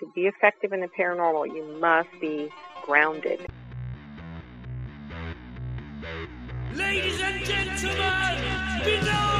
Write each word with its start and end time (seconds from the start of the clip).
to 0.00 0.06
be 0.14 0.26
effective 0.26 0.72
in 0.72 0.80
the 0.80 0.88
paranormal, 0.88 1.46
you 1.46 1.64
must 1.80 2.08
be 2.20 2.48
grounded. 2.84 3.46
Ladies 6.74 7.20
and 7.20 7.44
gentlemen, 7.44 8.36
Binnall 8.84 9.35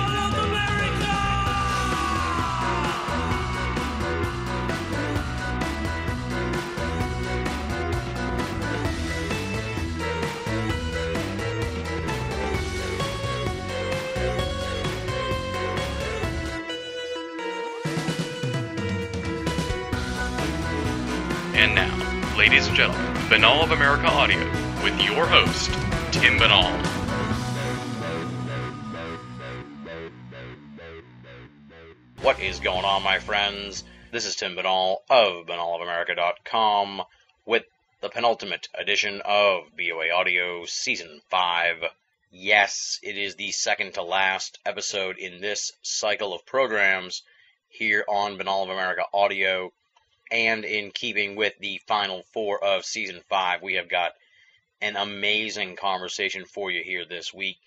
ladies 22.37 22.67
and 22.67 22.77
gentlemen, 22.77 23.15
Binnall 23.31 23.63
of 23.63 23.71
America 23.71 24.09
Audio 24.09 24.39
with 24.85 25.01
your 25.01 25.25
host, 25.27 25.71
Tim 26.13 26.39
Binnall. 26.39 26.71
What 32.21 32.39
is 32.39 32.61
going 32.61 32.85
on, 32.85 33.03
my 33.03 33.21
friends? 33.21 33.85
This 34.13 34.27
is 34.27 34.37
Tim 34.37 34.55
Binnall 34.55 34.99
of 35.09 35.47
BinnallofAmerica.com 35.47 37.03
with 37.47 37.65
the 38.03 38.11
penultimate 38.11 38.69
edition 38.75 39.23
of 39.25 39.65
BOA 39.75 40.11
Audio 40.15 40.67
Season 40.67 41.23
5. 41.31 41.85
Yes, 42.33 43.01
it 43.03 43.17
is 43.17 43.37
the 43.37 43.51
second 43.53 43.95
to 43.95 44.03
last 44.03 44.59
episode 44.67 45.17
in 45.17 45.41
this 45.41 45.73
cycle 45.81 46.35
of 46.35 46.45
programs 46.45 47.23
here 47.71 48.05
on 48.07 48.37
Binnall 48.37 48.65
of 48.65 48.69
America 48.69 49.05
Audio. 49.15 49.73
And 50.31 50.65
in 50.65 50.91
keeping 50.91 51.37
with 51.37 51.55
the 51.59 51.81
final 51.87 52.25
four 52.33 52.63
of 52.63 52.85
Season 52.85 53.21
5, 53.29 53.63
we 53.63 53.75
have 53.75 53.89
got 53.89 54.13
an 54.81 54.97
amazing 54.97 55.77
conversation 55.77 56.45
for 56.45 56.71
you 56.71 56.83
here 56.83 57.05
this 57.05 57.33
week 57.33 57.59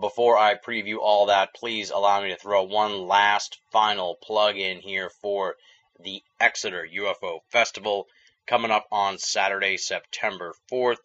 before 0.00 0.38
I 0.38 0.54
preview 0.54 0.98
all 1.00 1.26
that, 1.26 1.52
please 1.52 1.90
allow 1.90 2.22
me 2.22 2.30
to 2.30 2.36
throw 2.36 2.62
one 2.62 3.06
last 3.06 3.58
final 3.70 4.14
plug 4.14 4.56
in 4.56 4.80
here 4.80 5.10
for 5.10 5.56
the 6.00 6.22
Exeter 6.40 6.88
UFO 6.94 7.40
Festival 7.50 8.08
coming 8.46 8.70
up 8.70 8.86
on 8.90 9.18
Saturday, 9.18 9.76
September 9.76 10.54
4th 10.70 10.96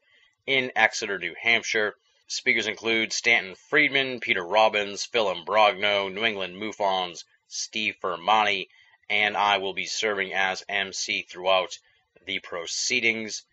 in 0.45 0.71
Exeter, 0.73 1.19
New 1.19 1.35
Hampshire. 1.35 1.97
Speakers 2.27 2.65
include 2.65 3.11
Stanton 3.11 3.55
Friedman, 3.55 4.21
Peter 4.21 4.43
Robbins, 4.45 5.03
Phil 5.03 5.35
Imbrogno, 5.35 6.09
New 6.09 6.23
England 6.23 6.55
MUFON's 6.55 7.25
Steve 7.49 7.97
Fermani, 8.01 8.69
and 9.09 9.37
I 9.37 9.57
will 9.57 9.73
be 9.73 9.85
serving 9.85 10.33
as 10.33 10.63
MC 10.67 11.23
throughout 11.23 11.77
the 12.25 12.39
proceedings. 12.39 13.43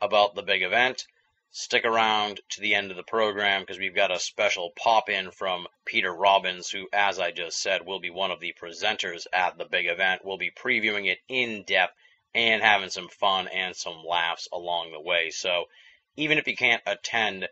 about 0.00 0.34
the 0.34 0.42
big 0.42 0.62
event, 0.62 1.06
stick 1.56 1.84
around 1.84 2.40
to 2.48 2.60
the 2.60 2.74
end 2.74 2.90
of 2.90 2.96
the 2.96 3.04
program 3.04 3.60
because 3.60 3.78
we've 3.78 3.94
got 3.94 4.10
a 4.10 4.18
special 4.18 4.72
pop 4.74 5.08
in 5.08 5.30
from 5.30 5.68
Peter 5.84 6.12
Robbins, 6.12 6.68
who, 6.68 6.88
as 6.92 7.20
I 7.20 7.30
just 7.30 7.62
said, 7.62 7.86
will 7.86 8.00
be 8.00 8.10
one 8.10 8.32
of 8.32 8.40
the 8.40 8.52
presenters 8.60 9.28
at 9.32 9.56
the 9.56 9.64
big 9.64 9.86
event. 9.86 10.24
We'll 10.24 10.36
be 10.36 10.50
previewing 10.50 11.06
it 11.06 11.20
in 11.28 11.62
depth 11.62 11.94
and 12.34 12.60
having 12.60 12.90
some 12.90 13.08
fun 13.08 13.46
and 13.46 13.76
some 13.76 14.02
laughs 14.04 14.48
along 14.52 14.90
the 14.90 15.00
way. 15.00 15.30
So, 15.30 15.66
even 16.16 16.38
if 16.38 16.48
you 16.48 16.56
can't 16.56 16.82
attend 16.86 17.48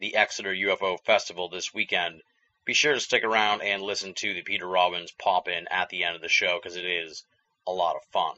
the 0.00 0.16
Exeter 0.16 0.52
UFO 0.52 1.02
Festival 1.02 1.48
this 1.48 1.72
weekend, 1.72 2.20
be 2.66 2.74
sure 2.74 2.92
to 2.92 3.00
stick 3.00 3.24
around 3.24 3.62
and 3.62 3.80
listen 3.80 4.12
to 4.12 4.34
the 4.34 4.42
Peter 4.42 4.66
Robbins 4.66 5.12
pop 5.12 5.48
in 5.48 5.66
at 5.70 5.88
the 5.88 6.04
end 6.04 6.14
of 6.14 6.20
the 6.20 6.28
show 6.28 6.60
because 6.62 6.76
it 6.76 6.84
is 6.84 7.24
a 7.66 7.72
lot 7.72 7.96
of 7.96 8.04
fun. 8.12 8.36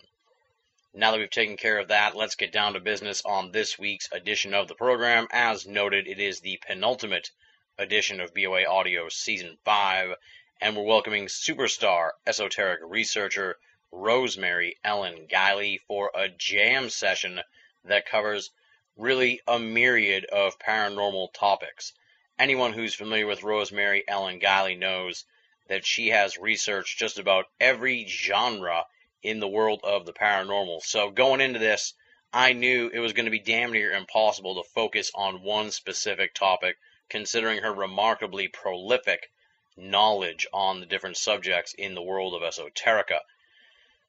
Now 0.95 1.11
that 1.13 1.19
we've 1.19 1.29
taken 1.29 1.59
care 1.59 1.79
of 1.79 1.89
that, 1.89 2.17
let's 2.17 2.35
get 2.35 2.51
down 2.51 2.73
to 2.73 2.81
business 2.81 3.21
on 3.27 3.53
this 3.53 3.79
week's 3.79 4.11
edition 4.11 4.55
of 4.55 4.69
the 4.69 4.75
program. 4.75 5.29
As 5.31 5.67
noted, 5.67 6.09
it 6.09 6.19
is 6.19 6.41
the 6.41 6.59
penultimate 6.67 7.31
edition 7.77 8.21
of 8.21 8.33
BOA 8.33 8.65
Audio 8.65 9.11
Season 9.11 9.59
5, 9.67 10.15
and 10.63 10.75
we're 10.75 10.85
welcoming 10.85 11.27
superstar 11.27 12.13
esoteric 12.27 12.81
researcher 12.83 13.59
Rosemary 13.93 14.79
Ellen 14.83 15.29
Guiley 15.29 15.79
for 15.87 16.11
a 16.15 16.31
jam 16.31 16.89
session 16.89 17.43
that 17.85 18.09
covers 18.09 18.51
really 18.97 19.43
a 19.47 19.59
myriad 19.59 20.25
of 20.25 20.59
paranormal 20.59 21.35
topics. 21.35 21.93
Anyone 22.39 22.73
who's 22.73 22.95
familiar 22.95 23.27
with 23.27 23.43
Rosemary 23.43 24.05
Ellen 24.09 24.41
Guiley 24.41 24.79
knows 24.79 25.27
that 25.67 25.85
she 25.85 26.09
has 26.09 26.39
researched 26.39 26.99
just 26.99 27.19
about 27.19 27.45
every 27.61 28.07
genre 28.07 28.87
in 29.23 29.41
the 29.41 29.49
world 29.49 29.81
of 29.85 30.07
the 30.07 30.13
paranormal. 30.13 30.83
So 30.83 31.11
going 31.11 31.41
into 31.41 31.59
this, 31.59 31.95
I 32.33 32.53
knew 32.53 32.91
it 32.93 32.99
was 32.99 33.15
going 33.15 33.25
to 33.25 33.31
be 33.31 33.39
damn 33.39 33.73
near 33.73 33.93
impossible 33.93 34.63
to 34.63 34.71
focus 34.71 35.11
on 35.15 35.43
one 35.43 35.71
specific 35.71 36.35
topic, 36.35 36.77
considering 37.09 37.63
her 37.63 37.73
remarkably 37.73 38.49
prolific 38.49 39.31
knowledge 39.77 40.47
on 40.53 40.81
the 40.81 40.87
different 40.87 41.17
subjects 41.17 41.73
in 41.75 41.95
the 41.95 42.03
world 42.03 42.35
of 42.35 42.43
esoterica. 42.43 43.21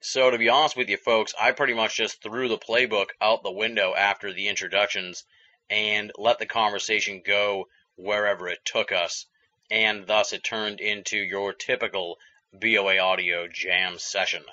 So, 0.00 0.30
to 0.30 0.38
be 0.38 0.48
honest 0.48 0.76
with 0.76 0.88
you 0.88 0.96
folks, 0.96 1.34
I 1.38 1.52
pretty 1.52 1.74
much 1.74 1.96
just 1.96 2.22
threw 2.22 2.48
the 2.48 2.58
playbook 2.58 3.08
out 3.20 3.42
the 3.42 3.50
window 3.50 3.94
after 3.94 4.32
the 4.32 4.48
introductions 4.48 5.24
and 5.68 6.10
let 6.16 6.38
the 6.38 6.46
conversation 6.46 7.22
go 7.24 7.68
wherever 7.96 8.48
it 8.48 8.64
took 8.64 8.92
us. 8.92 9.26
And 9.70 10.06
thus 10.06 10.32
it 10.32 10.42
turned 10.42 10.80
into 10.80 11.16
your 11.16 11.52
typical 11.52 12.18
BOA 12.52 12.98
audio 12.98 13.46
jam 13.46 13.98
session. 13.98 14.44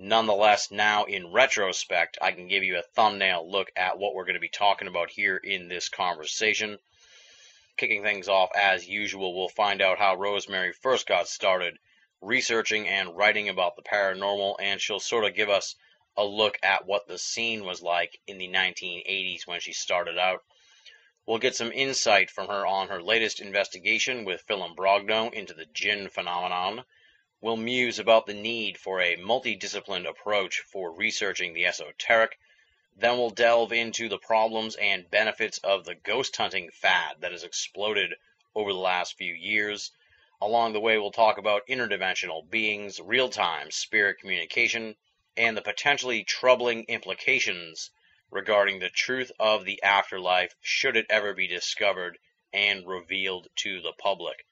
Nonetheless, 0.00 0.70
now 0.70 1.06
in 1.06 1.32
retrospect, 1.32 2.18
I 2.22 2.30
can 2.30 2.46
give 2.46 2.62
you 2.62 2.78
a 2.78 2.82
thumbnail 2.82 3.50
look 3.50 3.72
at 3.74 3.98
what 3.98 4.14
we're 4.14 4.26
going 4.26 4.34
to 4.34 4.40
be 4.40 4.48
talking 4.48 4.86
about 4.86 5.10
here 5.10 5.36
in 5.36 5.66
this 5.66 5.88
conversation. 5.88 6.78
Kicking 7.76 8.04
things 8.04 8.28
off 8.28 8.50
as 8.54 8.86
usual, 8.86 9.36
we'll 9.36 9.48
find 9.48 9.82
out 9.82 9.98
how 9.98 10.14
Rosemary 10.14 10.72
first 10.72 11.08
got 11.08 11.26
started 11.26 11.80
researching 12.20 12.86
and 12.86 13.16
writing 13.16 13.48
about 13.48 13.74
the 13.74 13.82
paranormal, 13.82 14.54
and 14.60 14.80
she'll 14.80 15.00
sort 15.00 15.24
of 15.24 15.34
give 15.34 15.50
us 15.50 15.74
a 16.16 16.24
look 16.24 16.60
at 16.62 16.86
what 16.86 17.08
the 17.08 17.18
scene 17.18 17.64
was 17.64 17.82
like 17.82 18.20
in 18.28 18.38
the 18.38 18.46
1980s 18.46 19.48
when 19.48 19.58
she 19.58 19.72
started 19.72 20.16
out. 20.16 20.44
We'll 21.26 21.38
get 21.38 21.56
some 21.56 21.72
insight 21.72 22.30
from 22.30 22.46
her 22.46 22.64
on 22.64 22.86
her 22.86 23.02
latest 23.02 23.40
investigation 23.40 24.24
with 24.24 24.42
Phil 24.42 24.62
Imbrogno 24.62 25.32
into 25.32 25.54
the 25.54 25.66
jinn 25.66 26.08
phenomenon. 26.08 26.84
We'll 27.40 27.56
muse 27.56 28.00
about 28.00 28.26
the 28.26 28.34
need 28.34 28.78
for 28.78 29.00
a 29.00 29.16
multidisciplined 29.16 30.08
approach 30.08 30.58
for 30.58 30.90
researching 30.90 31.52
the 31.52 31.66
esoteric. 31.66 32.36
Then 32.96 33.16
we'll 33.16 33.30
delve 33.30 33.72
into 33.72 34.08
the 34.08 34.18
problems 34.18 34.74
and 34.74 35.08
benefits 35.08 35.58
of 35.58 35.84
the 35.84 35.94
ghost 35.94 36.36
hunting 36.36 36.72
fad 36.72 37.20
that 37.20 37.30
has 37.30 37.44
exploded 37.44 38.16
over 38.56 38.72
the 38.72 38.78
last 38.80 39.16
few 39.16 39.32
years. 39.32 39.92
Along 40.40 40.72
the 40.72 40.80
way, 40.80 40.98
we'll 40.98 41.12
talk 41.12 41.38
about 41.38 41.68
interdimensional 41.68 42.50
beings, 42.50 42.98
real 42.98 43.28
time 43.28 43.70
spirit 43.70 44.18
communication, 44.18 44.96
and 45.36 45.56
the 45.56 45.62
potentially 45.62 46.24
troubling 46.24 46.86
implications 46.88 47.92
regarding 48.32 48.80
the 48.80 48.90
truth 48.90 49.30
of 49.38 49.64
the 49.64 49.80
afterlife 49.84 50.56
should 50.60 50.96
it 50.96 51.06
ever 51.08 51.34
be 51.34 51.46
discovered 51.46 52.18
and 52.52 52.84
revealed 52.84 53.46
to 53.54 53.80
the 53.80 53.92
public. 53.92 54.44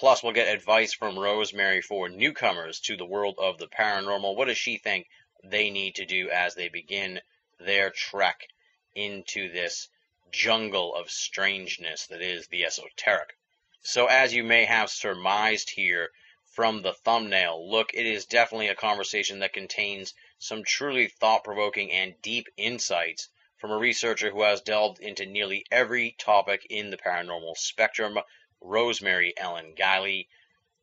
Plus, 0.00 0.22
we'll 0.22 0.32
get 0.32 0.48
advice 0.48 0.94
from 0.94 1.18
Rosemary 1.18 1.82
for 1.82 2.08
newcomers 2.08 2.80
to 2.80 2.96
the 2.96 3.04
world 3.04 3.34
of 3.36 3.58
the 3.58 3.68
paranormal. 3.68 4.34
What 4.34 4.48
does 4.48 4.56
she 4.56 4.78
think 4.78 5.06
they 5.44 5.68
need 5.68 5.96
to 5.96 6.06
do 6.06 6.30
as 6.30 6.54
they 6.54 6.70
begin 6.70 7.20
their 7.58 7.90
trek 7.90 8.48
into 8.94 9.52
this 9.52 9.90
jungle 10.32 10.94
of 10.94 11.10
strangeness 11.10 12.06
that 12.06 12.22
is 12.22 12.46
the 12.46 12.64
esoteric? 12.64 13.36
So, 13.82 14.06
as 14.06 14.32
you 14.32 14.42
may 14.42 14.64
have 14.64 14.88
surmised 14.88 15.68
here 15.68 16.12
from 16.46 16.80
the 16.80 16.94
thumbnail, 16.94 17.70
look, 17.70 17.92
it 17.92 18.06
is 18.06 18.24
definitely 18.24 18.68
a 18.68 18.74
conversation 18.74 19.40
that 19.40 19.52
contains 19.52 20.14
some 20.38 20.64
truly 20.64 21.08
thought 21.08 21.44
provoking 21.44 21.92
and 21.92 22.14
deep 22.22 22.48
insights 22.56 23.28
from 23.58 23.70
a 23.70 23.76
researcher 23.76 24.30
who 24.30 24.44
has 24.44 24.62
delved 24.62 25.00
into 25.00 25.26
nearly 25.26 25.66
every 25.70 26.12
topic 26.12 26.66
in 26.70 26.88
the 26.88 26.96
paranormal 26.96 27.54
spectrum, 27.58 28.18
Rosemary 28.60 29.32
Ellen 29.36 29.74
Guiley. 29.74 30.26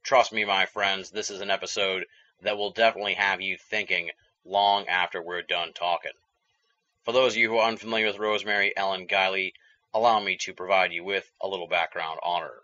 Trust 0.03 0.33
me, 0.33 0.45
my 0.45 0.65
friends, 0.65 1.12
this 1.12 1.29
is 1.29 1.41
an 1.41 1.51
episode 1.51 2.06
that 2.41 2.57
will 2.57 2.71
definitely 2.71 3.13
have 3.13 3.39
you 3.39 3.57
thinking 3.57 4.12
long 4.44 4.88
after 4.88 5.21
we're 5.21 5.41
done 5.41 5.74
talking. 5.74 6.12
For 7.03 7.12
those 7.12 7.33
of 7.33 7.38
you 7.38 7.50
who 7.50 7.57
are 7.57 7.68
unfamiliar 7.68 8.07
with 8.07 8.18
Rosemary 8.18 8.75
Ellen 8.75 9.07
Guiley, 9.07 9.53
allow 9.94 10.19
me 10.19 10.38
to 10.38 10.53
provide 10.53 10.91
you 10.91 11.03
with 11.03 11.31
a 11.39 11.47
little 11.47 11.68
background 11.68 12.19
on 12.24 12.41
her. 12.41 12.63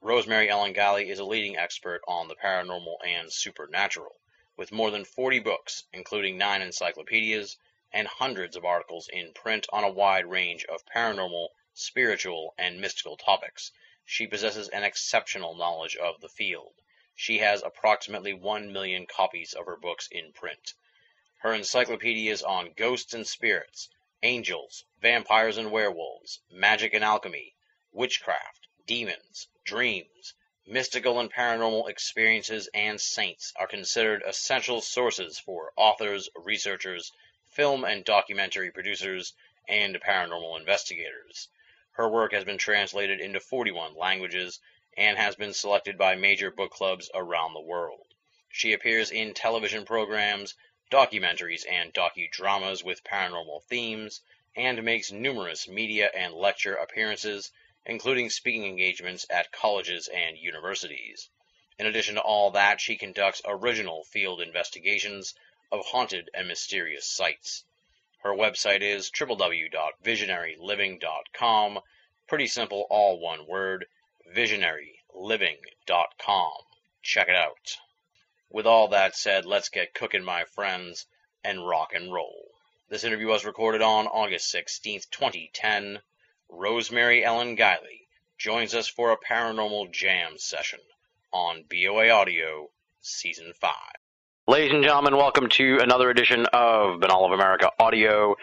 Rosemary 0.00 0.48
Ellen 0.48 0.74
Guiley 0.74 1.10
is 1.10 1.18
a 1.18 1.24
leading 1.24 1.56
expert 1.56 2.00
on 2.08 2.28
the 2.28 2.34
paranormal 2.34 2.96
and 3.04 3.32
supernatural. 3.32 4.16
with 4.56 4.72
more 4.72 4.90
than 4.90 5.04
40 5.04 5.40
books, 5.40 5.84
including 5.92 6.38
nine 6.38 6.62
encyclopedias 6.62 7.56
and 7.92 8.06
hundreds 8.06 8.56
of 8.56 8.64
articles 8.64 9.08
in 9.08 9.32
print 9.32 9.66
on 9.72 9.84
a 9.84 9.90
wide 9.90 10.26
range 10.26 10.64
of 10.66 10.86
paranormal, 10.86 11.48
spiritual, 11.74 12.54
and 12.58 12.80
mystical 12.80 13.16
topics. 13.16 13.72
She 14.04 14.26
possesses 14.26 14.68
an 14.68 14.82
exceptional 14.82 15.54
knowledge 15.54 15.94
of 15.94 16.20
the 16.20 16.28
field. 16.28 16.74
She 17.14 17.38
has 17.38 17.62
approximately 17.62 18.32
1 18.32 18.72
million 18.72 19.06
copies 19.06 19.52
of 19.52 19.66
her 19.66 19.76
books 19.76 20.08
in 20.10 20.32
print. 20.32 20.74
Her 21.38 21.54
encyclopedias 21.54 22.42
on 22.42 22.72
ghosts 22.72 23.14
and 23.14 23.24
spirits, 23.24 23.88
angels, 24.22 24.84
vampires 25.00 25.56
and 25.56 25.70
werewolves, 25.70 26.40
magic 26.50 26.94
and 26.94 27.04
alchemy, 27.04 27.54
witchcraft, 27.92 28.66
demons, 28.86 29.46
dreams, 29.64 30.34
mystical 30.66 31.20
and 31.20 31.32
paranormal 31.32 31.88
experiences, 31.88 32.68
and 32.74 33.00
saints 33.00 33.52
are 33.56 33.68
considered 33.68 34.22
essential 34.26 34.80
sources 34.80 35.38
for 35.38 35.72
authors, 35.76 36.28
researchers, 36.34 37.12
film 37.46 37.84
and 37.84 38.04
documentary 38.04 38.72
producers, 38.72 39.34
and 39.68 40.00
paranormal 40.00 40.58
investigators. 40.58 41.48
Her 41.96 42.08
work 42.08 42.32
has 42.32 42.44
been 42.44 42.56
translated 42.56 43.20
into 43.20 43.38
41 43.38 43.94
languages 43.94 44.60
and 44.96 45.18
has 45.18 45.36
been 45.36 45.52
selected 45.52 45.98
by 45.98 46.14
major 46.14 46.50
book 46.50 46.70
clubs 46.70 47.10
around 47.12 47.52
the 47.52 47.60
world. 47.60 48.06
She 48.50 48.72
appears 48.72 49.10
in 49.10 49.34
television 49.34 49.84
programs, 49.84 50.54
documentaries, 50.90 51.66
and 51.66 51.92
docudramas 51.92 52.82
with 52.82 53.04
paranormal 53.04 53.64
themes, 53.64 54.22
and 54.56 54.82
makes 54.82 55.12
numerous 55.12 55.68
media 55.68 56.10
and 56.14 56.34
lecture 56.34 56.74
appearances, 56.74 57.52
including 57.84 58.30
speaking 58.30 58.64
engagements 58.64 59.26
at 59.28 59.52
colleges 59.52 60.08
and 60.08 60.38
universities. 60.38 61.28
In 61.78 61.86
addition 61.86 62.14
to 62.14 62.22
all 62.22 62.50
that, 62.52 62.80
she 62.80 62.96
conducts 62.96 63.42
original 63.44 64.04
field 64.04 64.40
investigations 64.40 65.34
of 65.70 65.84
haunted 65.86 66.30
and 66.34 66.48
mysterious 66.48 67.06
sites. 67.06 67.64
Her 68.22 68.30
website 68.30 68.80
is 68.82 69.10
www.visionaryliving.com. 69.10 71.80
Pretty 72.28 72.46
simple, 72.46 72.86
all 72.88 73.18
one 73.18 73.48
word, 73.48 73.86
visionaryliving.com. 74.32 76.52
Check 77.02 77.28
it 77.28 77.34
out. 77.34 77.78
With 78.48 78.66
all 78.66 78.86
that 78.88 79.16
said, 79.16 79.44
let's 79.44 79.70
get 79.70 79.92
cooking, 79.92 80.22
my 80.22 80.44
friends, 80.44 81.06
and 81.42 81.66
rock 81.66 81.94
and 81.94 82.12
roll. 82.12 82.52
This 82.88 83.02
interview 83.02 83.26
was 83.26 83.44
recorded 83.44 83.82
on 83.82 84.06
August 84.06 84.54
16th, 84.54 85.10
2010. 85.10 86.00
Rosemary 86.48 87.24
Ellen 87.24 87.56
Guiley 87.56 88.06
joins 88.38 88.72
us 88.74 88.86
for 88.86 89.10
a 89.10 89.18
paranormal 89.18 89.90
jam 89.90 90.38
session 90.38 90.78
on 91.32 91.64
BOA 91.64 92.10
Audio 92.10 92.70
Season 93.00 93.52
5. 93.52 93.72
Ladies 94.48 94.72
and 94.72 94.82
gentlemen, 94.82 95.16
welcome 95.16 95.48
to 95.50 95.78
another 95.80 96.10
edition 96.10 96.46
of 96.52 96.98
Binnall 96.98 97.26
of 97.26 97.30
America 97.30 97.70
Audio. 97.78 98.34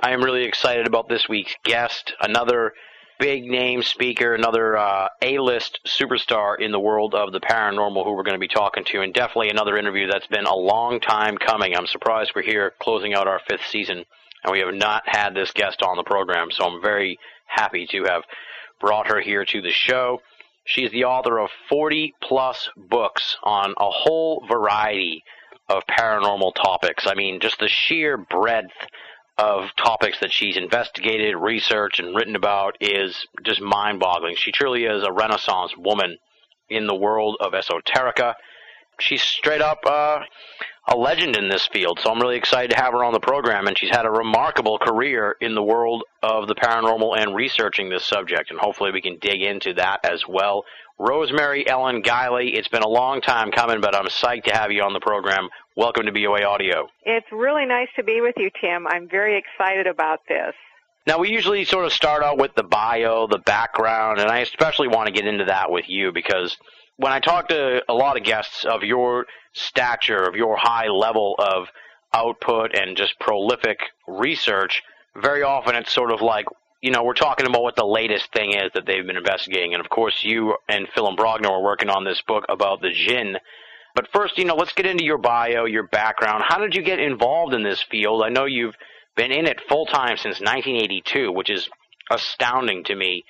I 0.00 0.12
am 0.12 0.22
really 0.22 0.44
excited 0.44 0.86
about 0.86 1.08
this 1.08 1.28
week's 1.28 1.56
guest, 1.64 2.14
another 2.20 2.74
big 3.18 3.42
name 3.42 3.82
speaker, 3.82 4.36
another 4.36 4.76
uh, 4.76 5.08
A-list 5.20 5.80
superstar 5.84 6.60
in 6.60 6.70
the 6.70 6.78
world 6.78 7.12
of 7.16 7.32
the 7.32 7.40
paranormal 7.40 8.04
who 8.04 8.12
we're 8.12 8.22
going 8.22 8.36
to 8.36 8.38
be 8.38 8.46
talking 8.46 8.84
to, 8.84 9.00
and 9.02 9.12
definitely 9.12 9.50
another 9.50 9.76
interview 9.76 10.06
that's 10.06 10.28
been 10.28 10.46
a 10.46 10.54
long 10.54 11.00
time 11.00 11.36
coming. 11.36 11.74
I'm 11.74 11.88
surprised 11.88 12.30
we're 12.36 12.42
here 12.42 12.72
closing 12.80 13.14
out 13.14 13.26
our 13.26 13.40
fifth 13.50 13.66
season, 13.68 14.04
and 14.44 14.52
we 14.52 14.60
have 14.60 14.72
not 14.72 15.08
had 15.08 15.34
this 15.34 15.50
guest 15.50 15.82
on 15.82 15.96
the 15.96 16.04
program, 16.04 16.52
so 16.52 16.66
I'm 16.66 16.80
very 16.80 17.18
happy 17.48 17.84
to 17.88 18.04
have 18.04 18.22
brought 18.80 19.08
her 19.08 19.20
here 19.20 19.44
to 19.46 19.60
the 19.60 19.72
show. 19.72 20.22
She's 20.64 20.92
the 20.92 21.06
author 21.06 21.40
of 21.40 21.50
40 21.68 22.14
plus 22.22 22.70
books 22.76 23.36
on 23.42 23.74
a 23.76 23.90
whole 23.90 24.46
variety 24.46 25.24
of 25.68 25.82
paranormal 25.86 26.54
topics. 26.54 27.06
I 27.06 27.14
mean, 27.14 27.40
just 27.40 27.58
the 27.58 27.68
sheer 27.68 28.16
breadth 28.16 28.72
of 29.36 29.70
topics 29.76 30.18
that 30.20 30.32
she's 30.32 30.56
investigated, 30.56 31.36
researched, 31.36 32.00
and 32.00 32.14
written 32.14 32.34
about 32.34 32.76
is 32.80 33.26
just 33.44 33.60
mind 33.60 34.00
boggling. 34.00 34.36
She 34.36 34.50
truly 34.50 34.84
is 34.84 35.04
a 35.04 35.12
renaissance 35.12 35.76
woman 35.76 36.18
in 36.68 36.86
the 36.86 36.94
world 36.94 37.36
of 37.40 37.52
esoterica. 37.52 38.34
She's 39.00 39.22
straight 39.22 39.60
up 39.60 39.80
uh, 39.86 40.20
a 40.88 40.96
legend 40.96 41.36
in 41.36 41.48
this 41.48 41.66
field, 41.66 42.00
so 42.02 42.10
I'm 42.10 42.20
really 42.20 42.36
excited 42.36 42.70
to 42.72 42.82
have 42.82 42.92
her 42.92 43.04
on 43.04 43.12
the 43.12 43.20
program. 43.20 43.66
And 43.66 43.78
she's 43.78 43.90
had 43.90 44.06
a 44.06 44.10
remarkable 44.10 44.78
career 44.78 45.36
in 45.40 45.54
the 45.54 45.62
world 45.62 46.02
of 46.22 46.48
the 46.48 46.54
paranormal 46.54 47.18
and 47.18 47.34
researching 47.34 47.88
this 47.88 48.04
subject, 48.04 48.50
and 48.50 48.58
hopefully 48.58 48.90
we 48.90 49.00
can 49.00 49.18
dig 49.20 49.42
into 49.42 49.74
that 49.74 50.04
as 50.04 50.24
well. 50.26 50.64
Rosemary 50.98 51.68
Ellen 51.68 52.02
Guiley, 52.02 52.56
it's 52.56 52.66
been 52.66 52.82
a 52.82 52.88
long 52.88 53.20
time 53.20 53.52
coming, 53.52 53.80
but 53.80 53.94
I'm 53.94 54.06
psyched 54.06 54.44
to 54.44 54.56
have 54.56 54.72
you 54.72 54.82
on 54.82 54.92
the 54.92 55.00
program. 55.00 55.48
Welcome 55.76 56.06
to 56.06 56.12
BOA 56.12 56.42
Audio. 56.42 56.88
It's 57.04 57.30
really 57.30 57.66
nice 57.66 57.88
to 57.94 58.02
be 58.02 58.20
with 58.20 58.34
you, 58.36 58.50
Tim. 58.60 58.84
I'm 58.88 59.08
very 59.08 59.38
excited 59.38 59.86
about 59.86 60.20
this. 60.28 60.54
Now, 61.06 61.18
we 61.18 61.30
usually 61.30 61.64
sort 61.64 61.86
of 61.86 61.92
start 61.92 62.24
out 62.24 62.36
with 62.36 62.54
the 62.54 62.64
bio, 62.64 63.28
the 63.28 63.38
background, 63.38 64.18
and 64.18 64.28
I 64.28 64.40
especially 64.40 64.88
want 64.88 65.06
to 65.06 65.12
get 65.12 65.26
into 65.26 65.44
that 65.44 65.70
with 65.70 65.88
you 65.88 66.10
because 66.12 66.56
when 66.98 67.12
I 67.12 67.20
talk 67.20 67.48
to 67.48 67.82
a 67.88 67.94
lot 67.94 68.16
of 68.16 68.24
guests 68.24 68.64
of 68.64 68.82
your 68.82 69.26
stature, 69.54 70.24
of 70.24 70.34
your 70.34 70.56
high 70.56 70.88
level 70.88 71.36
of 71.38 71.68
output 72.12 72.76
and 72.76 72.96
just 72.96 73.18
prolific 73.20 73.78
research, 74.06 74.82
very 75.16 75.44
often 75.44 75.76
it's 75.76 75.92
sort 75.92 76.12
of 76.12 76.20
like, 76.20 76.46
you 76.82 76.90
know, 76.90 77.04
we're 77.04 77.14
talking 77.14 77.46
about 77.46 77.62
what 77.62 77.76
the 77.76 77.86
latest 77.86 78.32
thing 78.32 78.52
is 78.52 78.72
that 78.74 78.84
they've 78.84 79.06
been 79.06 79.16
investigating. 79.16 79.74
And 79.74 79.80
of 79.80 79.88
course, 79.88 80.24
you 80.24 80.56
and 80.68 80.88
Phil 80.92 81.08
Imbrogno 81.08 81.50
are 81.50 81.62
working 81.62 81.88
on 81.88 82.04
this 82.04 82.20
book 82.26 82.44
about 82.48 82.80
the 82.80 82.90
Jinn. 82.90 83.36
But 83.94 84.08
first, 84.12 84.36
you 84.36 84.44
know, 84.44 84.56
let's 84.56 84.72
get 84.72 84.86
into 84.86 85.04
your 85.04 85.18
bio, 85.18 85.66
your 85.66 85.86
background. 85.86 86.44
How 86.46 86.58
did 86.58 86.74
you 86.74 86.82
get 86.82 86.98
involved 86.98 87.54
in 87.54 87.62
this 87.62 87.82
field? 87.82 88.22
I 88.24 88.28
know 88.28 88.44
you've 88.44 88.76
been 89.16 89.32
in 89.32 89.46
it 89.46 89.60
full 89.68 89.86
time 89.86 90.16
since 90.16 90.40
1982, 90.40 91.30
which 91.30 91.50
is 91.50 91.68
astounding 92.10 92.84
to 92.84 92.96
me. 92.96 93.24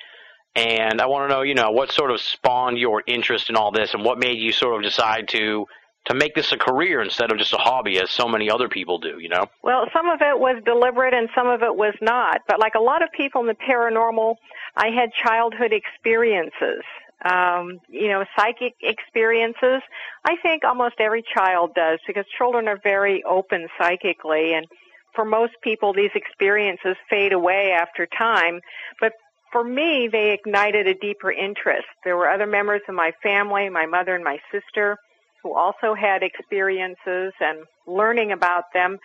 And 0.58 1.00
I 1.00 1.06
want 1.06 1.30
to 1.30 1.34
know, 1.34 1.42
you 1.42 1.54
know, 1.54 1.70
what 1.70 1.92
sort 1.92 2.10
of 2.10 2.20
spawned 2.20 2.78
your 2.78 3.04
interest 3.06 3.48
in 3.48 3.54
all 3.54 3.70
this 3.70 3.94
and 3.94 4.04
what 4.04 4.18
made 4.18 4.38
you 4.38 4.50
sort 4.50 4.74
of 4.74 4.82
decide 4.82 5.28
to 5.28 5.66
to 6.06 6.14
make 6.14 6.34
this 6.34 6.52
a 6.52 6.56
career 6.56 7.02
instead 7.02 7.30
of 7.30 7.38
just 7.38 7.52
a 7.52 7.58
hobby 7.58 8.00
as 8.00 8.10
so 8.10 8.26
many 8.26 8.50
other 8.50 8.68
people 8.68 8.98
do, 8.98 9.18
you 9.20 9.28
know? 9.28 9.44
Well, 9.62 9.84
some 9.92 10.08
of 10.08 10.20
it 10.22 10.38
was 10.38 10.60
deliberate 10.64 11.12
and 11.12 11.28
some 11.34 11.46
of 11.46 11.62
it 11.62 11.76
was 11.76 11.94
not. 12.00 12.40
But 12.48 12.58
like 12.58 12.74
a 12.74 12.80
lot 12.80 13.02
of 13.02 13.10
people 13.12 13.42
in 13.42 13.46
the 13.46 13.54
paranormal, 13.54 14.36
I 14.74 14.88
had 14.88 15.10
childhood 15.12 15.72
experiences. 15.72 16.82
Um, 17.24 17.80
you 17.88 18.08
know, 18.08 18.24
psychic 18.36 18.74
experiences. 18.80 19.82
I 20.24 20.36
think 20.42 20.64
almost 20.64 20.94
every 20.98 21.24
child 21.34 21.74
does 21.74 21.98
because 22.06 22.24
children 22.36 22.68
are 22.68 22.78
very 22.82 23.22
open 23.24 23.68
psychically 23.78 24.54
and 24.54 24.66
for 25.14 25.24
most 25.24 25.54
people 25.62 25.92
these 25.92 26.12
experiences 26.14 26.96
fade 27.10 27.32
away 27.32 27.72
after 27.72 28.06
time, 28.06 28.60
but 29.00 29.12
for 29.52 29.64
me, 29.64 30.08
they 30.10 30.32
ignited 30.32 30.86
a 30.86 30.94
deeper 30.94 31.30
interest. 31.30 31.86
There 32.04 32.16
were 32.16 32.28
other 32.28 32.46
members 32.46 32.82
of 32.88 32.94
my 32.94 33.12
family, 33.22 33.68
my 33.68 33.86
mother 33.86 34.14
and 34.14 34.24
my 34.24 34.38
sister, 34.52 34.96
who 35.42 35.54
also 35.54 35.94
had 35.94 36.22
experiences, 36.22 37.32
and 37.40 37.64
learning 37.86 38.32
about 38.32 38.64
them 38.74 38.98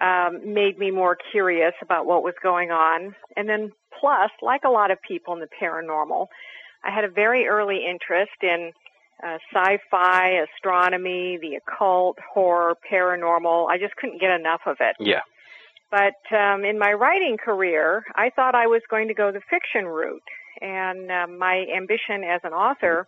um, 0.00 0.54
made 0.54 0.78
me 0.78 0.90
more 0.90 1.16
curious 1.30 1.74
about 1.82 2.06
what 2.06 2.22
was 2.22 2.34
going 2.42 2.70
on. 2.70 3.14
And 3.36 3.48
then, 3.48 3.72
plus, 4.00 4.30
like 4.40 4.62
a 4.64 4.70
lot 4.70 4.90
of 4.90 4.98
people 5.06 5.34
in 5.34 5.40
the 5.40 5.48
paranormal, 5.60 6.26
I 6.84 6.90
had 6.90 7.04
a 7.04 7.10
very 7.10 7.46
early 7.46 7.84
interest 7.88 8.32
in 8.42 8.72
uh, 9.22 9.38
sci-fi, 9.52 10.44
astronomy, 10.56 11.38
the 11.40 11.56
occult, 11.56 12.18
horror, 12.32 12.76
paranormal. 12.90 13.70
I 13.70 13.78
just 13.78 13.94
couldn't 13.96 14.20
get 14.20 14.30
enough 14.30 14.62
of 14.66 14.76
it. 14.80 14.96
Yeah. 14.98 15.20
But 15.92 16.16
um, 16.34 16.64
in 16.64 16.78
my 16.78 16.94
writing 16.94 17.36
career, 17.36 18.02
I 18.14 18.30
thought 18.30 18.54
I 18.54 18.66
was 18.66 18.80
going 18.88 19.08
to 19.08 19.14
go 19.14 19.30
the 19.30 19.42
fiction 19.50 19.84
route. 19.84 20.22
And 20.62 21.10
uh, 21.10 21.26
my 21.26 21.66
ambition 21.76 22.24
as 22.24 22.40
an 22.44 22.54
author 22.54 23.06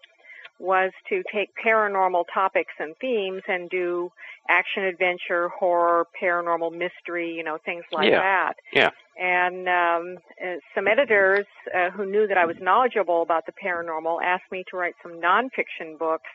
was 0.58 0.92
to 1.08 1.22
take 1.32 1.48
paranormal 1.64 2.24
topics 2.32 2.74
and 2.78 2.94
themes 3.00 3.40
and 3.48 3.70
do 3.70 4.12
action 4.50 4.84
adventure, 4.84 5.48
horror, 5.48 6.06
paranormal 6.22 6.72
mystery, 6.72 7.34
you 7.34 7.42
know, 7.42 7.56
things 7.64 7.84
like 7.90 8.10
yeah. 8.10 8.20
that. 8.20 8.54
Yeah. 8.74 8.90
And 9.18 9.66
um, 9.66 10.18
uh, 10.44 10.56
some 10.74 10.86
editors 10.86 11.46
uh, 11.74 11.88
who 11.90 12.04
knew 12.04 12.26
that 12.26 12.36
I 12.36 12.44
was 12.44 12.56
knowledgeable 12.60 13.22
about 13.22 13.46
the 13.46 13.52
paranormal 13.52 14.22
asked 14.22 14.52
me 14.52 14.62
to 14.70 14.76
write 14.76 14.94
some 15.02 15.12
nonfiction 15.12 15.98
books. 15.98 16.28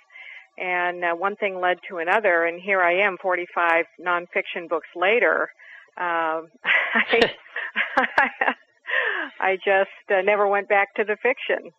And 0.57 1.05
uh, 1.05 1.13
one 1.13 1.35
thing 1.35 1.61
led 1.61 1.77
to 1.89 1.99
another, 1.99 2.45
and 2.45 2.59
here 2.59 2.81
I 2.81 2.93
am, 2.93 3.17
45 3.21 3.85
nonfiction 4.03 4.67
books 4.67 4.87
later. 4.95 5.49
Um, 5.98 6.48
I, 6.93 7.31
I 9.39 9.55
just 9.58 9.89
uh, 10.10 10.22
never 10.24 10.48
went 10.48 10.69
back 10.69 10.93
to 10.96 11.03
the 11.03 11.17
fiction. 11.22 11.72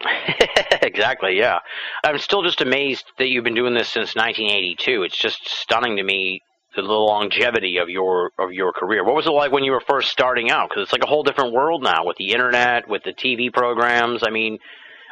exactly, 0.82 1.36
yeah. 1.36 1.58
I'm 2.04 2.18
still 2.18 2.42
just 2.42 2.60
amazed 2.60 3.06
that 3.18 3.28
you've 3.28 3.44
been 3.44 3.54
doing 3.54 3.74
this 3.74 3.88
since 3.88 4.14
1982. 4.14 5.02
It's 5.02 5.18
just 5.18 5.48
stunning 5.48 5.96
to 5.96 6.02
me 6.02 6.42
the 6.76 6.82
longevity 6.82 7.78
of 7.78 7.88
your 7.88 8.30
of 8.38 8.52
your 8.52 8.72
career. 8.72 9.04
What 9.04 9.16
was 9.16 9.26
it 9.26 9.30
like 9.30 9.52
when 9.52 9.64
you 9.64 9.72
were 9.72 9.80
first 9.80 10.10
starting 10.10 10.50
out? 10.50 10.68
Because 10.68 10.84
it's 10.84 10.92
like 10.92 11.02
a 11.02 11.08
whole 11.08 11.22
different 11.22 11.52
world 11.52 11.82
now 11.82 12.04
with 12.04 12.16
the 12.16 12.32
internet, 12.32 12.88
with 12.88 13.02
the 13.02 13.12
TV 13.12 13.52
programs. 13.52 14.22
I 14.24 14.30
mean, 14.30 14.58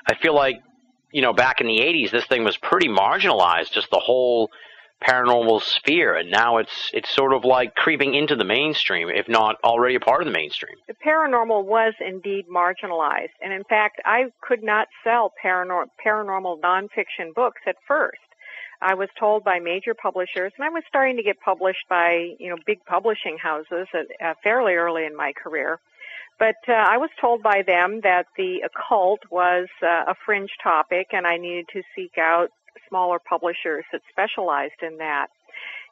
I 0.09 0.15
feel 0.15 0.35
like 0.35 0.57
you 1.13 1.23
know 1.23 1.33
back 1.33 1.61
in 1.61 1.67
the 1.67 1.81
80s, 1.81 2.11
this 2.11 2.27
thing 2.27 2.45
was 2.45 2.57
pretty 2.57 2.89
marginalized. 2.89 3.73
Just 3.73 3.91
the 3.91 3.99
whole 3.99 4.51
paranormal 5.03 5.62
sphere, 5.62 6.15
and 6.15 6.31
now 6.31 6.59
it's 6.59 6.91
it's 6.93 7.15
sort 7.15 7.33
of 7.33 7.45
like 7.45 7.75
creeping 7.75 8.15
into 8.15 8.37
the 8.37 8.45
mainstream, 8.45 9.09
if 9.09 9.29
not 9.29 9.57
already 9.62 9.95
a 9.95 10.00
part 10.00 10.23
of 10.23 10.26
the 10.26 10.33
mainstream. 10.33 10.76
The 10.88 10.95
paranormal 10.95 11.65
was 11.65 11.95
indeed 12.00 12.47
marginalized, 12.49 13.35
and 13.43 13.53
in 13.53 13.65
fact, 13.65 14.00
I 14.05 14.26
could 14.41 14.62
not 14.62 14.88
sell 15.05 15.33
paranor- 15.45 15.87
paranormal 16.05 16.61
nonfiction 16.61 17.35
books 17.35 17.61
at 17.67 17.76
first. 17.87 18.19
I 18.81 18.95
was 18.95 19.09
told 19.19 19.43
by 19.43 19.59
major 19.59 19.95
publishers, 19.95 20.53
and 20.57 20.65
I 20.65 20.69
was 20.69 20.83
starting 20.88 21.17
to 21.17 21.23
get 21.23 21.41
published 21.41 21.88
by 21.88 22.35
you 22.38 22.50
know 22.50 22.57
big 22.67 22.85
publishing 22.87 23.38
houses 23.43 23.88
at, 23.95 24.07
uh, 24.25 24.35
fairly 24.43 24.75
early 24.75 25.05
in 25.05 25.17
my 25.17 25.33
career. 25.33 25.79
But 26.38 26.57
uh, 26.69 26.73
I 26.73 26.99
was 26.99 27.09
told 27.19 27.43
by 27.43 27.62
them 27.67 28.00
that 28.03 28.26
the 28.37 28.61
occult 28.65 29.21
was 29.31 29.69
uh, 29.83 30.11
a 30.11 30.15
fringe 30.26 30.50
topic, 30.62 31.09
and 31.12 31.26
I 31.26 31.38
needed 31.38 31.67
to 31.73 31.83
seek 31.95 32.19
out 32.19 32.50
smaller 32.88 33.18
publishers 33.18 33.85
that 33.92 34.02
specialized 34.11 34.83
in 34.83 34.99
that. 34.99 35.28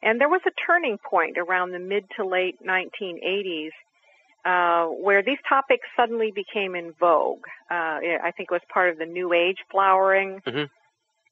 And 0.02 0.20
there 0.20 0.28
was 0.28 0.42
a 0.46 0.50
turning 0.66 0.98
point 0.98 1.38
around 1.38 1.72
the 1.72 1.78
mid 1.78 2.04
to 2.16 2.26
late 2.26 2.56
1980s 2.64 3.70
uh, 4.44 4.86
where 4.86 5.22
these 5.22 5.38
topics 5.48 5.86
suddenly 5.96 6.30
became 6.30 6.74
in 6.74 6.92
vogue. 7.00 7.46
Uh, 7.70 7.98
I 8.22 8.32
think 8.36 8.50
it 8.50 8.54
was 8.54 8.60
part 8.72 8.90
of 8.90 8.98
the 8.98 9.06
New 9.06 9.32
Age 9.32 9.58
flowering. 9.70 10.42
Mm-hmm. 10.46 10.64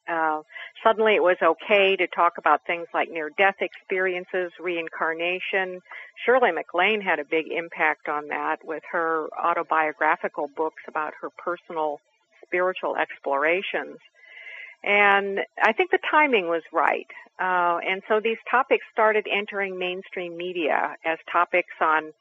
Uh, 0.08 0.42
suddenly 0.82 1.14
it 1.14 1.22
was 1.22 1.36
okay 1.42 1.94
to 1.94 2.06
talk 2.08 2.38
about 2.38 2.66
things 2.66 2.86
like 2.92 3.10
near 3.10 3.30
death 3.38 3.56
experiences, 3.60 4.50
reincarnation. 4.58 5.80
Shirley 6.24 6.50
MacLaine 6.50 7.00
had 7.00 7.18
a 7.18 7.24
big 7.24 7.46
impact 7.52 8.08
on 8.08 8.28
that 8.28 8.64
with 8.64 8.82
her 8.90 9.28
autobiographical 9.42 10.48
books 10.56 10.82
about 10.88 11.12
her 11.20 11.28
personal 11.30 12.00
spiritual 12.44 12.96
explorations. 12.96 13.98
And 14.84 15.40
I 15.62 15.72
think 15.72 15.90
the 15.90 15.98
timing 16.10 16.48
was 16.48 16.62
right. 16.72 17.06
Uh, 17.38 17.78
and 17.86 18.02
so 18.08 18.20
these 18.20 18.38
topics 18.50 18.84
started 18.92 19.26
entering 19.30 19.78
mainstream 19.78 20.36
media 20.36 20.96
as 21.04 21.18
topics 21.30 21.74
on 21.80 22.12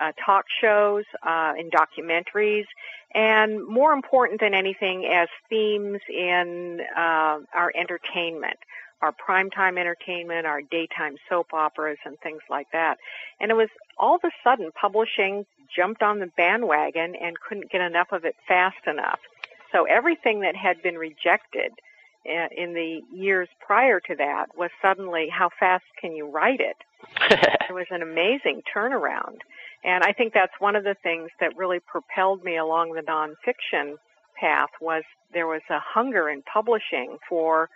uh, 0.00 0.12
talk 0.24 0.46
shows, 0.60 1.04
uh, 1.22 1.54
in 1.58 1.70
documentaries, 1.70 2.66
and 3.14 3.64
more 3.66 3.92
important 3.92 4.40
than 4.40 4.54
anything, 4.54 5.06
as 5.06 5.28
themes 5.48 6.00
in 6.08 6.80
uh, 6.96 7.38
our 7.54 7.72
entertainment, 7.76 8.58
our 9.02 9.12
primetime 9.12 9.78
entertainment, 9.78 10.46
our 10.46 10.62
daytime 10.62 11.16
soap 11.28 11.52
operas, 11.52 11.98
and 12.04 12.18
things 12.20 12.42
like 12.50 12.66
that. 12.72 12.98
And 13.40 13.50
it 13.52 13.54
was 13.54 13.68
all 13.98 14.16
of 14.16 14.24
a 14.24 14.30
sudden 14.42 14.70
publishing 14.72 15.46
jumped 15.74 16.02
on 16.02 16.18
the 16.18 16.30
bandwagon 16.36 17.14
and 17.14 17.38
couldn't 17.38 17.70
get 17.70 17.80
enough 17.80 18.10
of 18.10 18.24
it 18.24 18.34
fast 18.48 18.86
enough. 18.86 19.20
So 19.70 19.84
everything 19.84 20.40
that 20.40 20.56
had 20.56 20.82
been 20.82 20.96
rejected 20.96 21.72
in 22.24 22.74
the 22.74 23.00
years 23.12 23.48
prior 23.64 24.00
to 24.00 24.14
that 24.16 24.46
was 24.56 24.70
suddenly 24.80 25.28
how 25.28 25.50
fast 25.60 25.84
can 26.00 26.14
you 26.14 26.28
write 26.30 26.60
it? 26.60 26.76
it 27.68 27.72
was 27.72 27.86
an 27.90 28.02
amazing 28.02 28.62
turnaround. 28.74 29.38
And 29.84 30.02
I 30.02 30.12
think 30.12 30.32
that's 30.32 30.52
one 30.58 30.76
of 30.76 30.84
the 30.84 30.96
things 31.02 31.30
that 31.40 31.56
really 31.56 31.80
propelled 31.80 32.42
me 32.42 32.56
along 32.56 32.94
the 32.94 33.02
nonfiction 33.02 33.96
path 34.40 34.70
was 34.80 35.02
there 35.32 35.46
was 35.46 35.60
a 35.70 35.78
hunger 35.78 36.30
in 36.30 36.42
publishing 36.42 37.18
for 37.28 37.68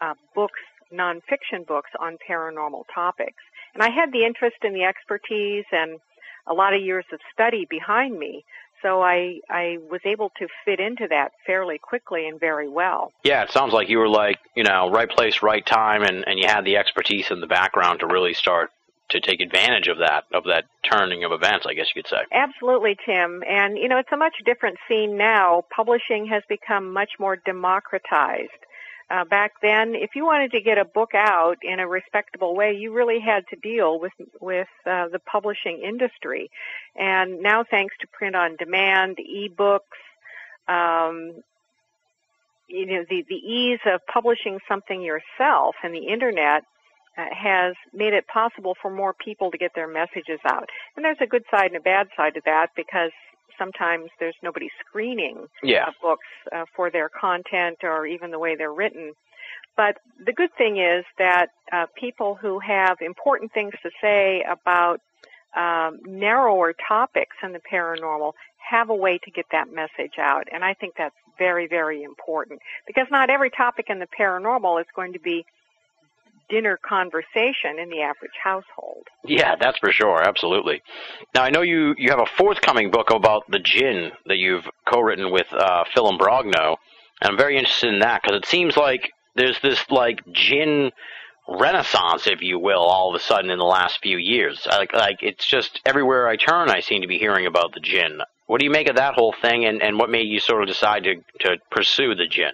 uh, 0.00 0.14
books, 0.34 0.60
nonfiction 0.92 1.66
books 1.66 1.90
on 1.98 2.18
paranormal 2.28 2.84
topics. 2.94 3.42
And 3.72 3.82
I 3.82 3.90
had 3.90 4.12
the 4.12 4.24
interest 4.24 4.56
and 4.62 4.74
the 4.76 4.84
expertise 4.84 5.64
and 5.72 5.98
a 6.46 6.52
lot 6.52 6.74
of 6.74 6.82
years 6.82 7.04
of 7.12 7.20
study 7.32 7.66
behind 7.68 8.18
me. 8.18 8.44
So 8.84 9.00
I 9.00 9.40
I 9.48 9.78
was 9.90 10.02
able 10.04 10.30
to 10.38 10.46
fit 10.64 10.78
into 10.78 11.08
that 11.08 11.32
fairly 11.46 11.78
quickly 11.78 12.28
and 12.28 12.38
very 12.38 12.68
well. 12.68 13.12
Yeah, 13.24 13.42
it 13.42 13.50
sounds 13.50 13.72
like 13.72 13.88
you 13.88 13.98
were 13.98 14.08
like, 14.08 14.38
you 14.54 14.62
know, 14.62 14.90
right 14.90 15.08
place, 15.08 15.42
right 15.42 15.64
time 15.64 16.02
and, 16.02 16.22
and 16.26 16.38
you 16.38 16.46
had 16.46 16.64
the 16.64 16.76
expertise 16.76 17.30
in 17.30 17.40
the 17.40 17.46
background 17.46 18.00
to 18.00 18.06
really 18.06 18.34
start 18.34 18.70
to 19.10 19.20
take 19.20 19.40
advantage 19.40 19.88
of 19.88 19.98
that 19.98 20.24
of 20.34 20.44
that 20.44 20.64
turning 20.82 21.24
of 21.24 21.32
events, 21.32 21.64
I 21.66 21.72
guess 21.72 21.86
you 21.94 22.02
could 22.02 22.10
say. 22.10 22.18
Absolutely, 22.30 22.96
Tim. 23.06 23.42
And 23.48 23.78
you 23.78 23.88
know, 23.88 23.98
it's 23.98 24.12
a 24.12 24.16
much 24.16 24.34
different 24.44 24.76
scene 24.86 25.16
now. 25.16 25.64
Publishing 25.74 26.26
has 26.26 26.42
become 26.48 26.92
much 26.92 27.12
more 27.18 27.36
democratized. 27.36 28.50
Uh, 29.10 29.24
back 29.24 29.52
then, 29.60 29.94
if 29.94 30.10
you 30.14 30.24
wanted 30.24 30.50
to 30.50 30.60
get 30.60 30.78
a 30.78 30.84
book 30.84 31.10
out 31.14 31.56
in 31.62 31.78
a 31.78 31.86
respectable 31.86 32.54
way, 32.54 32.72
you 32.72 32.92
really 32.92 33.20
had 33.20 33.44
to 33.48 33.56
deal 33.56 34.00
with 34.00 34.12
with 34.40 34.68
uh, 34.86 35.08
the 35.08 35.18
publishing 35.18 35.82
industry. 35.86 36.50
And 36.96 37.42
now, 37.42 37.64
thanks 37.64 37.94
to 38.00 38.06
print 38.06 38.34
on 38.34 38.56
demand, 38.56 39.18
e-books, 39.20 39.98
um, 40.68 41.34
you 42.68 42.86
know, 42.86 43.04
the 43.08 43.24
the 43.28 43.34
ease 43.34 43.80
of 43.86 44.00
publishing 44.06 44.58
something 44.66 45.02
yourself 45.02 45.74
and 45.82 45.94
the 45.94 46.06
internet 46.06 46.64
uh, 47.16 47.26
has 47.30 47.74
made 47.92 48.14
it 48.14 48.26
possible 48.26 48.74
for 48.80 48.90
more 48.90 49.12
people 49.12 49.50
to 49.50 49.58
get 49.58 49.72
their 49.74 49.86
messages 49.86 50.40
out. 50.46 50.68
And 50.96 51.04
there's 51.04 51.20
a 51.20 51.26
good 51.26 51.44
side 51.50 51.66
and 51.66 51.76
a 51.76 51.80
bad 51.80 52.08
side 52.16 52.34
to 52.34 52.40
that 52.46 52.68
because 52.74 53.12
sometimes 53.58 54.10
there's 54.18 54.36
nobody 54.42 54.68
screening 54.80 55.46
yeah. 55.62 55.90
books 56.02 56.26
uh, 56.52 56.64
for 56.74 56.90
their 56.90 57.08
content 57.08 57.78
or 57.82 58.06
even 58.06 58.30
the 58.30 58.38
way 58.38 58.56
they're 58.56 58.72
written. 58.72 59.12
But 59.76 59.98
the 60.24 60.32
good 60.32 60.54
thing 60.56 60.78
is 60.78 61.04
that 61.18 61.48
uh, 61.72 61.86
people 61.96 62.34
who 62.34 62.60
have 62.60 62.98
important 63.00 63.52
things 63.52 63.74
to 63.82 63.90
say 64.00 64.44
about 64.48 65.00
um, 65.56 66.00
narrower 66.06 66.74
topics 66.88 67.36
in 67.42 67.52
the 67.52 67.60
paranormal 67.60 68.32
have 68.58 68.90
a 68.90 68.94
way 68.94 69.18
to 69.18 69.30
get 69.30 69.46
that 69.52 69.72
message 69.72 70.18
out. 70.18 70.46
And 70.52 70.64
I 70.64 70.74
think 70.74 70.94
that's 70.96 71.14
very, 71.38 71.66
very 71.66 72.02
important 72.02 72.60
because 72.86 73.06
not 73.10 73.30
every 73.30 73.50
topic 73.50 73.86
in 73.88 73.98
the 73.98 74.06
paranormal 74.06 74.80
is 74.80 74.86
going 74.94 75.12
to 75.12 75.18
be 75.18 75.44
dinner 76.48 76.78
conversation 76.86 77.78
in 77.80 77.88
the 77.90 78.00
average 78.02 78.32
household. 78.42 79.04
Yeah, 79.24 79.56
that's 79.58 79.78
for 79.78 79.92
sure. 79.92 80.22
Absolutely. 80.22 80.82
Now, 81.34 81.42
I 81.42 81.50
know 81.50 81.62
you, 81.62 81.94
you 81.98 82.10
have 82.10 82.20
a 82.20 82.26
forthcoming 82.36 82.90
book 82.90 83.10
about 83.10 83.42
the 83.50 83.58
jinn 83.58 84.12
that 84.26 84.38
you've 84.38 84.68
co-written 84.86 85.30
with 85.30 85.46
uh, 85.52 85.84
Phil 85.94 86.10
Imbrogno, 86.10 86.76
and 87.20 87.30
I'm 87.30 87.36
very 87.36 87.56
interested 87.56 87.92
in 87.92 88.00
that 88.00 88.22
because 88.22 88.36
it 88.36 88.46
seems 88.46 88.76
like 88.76 89.10
there's 89.36 89.60
this 89.60 89.84
like 89.90 90.20
jinn 90.32 90.92
renaissance, 91.48 92.26
if 92.26 92.40
you 92.40 92.58
will, 92.58 92.80
all 92.80 93.14
of 93.14 93.20
a 93.20 93.24
sudden 93.24 93.50
in 93.50 93.58
the 93.58 93.64
last 93.64 94.00
few 94.02 94.16
years. 94.16 94.66
Like, 94.66 94.92
like 94.92 95.22
it's 95.22 95.46
just 95.46 95.80
everywhere 95.84 96.28
I 96.28 96.36
turn, 96.36 96.70
I 96.70 96.80
seem 96.80 97.02
to 97.02 97.08
be 97.08 97.18
hearing 97.18 97.46
about 97.46 97.74
the 97.74 97.80
jinn. 97.80 98.20
What 98.46 98.58
do 98.58 98.66
you 98.66 98.70
make 98.70 98.88
of 98.88 98.96
that 98.96 99.14
whole 99.14 99.34
thing, 99.40 99.64
and, 99.64 99.82
and 99.82 99.98
what 99.98 100.10
made 100.10 100.26
you 100.26 100.38
sort 100.38 100.62
of 100.62 100.68
decide 100.68 101.04
to, 101.04 101.16
to 101.40 101.56
pursue 101.70 102.14
the 102.14 102.26
jinn? 102.26 102.52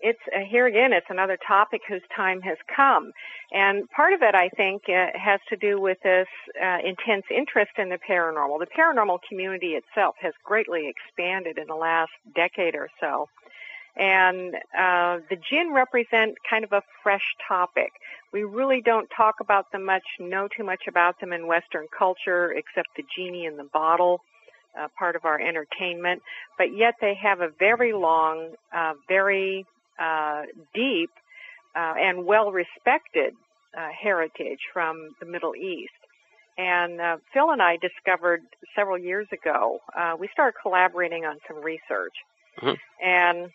It's 0.00 0.20
uh, 0.34 0.40
here 0.40 0.66
again 0.66 0.92
it's 0.92 1.06
another 1.08 1.38
topic 1.46 1.82
whose 1.88 2.02
time 2.14 2.40
has 2.42 2.58
come. 2.74 3.12
And 3.52 3.88
part 3.90 4.12
of 4.12 4.22
it 4.22 4.34
i 4.34 4.48
think 4.50 4.82
uh, 4.88 5.06
has 5.14 5.40
to 5.48 5.56
do 5.56 5.80
with 5.80 5.98
this 6.02 6.28
uh, 6.62 6.78
intense 6.84 7.24
interest 7.30 7.72
in 7.78 7.88
the 7.88 7.98
paranormal. 7.98 8.58
The 8.58 8.66
paranormal 8.66 9.20
community 9.28 9.74
itself 9.74 10.16
has 10.20 10.34
greatly 10.44 10.88
expanded 10.88 11.58
in 11.58 11.66
the 11.66 11.74
last 11.74 12.12
decade 12.34 12.74
or 12.74 12.88
so. 13.00 13.28
And 13.96 14.54
uh, 14.78 15.20
the 15.30 15.36
jinn 15.48 15.72
represent 15.72 16.36
kind 16.48 16.64
of 16.64 16.72
a 16.72 16.82
fresh 17.02 17.34
topic. 17.48 17.92
We 18.30 18.44
really 18.44 18.82
don't 18.82 19.08
talk 19.16 19.36
about 19.40 19.72
them 19.72 19.86
much 19.86 20.04
know 20.20 20.48
too 20.54 20.64
much 20.64 20.82
about 20.86 21.18
them 21.20 21.32
in 21.32 21.46
western 21.46 21.86
culture 21.96 22.52
except 22.52 22.88
the 22.96 23.04
genie 23.16 23.46
in 23.46 23.56
the 23.56 23.64
bottle 23.64 24.20
uh, 24.78 24.88
part 24.98 25.16
of 25.16 25.24
our 25.24 25.40
entertainment, 25.40 26.22
but 26.58 26.76
yet 26.76 26.94
they 27.00 27.14
have 27.14 27.40
a 27.40 27.48
very 27.58 27.92
long, 27.92 28.50
uh, 28.74 28.92
very 29.08 29.64
uh, 29.98 30.42
deep 30.74 31.10
uh, 31.74 31.94
and 31.98 32.24
well 32.24 32.52
respected 32.52 33.34
uh, 33.76 33.88
heritage 33.90 34.60
from 34.72 35.10
the 35.20 35.26
Middle 35.26 35.54
East. 35.54 35.92
And 36.58 37.00
uh, 37.00 37.18
Phil 37.32 37.50
and 37.50 37.60
I 37.60 37.76
discovered 37.76 38.42
several 38.74 38.96
years 38.96 39.26
ago, 39.30 39.80
uh, 39.94 40.16
we 40.18 40.28
started 40.32 40.56
collaborating 40.60 41.26
on 41.26 41.38
some 41.46 41.62
research. 41.62 42.14
Mhm. 42.62 42.78
And 43.02 43.50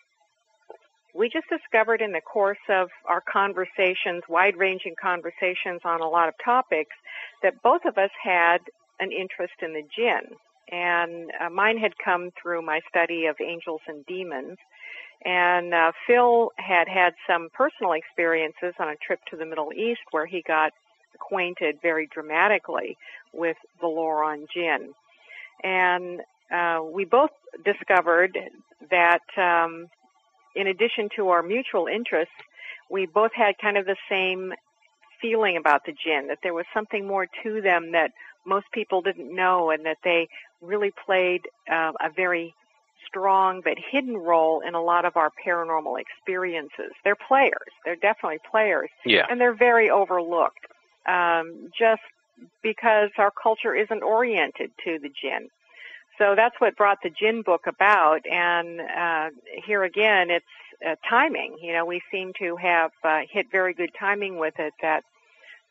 we 1.14 1.28
just 1.28 1.48
discovered 1.48 2.00
in 2.00 2.12
the 2.12 2.20
course 2.20 2.64
of 2.68 2.88
our 3.06 3.20
conversations, 3.20 4.22
wide 4.28 4.56
ranging 4.56 4.94
conversations 5.00 5.80
on 5.84 6.00
a 6.00 6.08
lot 6.08 6.28
of 6.28 6.34
topics, 6.42 6.94
that 7.42 7.60
both 7.62 7.84
of 7.84 7.98
us 7.98 8.10
had 8.22 8.60
an 9.00 9.10
interest 9.12 9.54
in 9.60 9.72
the 9.72 9.82
jinn. 9.94 10.36
And 10.70 11.30
uh, 11.40 11.50
mine 11.50 11.76
had 11.76 11.98
come 11.98 12.30
through 12.40 12.62
my 12.62 12.80
study 12.88 13.26
of 13.26 13.36
angels 13.40 13.80
and 13.88 14.06
demons. 14.06 14.56
And 15.24 15.72
uh, 15.72 15.92
Phil 16.06 16.50
had 16.56 16.88
had 16.88 17.14
some 17.28 17.48
personal 17.54 17.92
experiences 17.92 18.74
on 18.78 18.88
a 18.88 18.96
trip 18.96 19.20
to 19.30 19.36
the 19.36 19.46
Middle 19.46 19.72
East 19.72 20.00
where 20.10 20.26
he 20.26 20.42
got 20.42 20.72
acquainted 21.14 21.78
very 21.80 22.08
dramatically 22.12 22.96
with 23.32 23.56
the 23.80 23.86
lore 23.86 24.24
on 24.24 24.46
jinn. 24.52 24.92
And 25.62 26.20
uh, 26.52 26.80
we 26.82 27.04
both 27.04 27.30
discovered 27.64 28.36
that 28.90 29.22
um, 29.36 29.88
in 30.56 30.66
addition 30.66 31.08
to 31.16 31.28
our 31.28 31.42
mutual 31.42 31.86
interests, 31.86 32.34
we 32.90 33.06
both 33.06 33.30
had 33.34 33.54
kind 33.60 33.76
of 33.76 33.86
the 33.86 33.96
same 34.10 34.52
feeling 35.20 35.56
about 35.56 35.82
the 35.86 35.92
jinn, 35.92 36.26
that 36.28 36.38
there 36.42 36.52
was 36.52 36.66
something 36.74 37.06
more 37.06 37.26
to 37.44 37.60
them 37.60 37.92
that 37.92 38.10
most 38.44 38.66
people 38.72 39.00
didn't 39.00 39.34
know 39.34 39.70
and 39.70 39.86
that 39.86 39.98
they 40.02 40.28
really 40.60 40.92
played 41.06 41.42
uh, 41.70 41.92
a 42.00 42.10
very 42.14 42.54
strong 43.06 43.60
but 43.64 43.74
hidden 43.90 44.16
role 44.16 44.62
in 44.66 44.74
a 44.74 44.82
lot 44.82 45.04
of 45.04 45.16
our 45.16 45.30
paranormal 45.44 46.00
experiences. 46.00 46.92
They're 47.04 47.16
players. 47.16 47.72
They're 47.84 47.96
definitely 47.96 48.38
players. 48.50 48.90
Yeah. 49.04 49.26
And 49.28 49.40
they're 49.40 49.56
very 49.56 49.90
overlooked. 49.90 50.66
Um, 51.06 51.70
just 51.76 52.02
because 52.62 53.10
our 53.18 53.30
culture 53.30 53.74
isn't 53.74 54.02
oriented 54.02 54.70
to 54.84 54.98
the 55.00 55.08
jinn. 55.08 55.48
So 56.18 56.34
that's 56.36 56.54
what 56.60 56.76
brought 56.76 56.98
the 57.02 57.10
jinn 57.10 57.42
book 57.42 57.62
about. 57.66 58.20
And 58.30 58.80
uh, 58.80 59.30
here 59.64 59.82
again, 59.82 60.30
it's 60.30 60.44
uh, 60.86 60.94
timing. 61.08 61.56
You 61.60 61.72
know, 61.72 61.84
we 61.84 62.00
seem 62.10 62.32
to 62.38 62.56
have 62.56 62.90
uh, 63.04 63.20
hit 63.30 63.46
very 63.50 63.74
good 63.74 63.90
timing 63.98 64.38
with 64.38 64.54
it. 64.58 64.74
That 64.82 65.02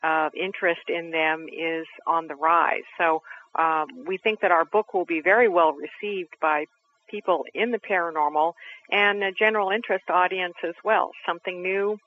uh, 0.02 0.30
interest 0.38 0.82
in 0.88 1.10
them 1.10 1.46
is 1.48 1.86
on 2.06 2.26
the 2.26 2.34
rise. 2.34 2.82
So 2.98 3.22
um, 3.54 3.86
we 4.06 4.18
think 4.18 4.40
that 4.40 4.50
our 4.50 4.64
book 4.64 4.94
will 4.94 5.04
be 5.04 5.20
very 5.20 5.48
well 5.48 5.74
received 5.74 6.34
by 6.40 6.66
people 7.12 7.44
in 7.54 7.70
the 7.70 7.78
paranormal 7.78 8.54
and 8.90 9.22
a 9.22 9.30
general 9.30 9.70
interest 9.70 10.10
audience 10.10 10.54
as 10.66 10.74
well. 10.82 11.12
Something 11.24 11.62
new, 11.62 11.98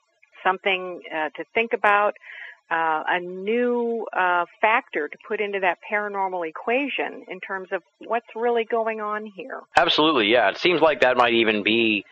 something 0.44 1.00
uh, 1.10 1.30
to 1.36 1.44
think 1.54 1.72
about, 1.72 2.14
uh, 2.70 3.02
a 3.06 3.20
new 3.20 4.06
uh, 4.12 4.44
factor 4.60 5.08
to 5.08 5.16
put 5.26 5.40
into 5.40 5.60
that 5.60 5.78
paranormal 5.90 6.46
equation 6.46 7.24
in 7.28 7.38
terms 7.38 7.68
of 7.70 7.82
what's 8.04 8.26
really 8.34 8.64
going 8.64 9.00
on 9.00 9.24
here. 9.24 9.60
Absolutely, 9.76 10.26
yeah. 10.26 10.50
It 10.50 10.58
seems 10.58 10.80
like 10.80 11.00
that 11.00 11.16
might 11.16 11.34
even 11.34 11.62
be 11.62 12.04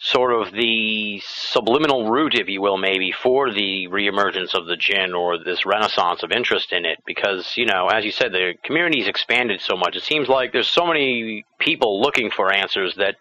sort 0.00 0.32
of 0.34 0.52
the 0.52 1.20
subliminal 1.24 2.10
route, 2.10 2.34
if 2.34 2.48
you 2.48 2.60
will, 2.60 2.76
maybe, 2.76 3.12
for 3.12 3.52
the 3.52 3.88
reemergence 3.88 4.54
of 4.54 4.66
the 4.66 4.76
jinn 4.76 5.14
or 5.14 5.38
this 5.38 5.64
renaissance 5.64 6.22
of 6.22 6.32
interest 6.32 6.72
in 6.72 6.84
it. 6.84 6.98
Because, 7.06 7.56
you 7.56 7.66
know, 7.66 7.88
as 7.88 8.04
you 8.04 8.10
said, 8.10 8.32
the 8.32 8.54
community's 8.62 9.08
expanded 9.08 9.60
so 9.60 9.76
much. 9.76 9.96
It 9.96 10.02
seems 10.02 10.28
like 10.28 10.52
there's 10.52 10.68
so 10.68 10.86
many 10.86 11.44
people 11.58 12.00
looking 12.00 12.30
for 12.30 12.52
answers 12.52 12.94
that, 12.96 13.16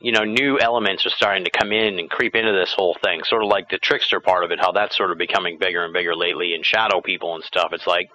you 0.00 0.12
know, 0.12 0.24
new 0.24 0.58
elements 0.58 1.06
are 1.06 1.10
starting 1.10 1.44
to 1.44 1.50
come 1.50 1.72
in 1.72 1.98
and 1.98 2.10
creep 2.10 2.34
into 2.34 2.52
this 2.52 2.74
whole 2.74 2.96
thing. 3.02 3.22
Sort 3.24 3.42
of 3.42 3.48
like 3.48 3.68
the 3.70 3.78
trickster 3.78 4.20
part 4.20 4.44
of 4.44 4.50
it, 4.50 4.60
how 4.60 4.72
that's 4.72 4.96
sort 4.96 5.10
of 5.10 5.18
becoming 5.18 5.58
bigger 5.58 5.84
and 5.84 5.92
bigger 5.92 6.14
lately, 6.16 6.54
and 6.54 6.66
shadow 6.66 7.00
people 7.00 7.34
and 7.34 7.44
stuff. 7.44 7.68
It's 7.72 7.86
like, 7.86 8.10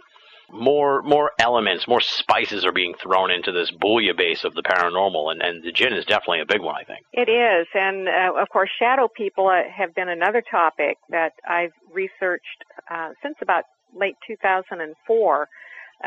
more 0.53 1.01
more 1.03 1.31
elements, 1.39 1.87
more 1.87 2.01
spices 2.01 2.65
are 2.65 2.71
being 2.71 2.93
thrown 3.01 3.31
into 3.31 3.51
this 3.51 3.71
bouillabaisse 3.71 4.43
of 4.43 4.53
the 4.53 4.63
paranormal, 4.63 5.31
and, 5.31 5.41
and 5.41 5.63
the 5.63 5.71
jinn 5.71 5.93
is 5.93 6.05
definitely 6.05 6.41
a 6.41 6.45
big 6.45 6.61
one, 6.61 6.75
I 6.75 6.83
think. 6.83 7.05
It 7.13 7.29
is, 7.29 7.67
and 7.73 8.07
uh, 8.07 8.33
of 8.39 8.49
course, 8.49 8.69
shadow 8.77 9.07
people 9.07 9.47
uh, 9.47 9.63
have 9.75 9.95
been 9.95 10.09
another 10.09 10.41
topic 10.49 10.97
that 11.09 11.33
I've 11.47 11.73
researched 11.91 12.63
uh, 12.89 13.11
since 13.21 13.35
about 13.41 13.65
late 13.95 14.15
2004, 14.27 15.41
uh, 15.41 15.47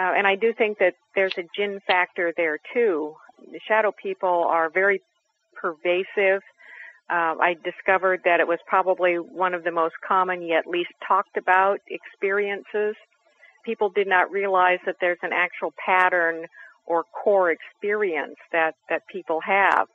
and 0.00 0.26
I 0.26 0.34
do 0.34 0.52
think 0.52 0.78
that 0.78 0.94
there's 1.14 1.36
a 1.38 1.44
jinn 1.56 1.80
factor 1.86 2.32
there 2.36 2.58
too. 2.72 3.14
The 3.52 3.60
shadow 3.66 3.92
people 3.92 4.44
are 4.48 4.70
very 4.70 5.00
pervasive. 5.54 6.42
Uh, 7.10 7.36
I 7.38 7.56
discovered 7.62 8.22
that 8.24 8.40
it 8.40 8.48
was 8.48 8.58
probably 8.66 9.16
one 9.16 9.52
of 9.52 9.64
the 9.64 9.70
most 9.70 9.94
common 10.06 10.42
yet 10.42 10.66
least 10.66 10.92
talked 11.06 11.36
about 11.36 11.80
experiences 11.88 12.96
people 13.64 13.90
did 13.90 14.06
not 14.06 14.30
realize 14.30 14.78
that 14.87 14.97
there's 15.00 15.18
an 15.23 15.33
actual 15.33 15.73
pattern 15.85 16.47
or 16.87 17.04
core 17.04 17.50
experience 17.50 18.37
that, 18.52 18.75
that 18.88 19.02
people 19.09 19.40
have. 19.40 19.88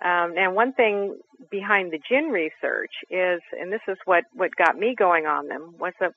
Um, 0.00 0.34
and 0.36 0.54
one 0.54 0.72
thing 0.72 1.18
behind 1.50 1.92
the 1.92 1.98
jinn 2.08 2.26
research 2.26 2.92
is, 3.10 3.40
and 3.60 3.72
this 3.72 3.80
is 3.88 3.96
what, 4.04 4.24
what 4.32 4.54
got 4.54 4.78
me 4.78 4.94
going 4.96 5.26
on 5.26 5.48
them, 5.48 5.74
was 5.78 5.92
that 5.98 6.12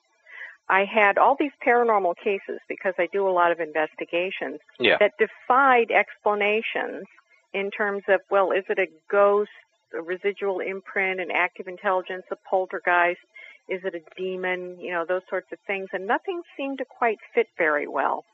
I 0.68 0.84
had 0.84 1.18
all 1.18 1.36
these 1.38 1.50
paranormal 1.66 2.14
cases 2.22 2.60
because 2.68 2.94
I 2.98 3.08
do 3.12 3.28
a 3.28 3.30
lot 3.30 3.50
of 3.50 3.58
investigations 3.58 4.60
Yeah. 4.78 4.96
that 5.00 5.12
defied 5.18 5.90
explanations 5.90 7.04
in 7.52 7.70
terms 7.70 8.04
of, 8.08 8.20
well, 8.30 8.52
is 8.52 8.64
it 8.68 8.78
a 8.78 8.86
ghost, 9.10 9.50
a 9.92 10.00
residual 10.00 10.60
imprint, 10.60 11.20
an 11.20 11.30
active 11.32 11.66
intelligence, 11.66 12.22
a 12.30 12.36
poltergeist? 12.48 13.20
Is 13.68 13.80
it 13.84 13.94
a 13.94 14.20
demon? 14.20 14.78
You 14.80 14.92
know, 14.92 15.04
those 15.06 15.22
sorts 15.28 15.48
of 15.52 15.58
things. 15.66 15.88
And 15.92 16.06
nothing 16.06 16.42
seemed 16.56 16.78
to 16.78 16.84
quite 16.84 17.18
fit 17.34 17.46
very 17.56 17.86
well. 17.86 18.24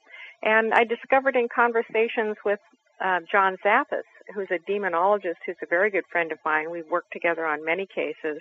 And 0.43 0.73
I 0.73 0.85
discovered 0.85 1.37
in 1.37 1.49
conversations 1.55 2.37
with 2.45 2.61
uh, 3.05 3.21
John 3.31 3.57
Zaffis, 3.65 4.09
who's 4.35 4.49
a 4.51 4.71
demonologist 4.71 5.37
who's 5.47 5.57
a 5.63 5.67
very 5.67 5.91
good 5.91 6.05
friend 6.11 6.33
of 6.33 6.39
mine. 6.45 6.71
We've 6.71 6.89
worked 6.91 7.13
together 7.13 7.47
on 7.47 7.65
many 7.65 7.87
cases. 7.87 8.41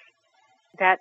That 0.80 1.00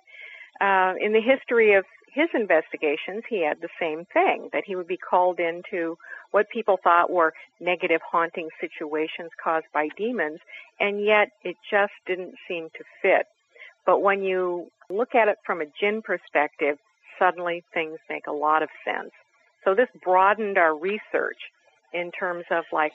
uh, 0.61 0.93
in 0.99 1.13
the 1.13 1.21
history 1.21 1.73
of 1.73 1.85
his 2.13 2.29
investigations, 2.33 3.23
he 3.29 3.45
had 3.45 3.61
the 3.61 3.69
same 3.79 4.05
thing 4.11 4.49
that 4.53 4.63
he 4.65 4.75
would 4.75 4.87
be 4.87 4.97
called 4.97 5.39
into 5.39 5.97
what 6.31 6.49
people 6.49 6.77
thought 6.83 7.11
were 7.11 7.33
negative 7.59 8.01
haunting 8.09 8.49
situations 8.59 9.29
caused 9.43 9.67
by 9.73 9.89
demons, 9.95 10.39
and 10.79 11.03
yet 11.03 11.29
it 11.43 11.55
just 11.69 11.93
didn't 12.07 12.35
seem 12.47 12.69
to 12.75 12.83
fit. 13.01 13.27
But 13.87 14.03
when 14.03 14.21
you 14.21 14.67
look 14.91 15.15
at 15.15 15.29
it 15.29 15.37
from 15.45 15.61
a 15.61 15.65
jinn 15.79 16.03
perspective, 16.03 16.77
suddenly 17.17 17.63
things 17.73 17.97
make 18.09 18.27
a 18.27 18.31
lot 18.31 18.61
of 18.61 18.69
sense. 18.85 19.11
So 19.63 19.73
this 19.73 19.87
broadened 20.03 20.57
our 20.57 20.77
research 20.77 21.39
in 21.93 22.11
terms 22.11 22.43
of 22.51 22.65
like 22.71 22.91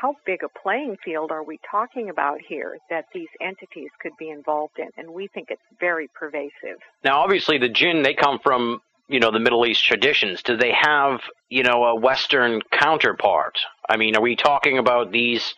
how 0.00 0.14
big 0.24 0.40
a 0.44 0.48
playing 0.62 0.96
field 1.04 1.32
are 1.32 1.42
we 1.42 1.58
talking 1.68 2.08
about 2.08 2.38
here 2.48 2.78
that 2.88 3.06
these 3.12 3.28
entities 3.40 3.90
could 4.00 4.12
be 4.18 4.30
involved 4.30 4.78
in? 4.78 4.88
And 4.96 5.12
we 5.12 5.26
think 5.26 5.48
it's 5.50 5.60
very 5.80 6.08
pervasive. 6.14 6.78
Now, 7.04 7.18
obviously, 7.18 7.58
the 7.58 7.68
jinn 7.68 8.02
they 8.02 8.14
come 8.14 8.38
from 8.38 8.80
you 9.08 9.18
know 9.18 9.32
the 9.32 9.40
Middle 9.40 9.66
East 9.66 9.84
traditions. 9.84 10.42
Do 10.42 10.56
they 10.56 10.72
have 10.72 11.20
you 11.48 11.64
know 11.64 11.84
a 11.84 11.96
Western 11.96 12.60
counterpart? 12.70 13.58
I 13.88 13.96
mean, 13.96 14.16
are 14.16 14.22
we 14.22 14.36
talking 14.36 14.78
about 14.78 15.10
these 15.10 15.54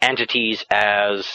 entities 0.00 0.64
as 0.70 1.26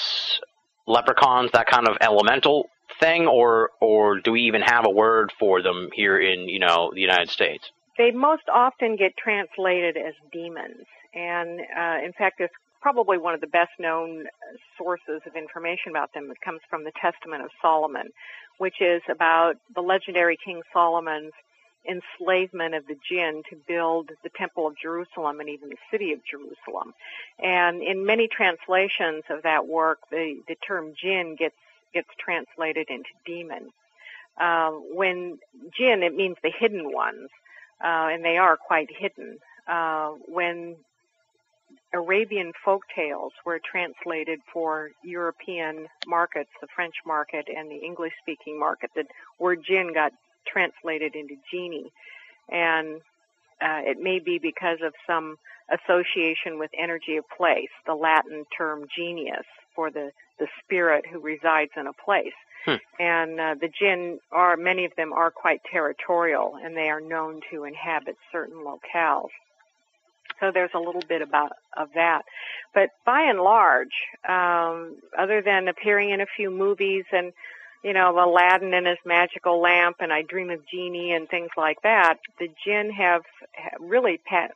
leprechauns, 0.88 1.52
that 1.52 1.68
kind 1.68 1.88
of 1.88 1.98
elemental 2.02 2.70
thing, 3.02 3.28
or 3.28 3.72
or 3.82 4.20
do 4.20 4.32
we 4.32 4.44
even 4.44 4.62
have 4.62 4.86
a 4.86 4.90
word 4.90 5.34
for 5.38 5.62
them 5.62 5.90
here 5.94 6.20
in 6.20 6.48
you 6.48 6.60
know 6.60 6.92
the 6.94 7.02
United 7.02 7.30
States? 7.30 7.72
They 7.98 8.12
most 8.12 8.44
often 8.52 8.96
get 8.96 9.18
translated 9.18 9.98
as 9.98 10.14
demons, 10.32 10.86
and 11.14 11.60
uh, 11.60 12.06
in 12.06 12.14
fact, 12.14 12.40
it's 12.40 12.54
probably 12.82 13.18
one 13.18 13.34
of 13.34 13.42
the 13.42 13.48
best 13.48 13.72
known 13.80 14.26
sources 14.78 15.22
of 15.28 15.36
information 15.36 15.92
about 15.92 16.14
them 16.14 16.28
that 16.30 16.42
comes 16.42 16.62
from 16.70 16.84
the 16.84 16.92
Testament 17.00 17.44
of 17.44 17.50
Solomon, 17.62 18.10
which 18.58 18.82
is 18.82 19.02
about 19.10 19.58
the 19.76 19.82
legendary 19.82 20.38
King 20.44 20.62
Solomon's 20.74 21.34
enslavement 21.88 22.76
of 22.76 22.86
the 22.88 22.96
jinn 23.10 23.42
to 23.50 23.56
build 23.68 24.10
the 24.24 24.30
Temple 24.36 24.68
of 24.68 24.76
Jerusalem 24.82 25.40
and 25.40 25.50
even 25.50 25.70
the 25.70 25.78
city 25.92 26.12
of 26.12 26.20
Jerusalem. 26.30 26.94
And 27.40 27.82
in 27.82 28.06
many 28.06 28.28
translations 28.28 29.24
of 29.30 29.44
that 29.44 29.68
work, 29.68 30.00
the, 30.12 30.42
the 30.48 30.56
term 30.68 30.94
jinn 31.02 31.36
gets 31.38 31.56
gets 31.94 32.10
translated 32.24 32.88
into 32.90 33.10
demon. 33.26 33.70
Uh, 34.40 34.72
when 34.72 35.38
jinn, 35.78 36.04
it 36.04 36.16
means 36.16 36.38
the 36.44 36.52
hidden 36.58 36.92
ones, 36.92 37.30
uh, 37.84 38.08
and 38.12 38.24
they 38.24 38.38
are 38.38 38.58
quite 38.58 38.90
hidden. 38.98 39.38
Uh, 39.68 40.12
when 40.28 40.76
Arabian 41.94 42.54
folk 42.64 42.84
tales 42.96 43.34
were 43.46 43.60
translated 43.60 44.40
for 44.52 44.92
European 45.04 45.88
markets, 46.08 46.50
the 46.62 46.68
French 46.76 46.96
market 47.06 47.48
and 47.56 47.70
the 47.70 47.76
English 47.76 48.14
speaking 48.22 48.58
market, 48.58 48.90
the 48.96 49.04
word 49.40 49.60
jinn 49.68 49.94
got 49.94 50.14
translated 50.48 51.16
into 51.16 51.36
genie. 51.52 51.92
And 52.50 53.02
uh, 53.62 53.82
it 53.84 54.00
may 54.02 54.20
be 54.20 54.40
because 54.42 54.80
of 54.84 54.94
some 55.06 55.38
association 55.70 56.58
with 56.58 56.72
energy 56.78 57.18
of 57.18 57.26
place, 57.38 57.70
the 57.86 57.94
Latin 57.94 58.46
term 58.58 58.86
genius 58.96 59.46
for 59.76 59.92
the, 59.92 60.12
the 60.40 60.48
spirit 60.64 61.06
who 61.12 61.20
resides 61.20 61.72
in 61.78 61.88
a 61.88 61.94
place. 61.94 62.34
Hmm. 62.66 62.76
And 63.00 63.40
uh, 63.40 63.56
the 63.60 63.70
jinn 63.70 64.20
are, 64.32 64.56
many 64.56 64.86
of 64.86 64.96
them 64.96 65.14
are 65.14 65.32
quite 65.32 65.62
territorial 65.72 66.58
and 66.64 66.78
they 66.78 66.90
are 66.90 67.02
known 67.02 67.42
to 67.52 67.64
inhabit 67.64 68.18
certain 68.32 68.58
locales. 68.58 69.30
So 70.40 70.52
there's 70.52 70.72
a 70.74 70.80
little 70.80 71.04
bit 71.08 71.22
about 71.22 71.52
of 71.78 71.90
that, 71.96 72.24
but 72.74 72.90
by 73.06 73.22
and 73.22 73.40
large, 73.40 73.94
um, 74.28 74.98
other 75.18 75.42
than 75.42 75.68
appearing 75.68 76.10
in 76.10 76.20
a 76.20 76.26
few 76.26 76.50
movies 76.50 77.06
and 77.12 77.32
you 77.84 77.94
know 77.94 78.12
Aladdin 78.18 78.74
and 78.74 78.88
his 78.88 78.98
magical 79.06 79.62
lamp 79.62 79.98
and 80.00 80.12
I 80.12 80.24
Dream 80.24 80.50
of 80.50 80.68
Jeannie 80.68 81.14
and 81.14 81.30
things 81.30 81.52
like 81.56 81.78
that, 81.84 82.16
the 82.40 82.50
jinn 82.66 82.90
have, 82.92 83.22
have 83.54 83.80
really 83.80 84.20
pa- 84.28 84.48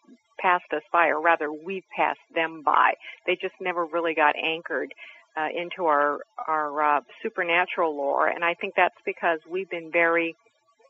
passed 0.45 0.71
us 0.73 0.86
by, 0.91 1.08
or 1.08 1.19
rather, 1.21 1.47
we've 1.51 1.89
passed 1.95 2.27
them 2.34 2.62
by. 2.63 2.93
They 3.25 3.36
just 3.36 3.55
never 3.60 3.84
really 3.95 4.13
got 4.13 4.36
anchored 4.36 4.93
uh, 5.38 5.49
into 5.62 5.86
our 5.86 6.19
our 6.47 6.69
uh, 6.97 7.01
supernatural 7.23 7.95
lore, 7.95 8.27
and 8.27 8.43
I 8.51 8.53
think 8.53 8.73
that's 8.75 9.01
because 9.05 9.39
we've 9.49 9.69
been 9.69 9.91
very 9.91 10.36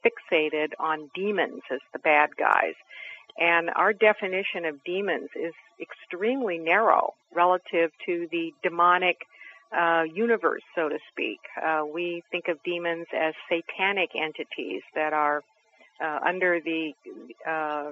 fixated 0.05 0.69
on 0.79 1.09
demons 1.15 1.61
as 1.71 1.79
the 1.93 1.99
bad 1.99 2.29
guys. 2.37 2.75
And 3.37 3.69
our 3.75 3.91
definition 3.91 4.65
of 4.65 4.83
demons 4.85 5.29
is 5.35 5.53
extremely 5.81 6.57
narrow 6.57 7.13
relative 7.33 7.89
to 8.05 8.27
the 8.31 8.53
demonic 8.63 9.17
uh, 9.77 10.03
universe, 10.13 10.61
so 10.75 10.87
to 10.87 10.99
speak. 11.11 11.39
Uh, 11.61 11.83
we 11.91 12.23
think 12.31 12.45
of 12.47 12.57
demons 12.63 13.07
as 13.13 13.33
satanic 13.49 14.11
entities 14.15 14.83
that 14.93 15.11
are 15.11 15.41
uh, 16.03 16.19
under 16.25 16.59
the 16.63 16.93
uh, 17.47 17.91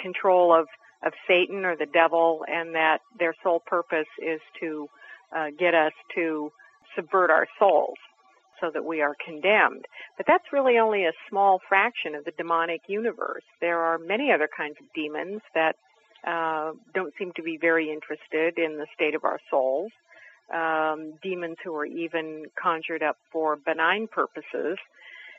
control 0.00 0.54
of, 0.58 0.66
of 1.04 1.12
Satan 1.26 1.64
or 1.64 1.76
the 1.76 1.86
devil, 1.86 2.44
and 2.48 2.74
that 2.74 2.98
their 3.18 3.34
sole 3.42 3.60
purpose 3.66 4.06
is 4.18 4.40
to 4.60 4.88
uh, 5.36 5.46
get 5.58 5.74
us 5.74 5.92
to 6.14 6.52
subvert 6.94 7.30
our 7.30 7.46
souls 7.58 7.98
so 8.60 8.70
that 8.72 8.84
we 8.84 9.00
are 9.00 9.16
condemned. 9.24 9.84
But 10.16 10.26
that's 10.26 10.44
really 10.52 10.78
only 10.78 11.04
a 11.04 11.12
small 11.28 11.60
fraction 11.68 12.14
of 12.14 12.24
the 12.24 12.32
demonic 12.38 12.82
universe. 12.86 13.42
There 13.60 13.80
are 13.80 13.98
many 13.98 14.30
other 14.30 14.48
kinds 14.56 14.76
of 14.80 14.86
demons 14.94 15.40
that 15.54 15.74
uh, 16.26 16.72
don't 16.94 17.12
seem 17.18 17.32
to 17.34 17.42
be 17.42 17.58
very 17.60 17.90
interested 17.90 18.58
in 18.58 18.78
the 18.78 18.86
state 18.94 19.14
of 19.14 19.24
our 19.24 19.40
souls. 19.50 19.90
Um, 20.54 21.14
demons 21.22 21.56
who 21.64 21.74
are 21.74 21.86
even 21.86 22.44
conjured 22.62 23.02
up 23.02 23.16
for 23.32 23.56
benign 23.56 24.06
purposes, 24.06 24.76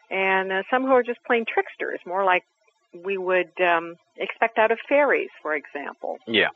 and 0.09 0.51
uh, 0.51 0.63
some 0.71 0.83
who 0.83 0.91
are 0.91 1.03
just 1.03 1.23
plain 1.25 1.45
tricksters, 1.45 1.99
more 2.05 2.25
like 2.25 2.43
we 3.03 3.17
would 3.17 3.51
um, 3.61 3.95
expect 4.17 4.57
out 4.57 4.71
of 4.71 4.79
fairies, 4.87 5.29
for 5.41 5.55
example. 5.55 6.17
Yeah. 6.27 6.49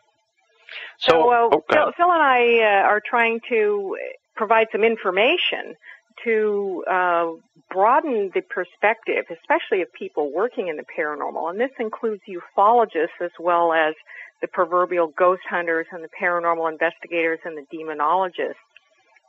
So, 0.99 1.11
So, 1.11 1.29
uh, 1.31 1.49
oh, 1.53 1.63
Phil. 1.71 1.91
Phil 1.95 2.11
and 2.11 2.21
I 2.21 2.59
uh, 2.59 2.87
are 2.87 3.01
trying 3.05 3.39
to 3.49 3.97
provide 4.35 4.67
some 4.71 4.83
information 4.83 5.75
to 6.23 6.83
uh, 6.89 7.27
broaden 7.69 8.31
the 8.33 8.41
perspective, 8.41 9.25
especially 9.29 9.81
of 9.81 9.91
people 9.93 10.31
working 10.33 10.67
in 10.67 10.75
the 10.77 10.85
paranormal. 10.97 11.49
And 11.49 11.59
this 11.59 11.71
includes 11.79 12.21
ufologists 12.27 13.21
as 13.21 13.31
well 13.39 13.73
as 13.73 13.93
the 14.41 14.47
proverbial 14.47 15.07
ghost 15.17 15.41
hunters 15.49 15.87
and 15.91 16.03
the 16.03 16.09
paranormal 16.19 16.71
investigators 16.71 17.39
and 17.45 17.57
the 17.57 17.65
demonologists. 17.75 18.55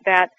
That 0.04 0.30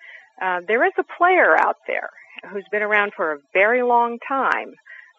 uh, 0.42 0.62
there 0.68 0.86
is 0.86 0.94
a 0.98 1.04
player 1.18 1.58
out 1.58 1.78
there 1.88 2.10
who's 2.50 2.66
been 2.72 2.82
around 2.82 3.12
for 3.16 3.34
a 3.34 3.38
very 3.54 3.84
long 3.84 4.18
time 4.28 4.74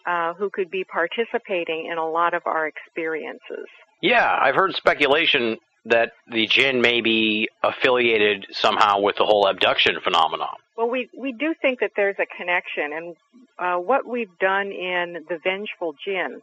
uh, 0.06 0.34
who 0.34 0.50
could 0.50 0.70
be 0.70 0.84
participating 0.84 1.88
in 1.90 1.98
a 1.98 2.08
lot 2.08 2.34
of 2.34 2.42
our 2.46 2.66
experiences. 2.66 3.66
Yeah, 4.02 4.38
I've 4.40 4.54
heard 4.54 4.74
speculation 4.74 5.58
that 5.86 6.12
the 6.30 6.46
jinn 6.46 6.80
may 6.80 7.00
be 7.00 7.48
affiliated 7.62 8.46
somehow 8.52 9.00
with 9.00 9.16
the 9.16 9.24
whole 9.24 9.46
abduction 9.46 9.96
phenomenon. 10.02 10.54
Well, 10.76 10.90
we, 10.90 11.08
we 11.16 11.32
do 11.32 11.54
think 11.60 11.80
that 11.80 11.92
there's 11.96 12.16
a 12.18 12.26
connection, 12.26 12.92
and 12.92 13.16
uh, 13.58 13.76
what 13.76 14.06
we've 14.06 14.38
done 14.38 14.72
in 14.72 15.24
The 15.28 15.38
Vengeful 15.42 15.94
Jinn 16.04 16.40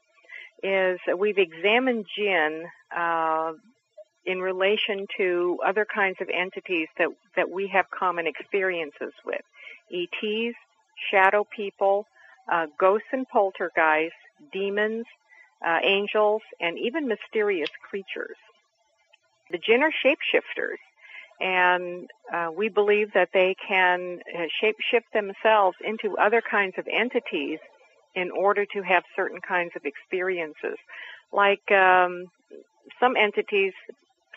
is 0.64 1.00
we've 1.18 1.38
examined 1.38 2.06
jinn 2.18 2.64
uh, 2.96 3.54
in 4.26 4.40
relation 4.40 5.08
to 5.18 5.58
other 5.66 5.86
kinds 5.86 6.18
of 6.20 6.30
entities 6.30 6.88
that, 6.98 7.10
that 7.36 7.50
we 7.50 7.68
have 7.68 7.86
common 7.98 8.28
experiences 8.28 9.14
with 9.26 9.42
ETs, 9.92 10.56
shadow 11.12 11.46
people, 11.56 12.06
uh, 12.52 12.68
ghosts 12.80 13.08
and 13.12 13.28
poltergeists, 13.28 14.18
demons, 14.52 15.06
uh, 15.66 15.80
angels, 15.84 16.42
and 16.60 16.78
even 16.78 17.08
mysterious 17.08 17.70
creatures. 17.90 18.38
The 19.52 19.58
jinn 19.58 19.84
are 19.84 19.92
shapeshifters 19.92 20.78
and 21.40 22.10
uh, 22.34 22.50
we 22.56 22.70
believe 22.70 23.14
that 23.14 23.30
they 23.34 23.56
can 23.68 24.20
uh, 24.36 24.48
shapeshift 24.62 25.12
themselves 25.14 25.78
into 25.84 26.18
other 26.18 26.42
kinds 26.42 26.76
of 26.78 26.88
entities 26.92 27.60
in 28.16 28.32
order 28.32 28.66
to 28.66 28.82
have 28.82 29.04
certain 29.16 29.40
kinds 29.42 29.72
of 29.76 29.86
experiences. 29.86 30.78
Like 31.32 31.72
um, 31.72 32.26
some 33.00 33.16
entities, 33.16 33.74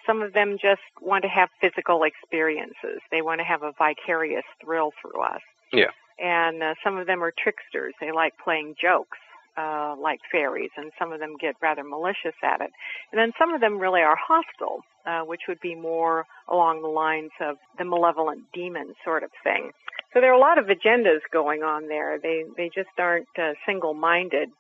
some 0.07 0.21
of 0.21 0.35
them 0.35 0.59
just 0.61 0.83
want 1.01 1.23
to 1.23 1.29
have 1.29 1.49
physical 1.61 2.03
experiences. 2.03 3.01
They 3.11 3.23
want 3.23 3.41
to 3.41 3.45
have 3.45 3.63
a 3.63 3.73
vicarious 3.79 4.45
thrill 4.63 4.93
through 5.01 5.23
us. 5.23 5.41
Yeah. 5.73 5.91
And 6.23 6.63
uh, 6.63 6.75
some 6.85 6.99
of 6.99 7.07
them 7.07 7.23
are 7.23 7.33
tricksters. 7.37 7.95
They 8.01 8.13
like 8.13 8.35
playing 8.43 8.77
jokes. 8.81 9.19
Uh, 9.57 9.95
like 10.01 10.21
fairies, 10.31 10.71
and 10.77 10.93
some 10.97 11.13
of 11.13 11.19
them 11.19 11.35
get 11.39 11.55
rather 11.61 11.83
malicious 11.83 12.37
at 12.43 12.61
it. 12.63 12.71
And 13.11 13.19
then 13.21 13.33
some 13.39 13.53
of 13.53 13.61
them 13.61 13.79
really 13.79 14.01
are 14.01 14.17
hostile, 14.17 14.85
uh, 15.05 15.23
which 15.23 15.43
would 15.49 15.61
be 15.61 15.75
more 15.75 16.25
along 16.49 16.81
the 16.81 16.89
lines 16.89 17.33
of 17.41 17.57
the 17.77 17.85
malevolent 17.85 18.45
demon 18.55 18.95
sort 19.05 19.23
of 19.23 19.31
thing. 19.43 19.73
So 20.15 20.21
there 20.21 20.31
are 20.31 20.37
a 20.37 20.41
lot 20.41 20.57
of 20.57 20.67
agendas 20.67 21.21
going 21.33 21.63
on 21.63 21.89
there. 21.89 22.19
They 22.19 22.45
they 22.57 22.71
just 22.73 22.91
aren't 22.97 23.29
uh, 23.37 23.53
single-minded. 23.67 24.51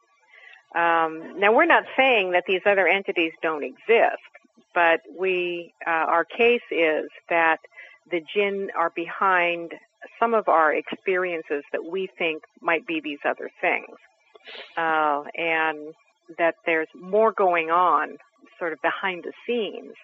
Um, 0.74 1.38
now 1.38 1.52
we're 1.52 1.66
not 1.66 1.84
saying 1.96 2.32
that 2.32 2.44
these 2.46 2.62
other 2.66 2.86
entities 2.86 3.32
don't 3.40 3.64
exist, 3.64 4.30
but 4.74 5.00
we 5.18 5.72
uh, 5.86 5.90
our 5.90 6.24
case 6.24 6.66
is 6.70 7.08
that 7.30 7.60
the 8.10 8.20
jinn 8.34 8.70
are 8.76 8.90
behind 8.90 9.72
some 10.18 10.34
of 10.34 10.48
our 10.48 10.74
experiences 10.74 11.62
that 11.72 11.84
we 11.84 12.08
think 12.18 12.42
might 12.60 12.86
be 12.86 13.00
these 13.02 13.18
other 13.24 13.50
things, 13.60 13.96
uh, 14.76 15.22
and 15.36 15.94
that 16.38 16.54
there's 16.66 16.88
more 16.94 17.32
going 17.32 17.70
on 17.70 18.16
sort 18.58 18.72
of 18.72 18.80
behind 18.82 19.24
the 19.24 19.32
scenes 19.46 19.94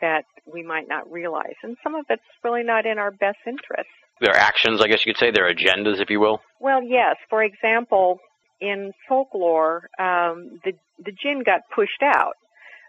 that 0.00 0.24
we 0.52 0.62
might 0.62 0.88
not 0.88 1.10
realize, 1.10 1.54
and 1.62 1.76
some 1.82 1.94
of 1.94 2.04
it's 2.10 2.22
really 2.42 2.64
not 2.64 2.86
in 2.86 2.98
our 2.98 3.10
best 3.10 3.38
interest. 3.46 3.88
Their 4.20 4.36
actions, 4.36 4.80
I 4.80 4.88
guess 4.88 5.04
you 5.06 5.12
could 5.12 5.20
say, 5.20 5.30
their 5.30 5.52
agendas, 5.52 6.00
if 6.00 6.10
you 6.10 6.20
will. 6.20 6.40
Well, 6.60 6.82
yes. 6.82 7.16
For 7.28 7.42
example, 7.42 8.20
in 8.60 8.92
folklore, 9.08 9.88
um, 9.98 10.60
the 10.64 10.72
the 11.04 11.12
jinn 11.12 11.42
got 11.44 11.62
pushed 11.74 12.02
out. 12.02 12.34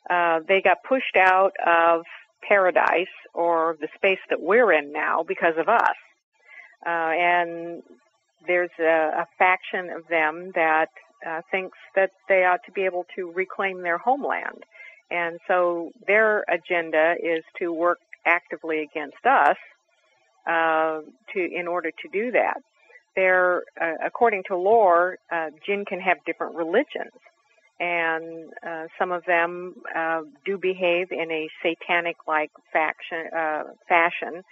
Uh, 0.09 0.41
they 0.47 0.61
got 0.61 0.77
pushed 0.87 1.15
out 1.15 1.53
of 1.65 2.03
paradise 2.47 3.07
or 3.33 3.77
the 3.79 3.87
space 3.95 4.19
that 4.29 4.41
we're 4.41 4.71
in 4.71 4.91
now 4.91 5.23
because 5.27 5.55
of 5.57 5.69
us. 5.69 5.95
Uh, 6.85 6.89
and 6.89 7.83
there's 8.47 8.71
a, 8.79 9.23
a 9.23 9.27
faction 9.37 9.89
of 9.89 10.07
them 10.09 10.51
that 10.55 10.89
uh, 11.25 11.41
thinks 11.49 11.77
that 11.95 12.11
they 12.27 12.43
ought 12.43 12.59
to 12.65 12.71
be 12.71 12.83
able 12.83 13.05
to 13.15 13.31
reclaim 13.31 13.81
their 13.81 13.97
homeland. 13.97 14.63
And 15.09 15.39
so 15.47 15.91
their 16.07 16.43
agenda 16.49 17.15
is 17.21 17.43
to 17.59 17.71
work 17.71 17.99
actively 18.25 18.81
against 18.81 19.25
us 19.25 19.57
uh, 20.47 21.01
to 21.33 21.39
in 21.39 21.67
order 21.67 21.91
to 21.91 22.09
do 22.11 22.31
that. 22.31 22.57
They're, 23.15 23.63
uh, 23.79 23.93
according 24.03 24.43
to 24.47 24.57
lore, 24.57 25.17
uh, 25.31 25.49
jinn 25.65 25.85
can 25.85 25.99
have 25.99 26.17
different 26.25 26.55
religions, 26.55 27.13
and 27.79 28.49
uh, 28.67 28.85
some 28.97 29.11
of 29.11 29.23
them 29.25 29.75
uh, 29.95 30.21
do 30.45 30.57
behave 30.57 31.11
in 31.11 31.31
a 31.31 31.47
satanic-like 31.61 32.51
faction 32.71 33.27
uh, 33.37 33.63
fashion. 33.87 34.43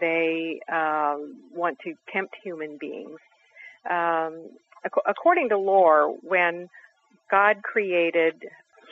They 0.00 0.60
um, 0.72 1.36
want 1.54 1.78
to 1.84 1.94
tempt 2.12 2.34
human 2.42 2.78
beings. 2.78 3.18
Um, 3.88 4.50
ac- 4.84 5.02
according 5.06 5.50
to 5.50 5.58
lore, 5.58 6.14
when 6.22 6.68
God 7.30 7.62
created 7.62 8.34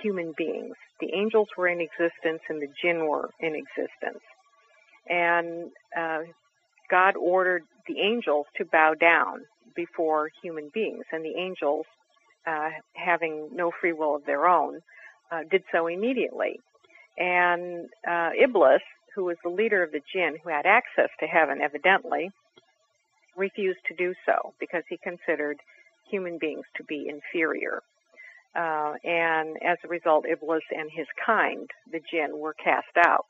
human 0.03 0.35
beings, 0.37 0.75
the 1.01 1.12
angels 1.14 1.49
were 1.59 1.69
in 1.69 1.81
existence 1.81 2.40
and 2.49 2.62
the 2.62 2.69
jinn 2.83 3.07
were 3.09 3.31
in 3.40 3.55
existence, 3.55 4.23
and 5.09 5.71
uh, 5.97 6.21
God 6.90 7.17
ordered 7.17 7.64
the 7.88 8.01
angels 8.01 8.47
to 8.57 8.64
bow 8.64 8.95
down 8.95 9.40
before 9.77 10.31
human 10.43 10.71
beings, 10.75 11.05
and 11.12 11.25
the 11.25 11.37
angels, 11.37 11.87
uh, 12.47 12.71
having 12.95 13.49
no 13.53 13.73
free 13.81 13.93
will 13.93 14.17
of 14.17 14.25
their 14.27 14.47
own, 14.47 14.81
uh, 15.33 15.40
did 15.51 15.64
so 15.73 15.87
immediately. 15.88 16.61
And 17.19 17.88
uh, 18.09 18.31
Iblis, 18.40 18.83
who 19.14 19.24
was 19.24 19.37
the 19.42 19.50
leader 19.50 19.83
of 19.83 19.92
the 19.92 20.03
jinn, 20.12 20.37
who 20.42 20.50
had 20.50 20.66
access 20.66 21.11
to 21.20 21.27
heaven, 21.27 21.61
evidently, 21.61 22.31
refused 23.37 23.81
to 23.88 23.94
do 23.94 24.14
so 24.27 24.53
because 24.61 24.83
he 24.88 24.96
considered 24.96 25.59
human 26.09 26.38
beings 26.38 26.64
to 26.77 26.85
be 26.85 27.09
inferior. 27.09 27.83
Uh, 28.55 28.94
and 29.03 29.57
as 29.62 29.79
a 29.85 29.88
result, 29.88 30.27
Iblis 30.27 30.62
and 30.70 30.90
his 30.90 31.07
kind, 31.24 31.68
the 31.90 32.00
jinn, 32.11 32.38
were 32.38 32.55
cast 32.55 32.96
out 33.05 33.27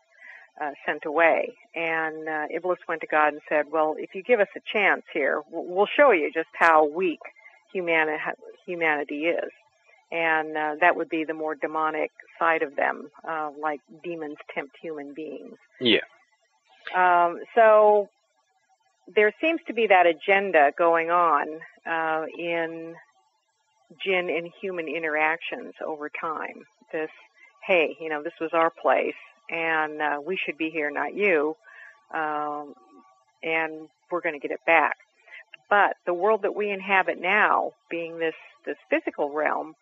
uh, 0.60 0.70
sent 0.86 1.04
away. 1.04 1.54
And 1.74 2.28
uh, 2.28 2.46
Iblis 2.54 2.78
went 2.88 3.00
to 3.00 3.06
God 3.06 3.32
and 3.32 3.42
said, 3.48 3.66
"Well, 3.70 3.96
if 3.98 4.14
you 4.14 4.22
give 4.22 4.40
us 4.40 4.48
a 4.56 4.60
chance 4.72 5.02
here, 5.12 5.42
we'll 5.50 5.88
show 5.96 6.10
you 6.10 6.30
just 6.32 6.48
how 6.58 6.86
weak 6.86 7.20
humani- 7.72 8.18
humanity 8.66 9.26
is." 9.26 9.50
And 10.14 10.56
uh, 10.56 10.74
that 10.80 10.94
would 10.94 11.08
be 11.08 11.24
the 11.24 11.34
more 11.34 11.56
demonic 11.56 12.12
side 12.38 12.62
of 12.62 12.76
them, 12.76 13.10
uh, 13.28 13.50
like 13.60 13.80
demons 14.04 14.36
tempt 14.54 14.76
human 14.80 15.12
beings. 15.12 15.56
Yeah. 15.80 16.06
Um, 16.94 17.40
so 17.56 18.08
there 19.12 19.32
seems 19.40 19.60
to 19.66 19.74
be 19.74 19.88
that 19.88 20.06
agenda 20.06 20.72
going 20.78 21.10
on 21.10 21.46
uh, 21.84 22.26
in 22.38 22.94
jinn 24.04 24.30
and 24.30 24.50
human 24.60 24.86
interactions 24.86 25.74
over 25.84 26.08
time. 26.08 26.62
This, 26.92 27.10
hey, 27.66 27.96
you 28.00 28.08
know, 28.08 28.22
this 28.22 28.38
was 28.40 28.50
our 28.52 28.70
place, 28.70 29.14
and 29.50 30.00
uh, 30.00 30.20
we 30.24 30.36
should 30.36 30.56
be 30.56 30.70
here, 30.70 30.90
not 30.90 31.14
you, 31.14 31.56
um, 32.14 32.74
and 33.42 33.88
we're 34.10 34.20
going 34.20 34.38
to 34.38 34.46
get 34.46 34.52
it 34.52 34.64
back. 34.64 34.96
But 35.68 35.96
the 36.06 36.14
world 36.14 36.42
that 36.42 36.54
we 36.54 36.70
inhabit 36.70 37.20
now, 37.20 37.72
being 37.90 38.18
this 38.18 38.34
this 38.64 38.76
physical 38.88 39.30
realm, 39.30 39.74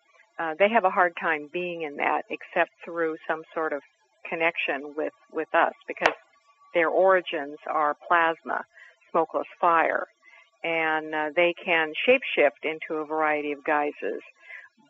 uh, 0.43 0.53
they 0.59 0.69
have 0.69 0.83
a 0.83 0.89
hard 0.89 1.13
time 1.21 1.49
being 1.53 1.83
in 1.83 1.95
that, 1.97 2.23
except 2.29 2.71
through 2.83 3.15
some 3.27 3.43
sort 3.53 3.71
of 3.73 3.81
connection 4.29 4.93
with 4.97 5.13
with 5.31 5.47
us, 5.53 5.73
because 5.87 6.13
their 6.73 6.89
origins 6.89 7.57
are 7.67 7.95
plasma, 8.07 8.59
smokeless 9.11 9.47
fire, 9.61 10.07
and 10.63 11.13
uh, 11.13 11.29
they 11.35 11.53
can 11.63 11.93
shapeshift 12.07 12.63
into 12.63 13.01
a 13.01 13.05
variety 13.05 13.51
of 13.51 13.63
guises. 13.63 14.21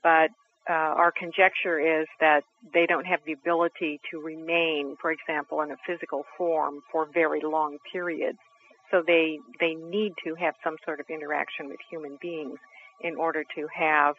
But 0.02 0.30
uh, 0.70 0.74
our 1.02 1.12
conjecture 1.12 1.80
is 2.02 2.08
that 2.20 2.44
they 2.74 2.86
don't 2.86 3.06
have 3.06 3.20
the 3.26 3.34
ability 3.34 4.00
to 4.12 4.20
remain, 4.20 4.96
for 5.02 5.12
example, 5.12 5.62
in 5.62 5.72
a 5.72 5.78
physical 5.86 6.24
form 6.38 6.76
for 6.92 7.08
very 7.13 7.42
long 7.44 7.78
periods. 7.92 8.39
So 8.92 9.04
they 9.06 9.39
they 9.60 9.74
need 9.76 10.13
to 10.26 10.36
have 10.36 10.56
some 10.63 10.78
sort 10.86 11.00
of 11.00 11.08
interaction 11.10 11.68
with 11.68 11.80
human 11.92 12.18
beings 12.22 12.60
in 13.02 13.16
order 13.16 13.44
to 13.56 13.68
have 13.76 14.16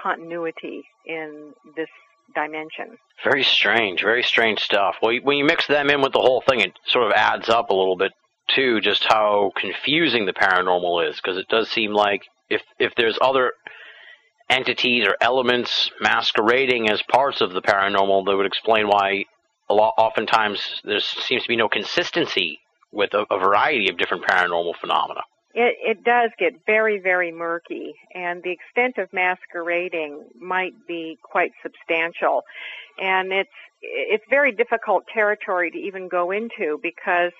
continuity 0.00 0.84
in 1.06 1.52
this 1.76 1.88
dimension. 2.34 2.96
Very 3.24 3.42
strange, 3.42 4.02
very 4.02 4.22
strange 4.22 4.60
stuff. 4.60 4.96
Well, 5.02 5.16
when 5.22 5.36
you 5.36 5.44
mix 5.44 5.66
them 5.66 5.90
in 5.90 6.00
with 6.00 6.12
the 6.12 6.20
whole 6.20 6.42
thing, 6.48 6.60
it 6.60 6.72
sort 6.86 7.06
of 7.06 7.12
adds 7.12 7.48
up 7.48 7.70
a 7.70 7.74
little 7.74 7.96
bit 7.96 8.12
too, 8.54 8.80
just 8.80 9.04
how 9.04 9.52
confusing 9.56 10.26
the 10.26 10.32
paranormal 10.32 11.08
is, 11.08 11.16
because 11.16 11.36
it 11.36 11.48
does 11.48 11.70
seem 11.70 11.92
like 11.92 12.22
if 12.48 12.62
if 12.78 12.94
there's 12.96 13.18
other 13.20 13.52
entities 14.48 15.06
or 15.06 15.16
elements 15.20 15.90
masquerading 16.00 16.90
as 16.90 17.02
parts 17.02 17.40
of 17.40 17.52
the 17.52 17.62
paranormal, 17.62 18.26
that 18.26 18.36
would 18.36 18.46
explain 18.46 18.88
why 18.88 19.24
a 19.68 19.74
lot 19.74 19.94
oftentimes 19.96 20.80
there 20.84 21.00
seems 21.00 21.42
to 21.42 21.48
be 21.48 21.56
no 21.56 21.68
consistency 21.68 22.58
with 22.92 23.14
a, 23.14 23.24
a 23.30 23.38
variety 23.38 23.88
of 23.88 23.96
different 23.96 24.24
paranormal 24.24 24.74
phenomena. 24.80 25.20
It, 25.52 25.76
it 25.82 26.04
does 26.04 26.30
get 26.38 26.64
very, 26.64 26.98
very 26.98 27.32
murky, 27.32 27.94
and 28.14 28.42
the 28.42 28.52
extent 28.52 28.98
of 28.98 29.12
masquerading 29.12 30.24
might 30.38 30.74
be 30.86 31.18
quite 31.22 31.52
substantial. 31.62 32.44
And 33.00 33.32
it's 33.32 33.50
it's 33.82 34.24
very 34.28 34.52
difficult 34.52 35.06
territory 35.12 35.70
to 35.70 35.78
even 35.78 36.08
go 36.08 36.30
into 36.30 36.78
because 36.82 37.32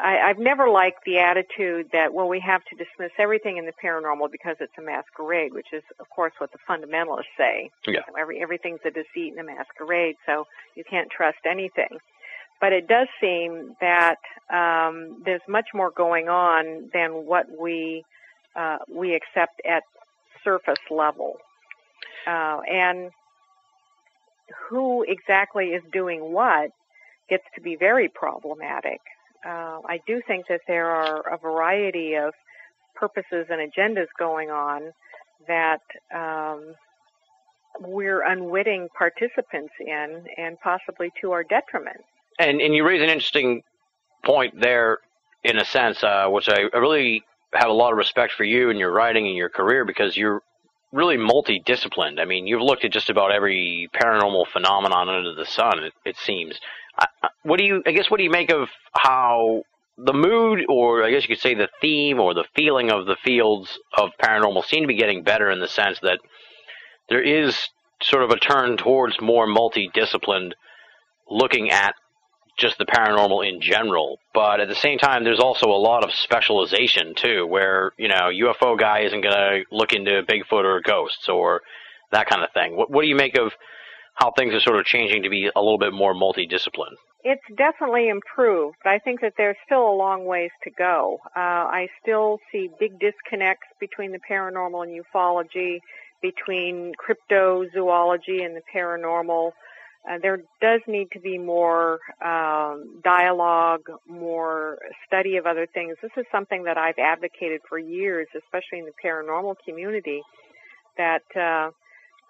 I, 0.00 0.18
I've 0.18 0.38
never 0.38 0.70
liked 0.70 1.04
the 1.04 1.18
attitude 1.18 1.90
that 1.92 2.14
well 2.14 2.28
we 2.28 2.40
have 2.40 2.64
to 2.64 2.76
dismiss 2.76 3.12
everything 3.18 3.58
in 3.58 3.66
the 3.66 3.72
paranormal 3.72 4.32
because 4.32 4.56
it's 4.58 4.72
a 4.78 4.82
masquerade, 4.82 5.52
which 5.52 5.72
is 5.72 5.82
of 6.00 6.08
course 6.10 6.32
what 6.38 6.50
the 6.50 6.58
fundamentalists 6.68 7.36
say. 7.36 7.70
Yeah. 7.86 8.00
Every 8.18 8.42
everything's 8.42 8.80
a 8.84 8.90
deceit 8.90 9.34
and 9.36 9.38
a 9.38 9.44
masquerade, 9.44 10.16
so 10.26 10.46
you 10.74 10.82
can't 10.82 11.10
trust 11.10 11.38
anything 11.44 11.98
but 12.62 12.72
it 12.72 12.86
does 12.86 13.08
seem 13.20 13.74
that 13.80 14.20
um, 14.48 15.20
there's 15.24 15.42
much 15.48 15.66
more 15.74 15.90
going 15.90 16.28
on 16.28 16.88
than 16.94 17.26
what 17.26 17.46
we 17.60 18.04
uh, 18.54 18.78
we 18.88 19.14
accept 19.14 19.60
at 19.68 19.82
surface 20.44 20.84
level, 20.88 21.34
uh, 22.26 22.60
and 22.70 23.10
who 24.68 25.04
exactly 25.08 25.70
is 25.70 25.82
doing 25.92 26.32
what 26.32 26.70
gets 27.28 27.42
to 27.56 27.60
be 27.60 27.74
very 27.74 28.08
problematic. 28.08 29.00
Uh, 29.44 29.80
I 29.88 29.98
do 30.06 30.22
think 30.28 30.46
that 30.48 30.60
there 30.68 30.86
are 30.86 31.34
a 31.34 31.38
variety 31.38 32.14
of 32.14 32.32
purposes 32.94 33.46
and 33.50 33.60
agendas 33.72 34.06
going 34.18 34.50
on 34.50 34.92
that 35.48 35.80
um, 36.14 36.74
we're 37.80 38.22
unwitting 38.22 38.88
participants 38.96 39.72
in, 39.80 40.24
and 40.36 40.60
possibly 40.60 41.10
to 41.20 41.32
our 41.32 41.42
detriment. 41.42 42.04
And 42.38 42.60
and 42.60 42.74
you 42.74 42.84
raise 42.84 43.02
an 43.02 43.08
interesting 43.08 43.62
point 44.24 44.60
there, 44.60 44.98
in 45.44 45.58
a 45.58 45.64
sense, 45.64 46.02
uh, 46.02 46.28
which 46.28 46.48
I, 46.48 46.62
really 46.76 47.22
have 47.54 47.68
a 47.68 47.72
lot 47.72 47.92
of 47.92 47.98
respect 47.98 48.32
for 48.32 48.44
you 48.44 48.70
and 48.70 48.78
your 48.78 48.92
writing 48.92 49.26
and 49.26 49.36
your 49.36 49.50
career 49.50 49.84
because 49.84 50.16
you're 50.16 50.42
really 50.92 51.16
multidisciplined. 51.16 52.18
I 52.18 52.24
mean, 52.24 52.46
you've 52.46 52.62
looked 52.62 52.84
at 52.84 52.92
just 52.92 53.10
about 53.10 53.32
every 53.32 53.90
paranormal 53.94 54.46
phenomenon 54.52 55.08
under 55.08 55.34
the 55.34 55.44
sun. 55.44 55.84
It, 55.84 55.92
it 56.04 56.16
seems. 56.16 56.58
I, 56.98 57.06
what 57.42 57.58
do 57.58 57.64
you? 57.64 57.82
I 57.86 57.92
guess 57.92 58.10
what 58.10 58.18
do 58.18 58.24
you 58.24 58.30
make 58.30 58.50
of 58.50 58.68
how 58.94 59.62
the 59.98 60.12
mood, 60.14 60.64
or 60.68 61.04
I 61.04 61.10
guess 61.10 61.22
you 61.22 61.34
could 61.34 61.42
say 61.42 61.54
the 61.54 61.68
theme 61.80 62.20
or 62.20 62.34
the 62.34 62.46
feeling 62.54 62.90
of 62.90 63.06
the 63.06 63.16
fields 63.16 63.78
of 63.96 64.10
paranormal 64.22 64.64
seem 64.64 64.82
to 64.82 64.88
be 64.88 64.96
getting 64.96 65.22
better 65.22 65.50
in 65.50 65.60
the 65.60 65.68
sense 65.68 66.00
that 66.00 66.18
there 67.08 67.22
is 67.22 67.68
sort 68.02 68.22
of 68.22 68.30
a 68.30 68.38
turn 68.38 68.76
towards 68.76 69.20
more 69.20 69.46
multidisciplined 69.46 70.52
looking 71.28 71.70
at 71.70 71.94
just 72.58 72.78
the 72.78 72.84
paranormal 72.84 73.48
in 73.48 73.60
general. 73.60 74.18
But 74.34 74.60
at 74.60 74.68
the 74.68 74.74
same 74.74 74.98
time, 74.98 75.24
there's 75.24 75.40
also 75.40 75.66
a 75.66 75.76
lot 75.76 76.04
of 76.04 76.12
specialization 76.12 77.14
too, 77.14 77.46
where 77.46 77.92
you 77.96 78.08
know 78.08 78.30
UFO 78.32 78.78
guy 78.78 79.00
isn't 79.00 79.20
going 79.20 79.34
to 79.34 79.64
look 79.70 79.92
into 79.92 80.22
Bigfoot 80.22 80.64
or 80.64 80.80
ghosts 80.80 81.28
or 81.28 81.62
that 82.12 82.28
kind 82.28 82.42
of 82.42 82.50
thing. 82.52 82.76
What, 82.76 82.90
what 82.90 83.02
do 83.02 83.08
you 83.08 83.16
make 83.16 83.36
of 83.36 83.52
how 84.14 84.30
things 84.30 84.54
are 84.54 84.60
sort 84.60 84.78
of 84.78 84.84
changing 84.84 85.22
to 85.22 85.30
be 85.30 85.50
a 85.54 85.60
little 85.60 85.78
bit 85.78 85.92
more 85.92 86.14
multidisciplined? 86.14 86.96
It's 87.24 87.42
definitely 87.56 88.08
improved, 88.08 88.78
but 88.82 88.90
I 88.90 88.98
think 88.98 89.20
that 89.20 89.34
there's 89.36 89.56
still 89.64 89.88
a 89.88 89.94
long 89.94 90.24
ways 90.26 90.50
to 90.64 90.70
go. 90.70 91.18
Uh, 91.36 91.38
I 91.70 91.88
still 92.02 92.38
see 92.50 92.68
big 92.80 92.98
disconnects 92.98 93.68
between 93.78 94.10
the 94.10 94.18
paranormal 94.28 94.82
and 94.82 95.04
ufology, 95.04 95.78
between 96.20 96.92
cryptozoology 96.98 98.44
and 98.44 98.56
the 98.56 98.62
paranormal. 98.74 99.52
Uh, 100.08 100.18
there 100.20 100.38
does 100.60 100.80
need 100.88 101.08
to 101.12 101.20
be 101.20 101.38
more 101.38 102.00
um, 102.24 103.00
dialogue, 103.04 103.82
more 104.08 104.78
study 105.06 105.36
of 105.36 105.46
other 105.46 105.66
things. 105.72 105.96
This 106.02 106.10
is 106.16 106.24
something 106.32 106.64
that 106.64 106.76
I've 106.76 106.98
advocated 106.98 107.60
for 107.68 107.78
years, 107.78 108.26
especially 108.36 108.80
in 108.80 108.84
the 108.84 108.92
paranormal 109.04 109.56
community, 109.64 110.22
that 110.96 111.22
uh, 111.36 111.70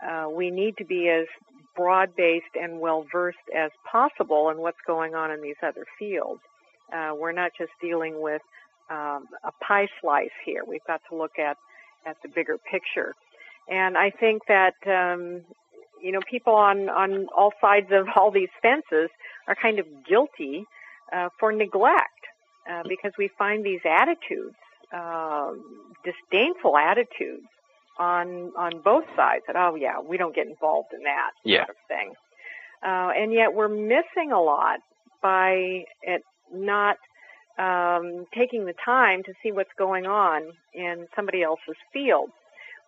uh, 0.06 0.28
we 0.28 0.50
need 0.50 0.76
to 0.76 0.84
be 0.84 1.08
as 1.08 1.26
broad-based 1.74 2.54
and 2.60 2.78
well-versed 2.78 3.38
as 3.56 3.70
possible 3.90 4.50
in 4.50 4.58
what's 4.58 4.80
going 4.86 5.14
on 5.14 5.30
in 5.30 5.40
these 5.40 5.56
other 5.62 5.86
fields. 5.98 6.42
Uh, 6.92 7.12
we're 7.18 7.32
not 7.32 7.52
just 7.56 7.70
dealing 7.80 8.20
with 8.20 8.42
um, 8.90 9.26
a 9.44 9.52
pie 9.66 9.88
slice 10.00 10.28
here. 10.44 10.62
We've 10.66 10.84
got 10.86 11.00
to 11.08 11.16
look 11.16 11.38
at 11.38 11.56
at 12.04 12.16
the 12.22 12.28
bigger 12.28 12.58
picture. 12.70 13.14
And 13.68 13.96
I 13.96 14.10
think 14.10 14.42
that 14.48 14.74
um, 14.86 15.42
you 16.02 16.12
know, 16.12 16.20
people 16.28 16.54
on 16.54 16.88
on 16.88 17.28
all 17.36 17.52
sides 17.60 17.88
of 17.92 18.06
all 18.16 18.30
these 18.30 18.50
fences 18.60 19.08
are 19.46 19.54
kind 19.54 19.78
of 19.78 19.86
guilty 20.08 20.66
uh, 21.12 21.28
for 21.38 21.52
neglect 21.52 22.26
uh, 22.70 22.82
because 22.88 23.12
we 23.18 23.30
find 23.38 23.64
these 23.64 23.80
attitudes, 23.84 24.56
uh, 24.92 25.52
disdainful 26.04 26.76
attitudes, 26.76 27.46
on 27.98 28.52
on 28.56 28.80
both 28.82 29.04
sides. 29.16 29.44
That 29.46 29.56
oh 29.56 29.74
yeah, 29.74 30.00
we 30.00 30.16
don't 30.16 30.34
get 30.34 30.46
involved 30.46 30.92
in 30.92 31.02
that 31.04 31.30
yeah. 31.44 31.58
sort 31.66 31.70
of 31.70 31.76
thing, 31.88 32.12
uh, 32.82 33.10
and 33.16 33.32
yet 33.32 33.54
we're 33.54 33.68
missing 33.68 34.32
a 34.32 34.40
lot 34.40 34.80
by 35.22 35.84
it 36.02 36.22
not 36.52 36.96
um, 37.58 38.26
taking 38.34 38.64
the 38.64 38.74
time 38.84 39.22
to 39.24 39.32
see 39.42 39.52
what's 39.52 39.72
going 39.78 40.06
on 40.06 40.42
in 40.74 41.06
somebody 41.14 41.42
else's 41.42 41.76
field. 41.92 42.30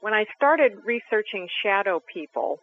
When 0.00 0.12
I 0.12 0.26
started 0.36 0.72
researching 0.84 1.48
shadow 1.62 2.02
people, 2.12 2.60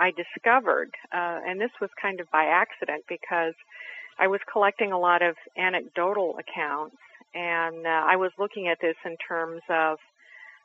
I 0.00 0.12
discovered, 0.12 0.90
uh, 1.12 1.40
and 1.46 1.60
this 1.60 1.70
was 1.80 1.90
kind 2.00 2.20
of 2.20 2.30
by 2.30 2.44
accident 2.44 3.04
because 3.08 3.54
I 4.18 4.26
was 4.28 4.40
collecting 4.50 4.92
a 4.92 4.98
lot 4.98 5.22
of 5.22 5.36
anecdotal 5.56 6.36
accounts, 6.38 6.96
and 7.34 7.86
uh, 7.86 8.04
I 8.08 8.16
was 8.16 8.32
looking 8.38 8.68
at 8.68 8.78
this 8.80 8.96
in 9.04 9.16
terms 9.16 9.60
of 9.68 9.98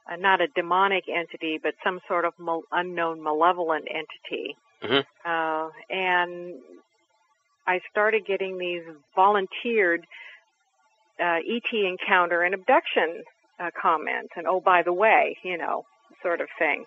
uh, 0.10 0.16
not 0.16 0.40
a 0.40 0.48
demonic 0.48 1.04
entity, 1.14 1.60
but 1.62 1.74
some 1.84 2.00
sort 2.08 2.26
of 2.26 2.34
mal- 2.40 2.64
unknown 2.72 3.22
malevolent 3.22 3.88
entity. 3.90 4.56
Mm-hmm. 4.82 5.30
Uh, 5.30 5.70
and 5.90 6.56
I 7.68 7.82
started 7.92 8.26
getting 8.26 8.58
these 8.58 8.84
volunteered 9.16 10.06
uh, 11.20 11.40
ET 11.48 11.74
encounter 11.74 12.42
and 12.42 12.54
abduction 12.54 13.24
uh, 13.60 13.72
comments, 13.80 14.32
and 14.38 14.48
oh, 14.48 14.62
by 14.62 14.82
the 14.82 14.94
way, 14.94 15.38
you 15.44 15.58
know, 15.58 15.86
sort 16.22 16.42
of 16.42 16.48
thing. 16.58 16.86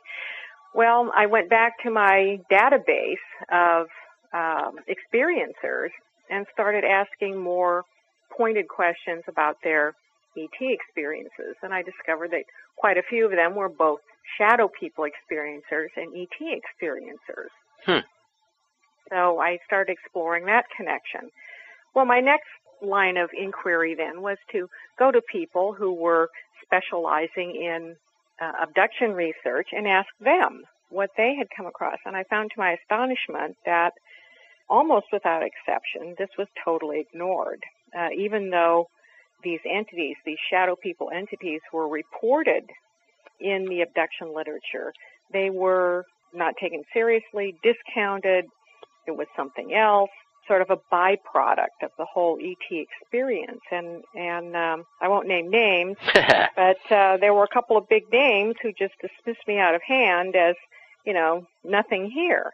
Well, 0.75 1.11
I 1.15 1.27
went 1.27 1.51
back 1.51 1.83
to 1.83 1.91
my 1.91 2.41
database 2.51 3.17
of 3.51 3.87
um, 4.33 4.77
experiencers 4.89 5.91
and 6.31 6.47
started 6.53 6.85
asking 6.85 7.41
more 7.41 7.85
pointed 8.37 8.69
questions 8.69 9.23
about 9.27 9.57
their 9.65 9.95
ET 10.37 10.61
experiences. 10.61 11.57
And 11.63 11.73
I 11.73 11.83
discovered 11.83 12.31
that 12.33 12.45
quite 12.77 12.99
a 12.99 13.03
few 13.03 13.25
of 13.25 13.33
them 13.33 13.55
were 13.55 13.69
both 13.69 14.01
shadow 14.37 14.69
people 14.69 15.05
experiencers 15.05 15.89
and 15.97 16.15
ET 16.15 16.39
experiencers. 16.41 17.49
Hmm. 17.85 18.07
So 19.11 19.41
I 19.41 19.59
started 19.67 19.93
exploring 19.93 20.45
that 20.47 20.67
connection. 20.77 21.31
Well, 21.95 22.05
my 22.05 22.21
next 22.21 22.49
line 22.83 23.17
of 23.17 23.31
inquiry 23.37 23.95
then 23.95 24.21
was 24.21 24.37
to 24.53 24.69
go 24.99 25.11
to 25.11 25.21
people 25.33 25.73
who 25.73 25.93
were 25.93 26.29
specializing 26.63 27.57
in 27.57 27.97
uh, 28.41 28.53
abduction 28.63 29.13
research 29.13 29.69
and 29.73 29.87
ask 29.87 30.09
them 30.21 30.63
what 30.91 31.11
they 31.17 31.35
had 31.37 31.49
come 31.55 31.67
across. 31.67 31.99
And 32.05 32.17
I 32.17 32.25
found 32.25 32.51
to 32.51 32.61
my 32.61 32.77
astonishment 32.81 33.57
that 33.67 33.93
almost 34.69 35.07
without 35.13 35.43
exception, 35.43 36.15
this 36.19 36.31
was 36.39 36.49
totally 36.65 37.01
ignored. 37.01 37.63
Uh, 37.97 38.09
even 38.17 38.51
though 38.51 38.89
these 39.43 39.61
entities, 39.69 40.17
these 40.25 40.39
shadow 40.51 40.77
people 40.77 41.11
entities, 41.15 41.61
were 41.73 41.89
reported 41.89 42.65
in 43.41 43.67
the 43.67 43.83
abduction 43.83 44.35
literature, 44.35 44.93
they 45.33 45.51
were 45.51 46.05
not 46.35 46.55
taken 46.61 46.83
seriously, 46.93 47.55
discounted. 47.63 48.47
It 49.07 49.17
was 49.17 49.27
something 49.37 49.75
else 49.75 50.11
sort 50.49 50.63
of 50.63 50.71
a 50.71 50.79
byproduct 50.93 51.85
of 51.85 51.91
the 51.99 52.05
whole 52.05 52.39
ET 52.43 52.57
experience. 52.71 53.61
And 53.71 54.03
and 54.15 54.57
um, 54.57 54.87
I 55.01 55.09
won't 55.09 55.29
name 55.29 55.51
names, 55.51 55.97
but 56.57 56.79
uh, 56.91 57.19
there 57.19 57.35
were 57.35 57.45
a 57.45 57.55
couple 57.55 57.77
of 57.77 57.89
big 57.89 58.11
names 58.11 58.55
who 58.63 58.73
just 58.73 58.95
dismissed 59.01 59.47
me 59.47 59.59
out 59.59 59.75
of 59.75 59.83
hand 59.87 60.35
as 60.35 60.57
you 61.09 61.15
know, 61.15 61.47
nothing 61.65 62.11
here. 62.11 62.53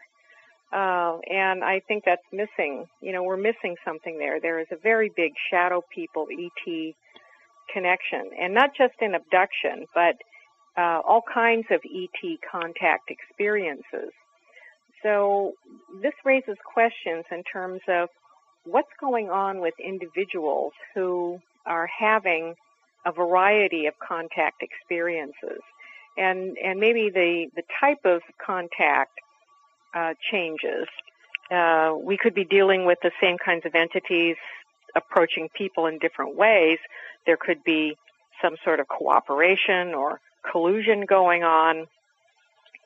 Uh, 0.71 1.17
and 1.29 1.63
I 1.63 1.81
think 1.87 2.03
that's 2.05 2.25
missing. 2.31 2.85
You 3.01 3.11
know, 3.11 3.23
we're 3.23 3.37
missing 3.37 3.75
something 3.83 4.17
there. 4.17 4.39
There 4.39 4.59
is 4.59 4.67
a 4.71 4.77
very 4.77 5.11
big 5.15 5.33
shadow 5.51 5.83
people 5.93 6.27
ET 6.31 6.93
connection, 7.73 8.29
and 8.39 8.53
not 8.53 8.71
just 8.77 8.93
in 9.01 9.13
abduction, 9.13 9.85
but 9.93 10.15
uh, 10.77 11.01
all 11.05 11.21
kinds 11.33 11.65
of 11.69 11.81
ET 11.83 12.39
contact 12.49 13.09
experiences. 13.09 14.11
So 15.03 15.53
this 16.01 16.13
raises 16.23 16.57
questions 16.73 17.25
in 17.31 17.43
terms 17.43 17.81
of 17.87 18.09
what's 18.65 18.91
going 18.99 19.29
on 19.29 19.59
with 19.61 19.73
individuals 19.83 20.73
who 20.93 21.39
are 21.65 21.87
having 21.87 22.55
a 23.05 23.11
variety 23.11 23.85
of 23.85 23.93
contact 23.99 24.63
experiences, 24.63 25.61
and 26.17 26.57
and 26.57 26.79
maybe 26.79 27.09
the 27.09 27.47
the 27.55 27.63
type 27.79 28.03
of 28.05 28.21
contact 28.43 29.11
uh, 29.95 30.13
changes. 30.31 30.87
Uh, 31.51 31.93
we 32.01 32.17
could 32.17 32.33
be 32.33 32.43
dealing 32.43 32.85
with 32.85 32.97
the 33.03 33.11
same 33.21 33.37
kinds 33.37 33.65
of 33.65 33.75
entities 33.75 34.35
approaching 34.95 35.47
people 35.55 35.85
in 35.85 35.99
different 35.99 36.35
ways. 36.35 36.79
There 37.27 37.37
could 37.37 37.63
be 37.63 37.95
some 38.41 38.55
sort 38.63 38.79
of 38.79 38.87
cooperation 38.87 39.93
or 39.93 40.19
collusion 40.51 41.05
going 41.05 41.43
on. 41.43 41.85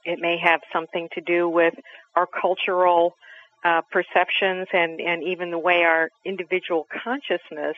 It 0.09 0.19
may 0.19 0.37
have 0.43 0.61
something 0.73 1.07
to 1.13 1.21
do 1.21 1.47
with 1.47 1.75
our 2.15 2.27
cultural 2.27 3.15
uh, 3.63 3.81
perceptions 3.91 4.67
and, 4.73 4.99
and 4.99 5.23
even 5.23 5.51
the 5.51 5.59
way 5.59 5.83
our 5.83 6.09
individual 6.25 6.87
consciousness 7.03 7.75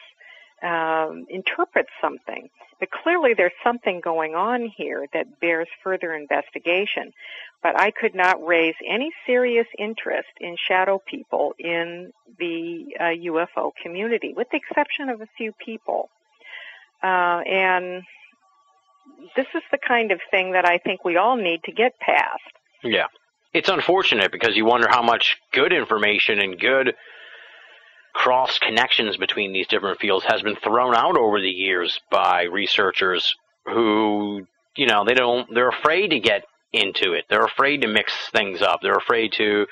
um, 0.64 1.26
interprets 1.30 1.90
something. 2.00 2.50
But 2.80 2.90
clearly 2.92 3.34
there's 3.36 3.52
something 3.64 4.02
going 4.04 4.34
on 4.34 4.72
here 4.76 5.08
that 5.14 5.40
bears 5.40 5.68
further 5.84 6.14
investigation. 6.14 7.14
But 7.62 7.80
I 7.80 7.92
could 7.92 8.16
not 8.16 8.44
raise 8.46 8.76
any 8.88 9.12
serious 9.26 9.68
interest 9.78 10.30
in 10.40 10.56
shadow 10.68 11.02
people 11.06 11.54
in 11.60 12.12
the 12.40 12.86
uh, 13.00 13.04
UFO 13.04 13.72
community, 13.84 14.34
with 14.36 14.48
the 14.52 14.58
exception 14.58 15.10
of 15.10 15.22
a 15.22 15.28
few 15.38 15.52
people. 15.64 16.10
Uh, 17.04 17.42
and 17.48 18.04
this 19.36 19.48
is 19.56 19.64
the 19.72 19.78
kind 19.86 20.12
of 20.12 20.20
thing 20.30 20.54
that 20.54 20.66
I 20.66 20.78
think 20.78 21.04
we 21.06 21.18
all 21.18 21.36
need 21.36 21.64
to 21.66 21.72
get 21.72 22.00
past. 22.00 22.42
Yeah. 22.84 23.08
It's 23.54 23.70
unfortunate 23.70 24.32
because 24.32 24.56
you 24.56 24.66
wonder 24.66 24.88
how 24.90 25.02
much 25.02 25.38
good 25.52 25.74
information 25.74 26.40
and 26.40 26.60
good 26.60 26.94
cross 28.14 28.60
connections 28.60 29.18
between 29.18 29.54
these 29.54 29.68
different 29.68 30.00
fields 30.00 30.26
has 30.26 30.42
been 30.42 30.56
thrown 30.56 30.96
out 30.96 31.18
over 31.18 31.40
the 31.40 31.50
years 31.50 32.00
by 32.10 32.44
researchers 32.44 33.36
who, 33.66 34.46
you 34.76 34.88
know, 34.88 35.06
they 35.06 35.14
don't, 35.14 35.54
they're 35.54 35.70
afraid 35.70 36.10
to 36.10 36.20
get 36.20 36.44
into 36.74 37.14
it. 37.14 37.26
They're 37.30 37.46
afraid 37.46 37.82
to 37.82 37.88
mix 37.88 38.14
things 38.32 38.62
up. 38.62 38.80
They're 38.82 38.98
afraid 38.98 39.34
to 39.34 39.66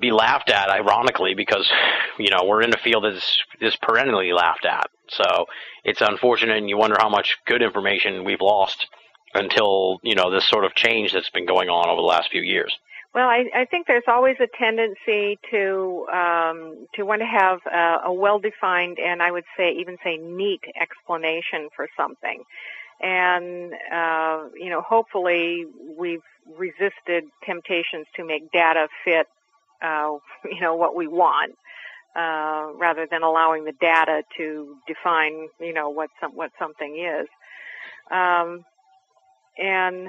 be 0.00 0.10
laughed 0.10 0.50
at, 0.50 0.68
ironically, 0.68 1.34
because, 1.34 1.70
you 2.18 2.30
know, 2.30 2.44
we're 2.44 2.62
in 2.62 2.74
a 2.74 2.78
field 2.78 3.04
that 3.04 3.14
is, 3.14 3.42
is 3.60 3.76
perennially 3.76 4.32
laughed 4.32 4.64
at. 4.64 4.90
So 5.08 5.46
it's 5.84 6.00
unfortunate 6.00 6.56
and 6.56 6.68
you 6.68 6.76
wonder 6.76 6.96
how 6.98 7.08
much 7.08 7.38
good 7.46 7.62
information 7.62 8.24
we've 8.24 8.40
lost 8.40 8.86
until, 9.34 9.98
you 10.02 10.14
know, 10.14 10.30
this 10.30 10.46
sort 10.48 10.64
of 10.64 10.74
change 10.74 11.12
that's 11.12 11.30
been 11.30 11.46
going 11.46 11.68
on 11.68 11.88
over 11.88 12.00
the 12.00 12.06
last 12.06 12.30
few 12.30 12.42
years. 12.42 12.76
Well, 13.14 13.28
I, 13.28 13.44
I 13.54 13.64
think 13.66 13.86
there's 13.86 14.04
always 14.08 14.36
a 14.40 14.48
tendency 14.58 15.38
to 15.50 16.06
um, 16.10 16.86
to 16.94 17.02
want 17.02 17.20
to 17.20 17.26
have 17.26 17.58
a, 17.70 18.08
a 18.08 18.12
well-defined 18.12 18.98
and 18.98 19.22
I 19.22 19.30
would 19.30 19.44
say 19.54 19.72
even 19.72 19.98
say 20.02 20.16
neat 20.16 20.62
explanation 20.80 21.68
for 21.76 21.88
something, 21.94 22.42
and 23.02 23.74
uh, 23.92 24.48
you 24.58 24.70
know 24.70 24.80
hopefully 24.80 25.66
we've 25.98 26.22
resisted 26.56 27.24
temptations 27.44 28.06
to 28.16 28.24
make 28.24 28.50
data 28.50 28.88
fit 29.04 29.26
uh, 29.82 30.16
you 30.44 30.60
know 30.60 30.74
what 30.76 30.96
we 30.96 31.06
want 31.06 31.54
uh, 32.16 32.72
rather 32.78 33.06
than 33.10 33.22
allowing 33.22 33.64
the 33.64 33.72
data 33.80 34.22
to 34.36 34.76
define 34.86 35.48
you 35.60 35.72
know 35.74 35.90
what 35.90 36.10
some 36.20 36.32
what 36.32 36.50
something 36.58 36.98
is, 36.98 37.28
um, 38.10 38.64
and 39.58 40.08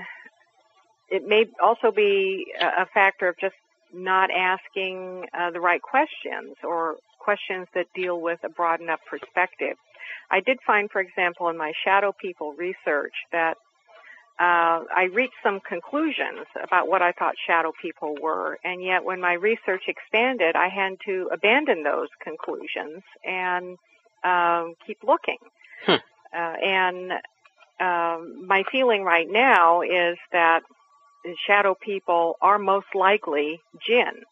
it 1.09 1.27
may 1.27 1.45
also 1.61 1.91
be 1.91 2.47
a 2.59 2.85
factor 2.93 3.27
of 3.27 3.35
just 3.39 3.55
not 3.93 4.31
asking 4.31 5.25
uh, 5.37 5.51
the 5.51 5.59
right 5.59 5.81
questions 5.81 6.55
or 6.63 6.95
questions 7.19 7.67
that 7.75 7.85
deal 7.95 8.19
with 8.19 8.39
a 8.43 8.49
broad 8.49 8.81
enough 8.81 8.99
perspective. 9.09 9.77
I 10.31 10.39
did 10.39 10.57
find, 10.65 10.89
for 10.91 10.99
example, 11.01 11.49
in 11.49 11.57
my 11.57 11.71
shadow 11.85 12.13
people 12.19 12.53
research 12.53 13.13
that 13.31 13.57
uh, 14.39 14.81
I 14.95 15.09
reached 15.13 15.35
some 15.43 15.59
conclusions 15.59 16.47
about 16.63 16.87
what 16.87 17.01
I 17.03 17.11
thought 17.11 17.35
shadow 17.45 17.71
people 17.79 18.15
were, 18.19 18.57
and 18.63 18.83
yet 18.83 19.03
when 19.03 19.21
my 19.21 19.33
research 19.33 19.83
expanded, 19.87 20.55
I 20.55 20.69
had 20.69 20.97
to 21.05 21.29
abandon 21.31 21.83
those 21.83 22.07
conclusions 22.21 23.03
and 23.23 23.77
um, 24.23 24.73
keep 24.87 24.97
looking. 25.03 25.37
Hmm. 25.85 26.01
Uh, 26.35 26.53
and 26.63 27.11
um, 27.79 28.47
my 28.47 28.63
feeling 28.71 29.03
right 29.03 29.27
now 29.29 29.81
is 29.81 30.17
that 30.31 30.61
shadow 31.45 31.75
people 31.79 32.35
are 32.41 32.57
most 32.57 32.87
likely 32.95 33.59
jinn. 33.87 34.23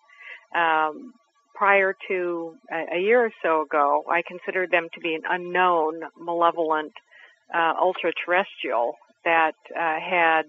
Um, 0.55 1.13
prior 1.53 1.95
to 2.07 2.55
a, 2.71 2.97
a, 2.97 2.99
year 2.99 3.23
or 3.25 3.31
so 3.43 3.61
ago, 3.61 4.03
I 4.09 4.23
considered 4.27 4.71
them 4.71 4.87
to 4.95 4.99
be 4.99 5.13
an 5.13 5.21
unknown, 5.29 6.01
malevolent, 6.19 6.91
uh, 7.53 7.73
ultra-terrestrial 7.79 8.95
that 9.25 9.55
uh, 9.75 9.99
had 9.99 10.43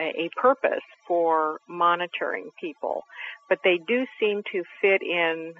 a, 0.00 0.24
a, 0.24 0.30
purpose 0.36 0.82
for 1.06 1.60
monitoring 1.68 2.50
people. 2.60 3.04
But 3.48 3.60
they 3.62 3.78
do 3.78 4.06
seem 4.18 4.42
to 4.52 4.64
fit 4.80 5.02
in 5.02 5.54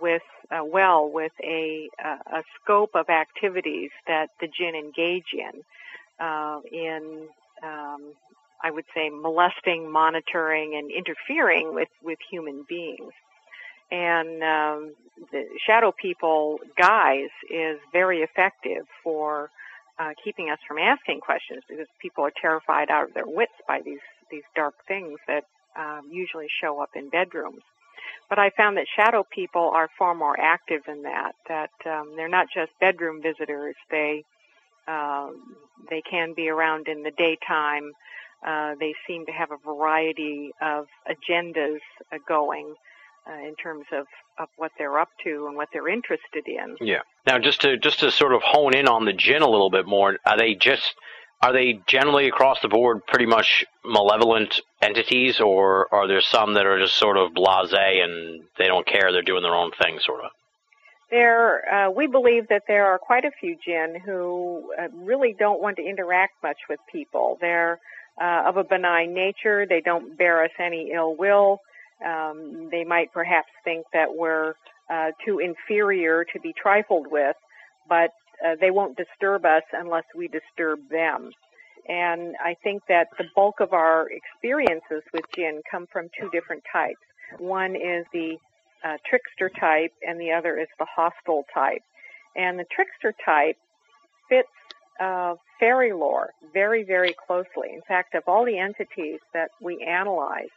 with 0.00 0.22
uh, 0.50 0.64
well 0.64 1.10
with 1.10 1.32
a, 1.42 1.88
a 2.04 2.42
scope 2.62 2.90
of 2.94 3.08
activities 3.08 3.90
that 4.06 4.30
the 4.40 4.46
jinn 4.46 4.74
engage 4.74 5.32
in 5.32 5.62
uh, 6.20 6.60
in 6.70 7.28
um, 7.62 8.12
I 8.62 8.70
would 8.70 8.84
say, 8.94 9.08
molesting, 9.10 9.90
monitoring, 9.90 10.74
and 10.74 10.90
interfering 10.90 11.74
with, 11.74 11.88
with 12.02 12.18
human 12.28 12.64
beings. 12.68 13.12
And 13.90 14.42
um, 14.42 14.94
the 15.32 15.44
shadow 15.66 15.92
people 15.92 16.58
guise 16.76 17.30
is 17.50 17.78
very 17.92 18.18
effective 18.18 18.86
for 19.02 19.50
uh, 19.98 20.10
keeping 20.24 20.50
us 20.50 20.58
from 20.68 20.78
asking 20.78 21.20
questions 21.20 21.62
because 21.68 21.86
people 22.00 22.24
are 22.24 22.32
terrified 22.40 22.90
out 22.90 23.04
of 23.08 23.14
their 23.14 23.26
wits 23.26 23.52
by 23.68 23.80
these 23.84 24.00
these 24.30 24.44
dark 24.56 24.74
things 24.88 25.18
that 25.28 25.44
um, 25.78 26.02
usually 26.12 26.48
show 26.62 26.80
up 26.82 26.90
in 26.96 27.10
bedrooms. 27.10 27.62
But 28.28 28.38
I 28.38 28.50
found 28.56 28.76
that 28.78 28.86
shadow 28.96 29.24
people 29.30 29.70
are 29.74 29.88
far 29.98 30.14
more 30.14 30.38
active 30.40 30.82
in 30.88 31.02
that. 31.04 31.32
That 31.48 31.70
um, 31.86 32.14
they're 32.16 32.28
not 32.28 32.48
just 32.54 32.72
bedroom 32.80 33.22
visitors. 33.22 33.76
They 33.90 34.24
um, 34.88 35.56
they 35.90 36.02
can 36.10 36.34
be 36.34 36.48
around 36.48 36.88
in 36.88 37.02
the 37.02 37.12
daytime. 37.12 37.92
Uh, 38.46 38.74
they 38.80 38.94
seem 39.06 39.26
to 39.26 39.32
have 39.32 39.50
a 39.52 39.58
variety 39.66 40.52
of 40.62 40.86
agendas 41.08 41.78
uh, 42.12 42.18
going 42.28 42.74
uh, 43.28 43.46
in 43.46 43.54
terms 43.56 43.84
of, 43.92 44.06
of 44.38 44.48
what 44.56 44.72
they're 44.78 44.98
up 44.98 45.10
to 45.24 45.46
and 45.46 45.56
what 45.56 45.68
they're 45.72 45.88
interested 45.88 46.46
in. 46.46 46.76
Yeah. 46.80 47.00
Now, 47.26 47.38
just 47.38 47.60
to 47.62 47.76
just 47.76 48.00
to 48.00 48.10
sort 48.10 48.32
of 48.32 48.42
hone 48.42 48.74
in 48.74 48.88
on 48.88 49.04
the 49.04 49.12
jinn 49.12 49.42
a 49.42 49.48
little 49.48 49.70
bit 49.70 49.86
more, 49.86 50.16
are 50.24 50.38
they 50.38 50.54
just 50.54 50.94
are 51.42 51.52
they 51.52 51.80
generally 51.86 52.26
across 52.26 52.60
the 52.62 52.68
board 52.68 53.06
pretty 53.06 53.26
much 53.26 53.64
malevolent 53.84 54.60
entities, 54.82 55.40
or 55.40 55.92
are 55.94 56.08
there 56.08 56.20
some 56.20 56.54
that 56.54 56.66
are 56.66 56.80
just 56.80 56.96
sort 56.96 57.16
of 57.16 57.32
blasé 57.32 58.02
and 58.02 58.42
they 58.58 58.66
don't 58.66 58.86
care, 58.86 59.12
they're 59.12 59.22
doing 59.22 59.42
their 59.42 59.54
own 59.54 59.70
thing, 59.80 59.98
sort 60.00 60.24
of? 60.24 60.30
There, 61.10 61.72
uh, 61.72 61.90
we 61.90 62.06
believe 62.06 62.48
that 62.48 62.64
there 62.68 62.86
are 62.86 62.98
quite 62.98 63.24
a 63.24 63.30
few 63.40 63.56
jinn 63.64 63.96
who 64.04 64.72
uh, 64.78 64.88
really 64.94 65.34
don't 65.38 65.62
want 65.62 65.76
to 65.76 65.82
interact 65.82 66.34
much 66.42 66.58
with 66.68 66.80
people. 66.92 67.38
They're 67.40 67.78
uh, 68.20 68.42
of 68.46 68.56
a 68.56 68.64
benign 68.64 69.14
nature. 69.14 69.64
They 69.66 69.80
don't 69.80 70.18
bear 70.18 70.44
us 70.44 70.50
any 70.58 70.90
ill 70.94 71.16
will. 71.16 71.60
Um, 72.04 72.68
they 72.70 72.84
might 72.84 73.12
perhaps 73.12 73.48
think 73.64 73.86
that 73.92 74.08
we're 74.14 74.54
uh, 74.90 75.10
too 75.24 75.40
inferior 75.40 76.24
to 76.32 76.40
be 76.40 76.54
trifled 76.60 77.06
with, 77.10 77.36
but 77.88 78.10
uh, 78.44 78.54
they 78.60 78.70
won't 78.70 78.96
disturb 78.96 79.44
us 79.44 79.64
unless 79.72 80.04
we 80.16 80.28
disturb 80.28 80.80
them. 80.90 81.30
And 81.88 82.36
I 82.44 82.54
think 82.62 82.82
that 82.88 83.08
the 83.16 83.24
bulk 83.34 83.60
of 83.60 83.72
our 83.72 84.08
experiences 84.10 85.02
with 85.12 85.24
jinn 85.34 85.62
come 85.70 85.86
from 85.92 86.08
two 86.20 86.28
different 86.30 86.62
types. 86.70 87.00
One 87.38 87.74
is 87.74 88.04
the 88.12 88.36
uh, 88.84 88.96
trickster 89.08 89.50
type, 89.58 89.92
and 90.06 90.20
the 90.20 90.32
other 90.32 90.58
is 90.58 90.68
the 90.78 90.86
hostile 90.86 91.44
type. 91.52 91.82
And 92.36 92.58
the 92.58 92.66
trickster 92.70 93.14
type 93.24 93.56
fits 94.28 94.48
uh, 95.00 95.34
fairy 95.58 95.92
lore 95.92 96.30
very, 96.52 96.84
very 96.84 97.14
closely. 97.26 97.72
In 97.74 97.82
fact, 97.88 98.14
of 98.14 98.22
all 98.26 98.44
the 98.44 98.58
entities 98.58 99.20
that 99.32 99.50
we 99.60 99.82
analyzed, 99.82 100.50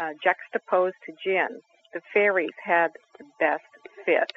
uh, 0.00 0.10
juxtaposed 0.22 0.96
to 1.06 1.12
jinn. 1.24 1.60
the 1.92 2.00
fairies 2.12 2.56
had 2.62 2.90
the 3.18 3.24
best 3.38 3.62
fit. 4.04 4.32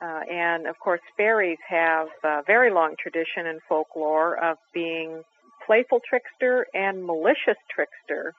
Uh, 0.00 0.20
and 0.30 0.66
of 0.66 0.78
course, 0.78 1.00
fairies 1.16 1.58
have 1.68 2.08
a 2.24 2.42
very 2.46 2.70
long 2.70 2.94
tradition 2.98 3.46
in 3.46 3.58
folklore 3.68 4.36
of 4.42 4.56
being 4.72 5.22
playful 5.66 6.00
trickster 6.08 6.66
and 6.74 7.04
malicious 7.04 7.58
trickster. 7.70 8.32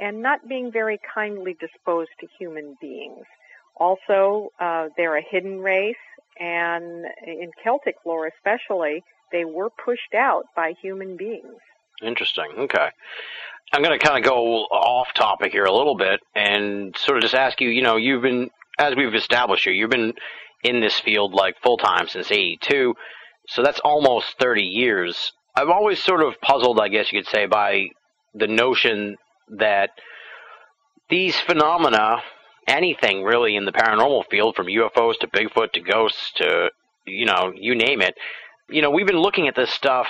and 0.00 0.20
not 0.20 0.48
being 0.48 0.72
very 0.72 0.98
kindly 1.14 1.54
disposed 1.60 2.10
to 2.18 2.26
human 2.36 2.76
beings. 2.80 3.24
Also, 3.76 4.48
uh, 4.58 4.88
they're 4.96 5.16
a 5.16 5.22
hidden 5.22 5.60
race, 5.60 5.94
and 6.40 7.04
in 7.26 7.50
Celtic 7.62 7.94
lore 8.04 8.26
especially, 8.26 9.04
they 9.30 9.44
were 9.44 9.70
pushed 9.70 10.14
out 10.14 10.46
by 10.56 10.74
human 10.82 11.16
beings. 11.16 11.60
Interesting. 12.02 12.46
Okay. 12.58 12.90
I'm 13.74 13.82
going 13.82 13.98
to 13.98 14.06
kind 14.06 14.16
of 14.16 14.30
go 14.30 14.36
off 14.70 15.08
topic 15.14 15.50
here 15.50 15.64
a 15.64 15.76
little 15.76 15.96
bit 15.96 16.20
and 16.36 16.96
sort 16.96 17.18
of 17.18 17.22
just 17.22 17.34
ask 17.34 17.60
you, 17.60 17.70
you 17.70 17.82
know, 17.82 17.96
you've 17.96 18.22
been, 18.22 18.50
as 18.78 18.94
we've 18.94 19.12
established 19.12 19.64
here, 19.64 19.72
you've 19.72 19.90
been 19.90 20.12
in 20.62 20.80
this 20.80 21.00
field 21.00 21.34
like 21.34 21.60
full 21.60 21.76
time 21.76 22.06
since 22.06 22.30
82. 22.30 22.94
So 23.48 23.64
that's 23.64 23.80
almost 23.80 24.38
30 24.38 24.62
years. 24.62 25.32
I've 25.56 25.70
always 25.70 26.00
sort 26.00 26.22
of 26.22 26.40
puzzled, 26.40 26.78
I 26.78 26.86
guess 26.86 27.12
you 27.12 27.20
could 27.20 27.28
say, 27.28 27.46
by 27.46 27.86
the 28.32 28.46
notion 28.46 29.16
that 29.48 29.90
these 31.10 31.38
phenomena, 31.40 32.22
anything 32.68 33.24
really 33.24 33.56
in 33.56 33.64
the 33.64 33.72
paranormal 33.72 34.26
field, 34.30 34.54
from 34.54 34.66
UFOs 34.66 35.18
to 35.18 35.26
Bigfoot 35.26 35.72
to 35.72 35.80
ghosts 35.80 36.30
to, 36.36 36.70
you 37.06 37.26
know, 37.26 37.52
you 37.56 37.74
name 37.74 38.02
it, 38.02 38.14
you 38.68 38.82
know, 38.82 38.90
we've 38.90 39.06
been 39.06 39.18
looking 39.18 39.48
at 39.48 39.56
this 39.56 39.70
stuff 39.70 40.06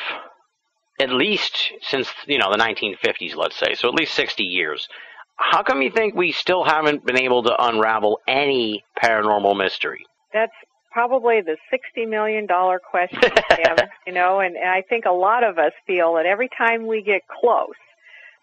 at 1.00 1.10
least 1.10 1.72
since, 1.82 2.08
you 2.26 2.38
know, 2.38 2.50
the 2.50 2.58
1950s, 2.58 3.36
let's 3.36 3.56
say, 3.56 3.74
so 3.74 3.88
at 3.88 3.94
least 3.94 4.14
60 4.14 4.42
years. 4.44 4.88
How 5.36 5.62
come 5.62 5.82
you 5.82 5.90
think 5.90 6.14
we 6.14 6.30
still 6.30 6.64
haven't 6.64 7.04
been 7.04 7.18
able 7.18 7.42
to 7.44 7.64
unravel 7.64 8.20
any 8.28 8.84
paranormal 9.02 9.56
mystery? 9.56 10.06
That's 10.32 10.52
probably 10.92 11.40
the 11.40 11.56
$60 11.72 12.08
million 12.08 12.46
question, 12.88 13.20
Tim, 13.50 13.76
you 14.06 14.12
know, 14.12 14.38
and, 14.38 14.56
and 14.56 14.70
I 14.70 14.82
think 14.82 15.06
a 15.06 15.12
lot 15.12 15.42
of 15.42 15.58
us 15.58 15.72
feel 15.86 16.14
that 16.14 16.26
every 16.26 16.48
time 16.56 16.86
we 16.86 17.02
get 17.02 17.22
close, 17.40 17.74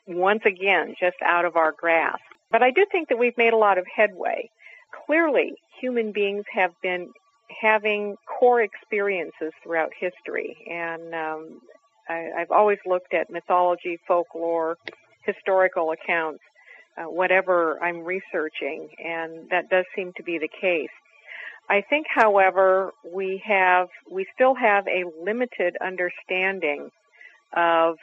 once 0.06 0.42
again, 0.46 0.96
just 1.00 1.16
out 1.24 1.46
of 1.46 1.56
our 1.56 1.72
grasp. 1.72 2.20
But 2.52 2.62
I 2.62 2.72
do 2.72 2.86
think 2.92 3.08
that 3.08 3.18
we've 3.18 3.38
made 3.38 3.54
a 3.54 3.58
lot 3.58 3.78
of 3.78 3.86
headway. 3.96 4.50
Clearly, 5.06 5.54
human 5.80 6.12
beings 6.12 6.44
have 6.54 6.74
been 6.84 7.10
having 7.62 8.16
core 8.28 8.62
experiences 8.62 9.54
throughout 9.64 9.92
history, 9.98 10.56
and 10.70 11.16
um, 11.16 11.62
I, 12.10 12.30
I've 12.38 12.52
always 12.52 12.80
looked 12.86 13.14
at 13.14 13.30
mythology, 13.30 14.00
folklore, 14.08 14.78
historical 15.24 15.92
accounts, 15.92 16.42
uh, 16.98 17.04
whatever 17.04 17.82
I'm 17.82 18.04
researching, 18.04 18.90
and 19.04 19.50
that 19.50 19.70
does 19.70 19.86
seem 19.96 20.14
to 20.18 20.24
be 20.24 20.38
the 20.38 20.50
case. 20.50 20.90
I 21.70 21.82
think, 21.82 22.08
however, 22.10 22.92
we 23.14 23.42
have 23.46 23.88
we 24.10 24.26
still 24.34 24.56
have 24.56 24.86
a 24.88 25.06
limited 25.24 25.78
understanding 25.80 26.92
of 27.56 27.98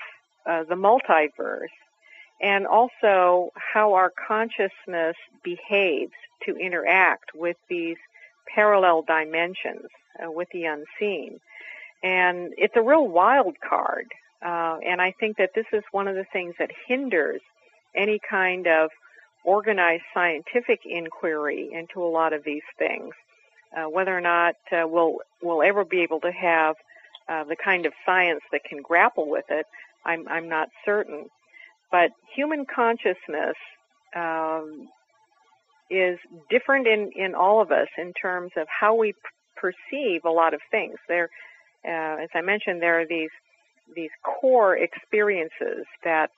uh, 0.47 0.65
the 0.65 0.75
multiverse 0.75 1.69
and 2.41 2.67
also 2.67 3.51
how 3.55 3.95
our 3.95 4.13
consciousness 4.27 5.17
behaves 5.43 6.13
to 6.47 6.57
interact 6.57 7.35
with 7.35 7.57
these 7.69 7.97
parallel 8.55 9.03
dimensions 9.03 9.89
uh, 10.23 10.31
with 10.31 10.49
the 10.53 10.65
unseen. 10.65 11.41
And 12.03 12.53
it's 12.57 12.75
a 12.77 12.83
real 12.83 13.09
wild 13.09 13.57
card. 13.69 14.07
Uh, 14.45 14.79
and 14.87 15.03
I 15.03 15.13
think 15.19 15.37
that 15.39 15.51
this 15.55 15.67
is 15.73 15.83
one 15.93 16.09
of 16.09 16.15
the 16.15 16.27
things 16.33 16.55
that 16.59 16.71
hinders 16.87 17.41
any 17.97 18.21
kind 18.29 18.67
of 18.69 18.91
organized 19.45 20.05
scientific 20.15 20.81
inquiry 20.85 21.71
into 21.73 22.03
a 22.03 22.11
lot 22.11 22.33
of 22.33 22.45
these 22.45 22.63
things. 22.79 23.15
Uh, 23.77 23.85
whether 23.89 24.17
or 24.17 24.21
not 24.21 24.55
uh, 24.73 24.87
we'll 24.87 25.19
we'll 25.43 25.63
ever 25.63 25.85
be 25.85 26.03
able 26.03 26.21
to 26.21 26.33
have 26.33 26.75
uh, 27.29 27.45
the 27.45 27.57
kind 27.63 27.87
of 27.87 27.93
science 28.07 28.41
that 28.53 28.63
can 28.65 28.81
grapple 28.83 29.29
with 29.31 29.45
it, 29.51 29.67
I'm 30.07 30.27
I'm 30.29 30.49
not 30.49 30.69
certain. 30.85 31.27
But 31.93 32.11
human 32.35 32.67
consciousness 32.75 33.57
um, 34.17 34.89
is 35.91 36.19
different 36.51 36.87
in 36.87 37.11
in 37.17 37.35
all 37.35 37.61
of 37.63 37.73
us 37.73 37.89
in 37.99 38.13
terms 38.15 38.53
of 38.57 38.67
how 38.69 38.95
we 38.95 39.13
p- 39.13 39.19
perceive 39.57 40.25
a 40.25 40.31
lot 40.31 40.55
of 40.55 40.61
things. 40.71 40.97
There, 41.09 41.29
uh, 41.85 42.23
as 42.23 42.29
I 42.35 42.41
mentioned, 42.41 42.83
there 42.83 43.01
are 43.01 43.07
these 43.07 43.31
these 43.95 44.11
core 44.23 44.77
experiences 44.77 45.87
that 46.05 46.31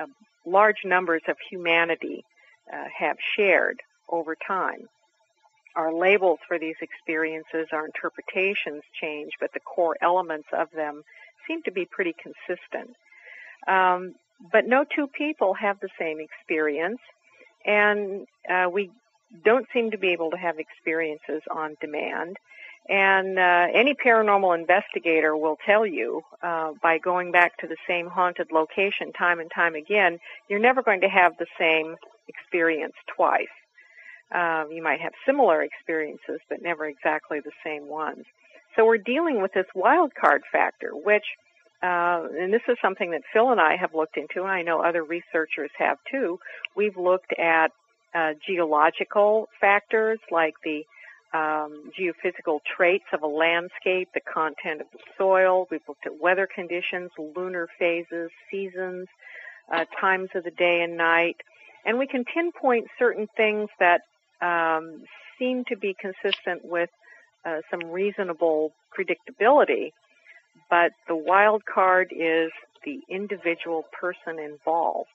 uh, 0.00 0.06
large 0.46 0.78
numbers 0.84 1.22
of 1.28 1.36
humanity 1.50 2.24
uh, 2.72 2.84
have 2.98 3.16
shared 3.36 3.80
over 4.08 4.34
time 4.46 4.88
our 5.76 5.92
labels 5.92 6.38
for 6.46 6.58
these 6.58 6.76
experiences, 6.80 7.68
our 7.72 7.86
interpretations 7.86 8.82
change, 9.00 9.32
but 9.40 9.52
the 9.52 9.60
core 9.60 9.96
elements 10.00 10.48
of 10.56 10.68
them 10.74 11.02
seem 11.46 11.62
to 11.62 11.72
be 11.72 11.84
pretty 11.84 12.14
consistent. 12.14 12.96
Um, 13.66 14.14
but 14.52 14.66
no 14.66 14.84
two 14.84 15.06
people 15.06 15.54
have 15.54 15.80
the 15.80 15.88
same 15.98 16.18
experience, 16.20 17.00
and 17.66 18.26
uh, 18.48 18.68
we 18.70 18.90
don't 19.44 19.66
seem 19.72 19.90
to 19.90 19.98
be 19.98 20.08
able 20.08 20.30
to 20.30 20.36
have 20.36 20.58
experiences 20.58 21.42
on 21.50 21.76
demand. 21.80 22.36
And 22.88 23.38
uh, 23.38 23.68
any 23.72 23.94
paranormal 23.94 24.58
investigator 24.58 25.36
will 25.36 25.56
tell 25.64 25.86
you 25.86 26.22
uh, 26.42 26.72
by 26.82 26.98
going 26.98 27.32
back 27.32 27.56
to 27.58 27.66
the 27.66 27.76
same 27.88 28.08
haunted 28.08 28.52
location 28.52 29.12
time 29.12 29.40
and 29.40 29.50
time 29.50 29.74
again, 29.74 30.18
you're 30.48 30.60
never 30.60 30.82
going 30.82 31.00
to 31.00 31.08
have 31.08 31.32
the 31.38 31.46
same 31.58 31.96
experience 32.28 32.94
twice. 33.16 33.46
Um, 34.32 34.70
you 34.70 34.82
might 34.82 35.00
have 35.00 35.12
similar 35.24 35.62
experiences, 35.62 36.40
but 36.48 36.60
never 36.62 36.86
exactly 36.86 37.40
the 37.40 37.52
same 37.64 37.88
ones. 37.88 38.24
So 38.76 38.84
we're 38.84 38.98
dealing 38.98 39.40
with 39.40 39.52
this 39.54 39.66
wild 39.74 40.12
card 40.14 40.42
factor, 40.50 40.90
which, 40.90 41.24
uh, 41.82 42.26
and 42.38 42.52
this 42.52 42.62
is 42.68 42.76
something 42.82 43.12
that 43.12 43.22
Phil 43.32 43.50
and 43.50 43.60
I 43.60 43.76
have 43.76 43.94
looked 43.94 44.16
into, 44.16 44.40
and 44.42 44.50
I 44.50 44.62
know 44.62 44.82
other 44.82 45.04
researchers 45.04 45.70
have 45.78 45.98
too. 46.10 46.38
We've 46.76 46.96
looked 46.96 47.32
at 47.38 47.70
uh, 48.14 48.32
geological 48.46 49.48
factors 49.60 50.18
like 50.30 50.54
the 50.64 50.84
um, 51.34 51.90
geophysical 51.98 52.60
traits 52.64 53.04
of 53.12 53.22
a 53.22 53.26
landscape, 53.26 54.08
the 54.14 54.20
content 54.20 54.80
of 54.80 54.86
the 54.92 55.00
soil. 55.18 55.66
We've 55.70 55.82
looked 55.88 56.06
at 56.06 56.20
weather 56.20 56.46
conditions, 56.52 57.10
lunar 57.18 57.68
phases, 57.78 58.30
seasons, 58.50 59.08
uh, 59.70 59.84
times 60.00 60.28
of 60.34 60.44
the 60.44 60.52
day 60.52 60.82
and 60.82 60.96
night, 60.96 61.36
and 61.84 61.98
we 61.98 62.06
can 62.06 62.24
pinpoint 62.24 62.86
certain 62.98 63.28
things 63.36 63.68
that 63.80 64.02
um, 64.40 65.02
seem 65.38 65.64
to 65.64 65.76
be 65.76 65.96
consistent 65.98 66.64
with 66.64 66.90
uh, 67.44 67.60
some 67.70 67.90
reasonable 67.90 68.72
predictability, 68.96 69.92
but 70.70 70.92
the 71.08 71.16
wild 71.16 71.64
card 71.64 72.12
is 72.16 72.50
the 72.84 73.00
individual 73.08 73.84
person 73.98 74.38
involved, 74.38 75.08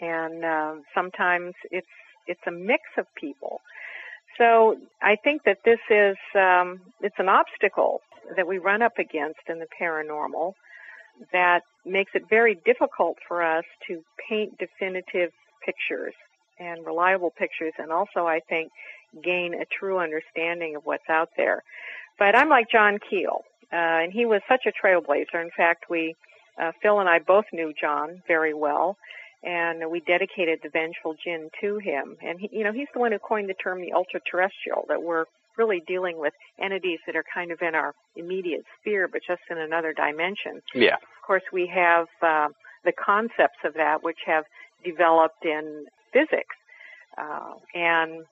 and 0.00 0.44
uh, 0.44 0.74
sometimes 0.94 1.54
it's 1.70 1.86
it's 2.26 2.40
a 2.46 2.50
mix 2.50 2.82
of 2.96 3.06
people. 3.14 3.60
So 4.38 4.76
I 5.02 5.16
think 5.16 5.42
that 5.44 5.58
this 5.64 5.78
is 5.90 6.16
um, 6.34 6.80
it's 7.00 7.18
an 7.18 7.28
obstacle 7.28 8.00
that 8.36 8.46
we 8.46 8.58
run 8.58 8.82
up 8.82 8.98
against 8.98 9.40
in 9.48 9.58
the 9.58 9.66
paranormal 9.80 10.54
that 11.32 11.62
makes 11.84 12.12
it 12.14 12.24
very 12.28 12.58
difficult 12.64 13.18
for 13.28 13.42
us 13.42 13.64
to 13.86 14.02
paint 14.28 14.58
definitive 14.58 15.30
pictures 15.64 16.14
and 16.58 16.84
reliable 16.84 17.30
pictures 17.30 17.72
and 17.78 17.92
also 17.92 18.26
I 18.26 18.40
think 18.48 18.72
gain 19.22 19.54
a 19.54 19.64
true 19.66 19.98
understanding 19.98 20.76
of 20.76 20.84
what's 20.84 21.08
out 21.08 21.30
there. 21.36 21.62
But 22.18 22.36
I'm 22.36 22.48
like 22.48 22.70
John 22.70 22.98
Keel, 22.98 23.42
uh, 23.72 23.76
and 24.02 24.12
he 24.12 24.24
was 24.24 24.40
such 24.48 24.66
a 24.66 24.72
trailblazer. 24.72 25.42
In 25.42 25.50
fact, 25.56 25.84
we, 25.90 26.14
uh, 26.60 26.72
Phil 26.82 27.00
and 27.00 27.08
I 27.08 27.18
both 27.18 27.46
knew 27.52 27.72
John 27.78 28.22
very 28.26 28.54
well, 28.54 28.96
and 29.44 29.90
we 29.90 30.00
dedicated 30.00 30.60
the 30.62 30.70
Vengeful 30.70 31.14
Jinn 31.22 31.50
to 31.60 31.78
him. 31.78 32.16
And 32.22 32.40
he, 32.40 32.48
you 32.52 32.64
know, 32.64 32.72
he's 32.72 32.88
the 32.94 33.00
one 33.00 33.12
who 33.12 33.18
coined 33.18 33.48
the 33.48 33.54
term 33.54 33.80
the 33.80 33.92
ultra-terrestrial, 33.92 34.86
that 34.88 35.02
we're 35.02 35.26
really 35.56 35.82
dealing 35.86 36.18
with 36.18 36.32
entities 36.60 36.98
that 37.06 37.14
are 37.14 37.24
kind 37.32 37.50
of 37.52 37.60
in 37.62 37.74
our 37.74 37.94
immediate 38.16 38.64
sphere, 38.80 39.06
but 39.06 39.20
just 39.26 39.42
in 39.50 39.58
another 39.58 39.92
dimension. 39.92 40.62
Yeah. 40.74 40.94
Of 40.94 41.26
course, 41.26 41.42
we 41.52 41.66
have 41.68 42.06
uh, 42.22 42.48
the 42.84 42.92
concepts 42.92 43.58
of 43.64 43.74
that, 43.74 44.02
which 44.02 44.18
have 44.26 44.44
developed 44.84 45.44
in 45.44 45.86
physics. 46.12 46.56
Uh, 47.16 47.54
and 47.74 48.24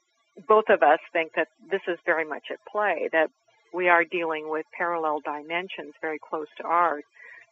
both 0.48 0.64
of 0.68 0.82
us 0.82 0.98
think 1.12 1.32
that 1.36 1.48
this 1.70 1.82
is 1.86 1.98
very 2.04 2.26
much 2.26 2.44
at 2.50 2.58
play, 2.70 3.08
that 3.12 3.30
we 3.72 3.88
are 3.88 4.04
dealing 4.04 4.50
with 4.50 4.66
parallel 4.76 5.20
dimensions 5.20 5.94
very 6.00 6.18
close 6.18 6.48
to 6.58 6.64
ours. 6.64 7.04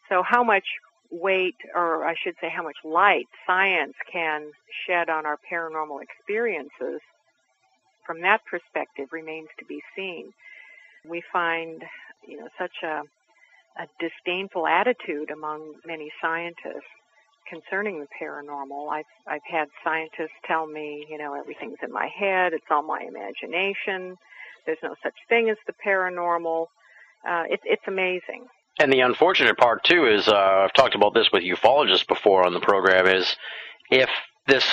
So 0.09 0.23
how 0.27 0.43
much 0.43 0.65
weight, 1.11 1.57
or 1.75 2.05
I 2.07 2.15
should 2.23 2.35
say 2.41 2.49
how 2.49 2.63
much 2.63 2.77
light 2.85 3.27
science 3.47 3.95
can 4.13 4.53
shed 4.87 5.09
on 5.11 5.27
our 5.27 5.39
paranormal 5.51 6.01
experiences 6.03 7.01
from 8.07 8.23
that 8.23 8.41
perspective 8.51 9.09
remains 9.13 9.49
to 9.59 9.65
be 9.65 9.83
seen. 9.97 10.33
We 11.09 11.23
find, 11.33 11.83
you 12.27 12.39
know, 12.39 12.49
such 12.59 12.83
a, 12.83 13.03
a 13.81 13.87
disdainful 14.01 14.67
attitude 14.67 15.31
among 15.31 15.75
many 15.87 16.11
scientists 16.21 16.91
concerning 17.49 18.01
the 18.01 18.09
paranormal. 18.21 18.91
I've 18.91 19.05
I've 19.27 19.47
had 19.51 19.69
scientists 19.85 20.39
tell 20.47 20.67
me, 20.67 21.07
you 21.11 21.19
know, 21.19 21.35
everything's 21.35 21.79
in 21.83 21.93
my 21.93 22.09
head, 22.09 22.53
it's 22.53 22.67
all 22.71 22.83
my 22.83 23.01
imagination. 23.01 24.17
There's 24.67 24.79
no 24.83 24.95
such 25.03 25.15
thing 25.29 25.51
as 25.51 25.57
the 25.67 25.75
paranormal. 25.85 26.67
Uh, 27.29 27.45
it's 27.49 27.63
it's 27.65 27.83
amazing. 27.87 28.47
And 28.81 28.91
the 28.91 29.01
unfortunate 29.01 29.59
part 29.59 29.85
too 29.85 30.07
is 30.07 30.27
uh, 30.27 30.65
I've 30.65 30.73
talked 30.73 30.95
about 30.95 31.13
this 31.13 31.29
with 31.31 31.43
ufologists 31.43 32.09
before 32.09 32.47
on 32.47 32.55
the 32.55 32.61
program 32.61 33.07
is 33.07 33.37
if 33.91 34.09
this 34.47 34.65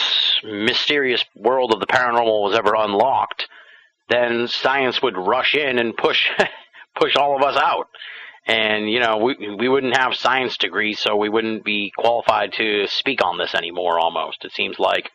mysterious 0.45 1.25
world 1.35 1.73
of 1.73 1.81
the 1.81 1.87
paranormal 1.87 2.43
was 2.43 2.57
ever 2.57 2.73
unlocked, 2.73 3.49
then 4.07 4.47
science 4.47 5.01
would 5.01 5.17
rush 5.17 5.55
in 5.55 5.77
and 5.77 5.95
push 5.95 6.29
push 6.95 7.17
all 7.17 7.35
of 7.35 7.43
us 7.43 7.57
out. 7.61 7.89
And 8.45 8.89
you 8.89 9.01
know, 9.01 9.17
we 9.17 9.55
we 9.59 9.67
wouldn't 9.67 9.97
have 9.97 10.15
science 10.15 10.55
degrees, 10.55 11.01
so 11.01 11.17
we 11.17 11.27
wouldn't 11.27 11.65
be 11.65 11.91
qualified 11.97 12.53
to 12.53 12.87
speak 12.87 13.21
on 13.21 13.37
this 13.37 13.53
anymore. 13.53 13.99
Almost, 13.99 14.45
it 14.45 14.53
seems 14.53 14.79
like 14.79 15.11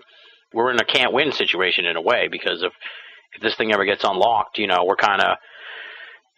we're 0.53 0.71
in 0.71 0.79
a 0.79 0.85
can't 0.85 1.15
win 1.15 1.33
situation 1.33 1.87
in 1.87 1.97
a 1.97 2.03
way 2.03 2.29
because 2.31 2.63
if 2.63 2.75
if 3.33 3.41
this 3.41 3.55
thing 3.55 3.73
ever 3.73 3.87
gets 3.87 4.05
unlocked, 4.05 4.59
you 4.59 4.67
know, 4.67 4.85
we're 4.85 4.97
kind 4.97 5.23
of 5.23 5.39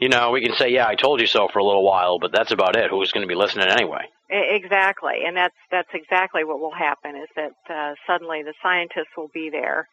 you 0.05 0.11
know, 0.11 0.33
we 0.33 0.43
can 0.43 0.55
say, 0.59 0.69
"Yeah, 0.69 0.87
I 0.87 0.97
told 0.97 1.23
you 1.23 1.27
so" 1.27 1.49
for 1.51 1.61
a 1.61 1.65
little 1.65 1.83
while, 1.83 2.19
but 2.19 2.31
that's 2.31 2.53
about 2.53 2.77
it. 2.77 2.91
Who's 2.91 3.11
going 3.11 3.27
to 3.27 3.27
be 3.27 3.35
listening 3.35 3.69
anyway? 3.69 4.05
Exactly, 4.29 5.25
and 5.27 5.35
that's 5.35 5.57
that's 5.71 5.89
exactly 5.95 6.45
what 6.45 6.61
will 6.61 6.75
happen. 6.75 7.17
Is 7.17 7.31
that 7.37 7.57
uh, 7.71 7.95
suddenly 8.07 8.43
the 8.43 8.53
scientists 8.63 9.17
will 9.17 9.31
be 9.33 9.49
there, 9.49 9.89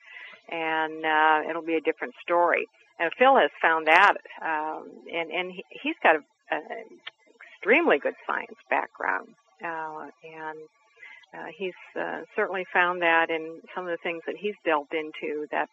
and 0.49 1.05
uh, 1.05 1.49
it'll 1.49 1.61
be 1.61 1.75
a 1.75 1.79
different 1.79 2.13
story. 2.21 2.67
And 2.99 3.09
Phil 3.17 3.37
has 3.37 3.51
found 3.61 3.87
that, 3.87 4.15
um, 4.43 4.83
and 5.13 5.31
and 5.31 5.53
he, 5.53 5.63
he's 5.81 5.95
got 6.03 6.17
a, 6.17 6.55
a 6.55 6.59
extremely 7.55 7.97
good 7.97 8.15
science 8.27 8.59
background, 8.69 9.29
uh, 9.63 10.11
and 10.27 10.59
uh, 11.33 11.51
he's 11.57 11.79
uh, 11.97 12.23
certainly 12.35 12.65
found 12.73 13.01
that 13.01 13.29
in 13.29 13.61
some 13.73 13.85
of 13.87 13.91
the 13.91 14.03
things 14.03 14.23
that 14.27 14.35
he's 14.35 14.55
delved 14.65 14.93
into 14.93 15.47
that 15.51 15.69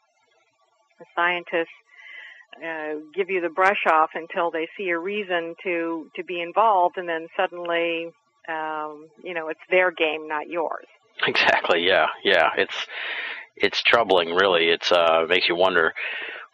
the 1.01 1.07
scientists 1.17 1.75
uh, 2.57 2.95
give 3.15 3.31
you 3.31 3.41
the 3.41 3.49
brush 3.49 3.85
off 3.91 4.11
until 4.15 4.51
they 4.51 4.69
see 4.77 4.89
a 4.89 4.99
reason 4.99 5.55
to 5.63 6.11
to 6.17 6.25
be 6.25 6.41
involved, 6.41 6.97
and 6.97 7.09
then 7.09 7.29
suddenly, 7.37 8.11
um, 8.49 9.09
you 9.23 9.35
know, 9.35 9.49
it's 9.49 9.61
their 9.71 9.91
game, 9.91 10.27
not 10.29 10.49
yours. 10.49 10.87
Exactly. 11.27 11.87
Yeah. 11.87 12.07
Yeah. 12.25 12.51
It's 12.57 12.87
it's 13.57 13.83
troubling. 13.83 14.35
Really, 14.35 14.69
it's 14.69 14.93
uh 14.93 15.27
makes 15.29 15.49
you 15.49 15.57
wonder 15.57 15.93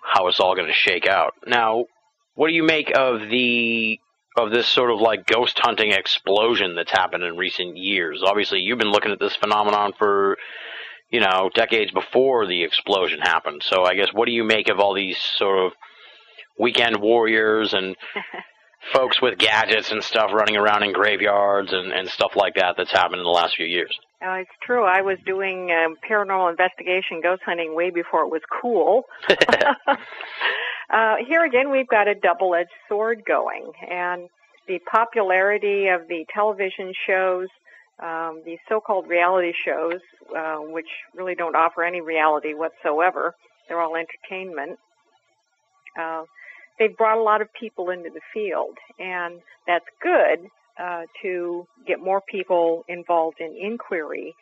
how 0.02 0.28
it's 0.28 0.40
all 0.40 0.54
going 0.54 0.68
to 0.68 0.74
shake 0.74 1.06
out. 1.06 1.34
Now, 1.46 1.86
what 2.34 2.48
do 2.48 2.54
you 2.54 2.62
make 2.62 2.92
of 2.96 3.20
the 3.28 3.98
of 4.36 4.50
this 4.50 4.66
sort 4.66 4.90
of 4.90 5.00
like 5.00 5.26
ghost 5.26 5.58
hunting 5.58 5.92
explosion 5.92 6.74
that's 6.74 6.90
happened 6.90 7.24
in 7.24 7.36
recent 7.36 7.76
years? 7.76 8.22
Obviously, 8.24 8.60
you've 8.60 8.78
been 8.78 8.90
looking 8.90 9.12
at 9.12 9.20
this 9.20 9.36
phenomenon 9.36 9.92
for 9.98 10.36
you 11.14 11.20
know 11.20 11.48
decades 11.54 11.92
before 11.92 12.44
the 12.44 12.64
explosion 12.64 13.20
happened. 13.20 13.62
So, 13.64 13.84
I 13.84 13.94
guess 13.94 14.08
what 14.12 14.26
do 14.26 14.32
you 14.32 14.42
make 14.42 14.68
of 14.68 14.80
all 14.80 14.94
these 14.94 15.16
sort 15.16 15.64
of 15.64 15.72
weekend 16.58 16.96
warriors 16.96 17.72
and 17.72 17.96
folks 18.92 19.22
with 19.22 19.38
gadgets 19.38 19.92
and 19.92 20.02
stuff 20.02 20.32
running 20.32 20.56
around 20.56 20.82
in 20.82 20.92
graveyards 20.92 21.72
and, 21.72 21.92
and 21.92 22.08
stuff 22.08 22.32
like 22.34 22.56
that 22.56 22.74
that's 22.76 22.90
happened 22.90 23.20
in 23.20 23.24
the 23.24 23.30
last 23.30 23.54
few 23.54 23.64
years. 23.64 23.96
Uh, 24.26 24.38
it's 24.38 24.50
true. 24.60 24.84
I 24.84 25.02
was 25.02 25.18
doing 25.24 25.70
um, 25.70 25.94
paranormal 26.10 26.50
investigation 26.50 27.20
ghost 27.22 27.42
hunting 27.46 27.76
way 27.76 27.90
before 27.90 28.22
it 28.22 28.30
was 28.30 28.42
cool. 28.60 29.04
uh, 29.28 31.16
here 31.28 31.44
again, 31.44 31.70
we've 31.70 31.88
got 31.88 32.08
a 32.08 32.14
double 32.16 32.56
edged 32.56 32.70
sword 32.88 33.22
going. 33.24 33.70
And 33.88 34.28
the 34.66 34.80
popularity 34.90 35.86
of 35.86 36.08
the 36.08 36.24
television 36.34 36.92
shows, 37.06 37.48
um, 38.02 38.42
these 38.44 38.58
so 38.68 38.80
called 38.80 39.08
reality 39.08 39.52
shows, 39.64 40.00
uh, 40.36 40.56
which 40.56 40.88
really 41.14 41.34
don't 41.34 41.54
offer 41.56 41.82
any 41.82 42.00
reality 42.00 42.54
whatsoever, 42.54 43.34
they're 43.68 43.80
all 43.80 43.96
entertainment. 43.96 44.78
Uh, 45.98 46.24
they've 46.78 46.96
brought 46.96 47.18
a 47.18 47.22
lot 47.22 47.40
of 47.40 47.52
people 47.52 47.90
into 47.90 48.10
the 48.10 48.20
field, 48.32 48.76
and 48.98 49.40
that's 49.66 49.84
good 50.02 50.48
uh, 50.78 51.02
to 51.22 51.66
get 51.86 52.00
more 52.00 52.20
people 52.20 52.84
involved 52.88 53.40
in 53.40 53.56
inquiry. 53.56 54.34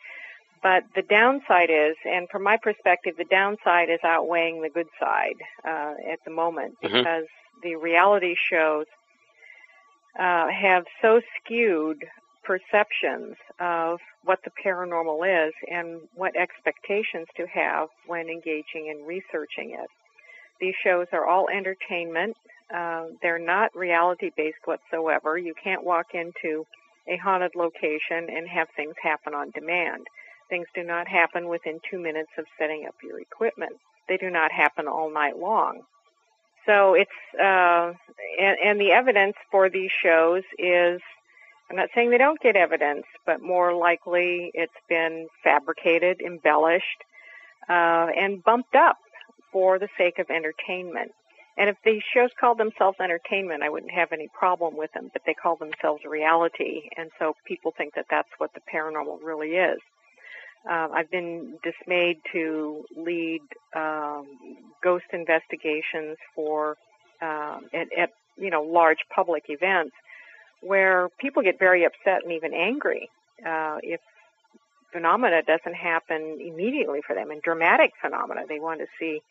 But 0.63 0.85
the 0.95 1.01
downside 1.03 1.69
is, 1.69 1.95
and 2.05 2.27
from 2.29 2.41
my 2.43 2.57
perspective, 2.57 3.15
the 3.17 3.25
downside 3.25 3.89
is 3.89 3.99
outweighing 4.03 4.61
the 4.61 4.69
good 4.69 4.87
side 4.99 5.35
uh, 5.65 5.93
at 6.11 6.19
the 6.25 6.31
moment 6.31 6.77
Mhm. 6.81 6.91
because 6.91 7.25
the 7.61 7.75
reality 7.75 8.35
shows 8.35 8.85
uh, 10.17 10.47
have 10.47 10.85
so 11.01 11.21
skewed 11.37 12.03
perceptions 12.43 13.35
of 13.59 13.99
what 14.23 14.39
the 14.43 14.51
paranormal 14.63 15.47
is 15.47 15.53
and 15.71 16.01
what 16.15 16.35
expectations 16.35 17.27
to 17.37 17.45
have 17.47 17.89
when 18.07 18.27
engaging 18.29 18.87
in 18.87 19.05
researching 19.05 19.71
it. 19.71 19.89
These 20.59 20.75
shows 20.83 21.07
are 21.11 21.25
all 21.27 21.47
entertainment. 21.49 22.35
Uh, 22.73 23.05
they're 23.21 23.39
not 23.39 23.75
reality 23.75 24.31
based 24.35 24.65
whatsoever. 24.65 25.37
You 25.37 25.53
can't 25.61 25.83
walk 25.83 26.07
into 26.13 26.65
a 27.07 27.17
haunted 27.17 27.51
location 27.55 28.29
and 28.29 28.47
have 28.47 28.67
things 28.75 28.95
happen 29.01 29.33
on 29.33 29.51
demand. 29.51 30.07
Things 30.49 30.67
do 30.73 30.83
not 30.83 31.07
happen 31.07 31.47
within 31.49 31.79
two 31.89 31.99
minutes 31.99 32.31
of 32.37 32.45
setting 32.57 32.85
up 32.87 32.95
your 33.03 33.19
equipment. 33.19 33.73
They 34.07 34.17
do 34.17 34.29
not 34.29 34.51
happen 34.51 34.87
all 34.87 35.09
night 35.11 35.37
long. 35.37 35.81
So 36.65 36.93
it's, 36.93 37.11
uh, 37.39 37.91
and, 38.39 38.57
and 38.63 38.79
the 38.79 38.91
evidence 38.91 39.35
for 39.51 39.69
these 39.69 39.91
shows 39.91 40.43
is, 40.57 41.01
I'm 41.73 41.77
not 41.77 41.89
saying 41.95 42.11
they 42.11 42.19
don't 42.19 42.39
get 42.39 42.55
evidence, 42.55 43.05
but 43.25 43.41
more 43.41 43.73
likely 43.73 44.51
it's 44.53 44.71
been 44.87 45.27
fabricated, 45.43 46.21
embellished, 46.21 46.85
uh, 47.67 48.09
and 48.15 48.43
bumped 48.43 48.75
up 48.75 48.97
for 49.51 49.79
the 49.79 49.87
sake 49.97 50.19
of 50.19 50.29
entertainment. 50.29 51.13
And 51.57 51.71
if 51.71 51.77
these 51.83 52.03
shows 52.13 52.29
called 52.39 52.59
themselves 52.59 52.97
entertainment, 53.01 53.63
I 53.63 53.69
wouldn't 53.69 53.91
have 53.91 54.11
any 54.11 54.29
problem 54.37 54.77
with 54.77 54.93
them, 54.93 55.09
but 55.13 55.23
they 55.25 55.33
call 55.33 55.55
themselves 55.55 56.03
reality, 56.05 56.89
and 56.95 57.09
so 57.17 57.35
people 57.43 57.73
think 57.75 57.95
that 57.95 58.05
that's 58.07 58.29
what 58.37 58.51
the 58.53 58.61
paranormal 58.71 59.23
really 59.23 59.53
is. 59.55 59.79
Uh, 60.69 60.89
I've 60.93 61.09
been 61.09 61.57
dismayed 61.63 62.19
to 62.33 62.85
lead 62.95 63.41
um, 63.75 64.27
ghost 64.83 65.05
investigations 65.11 66.17
for 66.35 66.77
um, 67.19 67.65
at, 67.73 67.87
at 67.97 68.09
you 68.37 68.51
know 68.51 68.61
large 68.61 68.99
public 69.15 69.45
events 69.47 69.95
where 70.65 71.09
people 71.19 71.43
get 71.43 71.59
very 71.59 71.85
upset 71.85 72.23
and 72.23 72.31
even 72.31 72.53
angry 72.53 73.09
uh, 73.45 73.77
if 73.83 73.99
phenomena 74.91 75.41
doesn't 75.43 75.75
happen 75.75 76.39
immediately 76.39 77.01
for 77.05 77.15
them. 77.15 77.31
And 77.31 77.41
dramatic 77.41 77.91
phenomena, 78.01 78.41
they 78.47 78.59
want 78.59 78.79
to 78.79 78.87
see 78.99 79.21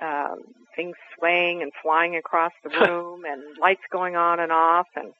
um, 0.00 0.42
things 0.76 0.96
swaying 1.18 1.62
and 1.62 1.72
flying 1.82 2.16
across 2.16 2.52
the 2.62 2.70
room 2.70 3.24
and 3.24 3.42
lights 3.60 3.82
going 3.90 4.16
on 4.16 4.40
and 4.40 4.52
off 4.52 4.86
and 4.94 5.12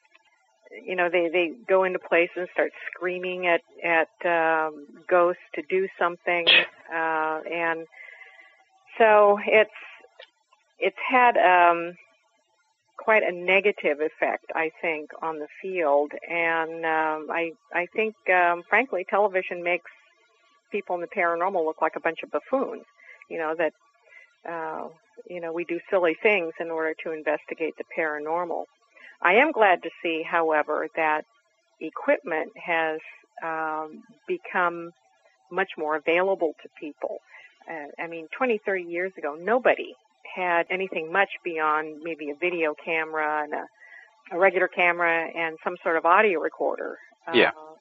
you 0.84 0.94
know 0.94 1.08
they 1.08 1.28
they 1.28 1.52
go 1.68 1.84
into 1.84 1.98
places 1.98 2.36
and 2.36 2.48
start 2.52 2.72
screaming 2.92 3.46
at 3.46 3.62
at 3.82 4.08
um 4.24 4.86
ghosts 5.08 5.42
to 5.54 5.62
do 5.62 5.88
something 5.98 6.46
uh 6.94 7.40
and 7.50 7.86
so 8.98 9.38
it's 9.46 9.70
it's 10.78 10.96
had 11.08 11.36
um 11.36 11.94
quite 12.98 13.22
a 13.22 13.32
negative 13.32 14.00
effect 14.00 14.46
i 14.54 14.70
think 14.82 15.10
on 15.22 15.38
the 15.38 15.48
field 15.62 16.12
and 16.28 16.84
um 16.84 17.28
i 17.30 17.52
i 17.74 17.86
think 17.94 18.14
um 18.30 18.62
frankly 18.68 19.06
television 19.08 19.62
makes 19.62 19.90
people 20.72 20.94
in 20.96 21.00
the 21.00 21.08
paranormal 21.08 21.64
look 21.64 21.80
like 21.82 21.96
a 21.96 22.00
bunch 22.00 22.18
of 22.22 22.30
buffoons 22.30 22.84
you 23.30 23.38
know 23.38 23.54
that 23.56 23.72
uh, 24.48 24.88
you 25.28 25.40
know, 25.40 25.52
we 25.52 25.64
do 25.64 25.80
silly 25.90 26.16
things 26.22 26.52
in 26.60 26.70
order 26.70 26.94
to 27.04 27.12
investigate 27.12 27.74
the 27.76 27.84
paranormal. 27.96 28.64
I 29.22 29.34
am 29.34 29.52
glad 29.52 29.82
to 29.82 29.90
see, 30.02 30.22
however, 30.28 30.86
that 30.96 31.24
equipment 31.80 32.52
has 32.56 33.00
um, 33.44 34.02
become 34.28 34.92
much 35.50 35.70
more 35.76 35.96
available 35.96 36.52
to 36.62 36.68
people. 36.80 37.18
Uh, 37.68 38.02
I 38.02 38.06
mean, 38.06 38.28
20, 38.36 38.60
30 38.64 38.82
years 38.84 39.12
ago, 39.18 39.36
nobody 39.40 39.94
had 40.34 40.66
anything 40.70 41.12
much 41.12 41.30
beyond 41.44 42.02
maybe 42.02 42.30
a 42.30 42.34
video 42.34 42.74
camera 42.74 43.44
and 43.44 43.52
a, 43.54 43.66
a 44.32 44.38
regular 44.38 44.68
camera 44.68 45.28
and 45.34 45.58
some 45.64 45.76
sort 45.82 45.96
of 45.96 46.04
audio 46.04 46.40
recorder. 46.40 46.98
Yeah. 47.32 47.48
Uh, 47.50 47.74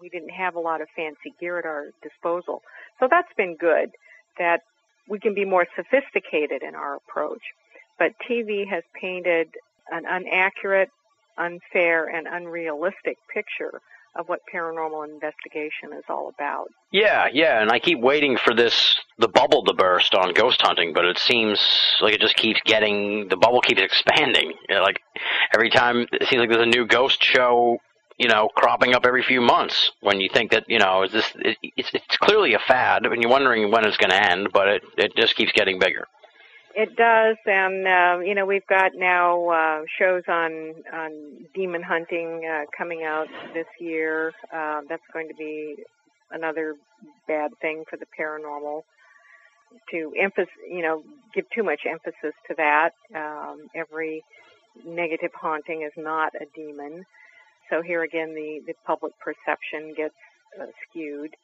we 0.00 0.08
didn't 0.08 0.30
have 0.30 0.56
a 0.56 0.60
lot 0.60 0.80
of 0.80 0.88
fancy 0.96 1.32
gear 1.38 1.58
at 1.58 1.64
our 1.64 1.90
disposal. 2.02 2.62
So 2.98 3.06
that's 3.08 3.32
been 3.36 3.56
good 3.56 3.92
that 4.38 4.62
we 5.08 5.18
can 5.20 5.34
be 5.34 5.44
more 5.44 5.66
sophisticated 5.76 6.62
in 6.62 6.74
our 6.74 6.96
approach. 6.96 7.42
But 7.98 8.12
TV 8.28 8.68
has 8.68 8.82
painted 9.00 9.48
an 9.90 10.04
inaccurate, 10.06 10.90
unfair, 11.38 12.06
and 12.06 12.26
unrealistic 12.26 13.18
picture 13.32 13.80
of 14.14 14.28
what 14.28 14.40
paranormal 14.52 15.08
investigation 15.08 15.92
is 15.96 16.04
all 16.08 16.28
about. 16.28 16.68
Yeah, 16.90 17.28
yeah, 17.32 17.60
and 17.62 17.70
I 17.70 17.78
keep 17.78 17.98
waiting 18.00 18.36
for 18.36 18.54
this 18.54 18.96
the 19.18 19.28
bubble 19.28 19.64
to 19.64 19.74
burst 19.74 20.14
on 20.14 20.34
ghost 20.34 20.60
hunting, 20.62 20.92
but 20.92 21.04
it 21.04 21.18
seems 21.18 21.60
like 22.00 22.14
it 22.14 22.20
just 22.20 22.36
keeps 22.36 22.60
getting 22.64 23.28
the 23.28 23.36
bubble 23.36 23.60
keeps 23.60 23.80
expanding. 23.80 24.52
You 24.68 24.74
know, 24.74 24.82
like 24.82 25.00
every 25.54 25.70
time 25.70 26.06
it 26.12 26.28
seems 26.28 26.40
like 26.40 26.50
there's 26.50 26.62
a 26.62 26.66
new 26.66 26.86
ghost 26.86 27.22
show, 27.22 27.78
you 28.18 28.28
know, 28.28 28.48
cropping 28.54 28.94
up 28.94 29.06
every 29.06 29.22
few 29.22 29.40
months. 29.40 29.92
When 30.00 30.20
you 30.20 30.28
think 30.32 30.50
that 30.50 30.64
you 30.68 30.78
know, 30.78 31.04
is 31.04 31.12
this? 31.12 31.32
It, 31.36 31.56
it's 31.76 31.90
it's 31.94 32.16
clearly 32.18 32.54
a 32.54 32.58
fad, 32.58 33.06
and 33.06 33.22
you're 33.22 33.30
wondering 33.30 33.70
when 33.70 33.86
it's 33.86 33.96
going 33.96 34.10
to 34.10 34.30
end, 34.30 34.48
but 34.52 34.68
it 34.68 34.82
it 34.98 35.16
just 35.16 35.36
keeps 35.36 35.52
getting 35.52 35.78
bigger. 35.78 36.06
It 36.74 36.96
does, 36.96 37.36
and 37.46 37.86
uh, 37.86 38.20
you 38.24 38.34
know 38.34 38.46
we've 38.46 38.66
got 38.66 38.92
now 38.94 39.48
uh, 39.48 39.82
shows 39.98 40.22
on 40.28 40.74
on 40.92 41.46
demon 41.54 41.82
hunting 41.82 42.48
uh, 42.50 42.64
coming 42.76 43.02
out 43.04 43.28
this 43.52 43.66
year. 43.78 44.32
Uh, 44.52 44.80
that's 44.88 45.02
going 45.12 45.28
to 45.28 45.34
be 45.34 45.76
another 46.30 46.76
bad 47.28 47.50
thing 47.60 47.84
for 47.88 47.98
the 47.98 48.06
paranormal. 48.18 48.82
To 49.90 50.12
emphasis, 50.18 50.52
you 50.70 50.82
know, 50.82 51.02
give 51.34 51.44
too 51.50 51.62
much 51.62 51.80
emphasis 51.86 52.34
to 52.48 52.54
that. 52.56 52.90
Um, 53.14 53.68
every 53.74 54.22
negative 54.84 55.30
haunting 55.34 55.82
is 55.82 55.92
not 55.96 56.32
a 56.34 56.46
demon. 56.54 57.04
So 57.70 57.82
here 57.82 58.02
again, 58.02 58.34
the, 58.34 58.60
the 58.66 58.74
public 58.86 59.12
perception 59.18 59.94
gets 59.96 60.14
uh, 60.60 60.66
skewed. 60.88 61.34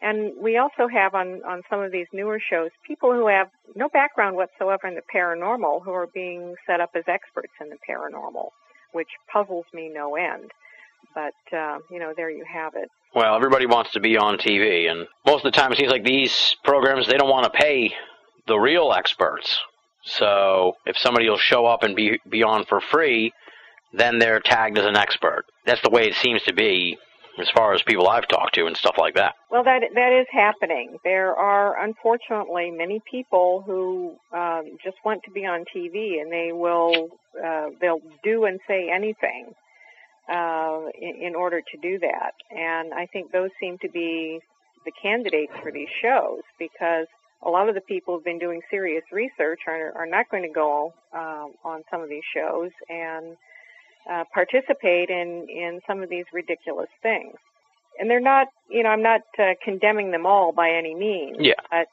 And 0.00 0.32
we 0.40 0.58
also 0.58 0.86
have 0.88 1.14
on, 1.14 1.42
on 1.44 1.62
some 1.68 1.80
of 1.80 1.90
these 1.90 2.06
newer 2.12 2.40
shows 2.40 2.70
people 2.86 3.12
who 3.12 3.26
have 3.28 3.48
no 3.74 3.88
background 3.88 4.36
whatsoever 4.36 4.86
in 4.86 4.94
the 4.94 5.02
paranormal 5.14 5.82
who 5.84 5.90
are 5.90 6.06
being 6.06 6.54
set 6.66 6.80
up 6.80 6.90
as 6.94 7.04
experts 7.08 7.52
in 7.60 7.68
the 7.68 7.76
paranormal, 7.88 8.50
which 8.92 9.08
puzzles 9.32 9.66
me 9.72 9.90
no 9.92 10.14
end. 10.14 10.50
But, 11.14 11.56
uh, 11.56 11.78
you 11.90 11.98
know, 11.98 12.12
there 12.16 12.30
you 12.30 12.44
have 12.52 12.74
it. 12.76 12.88
Well, 13.14 13.34
everybody 13.34 13.66
wants 13.66 13.92
to 13.92 14.00
be 14.00 14.16
on 14.16 14.36
TV, 14.36 14.90
and 14.90 15.06
most 15.24 15.44
of 15.44 15.52
the 15.52 15.58
time 15.58 15.72
it 15.72 15.78
seems 15.78 15.90
like 15.90 16.04
these 16.04 16.54
programs, 16.62 17.06
they 17.06 17.16
don't 17.16 17.30
want 17.30 17.44
to 17.44 17.58
pay 17.58 17.94
the 18.46 18.58
real 18.58 18.92
experts. 18.92 19.58
So 20.04 20.74
if 20.86 20.96
somebody 20.98 21.28
will 21.28 21.38
show 21.38 21.66
up 21.66 21.82
and 21.82 21.96
be, 21.96 22.20
be 22.28 22.42
on 22.42 22.64
for 22.66 22.80
free, 22.80 23.32
then 23.92 24.18
they're 24.18 24.40
tagged 24.40 24.78
as 24.78 24.84
an 24.84 24.96
expert. 24.96 25.44
That's 25.64 25.80
the 25.82 25.90
way 25.90 26.04
it 26.04 26.14
seems 26.14 26.42
to 26.42 26.52
be 26.52 26.98
as 27.38 27.48
far 27.50 27.74
as 27.74 27.82
people 27.82 28.08
I've 28.08 28.28
talked 28.28 28.54
to 28.54 28.66
and 28.66 28.76
stuff 28.76 28.96
like 28.98 29.14
that. 29.14 29.34
Well, 29.50 29.64
that 29.64 29.82
that 29.94 30.12
is 30.12 30.26
happening. 30.30 30.98
There 31.04 31.34
are 31.34 31.82
unfortunately 31.82 32.70
many 32.70 33.00
people 33.10 33.62
who 33.66 34.14
um, 34.36 34.76
just 34.84 34.96
want 35.04 35.22
to 35.24 35.30
be 35.30 35.46
on 35.46 35.64
TV, 35.74 36.20
and 36.20 36.32
they 36.32 36.50
will 36.52 37.10
uh, 37.44 37.68
they'll 37.80 38.02
do 38.22 38.44
and 38.44 38.60
say 38.66 38.90
anything 38.90 39.52
uh, 40.28 40.80
in, 41.00 41.28
in 41.28 41.34
order 41.34 41.60
to 41.60 41.78
do 41.80 41.98
that. 42.00 42.32
And 42.50 42.92
I 42.92 43.06
think 43.06 43.32
those 43.32 43.50
seem 43.60 43.78
to 43.78 43.88
be 43.88 44.40
the 44.84 44.92
candidates 45.02 45.52
for 45.62 45.72
these 45.72 45.88
shows 46.02 46.40
because 46.58 47.06
a 47.42 47.50
lot 47.50 47.68
of 47.68 47.74
the 47.74 47.80
people 47.82 48.14
who've 48.14 48.24
been 48.24 48.38
doing 48.38 48.60
serious 48.70 49.04
research 49.12 49.60
are, 49.66 49.92
are 49.96 50.06
not 50.06 50.28
going 50.30 50.42
to 50.42 50.52
go 50.52 50.92
um, 51.14 51.52
on 51.64 51.82
some 51.90 52.00
of 52.00 52.08
these 52.08 52.22
shows 52.34 52.70
and 52.88 53.36
uh, 54.10 54.24
participate 54.32 55.10
in 55.10 55.46
in 55.48 55.80
some 55.86 56.02
of 56.02 56.08
these 56.08 56.24
ridiculous 56.32 56.88
things. 57.02 57.34
And 58.00 58.08
they're 58.08 58.20
not, 58.20 58.46
you 58.70 58.82
know, 58.84 58.90
I'm 58.90 59.02
not 59.02 59.22
uh, 59.38 59.54
condemning 59.64 60.12
them 60.12 60.24
all 60.24 60.52
by 60.52 60.70
any 60.70 60.94
means. 60.94 61.38
Yeah. 61.40 61.54
But 61.70 61.88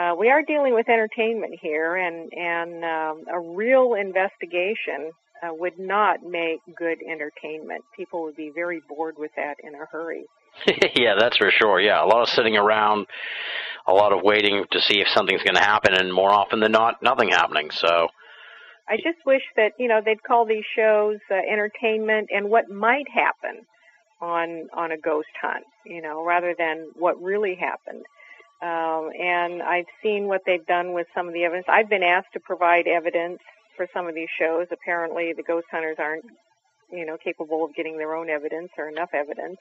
uh, 0.00 0.14
we 0.18 0.30
are 0.30 0.42
dealing 0.42 0.74
with 0.74 0.88
entertainment 0.88 1.58
here, 1.60 1.96
and 1.96 2.32
and 2.32 2.84
um, 2.84 3.24
a 3.32 3.38
real 3.38 3.94
investigation 3.94 5.12
uh, 5.42 5.52
would 5.52 5.78
not 5.78 6.22
make 6.22 6.60
good 6.76 6.98
entertainment. 7.08 7.84
People 7.94 8.22
would 8.22 8.36
be 8.36 8.50
very 8.54 8.80
bored 8.88 9.16
with 9.18 9.32
that 9.36 9.56
in 9.62 9.74
a 9.74 9.84
hurry. 9.90 10.24
yeah, 10.96 11.14
that's 11.18 11.36
for 11.36 11.50
sure. 11.50 11.80
Yeah, 11.80 12.02
a 12.02 12.06
lot 12.06 12.22
of 12.22 12.28
sitting 12.28 12.56
around, 12.56 13.06
a 13.86 13.92
lot 13.92 14.12
of 14.12 14.22
waiting 14.22 14.64
to 14.70 14.80
see 14.80 15.00
if 15.00 15.08
something's 15.08 15.42
going 15.42 15.56
to 15.56 15.62
happen, 15.62 15.94
and 15.94 16.12
more 16.12 16.30
often 16.30 16.60
than 16.60 16.72
not, 16.72 17.02
nothing 17.02 17.28
happening. 17.28 17.70
So. 17.70 18.08
I 18.88 18.96
just 18.96 19.24
wish 19.24 19.42
that 19.56 19.72
you 19.78 19.88
know 19.88 20.00
they'd 20.04 20.22
call 20.22 20.44
these 20.44 20.64
shows 20.76 21.18
uh, 21.30 21.34
entertainment 21.34 22.28
and 22.34 22.50
what 22.50 22.70
might 22.70 23.08
happen 23.08 23.64
on 24.20 24.68
on 24.74 24.92
a 24.92 24.98
ghost 24.98 25.28
hunt, 25.40 25.64
you 25.84 26.00
know, 26.00 26.24
rather 26.24 26.54
than 26.56 26.88
what 26.96 27.20
really 27.20 27.56
happened. 27.56 28.04
Um, 28.62 29.10
and 29.18 29.60
I've 29.60 29.90
seen 30.02 30.26
what 30.26 30.42
they've 30.46 30.64
done 30.66 30.92
with 30.92 31.08
some 31.14 31.26
of 31.26 31.34
the 31.34 31.44
evidence. 31.44 31.66
I've 31.68 31.90
been 31.90 32.04
asked 32.04 32.32
to 32.34 32.40
provide 32.40 32.86
evidence 32.86 33.40
for 33.76 33.88
some 33.92 34.06
of 34.06 34.14
these 34.14 34.28
shows. 34.38 34.68
Apparently, 34.70 35.32
the 35.36 35.42
ghost 35.42 35.66
hunters 35.70 35.96
aren't, 35.98 36.24
you 36.92 37.04
know, 37.04 37.16
capable 37.22 37.64
of 37.64 37.74
getting 37.74 37.98
their 37.98 38.14
own 38.14 38.30
evidence 38.30 38.70
or 38.78 38.88
enough 38.88 39.10
evidence. 39.12 39.58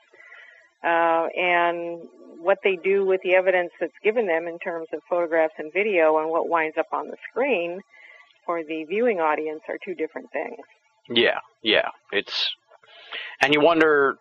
Uh, 0.83 1.27
and 1.35 2.01
what 2.39 2.59
they 2.63 2.75
do 2.75 3.05
with 3.05 3.21
the 3.23 3.35
evidence 3.35 3.71
that's 3.79 3.93
given 4.03 4.27
them 4.27 4.47
in 4.47 4.59
terms 4.59 4.87
of 4.93 4.99
photographs 5.09 5.53
and 5.57 5.73
video 5.73 6.19
and 6.19 6.29
what 6.29 6.49
winds 6.49 6.77
up 6.77 6.87
on 6.91 7.07
the 7.07 7.17
screen 7.29 7.81
for 8.51 8.63
the 8.63 8.83
viewing 8.83 9.19
audience 9.19 9.61
are 9.69 9.77
two 9.83 9.95
different 9.95 10.29
things. 10.33 10.59
Yeah, 11.09 11.39
yeah. 11.63 11.87
It's 12.11 12.53
and 13.41 13.53
you 13.53 13.61
wonder 13.61 14.17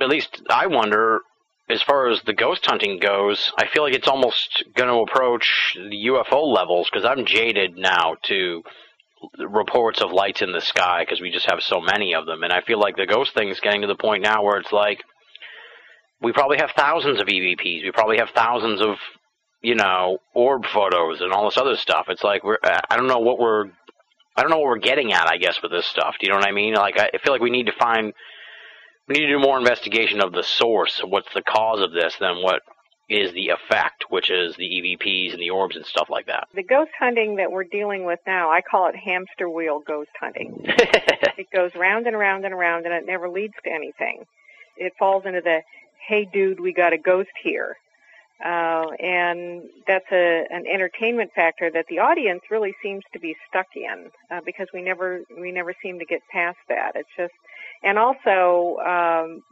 at 0.00 0.08
least 0.08 0.42
I 0.48 0.68
wonder 0.68 1.20
as 1.68 1.82
far 1.82 2.08
as 2.08 2.20
the 2.22 2.34
ghost 2.34 2.66
hunting 2.66 3.00
goes, 3.00 3.52
I 3.58 3.66
feel 3.66 3.82
like 3.82 3.94
it's 3.94 4.06
almost 4.06 4.64
going 4.76 4.90
to 4.90 5.10
approach 5.10 5.76
the 5.76 6.08
UFO 6.08 6.54
levels 6.54 6.88
because 6.90 7.04
I'm 7.04 7.24
jaded 7.24 7.76
now 7.76 8.16
to 8.24 8.62
reports 9.38 10.02
of 10.02 10.12
lights 10.12 10.42
in 10.42 10.52
the 10.52 10.60
sky 10.60 11.02
because 11.02 11.20
we 11.20 11.30
just 11.30 11.50
have 11.50 11.62
so 11.62 11.80
many 11.80 12.14
of 12.14 12.26
them. 12.26 12.42
And 12.42 12.52
I 12.52 12.60
feel 12.60 12.78
like 12.78 12.96
the 12.96 13.06
ghost 13.06 13.34
thing 13.34 13.48
is 13.48 13.60
getting 13.60 13.80
to 13.80 13.86
the 13.86 13.96
point 13.96 14.22
now 14.22 14.44
where 14.44 14.58
it's 14.58 14.72
like 14.72 15.02
we 16.20 16.32
probably 16.32 16.58
have 16.58 16.70
thousands 16.76 17.20
of 17.20 17.26
EVPs. 17.26 17.82
We 17.82 17.90
probably 17.92 18.18
have 18.18 18.30
thousands 18.36 18.80
of, 18.80 18.96
you 19.64 19.74
know, 19.74 20.18
orb 20.34 20.66
photos 20.66 21.22
and 21.22 21.32
all 21.32 21.46
this 21.46 21.56
other 21.56 21.76
stuff. 21.76 22.06
It's 22.08 22.22
like 22.22 22.44
we're, 22.44 22.58
I 22.62 22.96
don't 22.96 23.06
know 23.06 23.20
what 23.20 23.38
we're, 23.38 23.64
I 24.36 24.42
don't 24.42 24.50
know 24.50 24.58
what 24.58 24.66
we're 24.66 24.78
getting 24.78 25.12
at, 25.14 25.26
I 25.26 25.38
guess, 25.38 25.62
with 25.62 25.72
this 25.72 25.86
stuff. 25.86 26.16
Do 26.20 26.26
you 26.26 26.32
know 26.32 26.38
what 26.38 26.46
I 26.46 26.52
mean? 26.52 26.74
Like, 26.74 26.98
I 26.98 27.16
feel 27.22 27.32
like 27.32 27.40
we 27.40 27.50
need 27.50 27.66
to 27.66 27.72
find, 27.72 28.12
we 29.08 29.14
need 29.14 29.26
to 29.26 29.32
do 29.32 29.38
more 29.38 29.58
investigation 29.58 30.20
of 30.20 30.32
the 30.32 30.42
source, 30.42 31.00
what's 31.02 31.32
the 31.32 31.40
cause 31.42 31.80
of 31.80 31.92
this, 31.92 32.14
than 32.20 32.42
what 32.42 32.60
is 33.08 33.32
the 33.32 33.48
effect, 33.48 34.04
which 34.10 34.30
is 34.30 34.54
the 34.56 34.64
EVPs 34.64 35.32
and 35.32 35.40
the 35.40 35.50
orbs 35.50 35.76
and 35.76 35.86
stuff 35.86 36.08
like 36.10 36.26
that. 36.26 36.46
The 36.54 36.62
ghost 36.62 36.90
hunting 36.98 37.36
that 37.36 37.50
we're 37.50 37.64
dealing 37.64 38.04
with 38.04 38.18
now, 38.26 38.50
I 38.50 38.60
call 38.60 38.88
it 38.88 38.96
hamster 38.96 39.48
wheel 39.48 39.80
ghost 39.86 40.10
hunting. 40.20 40.60
it 40.64 41.46
goes 41.50 41.70
round 41.74 42.06
and 42.06 42.14
around 42.16 42.44
and 42.44 42.52
around 42.52 42.84
and 42.84 42.94
it 42.94 43.06
never 43.06 43.30
leads 43.30 43.54
to 43.64 43.72
anything. 43.72 44.24
It 44.76 44.92
falls 44.98 45.24
into 45.24 45.40
the, 45.40 45.62
hey 46.06 46.28
dude, 46.30 46.60
we 46.60 46.74
got 46.74 46.92
a 46.92 46.98
ghost 46.98 47.30
here. 47.42 47.76
Uh, 48.42 48.86
and 48.98 49.62
that's 49.86 50.10
a, 50.10 50.44
an 50.50 50.66
entertainment 50.66 51.30
factor 51.34 51.70
that 51.70 51.86
the 51.88 51.98
audience 51.98 52.40
really 52.50 52.74
seems 52.82 53.02
to 53.12 53.20
be 53.20 53.34
stuck 53.48 53.66
in 53.76 54.10
uh, 54.30 54.40
because 54.44 54.66
we 54.74 54.82
never 54.82 55.22
we 55.40 55.52
never 55.52 55.72
seem 55.82 55.98
to 55.98 56.04
get 56.04 56.20
past 56.32 56.58
that. 56.68 56.92
It's 56.96 57.08
just, 57.16 57.32
and 57.84 57.96
also 57.98 58.76
um, 58.84 59.42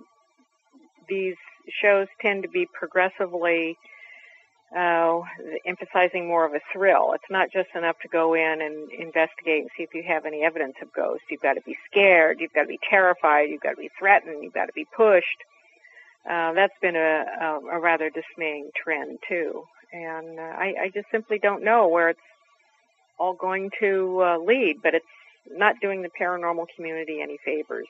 these 1.08 1.36
shows 1.80 2.08
tend 2.20 2.42
to 2.42 2.48
be 2.48 2.66
progressively 2.74 3.76
uh, 4.76 5.20
emphasizing 5.66 6.26
more 6.26 6.44
of 6.44 6.54
a 6.54 6.60
thrill. 6.72 7.12
It's 7.12 7.30
not 7.30 7.52
just 7.52 7.68
enough 7.74 7.96
to 8.02 8.08
go 8.08 8.34
in 8.34 8.62
and 8.62 8.90
investigate 8.90 9.62
and 9.62 9.70
see 9.76 9.84
if 9.84 9.94
you 9.94 10.02
have 10.02 10.24
any 10.26 10.42
evidence 10.42 10.74
of 10.82 10.92
ghosts. 10.92 11.24
You've 11.30 11.42
got 11.42 11.54
to 11.54 11.60
be 11.62 11.76
scared. 11.90 12.40
You've 12.40 12.52
got 12.52 12.62
to 12.62 12.68
be 12.68 12.80
terrified. 12.88 13.50
You've 13.50 13.60
got 13.60 13.72
to 13.72 13.76
be 13.76 13.90
threatened. 13.98 14.42
You've 14.42 14.54
got 14.54 14.66
to 14.66 14.72
be 14.72 14.86
pushed. 14.96 15.44
Uh, 16.28 16.52
that's 16.52 16.74
been 16.80 16.96
a, 16.96 17.24
a, 17.40 17.60
a 17.72 17.80
rather 17.80 18.10
dismaying 18.10 18.70
trend 18.76 19.18
too, 19.28 19.64
and 19.92 20.38
uh, 20.38 20.42
I, 20.42 20.74
I 20.82 20.90
just 20.94 21.06
simply 21.10 21.38
don't 21.38 21.64
know 21.64 21.88
where 21.88 22.10
it's 22.10 22.20
all 23.18 23.34
going 23.34 23.70
to 23.80 24.22
uh, 24.22 24.38
lead. 24.38 24.76
But 24.82 24.94
it's 24.94 25.04
not 25.50 25.76
doing 25.80 26.02
the 26.02 26.10
paranormal 26.20 26.66
community 26.76 27.20
any 27.20 27.38
favors. 27.44 27.88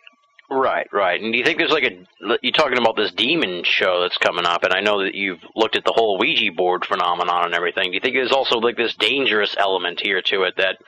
Right, 0.50 0.86
right. 0.92 1.20
And 1.20 1.32
do 1.32 1.38
you 1.38 1.44
think 1.44 1.58
there's 1.58 1.70
like 1.70 1.84
a 1.84 2.38
you're 2.42 2.52
talking 2.52 2.78
about 2.78 2.96
this 2.96 3.12
demon 3.12 3.64
show 3.64 4.00
that's 4.02 4.18
coming 4.18 4.44
up, 4.44 4.64
and 4.64 4.72
I 4.74 4.80
know 4.80 5.02
that 5.02 5.14
you've 5.14 5.40
looked 5.56 5.76
at 5.76 5.84
the 5.84 5.92
whole 5.94 6.18
Ouija 6.18 6.52
board 6.52 6.84
phenomenon 6.84 7.46
and 7.46 7.54
everything. 7.54 7.90
Do 7.90 7.94
you 7.94 8.00
think 8.00 8.14
there's 8.14 8.32
also 8.32 8.58
like 8.58 8.76
this 8.76 8.94
dangerous 8.94 9.54
element 9.58 10.00
here 10.00 10.20
to 10.22 10.42
it 10.42 10.54
that 10.56 10.78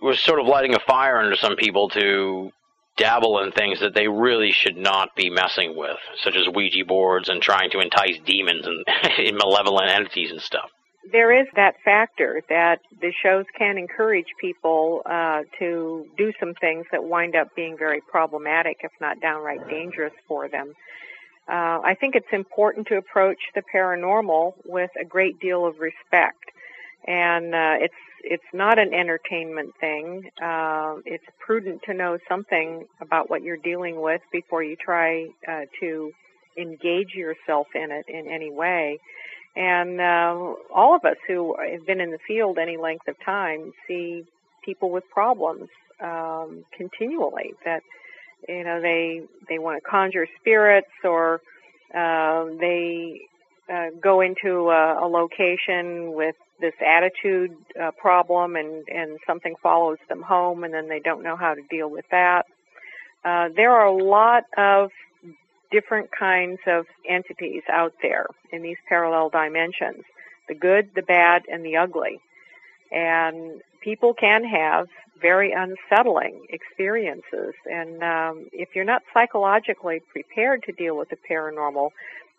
was 0.00 0.20
sort 0.20 0.40
of 0.40 0.46
lighting 0.46 0.74
a 0.74 0.80
fire 0.80 1.18
under 1.18 1.36
some 1.36 1.56
people 1.56 1.88
to 1.90 2.50
dabble 2.96 3.40
in 3.40 3.52
things 3.52 3.80
that 3.80 3.94
they 3.94 4.08
really 4.08 4.52
should 4.52 4.76
not 4.76 5.14
be 5.16 5.30
messing 5.30 5.76
with, 5.76 5.98
such 6.22 6.36
as 6.36 6.48
Ouija 6.48 6.84
boards 6.84 7.28
and 7.28 7.42
trying 7.42 7.70
to 7.70 7.80
entice 7.80 8.18
demons 8.24 8.66
and 9.18 9.36
malevolent 9.36 9.90
entities 9.90 10.30
and 10.30 10.40
stuff? 10.40 10.70
there 11.10 11.32
is 11.32 11.46
that 11.54 11.74
factor 11.84 12.42
that 12.48 12.80
the 13.00 13.12
shows 13.22 13.44
can 13.56 13.76
encourage 13.76 14.26
people 14.40 15.02
uh, 15.06 15.42
to 15.58 16.06
do 16.16 16.32
some 16.40 16.54
things 16.54 16.86
that 16.92 17.04
wind 17.04 17.36
up 17.36 17.54
being 17.54 17.76
very 17.76 18.00
problematic, 18.00 18.78
if 18.82 18.92
not 19.00 19.20
downright 19.20 19.68
dangerous 19.68 20.12
for 20.26 20.48
them. 20.48 20.74
Uh, 21.46 21.80
I 21.84 21.96
think 22.00 22.14
it's 22.14 22.32
important 22.32 22.86
to 22.88 22.96
approach 22.96 23.38
the 23.54 23.62
paranormal 23.74 24.54
with 24.64 24.90
a 24.98 25.04
great 25.04 25.38
deal 25.40 25.66
of 25.66 25.78
respect, 25.78 26.44
and 27.06 27.54
uh, 27.54 27.74
it's 27.80 27.94
it's 28.24 28.44
not 28.52 28.78
an 28.78 28.94
entertainment 28.94 29.74
thing. 29.80 30.30
Uh, 30.42 30.96
it's 31.04 31.24
prudent 31.38 31.82
to 31.86 31.94
know 31.94 32.18
something 32.28 32.86
about 33.00 33.30
what 33.30 33.42
you're 33.42 33.56
dealing 33.58 34.00
with 34.00 34.22
before 34.32 34.62
you 34.62 34.76
try 34.76 35.26
uh, 35.46 35.62
to 35.80 36.10
engage 36.58 37.14
yourself 37.14 37.66
in 37.74 37.90
it 37.90 38.06
in 38.08 38.28
any 38.28 38.50
way. 38.50 38.98
And 39.56 40.00
uh, 40.00 40.54
all 40.74 40.96
of 40.96 41.04
us 41.04 41.16
who 41.28 41.56
have 41.70 41.86
been 41.86 42.00
in 42.00 42.10
the 42.10 42.18
field 42.26 42.58
any 42.58 42.76
length 42.76 43.06
of 43.08 43.16
time 43.24 43.72
see 43.86 44.24
people 44.64 44.90
with 44.90 45.04
problems 45.10 45.68
um, 46.00 46.64
continually. 46.76 47.54
That 47.64 47.82
you 48.48 48.64
know 48.64 48.80
they 48.80 49.22
they 49.48 49.58
want 49.58 49.82
to 49.82 49.88
conjure 49.88 50.26
spirits 50.40 50.90
or 51.04 51.40
uh, 51.94 52.46
they 52.58 53.20
uh, 53.72 53.90
go 54.02 54.20
into 54.20 54.70
a, 54.70 55.06
a 55.06 55.06
location 55.06 56.12
with 56.14 56.34
this 56.60 56.74
attitude 56.84 57.56
uh, 57.80 57.90
problem 57.92 58.56
and 58.56 58.88
and 58.88 59.18
something 59.26 59.54
follows 59.62 59.98
them 60.08 60.22
home 60.22 60.64
and 60.64 60.72
then 60.72 60.88
they 60.88 61.00
don't 61.00 61.22
know 61.22 61.36
how 61.36 61.54
to 61.54 61.62
deal 61.70 61.90
with 61.90 62.04
that. 62.10 62.46
Uh, 63.24 63.48
there 63.56 63.72
are 63.72 63.86
a 63.86 64.04
lot 64.04 64.44
of 64.56 64.90
different 65.70 66.10
kinds 66.12 66.60
of 66.66 66.86
entities 67.08 67.62
out 67.68 67.94
there 68.02 68.26
in 68.52 68.62
these 68.62 68.76
parallel 68.88 69.28
dimensions 69.30 70.04
the 70.48 70.54
good, 70.54 70.90
the 70.94 71.02
bad, 71.02 71.42
and 71.50 71.64
the 71.64 71.76
ugly. 71.76 72.20
And 72.92 73.62
people 73.80 74.14
can 74.14 74.44
have 74.44 74.88
very 75.20 75.52
unsettling 75.52 76.46
experiences. 76.50 77.54
And 77.64 78.02
um, 78.02 78.46
if 78.52 78.70
you're 78.74 78.84
not 78.84 79.02
psychologically 79.12 80.00
prepared 80.00 80.62
to 80.64 80.72
deal 80.72 80.96
with 80.96 81.08
the 81.08 81.16
paranormal, 81.16 81.90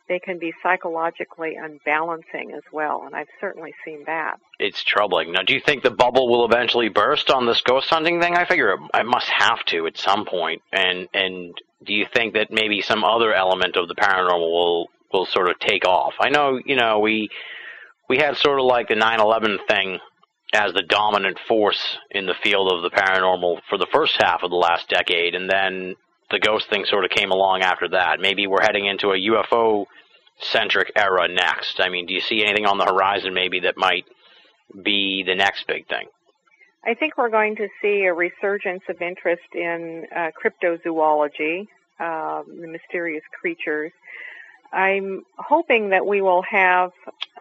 they 0.08 0.20
can 0.20 0.38
be 0.40 0.54
psychologically 0.62 1.56
unbalancing 1.56 2.52
as 2.56 2.64
well, 2.72 3.04
and 3.06 3.16
I've 3.16 3.28
certainly 3.42 3.74
seen 3.84 4.04
that. 4.06 4.36
It's 4.60 4.84
troubling. 4.84 5.32
Now, 5.32 5.42
do 5.42 5.54
you 5.54 5.60
think 5.60 5.84
the 5.84 5.92
bubble 5.92 6.30
will 6.30 6.46
eventually 6.46 6.90
burst 6.90 7.32
on 7.32 7.46
this 7.46 7.62
ghost 7.62 7.90
hunting 7.90 8.22
thing? 8.22 8.36
I 8.36 8.46
figure 8.46 8.74
it, 8.74 9.06
must 9.06 9.30
have 9.30 9.64
to 9.68 9.88
at 9.88 9.98
some 9.98 10.26
point. 10.26 10.62
And 10.72 11.08
and 11.14 11.54
do 11.86 11.94
you 11.94 12.06
think 12.14 12.34
that 12.34 12.52
maybe 12.52 12.82
some 12.82 13.04
other 13.04 13.34
element 13.34 13.76
of 13.78 13.88
the 13.88 13.96
paranormal 13.96 14.40
will 14.40 14.90
will 15.12 15.26
sort 15.26 15.50
of 15.50 15.60
take 15.60 15.88
off? 15.88 16.14
I 16.20 16.30
know, 16.30 16.60
you 16.64 16.76
know, 16.76 17.00
we 17.00 17.30
we 18.10 18.18
had 18.18 18.38
sort 18.38 18.60
of 18.60 18.66
like 18.66 18.88
the 18.88 18.96
9/11 18.96 19.58
thing 19.68 20.00
as 20.54 20.74
the 20.74 20.84
dominant 20.84 21.38
force 21.48 21.98
in 22.12 22.26
the 22.26 22.36
field 22.44 22.72
of 22.72 22.84
the 22.84 22.90
paranormal 22.90 23.60
for 23.68 23.78
the 23.78 23.88
first 23.92 24.16
half 24.22 24.44
of 24.44 24.52
the 24.52 24.56
last 24.56 24.88
decade, 24.88 25.36
and 25.36 25.50
then 25.50 25.96
the 26.32 26.40
ghost 26.40 26.70
thing 26.70 26.86
sort 26.86 27.06
of 27.06 27.12
came 27.12 27.32
along 27.32 27.62
after 27.62 27.88
that. 27.90 28.20
Maybe 28.20 28.48
we're 28.48 28.62
heading 28.62 28.86
into 28.86 29.12
a 29.12 29.18
UFO 29.18 29.86
centric 30.40 30.92
era 30.96 31.28
next. 31.28 31.80
I 31.80 31.90
mean, 31.90 32.06
do 32.06 32.14
you 32.14 32.22
see 32.22 32.44
anything 32.44 32.66
on 32.66 32.78
the 32.78 32.86
horizon 32.86 33.34
maybe 33.34 33.62
that 33.62 33.78
might 33.78 34.06
be 34.84 35.24
the 35.24 35.36
next 35.36 35.68
big 35.68 35.88
thing? 35.88 36.08
I 36.86 36.94
think 36.94 37.18
we're 37.18 37.30
going 37.30 37.56
to 37.58 37.68
see 37.82 38.04
a 38.04 38.14
resurgence 38.14 38.84
of 38.90 39.02
interest 39.02 39.44
in 39.54 40.06
uh, 40.16 40.30
cryptozoology, 40.40 41.68
uh, 42.00 42.44
the 42.44 42.68
mysterious 42.68 43.24
creatures. 43.40 43.92
I'm 44.72 45.24
hoping 45.38 45.90
that 45.90 46.06
we 46.06 46.22
will 46.22 46.44
have 46.44 46.92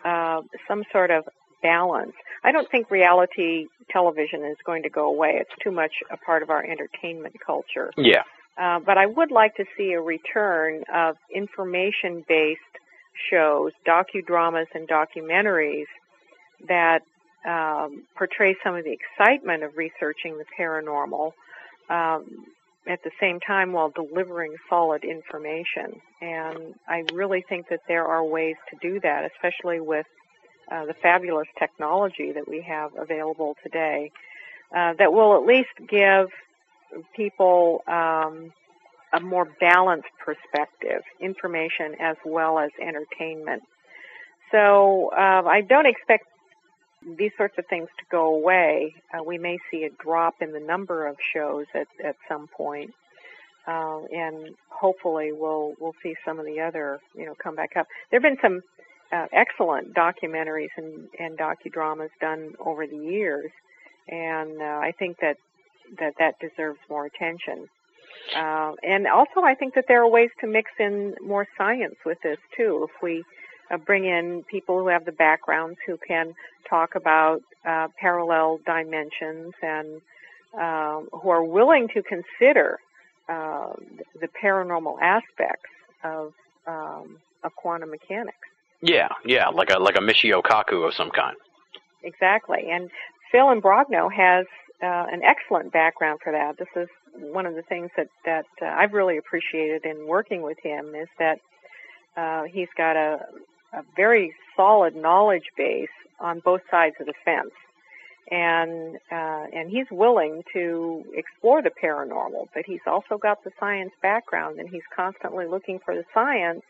uh, 0.05 0.43
some 0.67 0.85
sort 0.93 1.11
of 1.11 1.25
balance. 1.63 2.13
I 2.43 2.53
don't 2.53 2.71
think 2.71 2.91
reality 2.91 3.67
television 3.91 4.45
is 4.45 4.57
going 4.65 4.83
to 4.85 4.91
go 4.91 5.07
away. 5.07 5.39
It's 5.41 5.63
too 5.63 5.73
much 5.73 5.93
a 6.11 6.17
part 6.17 6.43
of 6.43 6.51
our 6.51 6.65
entertainment 6.65 7.35
culture. 7.45 7.91
Yeah. 7.97 8.23
Uh, 8.57 8.79
but 8.79 8.97
I 8.99 9.07
would 9.07 9.31
like 9.31 9.57
to 9.57 9.65
see 9.77 9.93
a 9.93 10.01
return 10.01 10.85
of 10.93 11.17
information 11.35 12.25
based 12.29 12.61
shows, 13.31 13.73
docudramas, 13.87 14.67
and 14.75 14.89
documentaries 14.89 15.87
that 16.69 17.03
um, 17.45 18.05
portray 18.17 18.57
some 18.65 18.75
of 18.75 18.85
the 18.85 18.93
excitement 18.93 19.63
of 19.63 19.77
researching 19.77 20.39
the 20.39 20.45
paranormal 20.59 21.33
um, 21.91 22.47
at 22.87 23.03
the 23.03 23.11
same 23.21 23.41
time 23.41 23.73
while 23.73 23.91
delivering 23.91 24.55
solid 24.69 25.05
information. 25.05 26.01
And 26.21 26.75
I 26.89 27.05
really 27.13 27.45
think 27.49 27.69
that 27.71 27.81
there 27.89 28.07
are 28.07 28.25
ways 28.25 28.57
to 28.71 28.77
do 28.81 29.01
that, 29.01 29.31
especially 29.35 29.81
with 29.81 30.07
uh, 30.71 30.87
the 30.87 30.95
fabulous 30.95 31.49
technology 31.59 32.33
that 32.33 32.49
we 32.49 32.63
have 32.63 32.93
available 32.97 33.57
today, 33.63 34.11
uh, 34.75 34.95
that 34.99 35.13
will 35.13 35.37
at 35.37 35.47
least 35.47 35.71
give 35.89 36.29
people 37.17 37.83
um, 37.87 38.53
a 39.15 39.21
more 39.21 39.47
balanced 39.61 40.09
perspective, 40.25 41.03
information 41.21 41.95
as 42.01 42.17
well 42.25 42.59
as 42.59 42.71
entertainment. 42.81 43.63
So 44.51 45.11
uh, 45.17 45.43
I 45.47 45.61
don't 45.63 45.87
expect 45.87 46.27
these 47.19 47.33
sorts 47.37 47.55
of 47.59 47.67
things 47.67 47.89
to 47.99 48.05
go 48.11 48.35
away. 48.35 48.95
Uh, 49.13 49.23
we 49.23 49.39
may 49.39 49.59
see 49.71 49.85
a 49.85 49.91
drop 50.03 50.35
in 50.41 50.53
the 50.53 50.61
number 50.61 51.07
of 51.07 51.17
shows 51.35 51.67
at, 51.75 51.87
at 52.03 52.17
some 52.29 52.49
point, 52.49 52.93
uh, 53.67 54.01
and 54.13 54.55
hopefully 54.69 55.31
we'll 55.33 55.75
we'll 55.79 55.95
see 56.03 56.15
some 56.25 56.39
of 56.39 56.47
the 56.47 56.61
other 56.61 56.99
you 57.17 57.27
know 57.27 57.35
come 57.43 57.55
back 57.55 57.77
up. 57.77 57.87
There 58.11 58.21
have 58.21 58.23
been 58.23 58.41
some 58.43 58.63
uh, 59.13 59.27
excellent 59.33 59.95
documentaries 59.95 60.71
and, 60.77 61.09
and 61.19 61.39
docudramas 61.39 62.11
done 62.21 62.55
over 62.59 62.87
the 62.87 62.97
years, 62.97 63.51
and 64.09 64.61
uh, 64.61 64.81
I 64.83 64.93
think 64.99 65.19
that 65.21 65.37
that 65.99 66.15
that 66.19 66.39
deserves 66.41 66.79
more 66.89 67.07
attention. 67.07 67.69
Uh, 68.37 68.73
and 68.83 69.07
also, 69.07 69.43
I 69.45 69.55
think 69.55 69.75
that 69.75 69.85
there 69.89 70.03
are 70.03 70.09
ways 70.09 70.31
to 70.41 70.47
mix 70.47 70.71
in 70.79 71.15
more 71.23 71.47
science 71.59 71.97
with 72.07 72.19
this 72.23 72.39
too. 72.57 72.89
If 72.89 73.03
we 73.03 73.25
uh, 73.71 73.77
bring 73.77 74.05
in 74.05 74.45
people 74.51 74.79
who 74.79 74.89
have 74.89 75.05
the 75.05 75.13
backgrounds 75.13 75.79
who 75.87 75.99
can 76.07 76.35
talk 76.69 76.95
about 76.95 77.43
uh, 77.67 77.89
parallel 78.01 78.61
dimensions 78.65 79.53
and 79.63 80.01
um, 80.55 81.09
who 81.13 81.29
are 81.31 81.45
willing 81.45 81.89
to 81.89 82.03
consider 82.03 82.79
uh, 83.29 83.73
the 84.21 84.29
paranormal 84.43 85.01
aspects 85.01 85.71
of 86.03 86.33
um, 86.67 87.19
of 87.43 87.55
quantum 87.57 87.91
mechanics. 87.91 88.39
Yeah, 88.81 89.09
yeah, 89.25 89.49
like 89.49 89.71
a 89.71 89.79
like 89.79 89.97
a 89.97 90.01
Michio 90.01 90.43
Kaku 90.43 90.87
of 90.87 90.95
some 90.95 91.11
kind. 91.11 91.37
Exactly, 92.03 92.71
and 92.71 92.91
Phil 93.33 93.47
Imbrogno 93.47 94.13
has 94.13 94.47
uh, 94.83 95.07
an 95.11 95.23
excellent 95.23 95.73
background 95.73 96.21
for 96.23 96.33
that. 96.33 96.59
This 96.59 96.69
is 96.77 96.89
one 97.17 97.47
of 97.47 97.55
the 97.55 97.63
things 97.63 97.91
that 97.97 98.09
that 98.25 98.47
uh, 98.61 98.67
I've 98.67 98.93
really 98.93 99.19
appreciated 99.19 99.85
in 99.85 100.07
working 100.07 100.43
with 100.43 100.59
him 100.63 100.95
is 100.95 101.09
that 101.19 101.39
uh, 102.17 102.45
he's 102.45 102.69
got 102.77 102.97
a, 102.97 103.27
a 103.73 103.83
very 103.97 104.35
solid 104.57 104.95
knowledge 104.97 105.51
base 105.57 105.89
on 106.21 106.41
both 106.41 106.61
sides 106.71 106.97
of 107.01 107.07
the 107.07 107.15
fence, 107.25 107.53
and 108.31 108.97
uh, 109.11 109.47
and 109.53 109.71
he's 109.71 109.87
willing 109.91 110.43
to 110.53 111.05
explore 111.15 111.63
the 111.63 111.71
paranormal, 111.71 112.49
but 112.55 112.65
he's 112.67 112.81
also 112.87 113.19
got 113.19 113.43
the 113.45 113.51
science 113.61 113.93
background, 114.03 114.59
and 114.59 114.69
he's 114.69 114.83
constantly 114.95 115.47
looking 115.47 115.79
for 115.85 115.95
the 115.95 116.05
science 116.13 116.63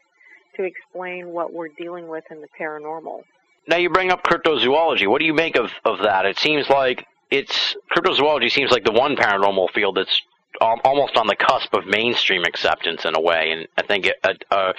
to 0.57 0.63
explain 0.63 1.29
what 1.29 1.53
we're 1.53 1.69
dealing 1.69 2.09
with 2.09 2.25
in 2.31 2.41
the 2.41 2.49
paranormal. 2.59 3.23
Now 3.67 3.77
you 3.77 3.89
bring 3.89 4.11
up 4.11 4.23
cryptozoology. 4.23 5.09
What 5.09 5.19
do 5.21 5.25
you 5.25 5.35
make 5.35 5.57
of, 5.57 5.71
of 5.85 5.99
that? 6.01 6.27
It 6.27 6.39
seems 6.39 6.69
like 6.69 7.07
it's 7.35 7.77
cryptozoology 7.93 8.51
seems 8.51 8.71
like 8.71 8.85
the 8.85 8.93
one 8.93 9.17
paranormal 9.17 9.71
field 9.71 9.97
that's 9.97 10.23
almost 10.61 11.17
on 11.17 11.27
the 11.27 11.35
cusp 11.35 11.75
of 11.75 11.85
mainstream 11.85 12.45
acceptance 12.45 13.05
in 13.05 13.17
a 13.17 13.21
way, 13.21 13.51
and 13.51 13.67
I 13.77 13.83
think 13.83 14.07
a, 14.07 14.35
a, 14.51 14.75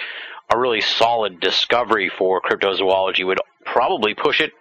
a 0.54 0.58
really 0.58 0.80
solid 0.80 1.38
discovery 1.40 2.10
for 2.16 2.40
cryptozoology 2.40 3.26
would 3.26 3.38
probably 3.64 4.14
push 4.14 4.40
it 4.40 4.52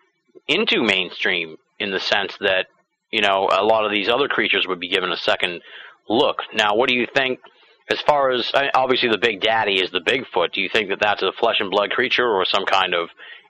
into 0.47 0.83
mainstream 0.83 1.57
in 1.79 1.91
the 1.91 1.99
sense 1.99 2.37
that 2.41 2.67
you 3.11 3.21
know 3.21 3.49
a 3.51 3.63
lot 3.63 3.85
of 3.85 3.91
these 3.91 4.09
other 4.09 4.27
creatures 4.27 4.67
would 4.67 4.79
be 4.79 4.89
given 4.89 5.11
a 5.11 5.17
second 5.17 5.61
look. 6.09 6.41
Now, 6.53 6.75
what 6.75 6.89
do 6.89 6.95
you 6.95 7.07
think? 7.13 7.39
As 7.89 8.01
far 8.01 8.31
as 8.31 8.51
obviously 8.73 9.09
the 9.09 9.19
big 9.19 9.41
daddy 9.41 9.75
is 9.75 9.91
the 9.91 10.01
Bigfoot, 10.01 10.53
do 10.53 10.59
you 10.59 10.69
think 10.69 10.89
that 10.89 10.99
that's 10.99 11.21
a 11.21 11.31
flesh 11.31 11.57
and 11.59 11.69
blood 11.69 11.91
creature 11.91 12.27
or 12.27 12.43
some 12.43 12.65
kind 12.65 12.95
of 12.95 13.09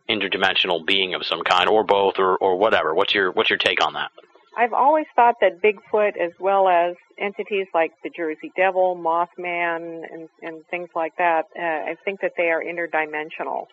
interdimensional 0.09 0.85
being 0.85 1.13
of 1.13 1.25
some 1.25 1.41
kind, 1.43 1.69
or 1.69 1.85
both, 1.85 2.15
or, 2.19 2.37
or 2.37 2.57
whatever? 2.57 2.93
What's 2.93 3.15
your 3.15 3.31
what's 3.31 3.49
your 3.49 3.57
take 3.57 3.83
on 3.83 3.93
that? 3.93 4.11
I've 4.57 4.73
always 4.73 5.05
thought 5.15 5.35
that 5.41 5.61
Bigfoot, 5.61 6.17
as 6.17 6.31
well 6.39 6.67
as 6.69 6.95
entities 7.17 7.67
like 7.73 7.91
the 8.03 8.09
Jersey 8.09 8.51
Devil, 8.55 8.95
Mothman, 8.95 10.03
and, 10.11 10.29
and 10.41 10.65
things 10.71 10.89
like 10.95 11.17
that, 11.17 11.45
uh, 11.57 11.61
I 11.91 11.95
think 12.05 12.21
that 12.21 12.33
they 12.37 12.49
are 12.51 12.63
interdimensional. 12.63 13.67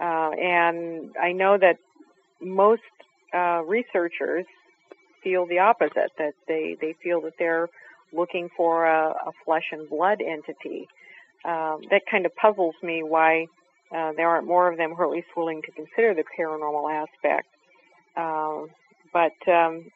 Uh, 0.00 0.30
and 0.30 1.14
I 1.20 1.32
know 1.32 1.58
that 1.58 1.76
most 2.40 2.82
uh, 3.34 3.62
researchers 3.66 4.46
feel 5.22 5.46
the 5.46 5.58
opposite, 5.58 6.12
that 6.18 6.34
they, 6.48 6.76
they 6.80 6.94
feel 7.02 7.20
that 7.22 7.34
they're 7.38 7.68
looking 8.12 8.48
for 8.56 8.86
a, 8.86 9.10
a 9.10 9.32
flesh 9.44 9.64
and 9.72 9.88
blood 9.88 10.20
entity. 10.20 10.88
Um, 11.44 11.82
that 11.90 12.02
kind 12.10 12.24
of 12.24 12.34
puzzles 12.36 12.74
me 12.82 13.02
why 13.02 13.46
uh, 13.94 14.12
there 14.16 14.28
aren't 14.28 14.46
more 14.46 14.70
of 14.70 14.78
them 14.78 14.94
who 14.94 15.02
are 15.02 15.06
at 15.06 15.10
least 15.10 15.28
willing 15.36 15.62
to 15.62 15.70
consider 15.72 16.14
the 16.14 16.24
paranormal 16.38 16.90
aspect. 16.90 17.48
Uh, 18.16 18.66
but 19.12 19.52
um, 19.52 19.86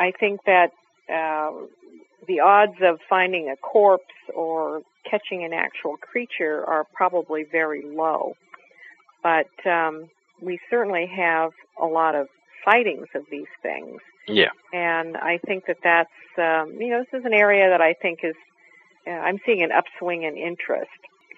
I 0.00 0.12
think 0.18 0.40
that 0.46 0.70
uh, 1.12 1.52
the 2.26 2.40
odds 2.40 2.78
of 2.80 2.98
finding 3.08 3.50
a 3.50 3.56
corpse 3.56 4.04
or 4.34 4.82
catching 5.08 5.44
an 5.44 5.52
actual 5.52 5.96
creature 5.98 6.64
are 6.66 6.86
probably 6.94 7.44
very 7.44 7.82
low. 7.84 8.34
But 9.22 9.52
um, 9.66 10.08
we 10.40 10.58
certainly 10.70 11.06
have 11.06 11.50
a 11.80 11.86
lot 11.86 12.14
of 12.14 12.28
sightings 12.64 13.08
of 13.14 13.24
these 13.30 13.52
things. 13.62 14.00
Yeah. 14.26 14.48
And 14.72 15.16
I 15.16 15.38
think 15.46 15.66
that 15.66 15.78
that's, 15.84 16.08
um, 16.38 16.80
you 16.80 16.88
know, 16.88 17.04
this 17.04 17.20
is 17.20 17.26
an 17.26 17.34
area 17.34 17.68
that 17.68 17.82
I 17.82 17.92
think 17.92 18.20
is, 18.22 18.36
uh, 19.06 19.10
I'm 19.10 19.38
seeing 19.44 19.62
an 19.62 19.70
upswing 19.72 20.22
in 20.22 20.36
interest. 20.36 20.90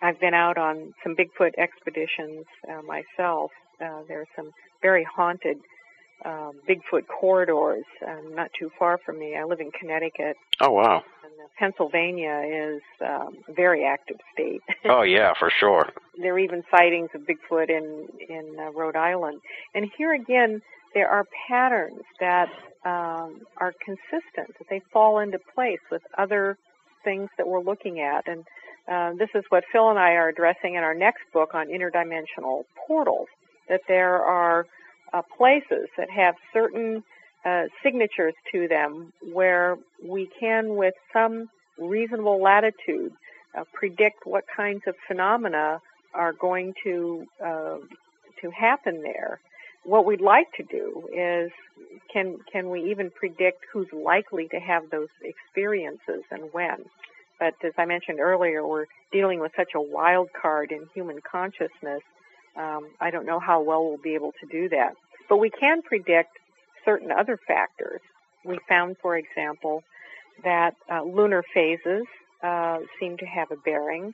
I've 0.02 0.20
been 0.20 0.34
out 0.34 0.58
on 0.58 0.94
some 1.02 1.16
Bigfoot 1.16 1.52
expeditions 1.58 2.44
uh, 2.70 2.82
myself. 2.82 3.50
Uh, 3.80 4.02
there 4.06 4.20
are 4.20 4.28
some 4.36 4.50
very 4.82 5.04
haunted 5.04 5.58
um, 6.24 6.52
Bigfoot 6.68 7.06
corridors 7.06 7.84
um, 8.06 8.34
not 8.34 8.50
too 8.58 8.70
far 8.78 8.98
from 9.04 9.18
me. 9.18 9.36
I 9.36 9.44
live 9.44 9.60
in 9.60 9.70
Connecticut. 9.70 10.36
Oh 10.60 10.70
wow! 10.70 11.02
And 11.24 11.32
uh, 11.32 11.48
Pennsylvania 11.58 12.42
is 12.46 12.82
um, 13.04 13.38
a 13.48 13.52
very 13.52 13.84
active 13.84 14.16
state. 14.32 14.62
oh 14.84 15.02
yeah, 15.02 15.32
for 15.38 15.50
sure. 15.50 15.88
there 16.20 16.34
are 16.34 16.38
even 16.38 16.62
sightings 16.70 17.10
of 17.14 17.22
Bigfoot 17.22 17.70
in 17.70 18.08
in 18.28 18.56
uh, 18.58 18.72
Rhode 18.72 18.96
Island, 18.96 19.40
and 19.74 19.90
here 19.96 20.12
again 20.12 20.62
there 20.94 21.08
are 21.08 21.24
patterns 21.48 22.02
that 22.20 22.48
um, 22.84 23.40
are 23.56 23.72
consistent. 23.84 24.56
That 24.58 24.68
they 24.70 24.82
fall 24.92 25.18
into 25.18 25.38
place 25.54 25.80
with 25.90 26.02
other 26.18 26.56
things 27.04 27.30
that 27.36 27.48
we're 27.48 27.62
looking 27.62 28.00
at, 28.00 28.28
and 28.28 28.44
uh, 28.90 29.12
this 29.18 29.28
is 29.34 29.44
what 29.48 29.64
Phil 29.72 29.90
and 29.90 29.98
I 29.98 30.12
are 30.12 30.28
addressing 30.28 30.74
in 30.74 30.82
our 30.82 30.94
next 30.94 31.22
book 31.32 31.54
on 31.54 31.68
interdimensional 31.68 32.64
portals, 32.86 33.28
that 33.68 33.80
there 33.88 34.16
are 34.22 34.66
uh, 35.12 35.22
places 35.36 35.88
that 35.96 36.10
have 36.10 36.34
certain 36.52 37.02
uh, 37.44 37.64
signatures 37.82 38.34
to 38.52 38.68
them 38.68 39.12
where 39.32 39.76
we 40.04 40.28
can, 40.38 40.76
with 40.76 40.94
some 41.12 41.48
reasonable 41.78 42.40
latitude, 42.40 43.12
uh, 43.56 43.64
predict 43.72 44.26
what 44.26 44.44
kinds 44.54 44.82
of 44.86 44.94
phenomena 45.06 45.80
are 46.14 46.32
going 46.32 46.74
to 46.84 47.26
uh, 47.44 47.78
to 48.40 48.50
happen 48.50 49.02
there. 49.02 49.40
What 49.84 50.06
we'd 50.06 50.20
like 50.20 50.52
to 50.56 50.62
do 50.62 51.08
is 51.12 51.50
can 52.12 52.38
can 52.50 52.70
we 52.70 52.90
even 52.90 53.10
predict 53.10 53.64
who's 53.72 53.88
likely 53.92 54.48
to 54.48 54.58
have 54.60 54.90
those 54.90 55.08
experiences 55.22 56.22
and 56.30 56.44
when? 56.52 56.84
But 57.38 57.54
as 57.64 57.72
I 57.76 57.86
mentioned 57.86 58.20
earlier, 58.20 58.64
we're 58.66 58.86
dealing 59.10 59.40
with 59.40 59.52
such 59.56 59.70
a 59.74 59.80
wild 59.80 60.28
card 60.40 60.70
in 60.70 60.86
human 60.94 61.20
consciousness. 61.20 62.02
Um, 62.56 62.90
I 63.00 63.10
don't 63.10 63.26
know 63.26 63.40
how 63.40 63.62
well 63.62 63.84
we'll 63.84 64.02
be 64.02 64.14
able 64.14 64.32
to 64.40 64.46
do 64.50 64.68
that. 64.70 64.94
But 65.28 65.38
we 65.38 65.50
can 65.50 65.82
predict 65.82 66.38
certain 66.84 67.10
other 67.10 67.38
factors. 67.46 68.00
We 68.44 68.58
found, 68.68 68.96
for 69.00 69.16
example, 69.16 69.82
that 70.44 70.74
uh, 70.92 71.02
lunar 71.02 71.44
phases 71.54 72.04
uh, 72.42 72.78
seem 72.98 73.16
to 73.18 73.26
have 73.26 73.50
a 73.50 73.56
bearing. 73.56 74.12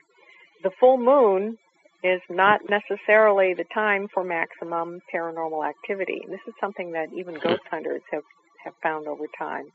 The 0.62 0.70
full 0.78 0.98
moon 0.98 1.56
is 2.04 2.20
not 2.30 2.60
necessarily 2.68 3.54
the 3.54 3.64
time 3.74 4.08
for 4.12 4.22
maximum 4.22 5.00
paranormal 5.12 5.68
activity. 5.68 6.20
This 6.28 6.40
is 6.46 6.54
something 6.60 6.92
that 6.92 7.08
even 7.16 7.34
ghost 7.42 7.62
hunters 7.70 8.02
have, 8.12 8.22
have 8.64 8.74
found 8.82 9.08
over 9.08 9.24
time. 9.38 9.66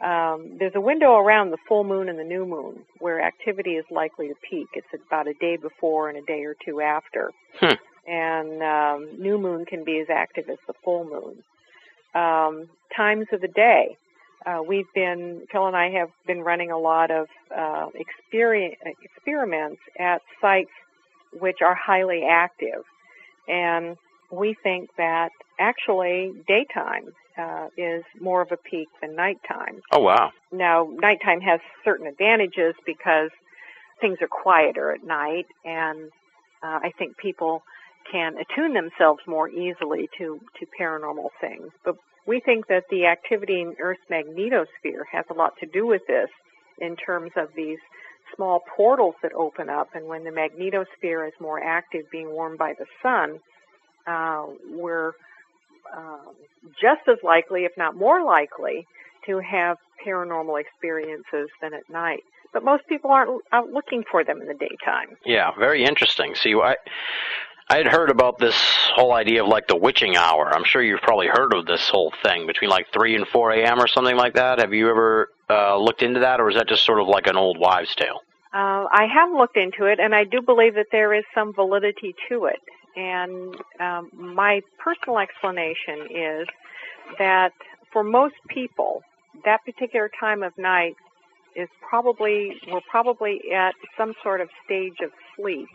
Um, 0.00 0.56
there's 0.58 0.72
a 0.74 0.80
window 0.80 1.16
around 1.16 1.50
the 1.50 1.58
full 1.68 1.84
moon 1.84 2.08
and 2.08 2.18
the 2.18 2.24
new 2.24 2.46
moon 2.46 2.84
where 3.00 3.20
activity 3.20 3.72
is 3.72 3.84
likely 3.90 4.28
to 4.28 4.34
peak. 4.48 4.68
It's 4.72 4.86
about 5.06 5.28
a 5.28 5.34
day 5.34 5.56
before 5.56 6.08
and 6.08 6.16
a 6.16 6.22
day 6.22 6.42
or 6.44 6.56
two 6.64 6.80
after. 6.80 7.32
Hmm. 7.56 7.74
And 8.06 8.62
um, 8.62 9.20
new 9.20 9.38
moon 9.38 9.64
can 9.64 9.84
be 9.84 9.98
as 10.00 10.08
active 10.10 10.48
as 10.48 10.58
the 10.66 10.74
full 10.84 11.04
moon. 11.04 11.42
Um, 12.14 12.68
times 12.96 13.26
of 13.32 13.40
the 13.40 13.48
day. 13.48 13.96
Uh, 14.44 14.62
we've 14.66 14.90
been, 14.94 15.42
Phil 15.52 15.66
and 15.66 15.76
I 15.76 15.90
have 15.90 16.08
been 16.26 16.40
running 16.40 16.70
a 16.70 16.78
lot 16.78 17.10
of 17.10 17.28
uh, 17.54 17.88
experiments 17.94 19.82
at 19.98 20.22
sites 20.40 20.70
which 21.38 21.58
are 21.62 21.74
highly 21.74 22.24
active. 22.28 22.84
And 23.46 23.96
we 24.30 24.56
think 24.62 24.90
that 24.96 25.30
actually 25.58 26.32
daytime 26.48 27.12
uh, 27.36 27.68
is 27.76 28.02
more 28.20 28.42
of 28.42 28.52
a 28.52 28.56
peak 28.56 28.88
than 29.00 29.14
nighttime. 29.14 29.82
Oh, 29.92 30.00
wow. 30.00 30.32
Now, 30.52 30.88
nighttime 30.90 31.40
has 31.42 31.60
certain 31.84 32.06
advantages 32.06 32.74
because 32.86 33.30
things 34.00 34.18
are 34.20 34.28
quieter 34.28 34.92
at 34.92 35.04
night, 35.04 35.46
and 35.64 36.10
uh, 36.62 36.80
I 36.82 36.92
think 36.98 37.16
people 37.16 37.62
can 38.10 38.34
attune 38.38 38.74
themselves 38.74 39.20
more 39.26 39.48
easily 39.48 40.08
to, 40.18 40.40
to 40.58 40.66
paranormal 40.80 41.28
things. 41.40 41.68
But 41.84 41.96
we 42.26 42.40
think 42.40 42.66
that 42.68 42.84
the 42.90 43.06
activity 43.06 43.60
in 43.60 43.74
Earth's 43.80 44.00
magnetosphere 44.10 45.04
has 45.12 45.24
a 45.30 45.34
lot 45.34 45.52
to 45.60 45.66
do 45.66 45.86
with 45.86 46.02
this 46.06 46.28
in 46.78 46.96
terms 46.96 47.32
of 47.36 47.48
these 47.56 47.78
small 48.34 48.62
portals 48.76 49.14
that 49.22 49.32
open 49.32 49.68
up, 49.68 49.88
and 49.94 50.06
when 50.06 50.24
the 50.24 50.30
magnetosphere 50.30 51.26
is 51.26 51.34
more 51.40 51.62
active, 51.62 52.04
being 52.12 52.30
warmed 52.30 52.58
by 52.58 52.74
the 52.78 52.86
sun, 53.02 53.40
uh, 54.06 54.46
we're 54.70 55.12
um, 55.96 56.34
just 56.80 57.00
as 57.08 57.16
likely, 57.24 57.64
if 57.64 57.72
not 57.76 57.96
more 57.96 58.24
likely, 58.24 58.86
to 59.26 59.40
have 59.40 59.76
paranormal 60.06 60.60
experiences 60.60 61.48
than 61.60 61.74
at 61.74 61.88
night. 61.90 62.22
But 62.52 62.64
most 62.64 62.86
people 62.88 63.10
aren't 63.10 63.42
out 63.52 63.70
looking 63.70 64.02
for 64.10 64.24
them 64.24 64.40
in 64.40 64.48
the 64.48 64.54
daytime. 64.54 65.16
Yeah, 65.24 65.50
very 65.58 65.84
interesting. 65.84 66.34
See, 66.34 66.54
I 66.54 66.76
I 67.70 67.76
had 67.76 67.86
heard 67.86 68.10
about 68.10 68.40
this 68.40 68.56
whole 68.96 69.12
idea 69.12 69.44
of 69.44 69.48
like 69.48 69.68
the 69.68 69.76
witching 69.76 70.16
hour. 70.16 70.52
I'm 70.52 70.64
sure 70.64 70.82
you've 70.82 71.02
probably 71.02 71.28
heard 71.28 71.54
of 71.54 71.66
this 71.66 71.88
whole 71.88 72.12
thing 72.24 72.48
between 72.48 72.68
like 72.68 72.88
three 72.92 73.14
and 73.14 73.24
four 73.28 73.52
a.m. 73.52 73.78
or 73.78 73.86
something 73.86 74.16
like 74.16 74.34
that. 74.34 74.58
Have 74.58 74.74
you 74.74 74.90
ever 74.90 75.30
uh, 75.48 75.78
looked 75.78 76.02
into 76.02 76.18
that, 76.18 76.40
or 76.40 76.50
is 76.50 76.56
that 76.56 76.66
just 76.66 76.84
sort 76.84 77.00
of 77.00 77.06
like 77.06 77.28
an 77.28 77.36
old 77.36 77.60
wives' 77.60 77.94
tale? 77.94 78.22
Uh, 78.52 78.90
I 78.90 79.06
have 79.14 79.30
looked 79.32 79.56
into 79.56 79.84
it, 79.84 80.00
and 80.00 80.16
I 80.16 80.24
do 80.24 80.42
believe 80.42 80.74
that 80.74 80.88
there 80.90 81.14
is 81.14 81.22
some 81.32 81.54
validity 81.54 82.12
to 82.28 82.46
it. 82.46 82.58
And 82.96 83.54
um, 83.78 84.10
my 84.12 84.62
personal 84.82 85.20
explanation 85.20 86.08
is 86.12 86.48
that 87.20 87.52
for 87.92 88.02
most 88.02 88.34
people, 88.48 89.02
that 89.44 89.64
particular 89.64 90.10
time 90.18 90.42
of 90.42 90.52
night 90.58 90.96
is 91.54 91.68
probably, 91.88 92.56
we're 92.66 92.80
probably 92.90 93.40
at 93.54 93.74
some 93.96 94.14
sort 94.24 94.40
of 94.40 94.48
stage 94.66 94.96
of 95.04 95.12
sleep 95.36 95.68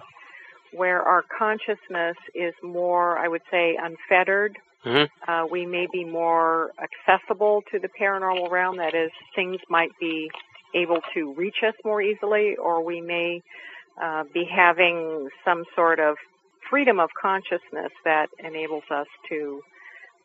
where 0.75 1.01
our 1.01 1.23
consciousness 1.37 2.17
is 2.33 2.53
more, 2.63 3.17
I 3.17 3.27
would 3.27 3.41
say, 3.51 3.77
unfettered. 3.81 4.57
Mm-hmm. 4.85 5.31
Uh, 5.31 5.45
we 5.47 5.65
may 5.65 5.87
be 5.91 6.03
more 6.05 6.71
accessible 6.79 7.63
to 7.71 7.79
the 7.79 7.89
paranormal 7.99 8.51
realm. 8.51 8.77
That 8.77 8.93
is, 8.93 9.11
things 9.35 9.59
might 9.69 9.91
be 9.99 10.29
able 10.75 10.99
to 11.13 11.33
reach 11.33 11.63
us 11.67 11.73
more 11.83 12.01
easily, 12.01 12.55
or 12.57 12.83
we 12.83 13.01
may 13.01 13.41
uh, 14.01 14.23
be 14.33 14.45
having 14.45 15.29
some 15.43 15.63
sort 15.75 15.99
of 15.99 16.17
freedom 16.69 16.99
of 16.99 17.09
consciousness 17.19 17.91
that 18.03 18.27
enables 18.39 18.83
us 18.91 19.07
to 19.29 19.61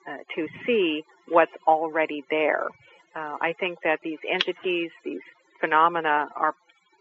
uh, 0.09 0.17
to 0.35 0.49
see 0.67 1.05
what's 1.29 1.53
already 1.67 2.25
there. 2.31 2.65
Uh, 3.15 3.37
I 3.41 3.55
think 3.61 3.79
that 3.85 4.01
these 4.03 4.19
entities, 4.29 4.91
these 5.05 5.21
phenomena, 5.61 6.29
are 6.35 6.55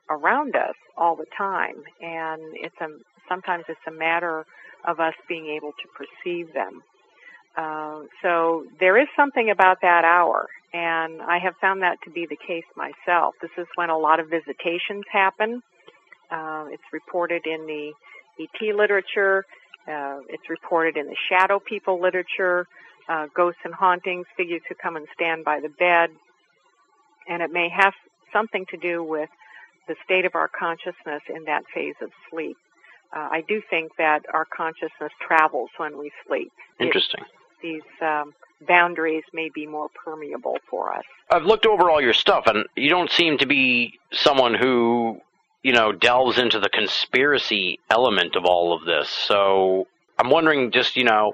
around 0.10 0.56
us 0.56 0.76
all 0.98 1.16
the 1.16 1.26
time, 1.38 1.76
and 2.02 2.42
it's 2.56 2.76
a 2.82 2.90
sometimes 3.30 3.66
it's 3.70 3.80
a 3.88 3.92
matter 3.92 4.46
of 4.86 5.00
us 5.00 5.14
being 5.28 5.48
able 5.48 5.72
to 5.72 5.88
perceive 5.96 6.54
them. 6.54 6.82
Uh, 7.58 8.02
so 8.22 8.66
there 8.80 8.98
is 8.98 9.08
something 9.16 9.50
about 9.50 9.78
that 9.82 10.06
hour, 10.06 10.48
and 10.74 11.22
I 11.22 11.40
have 11.40 11.56
found 11.62 11.82
that 11.82 11.98
to 12.06 12.12
be 12.12 12.26
the 12.30 12.38
case 12.48 12.64
myself. 12.76 13.36
This 13.42 13.52
is 13.58 13.68
when 13.76 13.90
a 13.90 13.98
lot 13.98 14.20
of 14.20 14.30
visitations 14.30 15.04
happen. 15.12 15.62
Uh, 16.32 16.66
it's 16.72 16.84
reported 16.94 17.46
in 17.46 17.66
the 17.66 17.92
ET 18.40 18.76
literature. 18.76 19.46
Uh, 19.88 20.20
it's 20.30 20.50
reported 20.50 20.96
in 20.98 21.08
the 21.08 21.16
shadow 21.30 21.60
people 21.60 22.00
literature, 22.02 22.68
uh, 23.10 23.28
ghosts 23.36 23.62
and 23.66 23.74
hauntings, 23.74 24.28
figures 24.38 24.62
who 24.70 24.76
come 24.76 24.96
and 24.96 25.08
stand 25.14 25.44
by 25.44 25.60
the 25.60 25.70
bed. 25.70 26.12
And 27.28 27.42
it 27.42 27.52
may 27.52 27.70
have 27.70 27.94
something 28.32 28.66
to 28.70 28.78
do 28.78 29.04
with 29.04 29.30
the 29.88 29.96
state 30.06 30.26
of 30.26 30.36
our 30.36 30.48
consciousness 30.48 31.24
in 31.36 31.46
that 31.46 31.64
phase 31.74 31.96
of 32.02 32.12
sleep. 32.30 32.58
Uh, 33.16 33.28
I 33.32 33.44
do 33.48 33.62
think 33.70 33.92
that 33.98 34.22
our 34.34 34.46
consciousness 34.46 35.12
travels 35.26 35.70
when 35.78 35.98
we 35.98 36.12
sleep. 36.28 36.52
Interesting. 36.80 37.22
It, 37.22 37.62
these 37.62 38.02
um, 38.02 38.34
boundaries 38.68 39.24
may 39.34 39.50
be 39.54 39.66
more 39.66 39.90
permeable 40.06 40.58
for 40.70 40.94
us. 40.94 41.04
I've 41.32 41.44
looked 41.44 41.66
over 41.66 41.90
all 41.90 42.02
your 42.02 42.14
stuff, 42.14 42.46
and 42.48 42.66
you 42.76 42.90
don't 42.90 43.12
seem 43.12 43.38
to 43.40 43.48
be 43.48 44.00
someone 44.12 44.54
who 44.54 45.22
you 45.64 45.74
know, 45.74 45.92
delves 45.92 46.38
into 46.38 46.60
the 46.60 46.70
conspiracy 46.70 47.80
element 47.90 48.36
of 48.36 48.46
all 48.46 48.74
of 48.74 48.86
this. 48.86 49.10
So 49.10 49.88
I'm 50.18 50.30
wondering 50.30 50.72
just, 50.72 50.96
you 50.96 51.04
know, 51.04 51.34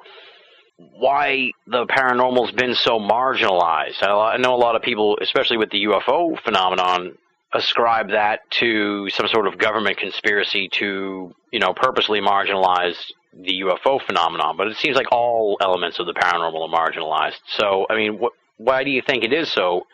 why 0.78 1.52
the 1.68 1.86
paranormal's 1.86 2.52
been 2.52 2.76
so 2.76 3.00
marginalized. 3.00 4.02
I 4.02 4.38
know 4.38 4.56
a 4.56 4.58
lot 4.58 4.76
of 4.76 4.82
people, 4.82 5.18
especially 5.22 5.58
with 5.58 5.70
the 5.70 5.86
UFO 5.86 6.40
phenomenon, 6.42 7.18
ascribe 7.56 8.10
that 8.10 8.42
to 8.60 9.10
some 9.10 9.28
sort 9.28 9.48
of 9.48 9.58
government 9.58 9.98
conspiracy 9.98 10.70
to, 10.74 11.34
you 11.52 11.60
know, 11.60 11.74
purposely 11.74 12.20
marginalize 12.20 12.98
the 13.34 13.64
UFO 13.64 14.06
phenomenon. 14.06 14.58
But 14.58 14.68
it 14.68 14.78
seems 14.78 14.96
like 14.96 15.12
all 15.12 15.58
elements 15.62 16.00
of 16.00 16.06
the 16.06 16.14
paranormal 16.14 16.70
are 16.70 16.92
marginalized. 16.92 17.40
So, 17.48 17.86
I 17.90 17.96
mean, 17.96 18.20
wh- 18.22 18.60
why 18.60 18.84
do 18.84 18.92
you 18.92 19.02
think 19.02 19.24
it 19.24 19.34
is 19.34 19.52
so 19.52 19.88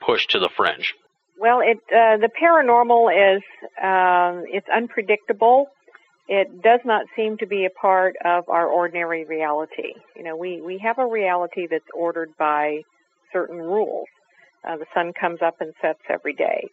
pushed 0.00 0.30
to 0.30 0.38
the 0.38 0.48
fringe? 0.56 0.94
Well, 1.38 1.60
it 1.60 1.78
uh, 1.88 2.18
the 2.18 2.28
paranormal 2.40 3.36
is 3.36 3.42
um, 3.82 4.44
it's 4.46 4.68
unpredictable. 4.74 5.66
It 6.28 6.62
does 6.62 6.80
not 6.84 7.06
seem 7.16 7.38
to 7.38 7.46
be 7.46 7.64
a 7.64 7.70
part 7.70 8.14
of 8.24 8.48
our 8.48 8.66
ordinary 8.66 9.24
reality. 9.24 9.94
You 10.14 10.22
know, 10.22 10.36
we 10.36 10.60
we 10.60 10.78
have 10.84 10.98
a 10.98 11.06
reality 11.06 11.66
that's 11.68 11.88
ordered 11.94 12.30
by 12.38 12.82
certain 13.32 13.56
rules. 13.56 14.06
Uh, 14.68 14.76
the 14.76 14.86
sun 14.92 15.12
comes 15.18 15.40
up 15.40 15.56
and 15.60 15.72
sets 15.80 16.00
every 16.10 16.34
day. 16.34 16.68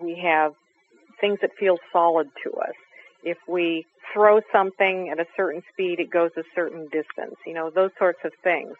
We 0.00 0.16
have 0.22 0.54
things 1.20 1.38
that 1.42 1.50
feel 1.58 1.78
solid 1.92 2.28
to 2.44 2.52
us. 2.52 2.74
If 3.22 3.38
we 3.48 3.86
throw 4.12 4.40
something 4.52 5.08
at 5.10 5.18
a 5.18 5.26
certain 5.36 5.62
speed, 5.72 6.00
it 6.00 6.10
goes 6.10 6.30
a 6.36 6.42
certain 6.54 6.84
distance. 6.84 7.36
You 7.46 7.54
know, 7.54 7.70
those 7.70 7.90
sorts 7.98 8.20
of 8.24 8.32
things 8.42 8.74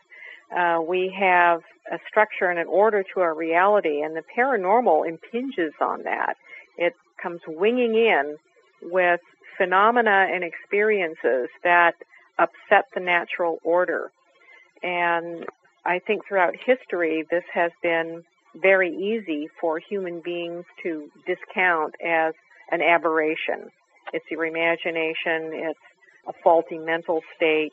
uh, 0.55 0.81
we 0.87 1.12
have 1.19 1.62
a 1.91 1.99
structure 2.09 2.47
and 2.47 2.59
an 2.59 2.67
order 2.67 3.05
to 3.15 3.21
our 3.21 3.35
reality, 3.35 4.03
and 4.03 4.17
the 4.17 4.23
paranormal 4.37 5.09
impinges 5.09 5.73
on 5.81 6.03
that. 6.05 6.35
It 6.77 6.95
comes 7.23 7.41
winging 7.47 7.95
in 7.95 8.37
with 8.83 9.21
phenomena 9.57 10.29
and 10.33 10.45
experiences 10.45 11.49
that 11.62 11.95
upset 12.39 12.87
the 12.95 13.01
natural 13.01 13.59
order. 13.65 14.11
And 14.83 15.47
I 15.85 16.01
think 16.01 16.27
throughout 16.27 16.55
history, 16.57 17.25
this 17.31 17.45
has 17.53 17.71
been 17.83 18.25
very 18.61 18.95
easy 18.95 19.49
for 19.61 19.79
human 19.79 20.21
beings 20.21 20.65
to 20.83 21.11
discount 21.27 21.95
as 22.05 22.35
an 22.71 22.81
aberration. 22.81 23.71
It's 24.13 24.25
your 24.31 24.47
imagination. 24.47 25.53
It's 25.53 25.79
a 26.29 26.33
faulty 26.43 26.79
mental 26.79 27.23
state. 27.37 27.73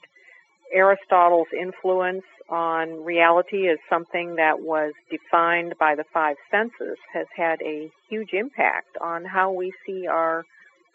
Aristotle's 0.73 1.47
influence 1.59 2.23
on 2.49 3.03
reality 3.03 3.67
is 3.67 3.79
something 3.89 4.35
that 4.35 4.61
was 4.61 4.93
defined 5.09 5.75
by 5.79 5.95
the 5.95 6.05
five 6.13 6.37
senses, 6.49 6.97
has 7.13 7.27
had 7.35 7.61
a 7.61 7.89
huge 8.09 8.33
impact 8.33 8.97
on 9.01 9.25
how 9.25 9.51
we 9.51 9.73
see 9.85 10.07
our 10.07 10.45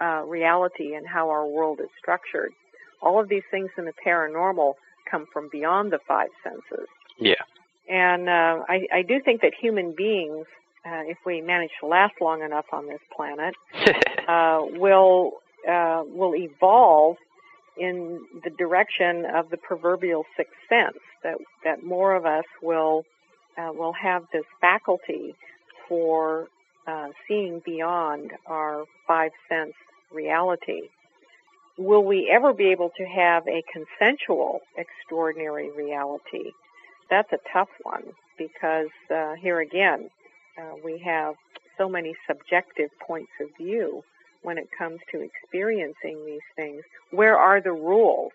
uh, 0.00 0.22
reality 0.26 0.94
and 0.94 1.06
how 1.06 1.30
our 1.30 1.46
world 1.46 1.80
is 1.80 1.88
structured. 1.98 2.52
All 3.02 3.20
of 3.20 3.28
these 3.28 3.42
things 3.50 3.70
in 3.78 3.84
the 3.84 3.92
paranormal 4.04 4.74
come 5.10 5.26
from 5.32 5.48
beyond 5.50 5.92
the 5.92 5.98
five 6.06 6.28
senses. 6.42 6.88
Yeah. 7.18 7.34
And 7.88 8.28
uh, 8.28 8.64
I, 8.68 8.86
I 8.92 9.02
do 9.02 9.20
think 9.24 9.42
that 9.42 9.52
human 9.60 9.94
beings, 9.96 10.46
uh, 10.84 11.02
if 11.06 11.18
we 11.24 11.40
manage 11.40 11.70
to 11.80 11.86
last 11.86 12.14
long 12.20 12.42
enough 12.42 12.66
on 12.72 12.88
this 12.88 13.00
planet, 13.14 13.54
uh, 14.28 14.60
will 14.78 15.32
uh, 15.68 16.02
will 16.06 16.34
evolve 16.34 17.16
in 17.76 18.20
the 18.44 18.50
direction 18.50 19.24
of 19.26 19.50
the 19.50 19.56
proverbial 19.56 20.24
sixth 20.36 20.54
sense. 20.68 20.98
That 21.22 21.36
that 21.64 21.84
more 21.84 22.14
of 22.16 22.26
us 22.26 22.44
will 22.62 23.04
uh, 23.56 23.70
will 23.72 23.92
have 23.92 24.24
this 24.32 24.44
faculty 24.60 25.34
for 25.88 26.48
uh, 26.86 27.08
seeing 27.26 27.62
beyond 27.64 28.32
our 28.46 28.84
five 29.06 29.32
sense 29.48 29.74
reality. 30.12 30.82
Will 31.78 32.04
we 32.04 32.30
ever 32.32 32.52
be 32.52 32.70
able 32.70 32.90
to 32.96 33.04
have 33.04 33.46
a 33.46 33.62
consensual 33.70 34.60
extraordinary 34.76 35.70
reality? 35.70 36.52
That's 37.10 37.32
a 37.32 37.38
tough 37.52 37.68
one 37.82 38.04
because 38.38 38.90
uh, 39.14 39.34
here 39.40 39.60
again, 39.60 40.10
uh, 40.58 40.74
we 40.84 40.98
have 41.04 41.34
so 41.78 41.88
many 41.88 42.14
subjective 42.26 42.90
points 43.06 43.30
of 43.40 43.48
view 43.58 44.02
when 44.42 44.58
it 44.58 44.68
comes 44.76 45.00
to 45.12 45.20
experiencing 45.20 46.24
these 46.24 46.46
things. 46.54 46.82
Where 47.10 47.36
are 47.36 47.60
the 47.60 47.72
rules? 47.72 48.32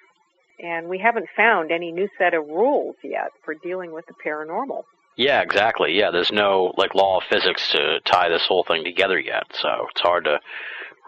And 0.62 0.88
we 0.88 1.00
haven't 1.00 1.28
found 1.36 1.72
any 1.72 1.92
new 1.92 2.08
set 2.18 2.34
of 2.34 2.46
rules 2.48 2.96
yet 3.04 3.32
for 3.44 3.56
dealing 3.56 3.94
with 3.94 4.06
the 4.06 4.14
paranormal. 4.26 4.84
Yeah, 5.16 5.42
exactly. 5.42 5.98
Yeah, 5.98 6.12
there's 6.12 6.32
no 6.32 6.74
like 6.78 6.96
law 6.96 7.18
of 7.18 7.24
physics 7.30 7.72
to 7.72 8.00
tie 8.06 8.30
this 8.30 8.46
whole 8.48 8.64
thing 8.64 8.84
together 8.84 9.20
yet, 9.20 9.44
so 9.54 9.88
it's 9.90 10.02
hard 10.02 10.26
to 10.26 10.40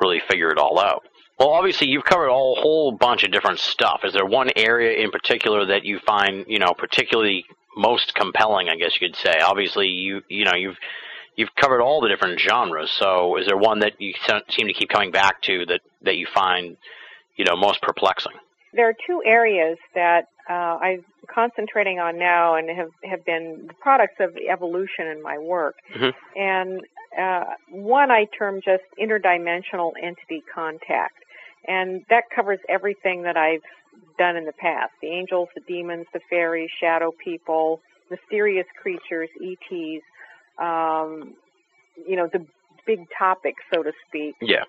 really 0.02 0.22
figure 0.30 0.50
it 0.50 0.58
all 0.58 0.80
out. 0.80 1.04
Well, 1.40 1.50
obviously 1.50 1.88
you've 1.88 2.04
covered 2.04 2.28
a 2.28 2.34
whole 2.34 2.92
bunch 2.92 3.24
of 3.24 3.32
different 3.32 3.60
stuff. 3.60 4.02
Is 4.04 4.14
there 4.14 4.26
one 4.26 4.50
area 4.56 5.04
in 5.04 5.12
particular 5.12 5.66
that 5.66 5.84
you 5.84 6.00
find, 6.00 6.46
you 6.48 6.60
know, 6.60 6.74
particularly 6.78 7.46
most 7.76 8.14
compelling, 8.14 8.70
I 8.70 8.76
guess 8.76 9.00
you 9.00 9.08
could 9.08 9.18
say? 9.18 9.40
Obviously 9.40 9.88
you 9.88 10.22
you 10.30 10.46
know, 10.46 10.56
you've 10.56 10.78
you've 11.36 11.54
covered 11.56 11.82
all 11.82 12.02
the 12.02 12.10
different 12.10 12.40
genres. 12.40 12.92
So, 12.92 13.38
is 13.38 13.46
there 13.46 13.58
one 13.58 13.80
that 13.80 14.00
you 14.00 14.14
seem 14.50 14.68
to 14.68 14.74
keep 14.74 14.90
coming 14.90 15.12
back 15.12 15.42
to 15.44 15.66
that 15.68 15.82
that 16.04 16.18
you 16.18 16.28
find, 16.34 16.78
you 17.36 17.46
know, 17.46 17.56
most 17.56 17.82
perplexing? 17.82 18.34
There 18.74 18.88
are 18.90 18.96
two 19.06 19.22
areas 19.26 19.78
that 19.94 20.30
uh, 20.50 20.78
I'm 20.82 21.06
concentrating 21.34 22.00
on 22.00 22.18
now, 22.18 22.56
and 22.56 22.70
have 22.70 22.90
have 23.04 23.26
been 23.26 23.66
the 23.68 23.74
products 23.76 24.16
of 24.20 24.36
evolution 24.38 25.08
in 25.08 25.22
my 25.22 25.38
work. 25.38 25.76
Mm-hmm. 25.96 26.40
And 26.40 26.82
uh, 27.20 27.54
one 27.70 28.12
I 28.12 28.26
term 28.38 28.62
just 28.64 28.84
interdimensional 29.00 29.92
entity 30.02 30.44
contact, 30.54 31.23
and 31.68 32.04
that 32.10 32.24
covers 32.36 32.60
everything 32.70 33.24
that 33.24 33.38
I've 33.38 33.62
done 34.18 34.36
in 34.36 34.46
the 34.46 34.54
past: 34.54 34.92
the 35.02 35.08
angels, 35.08 35.50
the 35.56 35.62
demons, 35.62 36.06
the 36.14 36.20
fairies, 36.30 36.70
shadow 36.80 37.12
people, 37.24 37.82
mysterious 38.10 38.68
creatures, 38.82 39.30
ETs, 39.42 40.04
um, 40.60 41.34
you 42.08 42.16
know, 42.16 42.28
the 42.32 42.46
big 42.86 43.08
topic, 43.18 43.56
so 43.74 43.84
to 43.84 43.92
speak, 44.08 44.36
Yeah. 44.42 44.64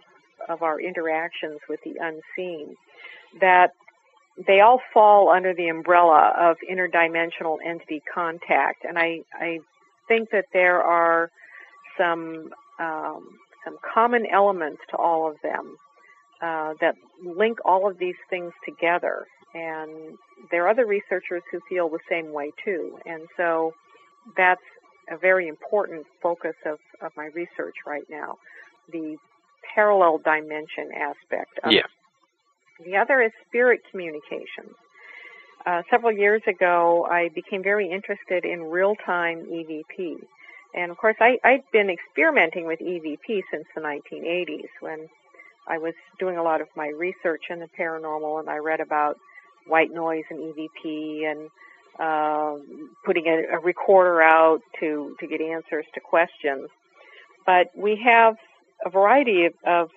of 0.49 0.63
our 0.63 0.81
interactions 0.81 1.61
with 1.69 1.81
the 1.83 1.97
unseen, 2.01 2.77
that 3.41 3.73
they 4.47 4.61
all 4.61 4.81
fall 4.93 5.29
under 5.31 5.55
the 5.55 5.69
umbrella 5.69 6.35
of 6.39 6.57
interdimensional 6.71 7.59
entity 7.65 8.03
contact. 8.13 8.85
And 8.85 8.99
I, 8.99 9.21
I 9.35 9.61
think 10.09 10.31
that 10.31 10.47
there 10.53 10.83
are 10.83 11.31
some, 11.97 12.53
um, 12.79 13.39
some 13.65 13.79
common 13.95 14.27
elements 14.27 14.83
to 14.91 14.97
all 14.97 15.29
of 15.31 15.41
them 15.43 15.77
uh, 16.45 16.75
that 16.81 16.95
link 17.25 17.59
all 17.65 17.83
of 17.91 17.99
these 17.99 18.21
things 18.29 18.53
together. 18.69 19.17
And 19.55 20.19
there 20.51 20.65
are 20.65 20.69
other 20.69 20.87
researchers 20.99 21.43
who 21.51 21.59
feel 21.69 21.89
the 21.89 22.05
same 22.15 22.29
way 22.39 22.49
too. 22.65 22.99
And 23.07 23.23
so 23.39 23.73
that's 24.37 24.69
a 25.11 25.17
very 25.17 25.47
important 25.49 26.07
focus 26.23 26.57
of, 26.67 26.79
of 27.01 27.11
my 27.17 27.27
research 27.43 27.77
right 27.87 28.09
now, 28.11 28.31
the 28.93 29.17
parallel 29.75 30.19
dimension 30.19 30.87
aspect 31.09 31.53
of 31.63 31.73
Yeah. 31.73 31.89
the 32.85 32.97
other 32.97 33.23
is 33.23 33.33
spirit 33.49 33.81
communications. 33.91 34.75
Uh, 35.67 35.83
several 35.91 36.13
years 36.13 36.43
ago, 36.47 37.07
I 37.11 37.31
became 37.35 37.63
very 37.63 37.89
interested 37.91 38.45
in 38.45 38.59
real-time 38.65 39.39
EVP. 39.59 40.17
And 40.75 40.91
of 40.91 40.97
course, 40.99 41.17
I, 41.21 41.39
I'd 41.45 41.65
been 41.73 41.89
experimenting 41.89 42.67
with 42.67 42.81
EVP 42.81 43.27
since 43.51 43.67
the 43.75 43.81
1980s 43.81 44.69
when 44.81 45.09
I 45.67 45.79
was 45.79 45.95
doing 46.19 46.37
a 46.37 46.43
lot 46.43 46.61
of 46.61 46.69
my 46.77 46.89
research 46.89 47.45
in 47.51 47.61
the 47.61 47.69
paranormal 47.79 48.41
and 48.41 48.49
I 48.49 48.59
read 48.59 48.81
about 48.81 49.19
white 49.67 49.93
noise 49.93 50.25
and 50.31 50.41
EVP 50.41 51.31
and 51.31 51.51
uh, 51.99 52.57
putting 53.05 53.27
a, 53.27 53.57
a 53.57 53.61
recorder 53.61 54.21
out 54.23 54.61
to, 54.81 55.17
to 55.21 55.27
get 55.27 55.41
answers 55.41 55.87
to 55.95 56.01
questions. 56.01 56.69
But 57.47 57.71
we 57.77 58.01
have 58.05 58.37
a 58.85 58.91
variety 58.91 59.47
of, 59.47 59.55
of 59.67 59.91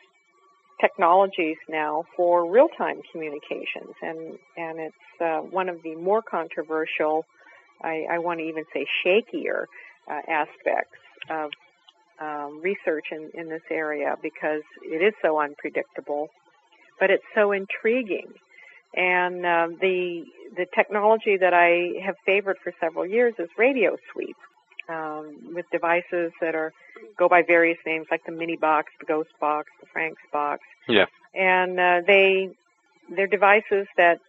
technologies 0.80 1.58
now 1.68 2.04
for 2.16 2.50
real-time 2.50 3.02
communications, 3.12 3.94
and 4.02 4.38
and 4.58 4.80
it's 4.80 5.22
uh, 5.22 5.40
one 5.40 5.70
of 5.70 5.82
the 5.84 5.96
more 5.96 6.22
controversial, 6.22 7.26
I, 7.82 8.06
I 8.12 8.20
want 8.20 8.40
to 8.40 8.46
even 8.46 8.64
say 8.74 8.86
shakier 9.04 9.66
uh, 10.10 10.22
aspects 10.28 10.98
of 11.30 11.52
um, 12.20 12.62
research 12.62 13.06
in, 13.12 13.30
in 13.34 13.50
this 13.50 13.62
area 13.70 14.16
because 14.22 14.64
it 14.84 15.02
is 15.02 15.14
so 15.22 15.40
unpredictable, 15.40 16.30
but 17.00 17.10
it's 17.10 17.24
so 17.36 17.52
intriguing. 17.52 18.34
And 18.96 19.46
uh, 19.46 19.68
the 19.80 20.24
the 20.56 20.66
technology 20.74 21.38
that 21.38 21.54
I 21.54 22.02
have 22.04 22.16
favored 22.26 22.58
for 22.64 22.74
several 22.80 23.06
years 23.06 23.34
is 23.38 23.50
radio 23.58 23.98
sweep, 24.12 24.38
um, 24.90 25.54
with 25.54 25.66
devices 25.72 26.32
that 26.42 26.56
are 26.56 26.74
go 27.18 27.28
by 27.28 27.44
various 27.44 27.78
names 27.86 28.08
like 28.10 28.26
the 28.26 28.32
mini 28.32 28.56
box, 28.56 28.92
the 29.00 29.06
ghost 29.06 29.30
box, 29.40 29.70
the 29.82 29.88
Frank's 29.92 30.22
box. 30.32 30.62
Yeah. 30.88 31.06
And 31.36 31.80
uh, 31.80 32.02
they 32.08 32.50
they're 33.16 33.28
devices 33.28 33.88
that 33.98 34.20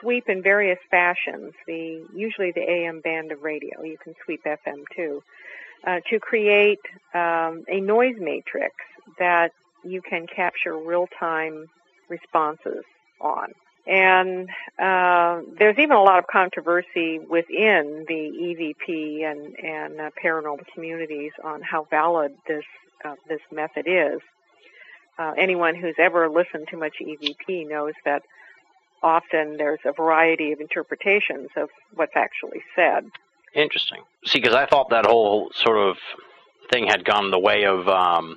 sweep 0.00 0.28
in 0.28 0.42
various 0.42 0.78
fashions. 0.90 1.52
The 1.66 2.04
usually 2.14 2.52
the 2.52 2.68
AM 2.68 3.00
band 3.00 3.32
of 3.32 3.42
radio. 3.42 3.82
You 3.82 3.98
can 4.02 4.14
sweep 4.24 4.44
FM 4.44 4.84
too. 4.94 5.22
Uh, 5.86 6.00
to 6.10 6.18
create 6.18 6.80
um, 7.14 7.64
a 7.68 7.80
noise 7.80 8.16
matrix 8.18 8.74
that 9.18 9.52
you 9.84 10.02
can 10.02 10.26
capture 10.26 10.76
real-time 10.76 11.68
responses 12.08 12.84
on. 13.20 13.52
And 13.86 14.50
uh, 14.78 15.40
there's 15.58 15.78
even 15.78 15.96
a 15.96 16.02
lot 16.02 16.18
of 16.18 16.26
controversy 16.26 17.20
within 17.20 18.04
the 18.06 18.74
EVP 18.84 19.24
and, 19.24 19.56
and 19.58 20.00
uh, 20.00 20.10
paranormal 20.22 20.66
communities 20.74 21.32
on 21.42 21.62
how 21.62 21.86
valid 21.90 22.34
this 22.46 22.64
uh, 23.04 23.14
this 23.28 23.40
method 23.50 23.86
is. 23.86 24.20
Uh, 25.18 25.32
anyone 25.38 25.74
who's 25.74 25.94
ever 25.98 26.28
listened 26.28 26.68
to 26.68 26.76
much 26.76 26.96
EVP 27.00 27.68
knows 27.68 27.94
that 28.04 28.22
often 29.02 29.56
there's 29.56 29.80
a 29.84 29.92
variety 29.92 30.52
of 30.52 30.60
interpretations 30.60 31.48
of 31.56 31.70
what's 31.94 32.16
actually 32.16 32.62
said. 32.76 33.10
Interesting. 33.54 34.02
See, 34.24 34.40
because 34.40 34.54
I 34.54 34.66
thought 34.66 34.90
that 34.90 35.06
whole 35.06 35.50
sort 35.54 35.78
of 35.78 35.96
thing 36.70 36.86
had 36.86 37.04
gone 37.04 37.30
the 37.30 37.38
way 37.38 37.64
of, 37.64 37.88
um, 37.88 38.36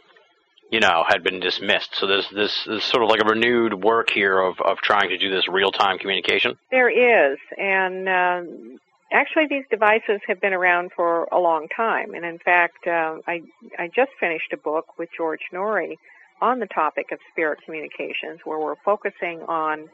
you 0.72 0.80
know, 0.80 1.04
had 1.08 1.24
been 1.24 1.40
dismissed. 1.40 1.96
So 1.96 2.08
there's 2.08 2.30
this, 2.30 2.64
this 2.66 2.86
sort 2.86 3.04
of 3.04 3.10
like 3.10 3.22
a 3.22 3.28
renewed 3.28 3.74
work 3.84 4.10
here 4.10 4.40
of, 4.40 4.60
of 4.62 4.78
trying 4.78 5.10
to 5.10 5.18
do 5.18 5.30
this 5.30 5.48
real 5.48 5.72
time 5.72 5.98
communication. 5.98 6.58
There 6.72 6.90
is, 6.90 7.38
and 7.58 8.08
um, 8.08 8.80
actually 9.12 9.48
these 9.48 9.66
devices 9.70 10.22
have 10.28 10.40
been 10.40 10.54
around 10.54 10.92
for 10.96 11.26
a 11.32 11.40
long 11.40 11.68
time. 11.76 12.14
And 12.14 12.26
in 12.26 12.40
fact, 12.40 12.88
uh, 12.88 13.18
I 13.28 13.42
I 13.78 13.90
just 13.94 14.12
finished 14.20 14.54
a 14.54 14.58
book 14.58 14.98
with 14.98 15.10
George 15.16 15.42
Noory 15.54 15.98
on 16.42 16.60
the 16.60 16.68
topic 16.68 17.12
of 17.12 17.20
spirit 17.32 17.60
communications, 17.66 18.40
where 18.46 18.60
we're 18.60 18.76
focusing 18.84 19.42
on 19.48 19.90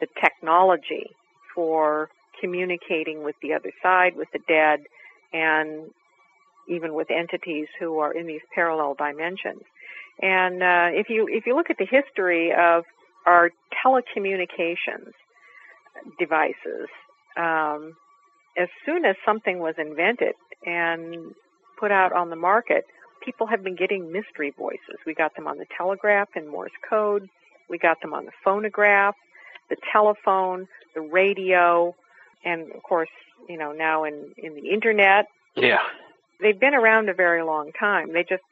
the 0.00 0.06
technology 0.20 1.10
for 1.54 2.08
communicating 2.40 3.22
with 3.22 3.36
the 3.42 3.52
other 3.52 3.72
side, 3.82 4.16
with 4.16 4.28
the 4.32 4.40
dead, 4.48 4.80
and 5.32 5.90
even 6.68 6.94
with 6.94 7.10
entities 7.10 7.66
who 7.78 7.98
are 7.98 8.12
in 8.12 8.26
these 8.26 8.40
parallel 8.54 8.94
dimensions. 8.94 9.62
And 10.22 10.62
uh, 10.62 10.88
if 10.92 11.08
you 11.08 11.26
if 11.30 11.46
you 11.46 11.56
look 11.56 11.70
at 11.70 11.78
the 11.78 11.86
history 11.86 12.52
of 12.52 12.84
our 13.26 13.50
telecommunications 13.84 15.12
devices, 16.18 16.88
um, 17.36 17.94
as 18.58 18.68
soon 18.84 19.04
as 19.04 19.16
something 19.24 19.58
was 19.58 19.74
invented 19.78 20.34
and 20.66 21.34
put 21.78 21.90
out 21.90 22.12
on 22.12 22.30
the 22.30 22.36
market, 22.36 22.84
people 23.24 23.46
have 23.46 23.62
been 23.62 23.76
getting 23.76 24.12
mystery 24.12 24.52
voices. 24.56 24.98
We 25.06 25.14
got 25.14 25.34
them 25.36 25.46
on 25.46 25.58
the 25.58 25.66
telegraph 25.76 26.28
in 26.36 26.48
Morse 26.48 26.70
code. 26.88 27.28
We 27.68 27.78
got 27.78 28.00
them 28.02 28.12
on 28.12 28.26
the 28.26 28.32
phonograph, 28.44 29.14
the 29.68 29.76
telephone, 29.92 30.66
the 30.94 31.00
radio, 31.00 31.94
and 32.44 32.70
of 32.72 32.82
course, 32.82 33.08
you 33.48 33.58
know, 33.58 33.72
now 33.72 34.04
in, 34.04 34.32
in 34.36 34.54
the 34.54 34.70
internet. 34.70 35.26
Yeah. 35.56 35.80
They've 36.40 36.58
been 36.58 36.74
around 36.74 37.08
a 37.08 37.14
very 37.14 37.42
long 37.42 37.72
time. 37.78 38.12
They 38.12 38.22
just 38.22 38.42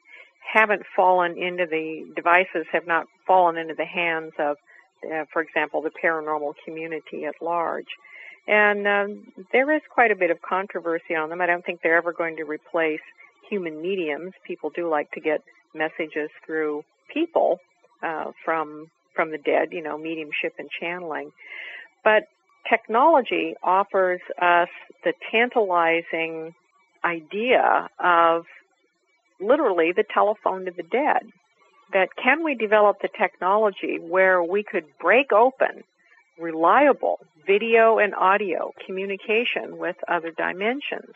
haven't 0.51 0.83
fallen 0.95 1.37
into 1.37 1.65
the 1.65 2.05
devices 2.15 2.65
have 2.71 2.87
not 2.87 3.07
fallen 3.27 3.57
into 3.57 3.75
the 3.75 3.85
hands 3.85 4.33
of, 4.39 4.57
uh, 5.05 5.25
for 5.31 5.41
example, 5.41 5.81
the 5.81 5.91
paranormal 5.91 6.53
community 6.65 7.25
at 7.25 7.35
large. 7.41 7.87
And 8.47 8.87
um, 8.87 9.31
there 9.51 9.71
is 9.75 9.81
quite 9.93 10.11
a 10.11 10.15
bit 10.15 10.31
of 10.31 10.41
controversy 10.41 11.15
on 11.15 11.29
them. 11.29 11.41
I 11.41 11.45
don't 11.45 11.63
think 11.63 11.81
they're 11.81 11.97
ever 11.97 12.13
going 12.13 12.37
to 12.37 12.43
replace 12.43 13.01
human 13.47 13.81
mediums. 13.81 14.33
People 14.45 14.71
do 14.71 14.89
like 14.89 15.11
to 15.11 15.19
get 15.19 15.43
messages 15.75 16.29
through 16.45 16.83
people 17.13 17.59
uh, 18.01 18.31
from 18.43 18.89
from 19.15 19.31
the 19.31 19.37
dead, 19.37 19.69
you 19.71 19.83
know, 19.83 19.97
mediumship 19.97 20.53
and 20.57 20.69
channeling. 20.79 21.31
But 22.03 22.23
technology 22.67 23.55
offers 23.63 24.21
us 24.41 24.69
the 25.03 25.13
tantalizing 25.31 26.53
idea 27.03 27.89
of 27.99 28.45
literally 29.39 29.91
the 29.91 30.03
telephone 30.13 30.65
to 30.65 30.71
the 30.71 30.83
dead. 30.83 31.23
That 31.93 32.09
can 32.15 32.43
we 32.43 32.53
develop 32.53 33.01
the 33.01 33.09
technology 33.09 33.97
where 33.99 34.43
we 34.43 34.63
could 34.63 34.85
break 35.01 35.31
open 35.31 35.83
reliable 36.39 37.19
video 37.47 37.97
and 37.97 38.13
audio 38.13 38.71
communication 38.85 39.77
with 39.77 39.95
other 40.07 40.31
dimensions? 40.31 41.13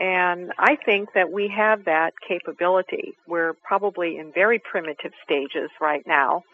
And 0.00 0.52
I 0.58 0.76
think 0.76 1.14
that 1.14 1.32
we 1.32 1.48
have 1.48 1.86
that 1.86 2.14
capability. 2.26 3.14
We're 3.26 3.54
probably 3.54 4.18
in 4.18 4.30
very 4.32 4.60
primitive 4.60 5.12
stages 5.24 5.70
right 5.80 6.06
now, 6.06 6.44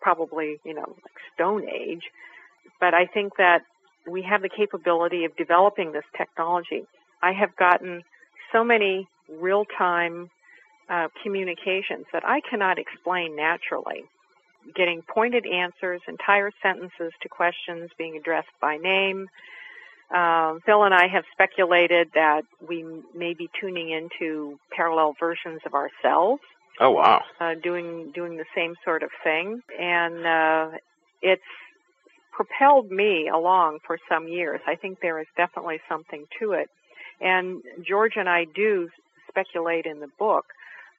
probably, 0.00 0.60
you 0.64 0.74
know, 0.74 0.86
like 0.86 1.18
Stone 1.34 1.68
Age. 1.68 2.04
But 2.84 2.92
I 2.92 3.06
think 3.06 3.38
that 3.38 3.62
we 4.06 4.20
have 4.28 4.42
the 4.42 4.50
capability 4.50 5.24
of 5.24 5.34
developing 5.36 5.92
this 5.92 6.04
technology. 6.14 6.84
I 7.22 7.32
have 7.32 7.56
gotten 7.56 8.02
so 8.52 8.62
many 8.62 9.08
real 9.40 9.64
time 9.64 10.28
uh, 10.90 11.08
communications 11.22 12.04
that 12.12 12.26
I 12.26 12.42
cannot 12.42 12.78
explain 12.78 13.36
naturally. 13.36 14.04
Getting 14.74 15.00
pointed 15.00 15.46
answers, 15.46 16.02
entire 16.06 16.50
sentences 16.62 17.12
to 17.22 17.28
questions 17.30 17.88
being 17.96 18.18
addressed 18.18 18.54
by 18.60 18.76
name. 18.76 19.30
Um, 20.14 20.60
Phil 20.66 20.82
and 20.82 20.92
I 20.92 21.06
have 21.08 21.24
speculated 21.32 22.10
that 22.14 22.42
we 22.68 22.84
may 23.14 23.32
be 23.32 23.48
tuning 23.58 23.88
into 23.88 24.58
parallel 24.76 25.14
versions 25.18 25.62
of 25.64 25.72
ourselves. 25.72 26.42
Oh 26.80 26.90
wow! 26.90 27.22
Uh, 27.40 27.54
doing 27.62 28.12
doing 28.14 28.36
the 28.36 28.44
same 28.54 28.74
sort 28.84 29.02
of 29.02 29.10
thing, 29.22 29.62
and 29.80 30.26
uh, 30.26 30.68
it's 31.22 31.42
propelled 32.34 32.90
me 32.90 33.28
along 33.28 33.78
for 33.86 33.98
some 34.08 34.28
years. 34.28 34.60
I 34.66 34.74
think 34.74 34.98
there 35.00 35.20
is 35.20 35.26
definitely 35.36 35.80
something 35.88 36.26
to 36.40 36.52
it. 36.52 36.68
And 37.20 37.62
George 37.86 38.14
and 38.16 38.28
I 38.28 38.44
do 38.54 38.88
speculate 39.28 39.86
in 39.86 40.00
the 40.00 40.10
book, 40.18 40.46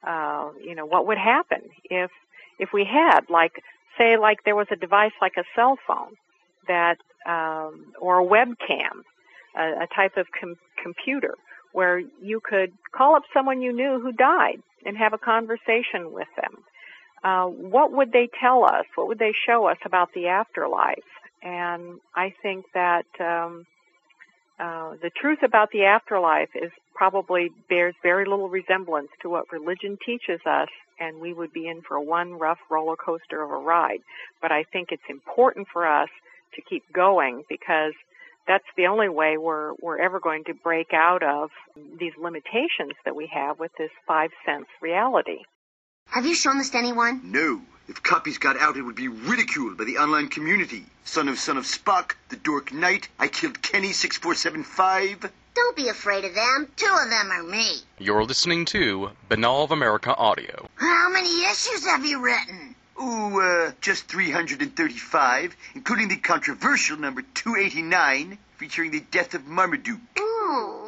uh, 0.07 0.49
you 0.63 0.75
know, 0.75 0.85
what 0.85 1.07
would 1.07 1.17
happen 1.17 1.61
if 1.89 2.11
if 2.57 2.69
we 2.73 2.85
had 2.85 3.21
like 3.29 3.61
say 3.97 4.17
like 4.17 4.43
there 4.45 4.55
was 4.55 4.67
a 4.71 4.75
device 4.77 5.11
like 5.21 5.33
a 5.37 5.43
cell 5.55 5.77
phone 5.85 6.15
that 6.67 6.97
um, 7.25 7.93
or 7.99 8.21
a 8.21 8.25
webcam, 8.25 9.03
a, 9.57 9.83
a 9.83 9.87
type 9.95 10.17
of 10.17 10.27
com- 10.39 10.57
computer 10.81 11.35
where 11.73 11.99
you 12.21 12.39
could 12.39 12.71
call 12.93 13.15
up 13.15 13.23
someone 13.33 13.61
you 13.61 13.73
knew 13.73 13.99
who 13.99 14.11
died 14.13 14.61
and 14.85 14.97
have 14.97 15.13
a 15.13 15.17
conversation 15.17 16.13
with 16.13 16.27
them. 16.39 16.63
Uh, 17.23 17.45
what 17.47 17.91
would 17.91 18.11
they 18.13 18.29
tell 18.39 18.63
us? 18.63 18.85
What 18.95 19.07
would 19.07 19.19
they 19.19 19.33
show 19.45 19.67
us 19.67 19.77
about 19.83 20.13
the 20.13 20.27
afterlife? 20.27 21.03
And 21.45 21.99
I 22.15 22.33
think 22.41 22.65
that 22.73 23.05
um, 23.19 23.65
uh, 24.59 24.95
the 25.01 25.11
truth 25.21 25.39
about 25.43 25.69
the 25.71 25.85
afterlife 25.85 26.49
is 26.55 26.71
probably 26.95 27.49
bears 27.69 27.93
very 28.01 28.25
little 28.25 28.49
resemblance 28.49 29.09
to 29.21 29.29
what 29.29 29.51
religion 29.51 29.97
teaches 30.03 30.41
us, 30.47 30.69
and 30.99 31.21
we 31.21 31.33
would 31.33 31.53
be 31.53 31.67
in 31.67 31.81
for 31.87 31.99
one 31.99 32.33
rough 32.39 32.57
roller 32.71 32.95
coaster 32.95 33.43
of 33.43 33.51
a 33.51 33.57
ride. 33.57 33.99
But 34.41 34.51
I 34.51 34.63
think 34.73 34.89
it's 34.91 35.03
important 35.07 35.67
for 35.71 35.85
us 35.85 36.09
to 36.55 36.61
keep 36.67 36.83
going 36.93 37.43
because 37.47 37.93
that's 38.47 38.65
the 38.75 38.87
only 38.87 39.09
way 39.09 39.37
we're 39.37 39.73
we're 39.81 39.99
ever 39.99 40.19
going 40.19 40.43
to 40.45 40.53
break 40.53 40.93
out 40.93 41.21
of 41.21 41.49
these 41.99 42.13
limitations 42.19 42.93
that 43.03 43.15
we 43.15 43.29
have 43.33 43.59
with 43.59 43.71
this 43.77 43.91
five 44.07 44.31
sense 44.45 44.67
reality. 44.81 45.43
Have 46.15 46.25
you 46.25 46.33
shown 46.33 46.57
this 46.57 46.69
to 46.69 46.77
anyone? 46.77 47.19
No. 47.25 47.61
If 47.89 48.01
copies 48.01 48.37
got 48.37 48.57
out, 48.57 48.77
it 48.77 48.83
would 48.83 48.95
be 48.95 49.09
ridiculed 49.09 49.77
by 49.77 49.83
the 49.83 49.97
online 49.97 50.29
community. 50.29 50.85
Son 51.03 51.27
of 51.27 51.37
Son 51.37 51.57
of 51.57 51.65
Spock, 51.65 52.13
the 52.29 52.37
Dork 52.37 52.71
Knight, 52.73 53.09
I 53.19 53.27
killed 53.27 53.61
Kenny 53.61 53.91
6475. 53.91 55.29
Don't 55.53 55.75
be 55.75 55.89
afraid 55.89 56.23
of 56.23 56.33
them. 56.33 56.69
Two 56.77 56.85
of 56.85 57.09
them 57.09 57.31
are 57.31 57.43
me. 57.43 57.79
You're 57.99 58.23
listening 58.23 58.63
to 58.65 59.11
Binnall 59.29 59.65
of 59.65 59.71
America 59.71 60.15
Audio. 60.15 60.69
How 60.75 61.09
many 61.09 61.43
issues 61.43 61.85
have 61.85 62.05
you 62.05 62.21
written? 62.23 62.75
Oh, 62.97 63.39
uh, 63.67 63.71
just 63.81 64.07
335, 64.07 65.55
including 65.75 66.07
the 66.07 66.15
controversial 66.17 66.97
number 66.97 67.23
289, 67.33 68.37
featuring 68.57 68.91
the 68.91 69.01
death 69.11 69.33
of 69.33 69.45
Marmaduke. 69.47 69.99
Ooh. 70.17 70.84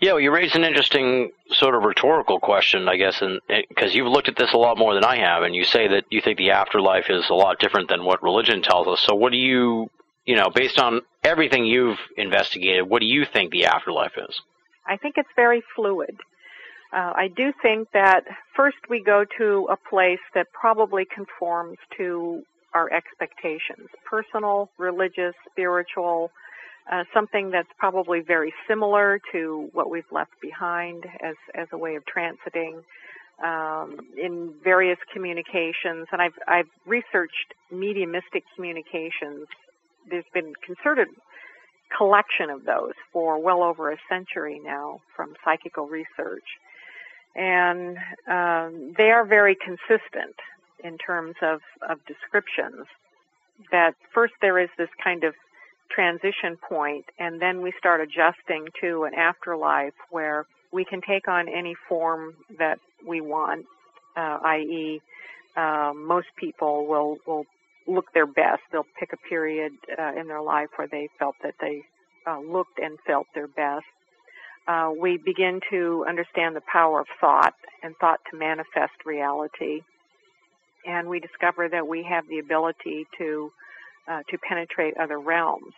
Yeah, 0.00 0.12
well, 0.12 0.20
you 0.20 0.30
raise 0.30 0.54
an 0.54 0.62
interesting 0.62 1.32
sort 1.50 1.74
of 1.74 1.82
rhetorical 1.82 2.38
question, 2.38 2.88
I 2.88 2.96
guess, 2.96 3.20
because 3.68 3.94
you've 3.94 4.06
looked 4.06 4.28
at 4.28 4.36
this 4.36 4.52
a 4.52 4.56
lot 4.56 4.78
more 4.78 4.94
than 4.94 5.04
I 5.04 5.16
have, 5.16 5.42
and 5.42 5.56
you 5.56 5.64
say 5.64 5.88
that 5.88 6.04
you 6.10 6.20
think 6.20 6.38
the 6.38 6.52
afterlife 6.52 7.06
is 7.08 7.28
a 7.30 7.34
lot 7.34 7.58
different 7.58 7.88
than 7.88 8.04
what 8.04 8.22
religion 8.22 8.62
tells 8.62 8.86
us. 8.86 9.00
So, 9.00 9.16
what 9.16 9.32
do 9.32 9.38
you, 9.38 9.90
you 10.24 10.36
know, 10.36 10.50
based 10.54 10.78
on 10.78 11.00
everything 11.24 11.64
you've 11.64 11.98
investigated, 12.16 12.88
what 12.88 13.00
do 13.00 13.06
you 13.06 13.24
think 13.24 13.50
the 13.50 13.66
afterlife 13.66 14.12
is? 14.16 14.40
I 14.86 14.96
think 14.96 15.16
it's 15.18 15.28
very 15.34 15.62
fluid. 15.74 16.16
Uh, 16.92 17.12
I 17.14 17.28
do 17.36 17.52
think 17.60 17.88
that 17.92 18.24
first 18.56 18.78
we 18.88 19.02
go 19.02 19.24
to 19.36 19.68
a 19.70 19.76
place 19.90 20.20
that 20.34 20.46
probably 20.52 21.06
conforms 21.12 21.76
to 21.96 22.42
our 22.72 22.90
expectations 22.92 23.88
personal, 24.08 24.70
religious, 24.78 25.34
spiritual, 25.50 26.30
uh, 26.90 27.04
something 27.12 27.50
that's 27.50 27.68
probably 27.78 28.20
very 28.20 28.52
similar 28.66 29.20
to 29.32 29.68
what 29.72 29.90
we've 29.90 30.10
left 30.10 30.32
behind 30.40 31.04
as, 31.20 31.34
as 31.54 31.68
a 31.72 31.78
way 31.78 31.96
of 31.96 32.02
transiting 32.06 32.82
um, 33.44 33.98
in 34.16 34.54
various 34.64 34.98
communications. 35.12 36.06
And 36.12 36.20
I've, 36.20 36.38
I've 36.46 36.70
researched 36.86 37.54
mediumistic 37.70 38.44
communications. 38.54 39.46
There's 40.08 40.24
been 40.32 40.54
concerted 40.64 41.08
collection 41.96 42.50
of 42.50 42.64
those 42.64 42.92
for 43.12 43.40
well 43.40 43.62
over 43.62 43.90
a 43.90 43.96
century 44.08 44.60
now 44.62 45.00
from 45.16 45.34
psychical 45.44 45.86
research. 45.86 46.44
And 47.34 47.96
um, 48.28 48.94
they 48.96 49.10
are 49.10 49.24
very 49.24 49.56
consistent 49.56 50.36
in 50.82 50.98
terms 50.98 51.36
of, 51.42 51.60
of 51.88 51.98
descriptions. 52.06 52.86
That 53.70 53.94
first 54.12 54.34
there 54.40 54.58
is 54.58 54.68
this 54.78 54.88
kind 55.02 55.24
of 55.24 55.34
transition 55.90 56.56
point, 56.68 57.04
and 57.18 57.40
then 57.40 57.62
we 57.62 57.72
start 57.78 58.00
adjusting 58.00 58.68
to 58.80 59.04
an 59.04 59.14
afterlife 59.14 59.94
where 60.10 60.46
we 60.72 60.84
can 60.84 61.00
take 61.00 61.28
on 61.28 61.48
any 61.48 61.74
form 61.88 62.34
that 62.58 62.78
we 63.06 63.20
want, 63.20 63.66
uh, 64.16 64.38
i.e., 64.44 65.00
uh, 65.56 65.92
most 65.94 66.28
people 66.36 66.86
will 66.86 67.18
will 67.26 67.44
look 67.86 68.12
their 68.12 68.26
best. 68.26 68.60
They'll 68.70 68.86
pick 68.98 69.12
a 69.12 69.28
period 69.28 69.72
uh, 69.98 70.12
in 70.14 70.28
their 70.28 70.42
life 70.42 70.68
where 70.76 70.88
they 70.88 71.08
felt 71.18 71.34
that 71.42 71.54
they 71.60 71.82
uh, 72.26 72.40
looked 72.40 72.78
and 72.78 72.98
felt 73.06 73.26
their 73.34 73.48
best. 73.48 73.86
Uh, 74.68 74.92
we 75.00 75.16
begin 75.16 75.60
to 75.70 76.04
understand 76.06 76.54
the 76.54 76.62
power 76.70 77.00
of 77.00 77.06
thought 77.20 77.54
and 77.82 77.96
thought 77.96 78.20
to 78.30 78.36
manifest 78.36 78.92
reality, 79.06 79.80
and 80.86 81.08
we 81.08 81.18
discover 81.18 81.68
that 81.68 81.88
we 81.88 82.02
have 82.08 82.28
the 82.28 82.38
ability 82.38 83.06
to 83.16 83.50
uh, 84.08 84.22
to 84.30 84.38
penetrate 84.38 84.96
other 84.98 85.18
realms. 85.18 85.72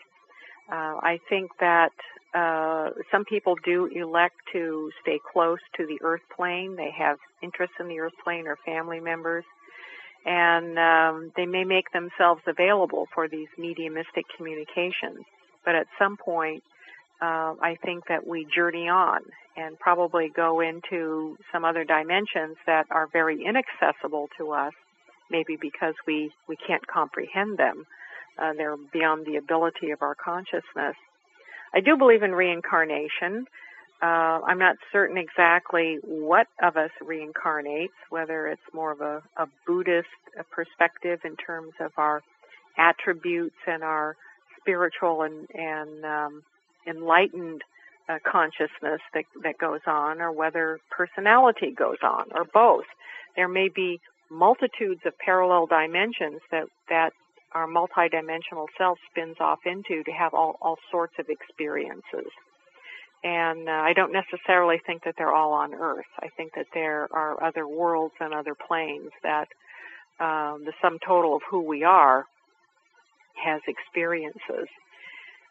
Uh, 0.70 0.96
I 1.02 1.18
think 1.28 1.50
that 1.58 1.92
uh, 2.34 2.90
some 3.10 3.24
people 3.24 3.56
do 3.64 3.86
elect 3.86 4.36
to 4.52 4.90
stay 5.02 5.18
close 5.32 5.58
to 5.76 5.86
the 5.86 5.98
earth 6.02 6.20
plane. 6.36 6.76
They 6.76 6.90
have 6.96 7.18
interests 7.42 7.74
in 7.80 7.88
the 7.88 7.98
earth 7.98 8.12
plane 8.22 8.46
or 8.46 8.56
family 8.64 9.00
members, 9.00 9.44
and 10.24 10.78
um, 10.78 11.32
they 11.36 11.46
may 11.46 11.64
make 11.64 11.90
themselves 11.92 12.42
available 12.46 13.06
for 13.14 13.28
these 13.28 13.48
mediumistic 13.58 14.26
communications. 14.36 15.24
But 15.64 15.74
at 15.74 15.86
some 15.98 16.16
point, 16.16 16.62
uh, 17.20 17.54
I 17.60 17.76
think 17.84 18.04
that 18.08 18.26
we 18.26 18.46
journey 18.54 18.88
on 18.88 19.20
and 19.56 19.78
probably 19.78 20.30
go 20.34 20.60
into 20.60 21.36
some 21.52 21.64
other 21.64 21.84
dimensions 21.84 22.56
that 22.66 22.86
are 22.90 23.08
very 23.12 23.44
inaccessible 23.44 24.28
to 24.38 24.52
us, 24.52 24.72
maybe 25.30 25.56
because 25.60 25.94
we, 26.06 26.30
we 26.48 26.56
can't 26.66 26.86
comprehend 26.86 27.58
them. 27.58 27.84
Uh, 28.38 28.52
they're 28.56 28.76
beyond 28.92 29.26
the 29.26 29.36
ability 29.36 29.90
of 29.90 30.02
our 30.02 30.14
consciousness. 30.14 30.96
I 31.74 31.80
do 31.80 31.96
believe 31.96 32.22
in 32.22 32.32
reincarnation. 32.32 33.46
Uh, 34.02 34.40
I'm 34.46 34.58
not 34.58 34.76
certain 34.92 35.18
exactly 35.18 35.98
what 36.02 36.46
of 36.62 36.76
us 36.76 36.90
reincarnates, 37.02 37.88
whether 38.08 38.48
it's 38.48 38.62
more 38.72 38.92
of 38.92 39.00
a, 39.02 39.22
a 39.36 39.46
Buddhist 39.66 40.08
perspective 40.50 41.20
in 41.24 41.36
terms 41.36 41.72
of 41.80 41.92
our 41.98 42.22
attributes 42.78 43.56
and 43.66 43.82
our 43.82 44.16
spiritual 44.58 45.22
and, 45.22 45.46
and 45.54 46.04
um, 46.04 46.42
enlightened 46.86 47.62
uh, 48.08 48.18
consciousness 48.26 49.00
that, 49.12 49.24
that 49.42 49.58
goes 49.58 49.80
on, 49.86 50.20
or 50.20 50.32
whether 50.32 50.80
personality 50.90 51.72
goes 51.76 51.98
on, 52.02 52.24
or 52.34 52.44
both. 52.44 52.86
There 53.36 53.48
may 53.48 53.68
be 53.68 54.00
multitudes 54.30 55.02
of 55.04 55.12
parallel 55.18 55.66
dimensions 55.66 56.40
that, 56.50 56.64
that 56.88 57.12
our 57.52 57.66
multidimensional 57.66 58.66
self 58.78 58.98
spins 59.10 59.36
off 59.40 59.60
into 59.66 60.02
to 60.04 60.12
have 60.12 60.34
all, 60.34 60.56
all 60.60 60.78
sorts 60.90 61.14
of 61.18 61.26
experiences. 61.28 62.30
And 63.22 63.68
uh, 63.68 63.72
I 63.72 63.92
don't 63.92 64.12
necessarily 64.12 64.80
think 64.86 65.04
that 65.04 65.14
they're 65.18 65.34
all 65.34 65.52
on 65.52 65.74
Earth. 65.74 66.06
I 66.20 66.28
think 66.36 66.54
that 66.54 66.66
there 66.72 67.08
are 67.12 67.42
other 67.42 67.68
worlds 67.68 68.14
and 68.18 68.32
other 68.32 68.54
planes 68.54 69.10
that 69.22 69.48
um, 70.20 70.64
the 70.64 70.72
sum 70.80 70.98
total 71.06 71.36
of 71.36 71.42
who 71.50 71.62
we 71.62 71.84
are 71.84 72.24
has 73.42 73.60
experiences. 73.66 74.68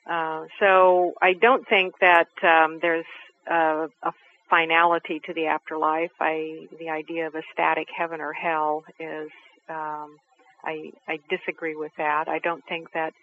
Uh, 0.10 0.46
so 0.60 1.14
I 1.22 1.34
don't 1.34 1.68
think 1.68 1.94
that 2.02 2.30
um, 2.44 2.80
there's 2.82 3.06
a, 3.48 3.88
a 4.02 4.12
finality 4.50 5.22
to 5.26 5.34
the 5.34 5.48
afterlife. 5.48 6.12
I, 6.20 6.68
the 6.80 6.90
idea 6.90 7.28
of 7.28 7.36
a 7.36 7.44
static 7.54 7.88
heaven 7.96 8.20
or 8.20 8.34
hell 8.34 8.84
is, 9.00 9.30
um, 9.70 10.18
I, 10.64 10.92
I 11.08 11.20
disagree 11.30 11.76
with 11.76 11.92
that. 11.98 12.28
I 12.28 12.40
don't 12.40 12.64
think 12.68 12.92
that 12.94 13.14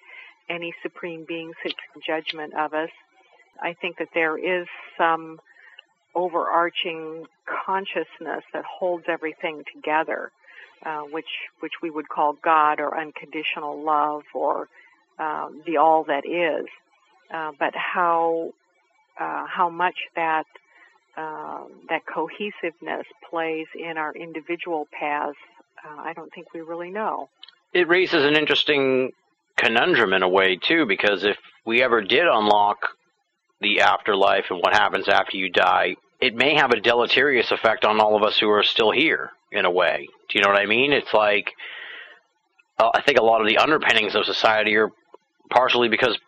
any 0.48 0.74
supreme 0.82 1.24
being 1.26 1.52
sits 1.62 1.76
in 1.94 2.02
judgment 2.06 2.54
of 2.54 2.72
us. 2.74 2.90
I 3.60 3.74
think 3.74 3.98
that 3.98 4.08
there 4.14 4.38
is 4.38 4.66
some 4.98 5.38
overarching 6.14 7.26
consciousness 7.66 8.42
that 8.52 8.64
holds 8.64 9.04
everything 9.08 9.62
together, 9.74 10.30
uh, 10.84 11.02
which 11.02 11.28
which 11.60 11.72
we 11.82 11.90
would 11.90 12.08
call 12.08 12.34
God 12.42 12.80
or 12.80 12.98
unconditional 12.98 13.82
love 13.82 14.22
or 14.34 14.68
um, 15.18 15.62
the 15.66 15.76
all 15.76 16.04
that 16.04 16.24
is. 16.26 16.66
Uh, 17.32 17.52
but 17.58 17.74
how 17.74 18.52
uh, 19.20 19.44
how 19.46 19.68
much 19.70 19.96
that 20.14 20.46
um, 21.16 21.68
that 21.88 22.02
cohesiveness 22.06 23.06
plays 23.30 23.66
in 23.74 23.96
our 23.96 24.14
individual 24.14 24.86
paths, 24.98 25.38
uh, 25.86 26.02
I 26.02 26.12
don't 26.12 26.32
think 26.34 26.52
we 26.52 26.60
really 26.60 26.90
know. 26.90 27.28
It 27.72 27.88
raises 27.88 28.24
an 28.24 28.36
interesting 28.36 29.12
conundrum 29.56 30.12
in 30.12 30.22
a 30.22 30.28
way 30.28 30.56
too, 30.56 30.86
because 30.86 31.24
if 31.24 31.36
we 31.64 31.82
ever 31.82 32.02
did 32.02 32.26
unlock 32.26 32.78
the 33.60 33.80
afterlife 33.80 34.46
and 34.50 34.60
what 34.60 34.74
happens 34.74 35.08
after 35.08 35.36
you 35.36 35.50
die, 35.50 35.96
it 36.20 36.34
may 36.34 36.54
have 36.54 36.70
a 36.70 36.80
deleterious 36.80 37.50
effect 37.50 37.84
on 37.84 38.00
all 38.00 38.16
of 38.16 38.22
us 38.22 38.38
who 38.38 38.48
are 38.48 38.62
still 38.62 38.90
here 38.90 39.30
in 39.52 39.64
a 39.64 39.70
way. 39.70 40.08
Do 40.28 40.38
you 40.38 40.44
know 40.44 40.50
what 40.50 40.60
I 40.60 40.66
mean? 40.66 40.92
It's 40.92 41.12
like 41.12 41.52
uh, 42.78 42.90
I 42.94 43.02
think 43.02 43.18
a 43.18 43.24
lot 43.24 43.40
of 43.40 43.46
the 43.46 43.58
underpinnings 43.58 44.14
of 44.14 44.24
society 44.24 44.76
are 44.76 44.90
partially 45.50 45.88
because 45.88 46.18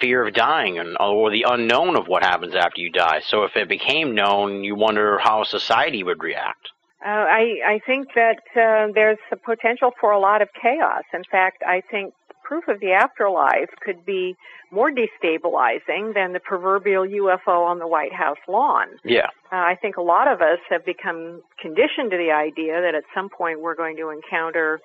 fear 0.00 0.26
of 0.26 0.34
dying 0.34 0.78
and 0.78 0.96
or 0.98 1.30
the 1.30 1.44
unknown 1.48 1.96
of 1.96 2.06
what 2.06 2.22
happens 2.22 2.54
after 2.54 2.80
you 2.80 2.90
die. 2.90 3.20
So 3.26 3.42
if 3.44 3.56
it 3.56 3.68
became 3.68 4.14
known, 4.14 4.64
you 4.64 4.74
wonder 4.74 5.18
how 5.18 5.44
society 5.44 6.02
would 6.02 6.22
react. 6.22 6.70
Uh, 7.04 7.08
I 7.08 7.60
I 7.66 7.80
think 7.86 8.08
that 8.14 8.42
uh, 8.54 8.92
there's 8.92 9.18
a 9.32 9.36
potential 9.36 9.92
for 10.00 10.10
a 10.10 10.20
lot 10.20 10.42
of 10.42 10.48
chaos. 10.60 11.04
In 11.14 11.24
fact, 11.30 11.62
I 11.66 11.82
think 11.90 12.12
proof 12.50 12.68
of 12.68 12.80
the 12.80 12.92
afterlife 12.92 13.70
could 13.80 14.04
be 14.04 14.34
more 14.72 14.90
destabilizing 14.90 16.14
than 16.14 16.32
the 16.32 16.40
proverbial 16.40 17.06
UFO 17.06 17.64
on 17.64 17.78
the 17.78 17.86
White 17.86 18.12
House 18.12 18.38
lawn. 18.48 18.88
Yeah. 19.04 19.28
Uh, 19.52 19.56
I 19.56 19.76
think 19.80 19.96
a 19.96 20.02
lot 20.02 20.26
of 20.26 20.40
us 20.40 20.58
have 20.68 20.84
become 20.84 21.42
conditioned 21.60 22.10
to 22.10 22.16
the 22.16 22.32
idea 22.32 22.80
that 22.80 22.94
at 22.94 23.04
some 23.14 23.28
point 23.28 23.60
we're 23.60 23.76
going 23.76 23.96
to 23.98 24.10
encounter 24.10 24.80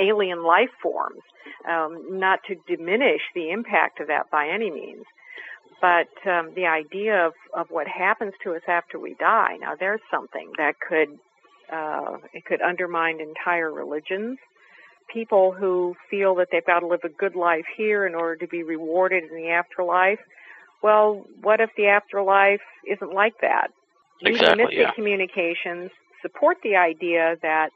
alien 0.00 0.42
life 0.44 0.70
forms. 0.82 1.20
Um, 1.68 2.18
not 2.18 2.40
to 2.48 2.54
diminish 2.66 3.20
the 3.34 3.50
impact 3.50 4.00
of 4.00 4.06
that 4.06 4.30
by 4.30 4.48
any 4.48 4.70
means, 4.70 5.04
but 5.80 6.08
um, 6.26 6.52
the 6.54 6.66
idea 6.66 7.26
of, 7.26 7.34
of 7.54 7.66
what 7.68 7.86
happens 7.86 8.32
to 8.44 8.54
us 8.54 8.62
after 8.66 8.98
we 8.98 9.14
die. 9.20 9.56
Now, 9.60 9.74
there's 9.78 10.00
something 10.10 10.52
that 10.56 10.76
could 10.80 11.18
uh, 11.72 12.18
it 12.32 12.44
could 12.44 12.60
undermine 12.60 13.20
entire 13.20 13.72
religions. 13.72 14.38
People 15.12 15.52
who 15.52 15.94
feel 16.10 16.34
that 16.36 16.48
they've 16.52 16.64
got 16.64 16.80
to 16.80 16.86
live 16.86 17.00
a 17.04 17.08
good 17.08 17.34
life 17.34 17.64
here 17.76 18.06
in 18.06 18.14
order 18.14 18.36
to 18.36 18.46
be 18.46 18.62
rewarded 18.62 19.24
in 19.24 19.36
the 19.36 19.50
afterlife. 19.50 20.20
Well, 20.82 21.24
what 21.42 21.60
if 21.60 21.70
the 21.76 21.88
afterlife 21.88 22.60
isn't 22.86 23.12
like 23.12 23.34
that? 23.40 23.68
Exactly. 24.22 24.64
Mystic 24.64 24.78
Yeah. 24.78 24.90
communications 24.92 25.90
support 26.22 26.58
the 26.62 26.76
idea 26.76 27.36
that 27.42 27.70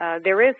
uh, 0.00 0.18
there 0.22 0.40
is 0.42 0.56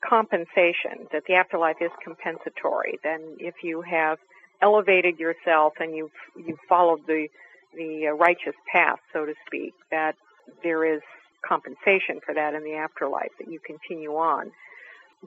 compensation, 0.00 1.06
that 1.12 1.24
the 1.26 1.34
afterlife 1.34 1.76
is 1.80 1.90
compensatory. 2.02 2.98
Then 3.02 3.36
if 3.38 3.54
you 3.62 3.82
have 3.82 4.18
elevated 4.60 5.18
yourself 5.18 5.74
and 5.80 5.94
you've 5.94 6.10
you've 6.36 6.58
followed 6.68 7.00
the 7.06 7.28
the 7.76 8.08
uh, 8.08 8.12
righteous 8.12 8.54
path, 8.72 8.98
so 9.12 9.24
to 9.26 9.34
speak, 9.46 9.74
that 9.90 10.14
there 10.62 10.84
is 10.84 11.02
compensation 11.48 12.20
for 12.24 12.34
that 12.34 12.54
in 12.54 12.64
the 12.64 12.74
afterlife, 12.74 13.32
that 13.38 13.50
you 13.50 13.60
continue 13.64 14.12
on. 14.16 14.50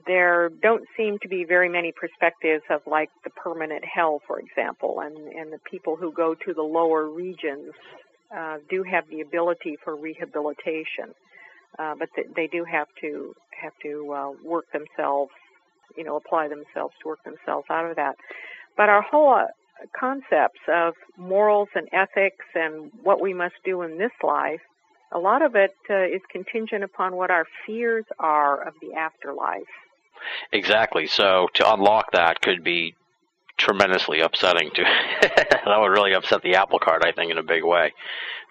There 0.06 0.50
don't 0.62 0.84
seem 0.96 1.18
to 1.22 1.28
be 1.28 1.44
very 1.44 1.68
many 1.68 1.92
perspectives 1.92 2.64
of 2.70 2.82
like 2.86 3.10
the 3.24 3.30
permanent 3.30 3.84
hell, 3.84 4.20
for 4.26 4.40
example, 4.40 5.00
and, 5.00 5.16
and 5.16 5.52
the 5.52 5.60
people 5.70 5.96
who 5.96 6.12
go 6.12 6.34
to 6.34 6.54
the 6.54 6.62
lower 6.62 7.08
regions 7.08 7.72
uh, 8.34 8.58
do 8.70 8.82
have 8.84 9.04
the 9.10 9.20
ability 9.20 9.76
for 9.84 9.96
rehabilitation 9.96 11.14
uh, 11.78 11.94
but 11.98 12.08
th- 12.14 12.28
they 12.36 12.46
do 12.46 12.64
have 12.64 12.88
to 13.00 13.34
have 13.60 13.72
to 13.82 14.12
uh, 14.12 14.30
work 14.44 14.66
themselves, 14.72 15.32
you 15.96 16.04
know, 16.04 16.16
apply 16.16 16.48
themselves 16.48 16.94
to 17.02 17.08
work 17.08 17.22
themselves 17.24 17.66
out 17.70 17.88
of 17.88 17.96
that. 17.96 18.16
But 18.76 18.88
our 18.88 19.02
whole 19.02 19.34
uh, 19.34 19.46
concepts 19.98 20.60
of 20.68 20.94
morals 21.16 21.68
and 21.74 21.88
ethics 21.92 22.44
and 22.54 22.90
what 23.02 23.20
we 23.20 23.34
must 23.34 23.54
do 23.64 23.82
in 23.82 23.98
this 23.98 24.12
life, 24.22 24.60
a 25.12 25.18
lot 25.18 25.42
of 25.42 25.54
it 25.54 25.74
uh, 25.90 26.04
is 26.04 26.20
contingent 26.30 26.84
upon 26.84 27.16
what 27.16 27.30
our 27.30 27.46
fears 27.66 28.04
are 28.18 28.66
of 28.66 28.74
the 28.80 28.94
afterlife. 28.94 29.62
Exactly. 30.52 31.06
So 31.06 31.48
to 31.54 31.72
unlock 31.72 32.12
that 32.12 32.40
could 32.40 32.62
be 32.62 32.94
tremendously 33.58 34.20
upsetting 34.20 34.70
to 34.74 34.82
that 35.22 35.76
would 35.78 35.90
really 35.90 36.14
upset 36.14 36.42
the 36.42 36.56
apple 36.56 36.78
cart 36.78 37.02
I 37.04 37.12
think 37.12 37.30
in 37.30 37.38
a 37.38 37.42
big 37.42 37.64
way. 37.64 37.92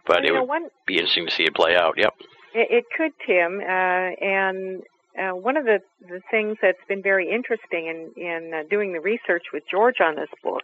But 0.05 0.25
it 0.25 0.33
know, 0.33 0.41
would 0.41 0.49
one 0.49 0.67
be 0.85 0.95
interesting 0.95 1.25
to 1.27 1.31
see 1.31 1.43
it 1.43 1.55
play 1.55 1.75
out. 1.75 1.95
Yep. 1.97 2.13
It, 2.53 2.67
it 2.71 2.85
could, 2.95 3.11
Tim, 3.25 3.59
uh, 3.59 3.63
and 3.63 4.81
uh, 5.17 5.35
one 5.35 5.57
of 5.57 5.65
the, 5.65 5.79
the 6.07 6.21
things 6.31 6.57
that's 6.61 6.83
been 6.87 7.03
very 7.03 7.29
interesting 7.29 7.87
in, 7.87 8.11
in 8.21 8.51
uh, 8.53 8.63
doing 8.69 8.93
the 8.93 8.99
research 8.99 9.43
with 9.53 9.63
George 9.69 10.01
on 10.01 10.15
this 10.15 10.29
book 10.43 10.63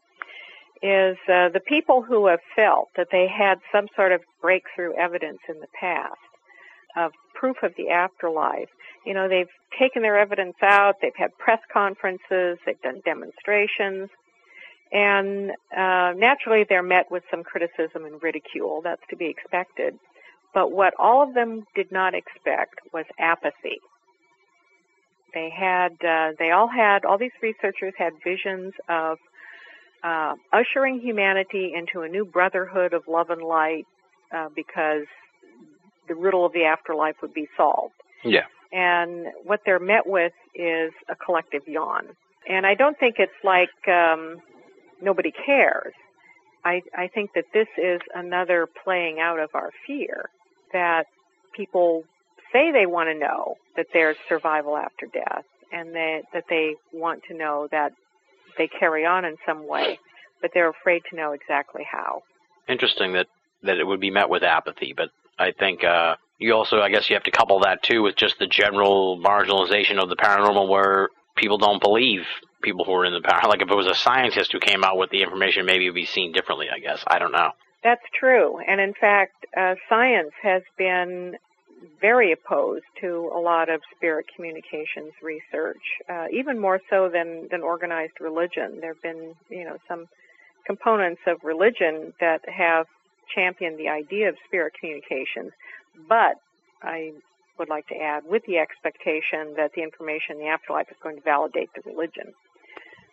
is 0.82 1.18
uh, 1.28 1.50
the 1.50 1.62
people 1.66 2.02
who 2.02 2.28
have 2.28 2.40
felt 2.56 2.90
that 2.96 3.08
they 3.12 3.28
had 3.28 3.60
some 3.72 3.88
sort 3.96 4.12
of 4.12 4.22
breakthrough 4.42 4.94
evidence 4.94 5.40
in 5.50 5.60
the 5.60 5.68
past 5.80 6.18
of 6.96 7.12
proof 7.34 7.58
of 7.64 7.74
the 7.78 7.90
afterlife. 7.90 8.70
You 9.06 9.14
know, 9.14 9.28
they've 9.30 9.50
taken 9.80 10.02
their 10.02 10.18
evidence 10.18 10.56
out, 10.62 10.96
they've 11.02 11.16
had 11.16 11.38
press 11.38 11.60
conferences, 11.72 12.58
they've 12.66 12.82
done 12.82 13.02
demonstrations, 13.06 14.10
and 14.92 15.52
uh, 15.76 16.14
naturally 16.16 16.66
they're 16.68 16.84
met 16.84 17.12
with 17.12 17.24
some 17.30 17.44
criticism 17.44 18.06
and 18.06 18.22
ridicule. 18.22 18.82
That's 18.82 19.02
to 19.10 19.16
be 19.16 19.28
expected. 19.28 19.98
But 20.54 20.72
what 20.72 20.94
all 20.98 21.22
of 21.22 21.34
them 21.34 21.66
did 21.76 21.92
not 21.92 22.14
expect 22.16 22.80
was 22.94 23.06
apathy. 23.20 23.80
They 25.34 25.50
had, 25.50 25.94
uh, 26.04 26.32
they 26.40 26.52
all 26.52 26.68
had, 26.68 27.06
all 27.06 27.18
these 27.18 27.38
researchers 27.42 27.94
had 27.98 28.14
visions 28.24 28.74
of 28.90 29.20
uh, 30.04 30.36
ushering 30.54 31.00
humanity 31.00 31.74
into 31.76 32.02
a 32.02 32.08
new 32.08 32.26
brotherhood 32.26 32.94
of 32.94 33.04
love 33.08 33.30
and 33.30 33.42
light 33.42 33.86
uh, 34.36 34.50
because 34.56 35.06
the 36.08 36.16
riddle 36.16 36.46
of 36.46 36.54
the 36.54 36.66
afterlife 36.66 37.16
would 37.22 37.34
be 37.34 37.48
solved. 37.58 37.94
Yeah. 38.24 38.46
And 38.72 39.28
what 39.44 39.62
they're 39.66 39.80
met 39.80 40.08
with 40.08 40.34
is 40.54 40.92
a 41.10 41.16
collective 41.16 41.68
yawn. 41.68 42.08
And 42.48 42.66
I 42.66 42.76
don't 42.76 42.98
think 42.98 43.16
it's 43.18 43.32
like 43.44 43.70
um, 43.88 44.38
nobody 45.02 45.32
cares. 45.32 45.94
I, 46.64 46.82
I 46.98 47.08
think 47.08 47.32
that 47.36 47.46
this 47.54 47.68
is 47.78 48.02
another 48.14 48.68
playing 48.84 49.20
out 49.20 49.40
of 49.40 49.50
our 49.54 49.72
fear 49.86 50.30
that 50.74 51.06
people 51.56 52.04
say 52.52 52.72
they 52.72 52.86
want 52.86 53.10
to 53.10 53.18
know 53.18 53.56
that 53.76 53.88
there's 53.94 54.18
survival 54.28 54.76
after 54.78 55.06
death 55.08 55.46
and 55.72 55.94
that, 55.96 56.22
that 56.34 56.44
they 56.50 56.76
want 56.94 57.24
to 57.30 57.38
know 57.38 57.68
that 57.72 57.92
they 58.58 58.68
carry 58.68 59.06
on 59.06 59.26
in 59.26 59.36
some 59.46 59.68
way, 59.68 60.00
but 60.42 60.52
they're 60.54 60.70
afraid 60.70 61.04
to 61.10 61.16
know 61.16 61.32
exactly 61.34 61.84
how. 61.90 62.24
Interesting 62.68 63.14
that 63.14 63.28
that 63.64 63.78
it 63.78 63.86
would 63.86 64.00
be 64.00 64.12
met 64.12 64.30
with 64.30 64.44
apathy, 64.44 64.94
but 64.96 65.10
I 65.40 65.52
think 65.52 65.84
uh, 65.84 66.16
you 66.38 66.54
also, 66.54 66.80
I 66.80 66.90
guess, 66.90 67.10
you 67.10 67.16
have 67.16 67.24
to 67.24 67.32
couple 67.32 67.60
that 67.62 67.82
too 67.84 68.04
with 68.04 68.16
just 68.16 68.38
the 68.40 68.48
general 68.48 69.18
marginalization 69.18 70.02
of 70.02 70.10
the 70.10 70.16
paranormal, 70.16 70.70
where 70.70 71.10
people 71.36 71.58
don't 71.58 71.82
believe 71.82 72.22
people 72.62 72.86
who 72.86 72.94
are 72.94 73.06
in 73.06 73.14
the 73.14 73.22
power. 73.22 73.48
Like 73.48 73.62
if 73.62 73.70
it 73.70 73.76
was 73.76 73.88
a 73.88 73.96
scientist 73.96 74.52
who 74.52 74.60
came 74.60 74.84
out 74.84 74.98
with 74.98 75.10
the 75.10 75.24
information, 75.24 75.66
maybe 75.66 75.86
it 75.86 75.90
would 75.90 75.96
be 75.96 76.06
seen 76.06 76.32
differently. 76.32 76.68
I 76.74 76.80
guess 76.80 77.04
I 77.08 77.20
don't 77.20 77.32
know. 77.32 77.52
That's 77.84 78.02
true. 78.20 78.60
And 78.68 78.82
in 78.82 78.94
fact, 79.00 79.46
uh, 79.56 79.76
science 79.88 80.32
has 80.42 80.64
been 80.78 81.38
very 82.02 82.32
opposed 82.32 82.86
to 83.02 83.32
a 83.34 83.40
lot 83.40 83.70
of 83.70 83.82
spirit 83.96 84.26
communications 84.36 85.14
research, 85.22 85.82
uh, 86.10 86.26
even 86.32 86.60
more 86.60 86.80
so 86.90 87.10
than, 87.12 87.48
than 87.52 87.62
organized 87.62 88.14
religion. 88.20 88.80
There 88.82 88.94
have 88.94 89.02
been, 89.02 89.34
you 89.50 89.64
know, 89.64 89.78
some 89.88 90.06
components 90.66 91.22
of 91.28 91.38
religion 91.44 92.14
that 92.20 92.42
have 92.50 92.88
championed 93.34 93.78
the 93.78 93.90
idea 93.90 94.30
of 94.30 94.36
spirit 94.48 94.74
communications, 94.80 95.52
but 96.08 96.36
I 96.82 97.14
would 97.58 97.70
like 97.70 97.88
to 97.88 97.96
add, 97.96 98.24
with 98.26 98.44
the 98.46 98.58
expectation 98.58 99.54
that 99.58 99.72
the 99.76 99.82
information 99.82 100.36
in 100.36 100.40
the 100.40 100.48
afterlife 100.48 100.88
is 100.90 100.98
going 101.02 101.18
to 101.18 101.22
validate 101.24 101.70
the 101.76 101.82
religion. 101.90 102.34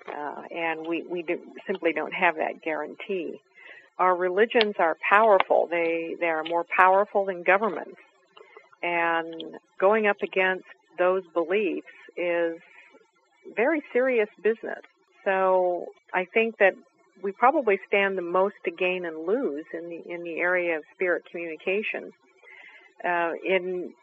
Uh, 0.07 0.43
and 0.55 0.87
we, 0.87 1.03
we 1.09 1.23
do, 1.23 1.39
simply 1.67 1.93
don't 1.93 2.13
have 2.13 2.37
that 2.37 2.63
guarantee. 2.63 3.41
Our 3.99 4.15
religions 4.15 4.75
are 4.79 4.97
powerful. 5.09 5.67
They, 5.71 6.17
they 6.21 6.27
are 6.27 6.45
more 6.45 6.67
powerful 6.77 7.25
than 7.25 7.43
governments. 7.43 7.97
And 8.85 9.57
going 9.81 10.07
up 10.07 10.19
against 10.23 10.67
those 10.99 11.23
beliefs 11.33 11.87
is 12.19 12.57
very 13.57 13.83
serious 13.93 14.29
business. 14.43 14.83
So 15.25 15.87
I 16.13 16.27
think 16.27 16.59
that 16.59 16.75
we 17.23 17.33
probably 17.33 17.81
stand 17.89 18.19
the 18.19 18.23
most 18.23 18.57
to 18.67 18.71
gain 18.71 19.07
and 19.07 19.27
lose 19.27 19.65
in 19.73 19.89
the 19.89 20.03
in 20.13 20.23
the 20.23 20.39
area 20.39 20.77
of 20.77 20.85
spirit 20.95 21.23
communication. 21.31 22.13
Uh, 23.03 23.33
in 23.45 23.95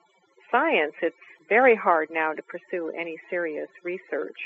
science, 0.51 0.93
it's 1.01 1.15
very 1.47 1.75
hard 1.75 2.09
now 2.11 2.33
to 2.33 2.41
pursue 2.41 2.91
any 2.97 3.17
serious 3.29 3.69
research. 3.83 4.37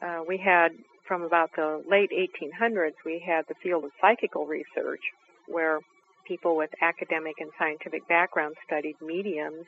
Uh, 0.00 0.20
we 0.26 0.38
had 0.38 0.72
from 1.06 1.22
about 1.22 1.50
the 1.54 1.82
late 1.88 2.10
1800s, 2.10 2.94
we 3.04 3.22
had 3.24 3.44
the 3.48 3.54
field 3.62 3.84
of 3.84 3.90
psychical 4.00 4.46
research, 4.46 5.02
where 5.46 5.80
people 6.26 6.56
with 6.56 6.70
academic 6.80 7.36
and 7.40 7.50
scientific 7.58 8.06
backgrounds 8.08 8.56
studied 8.66 8.96
mediums, 9.00 9.66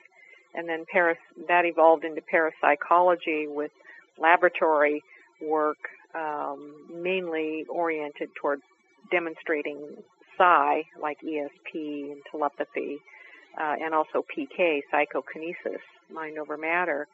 and 0.55 0.69
then 0.69 0.85
paras- 0.91 1.19
that 1.49 1.65
evolved 1.65 2.05
into 2.05 2.23
parapsychology 2.23 3.47
with 3.47 3.71
laboratory 4.19 5.03
work, 5.41 5.79
um, 6.15 6.87
mainly 6.93 7.65
oriented 7.69 8.31
toward 8.35 8.61
demonstrating 9.11 10.03
psi, 10.37 10.85
like 11.01 11.19
ESP 11.23 12.13
and 12.13 12.23
telepathy, 12.31 12.99
uh, 13.59 13.77
and 13.81 13.95
also 13.95 14.25
PK, 14.37 14.83
psychokinesis, 14.91 15.81
mind 16.11 16.39
over 16.39 16.57
matter. 16.57 17.07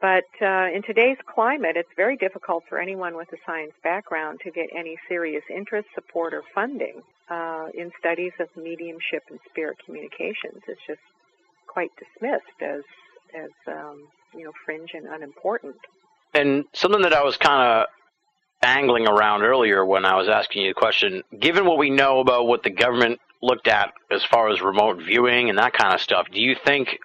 But 0.00 0.26
uh, 0.40 0.68
in 0.72 0.82
today's 0.86 1.16
climate, 1.26 1.76
it's 1.76 1.88
very 1.96 2.16
difficult 2.16 2.64
for 2.68 2.78
anyone 2.78 3.16
with 3.16 3.32
a 3.32 3.36
science 3.44 3.72
background 3.82 4.40
to 4.44 4.50
get 4.50 4.68
any 4.74 4.96
serious 5.08 5.42
interest, 5.50 5.88
support, 5.94 6.34
or 6.34 6.42
funding 6.54 7.02
uh, 7.28 7.66
in 7.74 7.90
studies 7.98 8.32
of 8.38 8.48
mediumship 8.56 9.24
and 9.28 9.40
spirit 9.50 9.76
communications. 9.84 10.62
It's 10.68 10.80
just 10.86 11.00
quite 11.66 11.90
dismissed 11.98 12.62
as 12.62 12.82
as 13.34 13.50
um, 13.66 14.06
you 14.34 14.44
know 14.44 14.52
fringe 14.64 14.90
and 14.94 15.06
unimportant. 15.06 15.76
And 16.32 16.64
something 16.72 17.02
that 17.02 17.12
I 17.12 17.24
was 17.24 17.36
kind 17.36 17.62
of 17.62 17.86
angling 18.62 19.08
around 19.08 19.42
earlier 19.42 19.84
when 19.84 20.04
I 20.04 20.16
was 20.16 20.28
asking 20.28 20.62
you 20.62 20.70
the 20.70 20.74
question, 20.74 21.22
given 21.38 21.64
what 21.64 21.78
we 21.78 21.90
know 21.90 22.20
about 22.20 22.46
what 22.46 22.62
the 22.62 22.70
government 22.70 23.20
looked 23.42 23.68
at 23.68 23.92
as 24.10 24.24
far 24.24 24.50
as 24.50 24.60
remote 24.60 24.98
viewing 24.98 25.48
and 25.48 25.58
that 25.58 25.72
kind 25.72 25.94
of 25.94 26.00
stuff, 26.00 26.26
do 26.32 26.40
you 26.40 26.56
think 26.64 26.98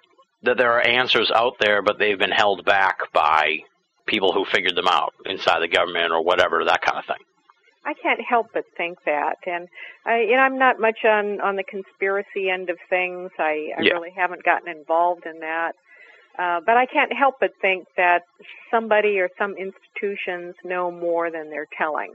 that 0.44 0.56
there 0.58 0.72
are 0.72 0.80
answers 0.80 1.30
out 1.34 1.54
there, 1.58 1.82
but 1.82 1.98
they've 1.98 2.18
been 2.18 2.30
held 2.30 2.64
back 2.64 3.12
by 3.12 3.58
people 4.06 4.32
who 4.32 4.44
figured 4.44 4.76
them 4.76 4.88
out 4.88 5.14
inside 5.24 5.60
the 5.60 5.68
government 5.68 6.12
or 6.12 6.22
whatever, 6.22 6.64
that 6.64 6.82
kind 6.82 6.98
of 6.98 7.04
thing? 7.06 7.24
I 7.86 7.92
can't 7.94 8.20
help 8.20 8.48
but 8.54 8.64
think 8.76 8.98
that, 9.04 9.36
and 9.46 9.68
I, 10.06 10.20
you 10.20 10.32
know, 10.32 10.38
I'm 10.38 10.58
not 10.58 10.80
much 10.80 11.04
on 11.04 11.40
on 11.42 11.56
the 11.56 11.64
conspiracy 11.64 12.48
end 12.48 12.70
of 12.70 12.78
things. 12.88 13.30
I, 13.38 13.72
I 13.76 13.82
Yeah. 13.82 13.92
really 13.92 14.10
haven't 14.16 14.42
gotten 14.42 14.68
involved 14.68 15.26
in 15.26 15.40
that, 15.40 15.72
uh, 16.38 16.60
but 16.64 16.76
I 16.78 16.86
can't 16.86 17.12
help 17.12 17.36
but 17.40 17.50
think 17.60 17.86
that 17.96 18.22
somebody 18.70 19.20
or 19.20 19.28
some 19.36 19.54
institutions 19.56 20.54
know 20.64 20.90
more 20.90 21.30
than 21.30 21.50
they're 21.50 21.68
telling, 21.76 22.14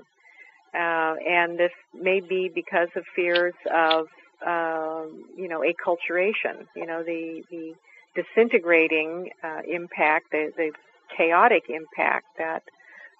uh, 0.73 1.13
and 1.27 1.59
this 1.59 1.71
may 1.93 2.19
be 2.19 2.49
because 2.49 2.89
of 2.95 3.03
fears 3.15 3.53
of, 3.71 4.07
um, 4.45 5.25
you 5.37 5.47
know, 5.47 5.61
acculturation. 5.61 6.65
You 6.75 6.87
know, 6.87 7.03
the 7.03 7.43
the 7.51 7.75
disintegrating 8.15 9.31
uh, 9.43 9.61
impact, 9.67 10.31
the, 10.31 10.51
the 10.55 10.71
chaotic 11.15 11.63
impact 11.69 12.25
that 12.37 12.63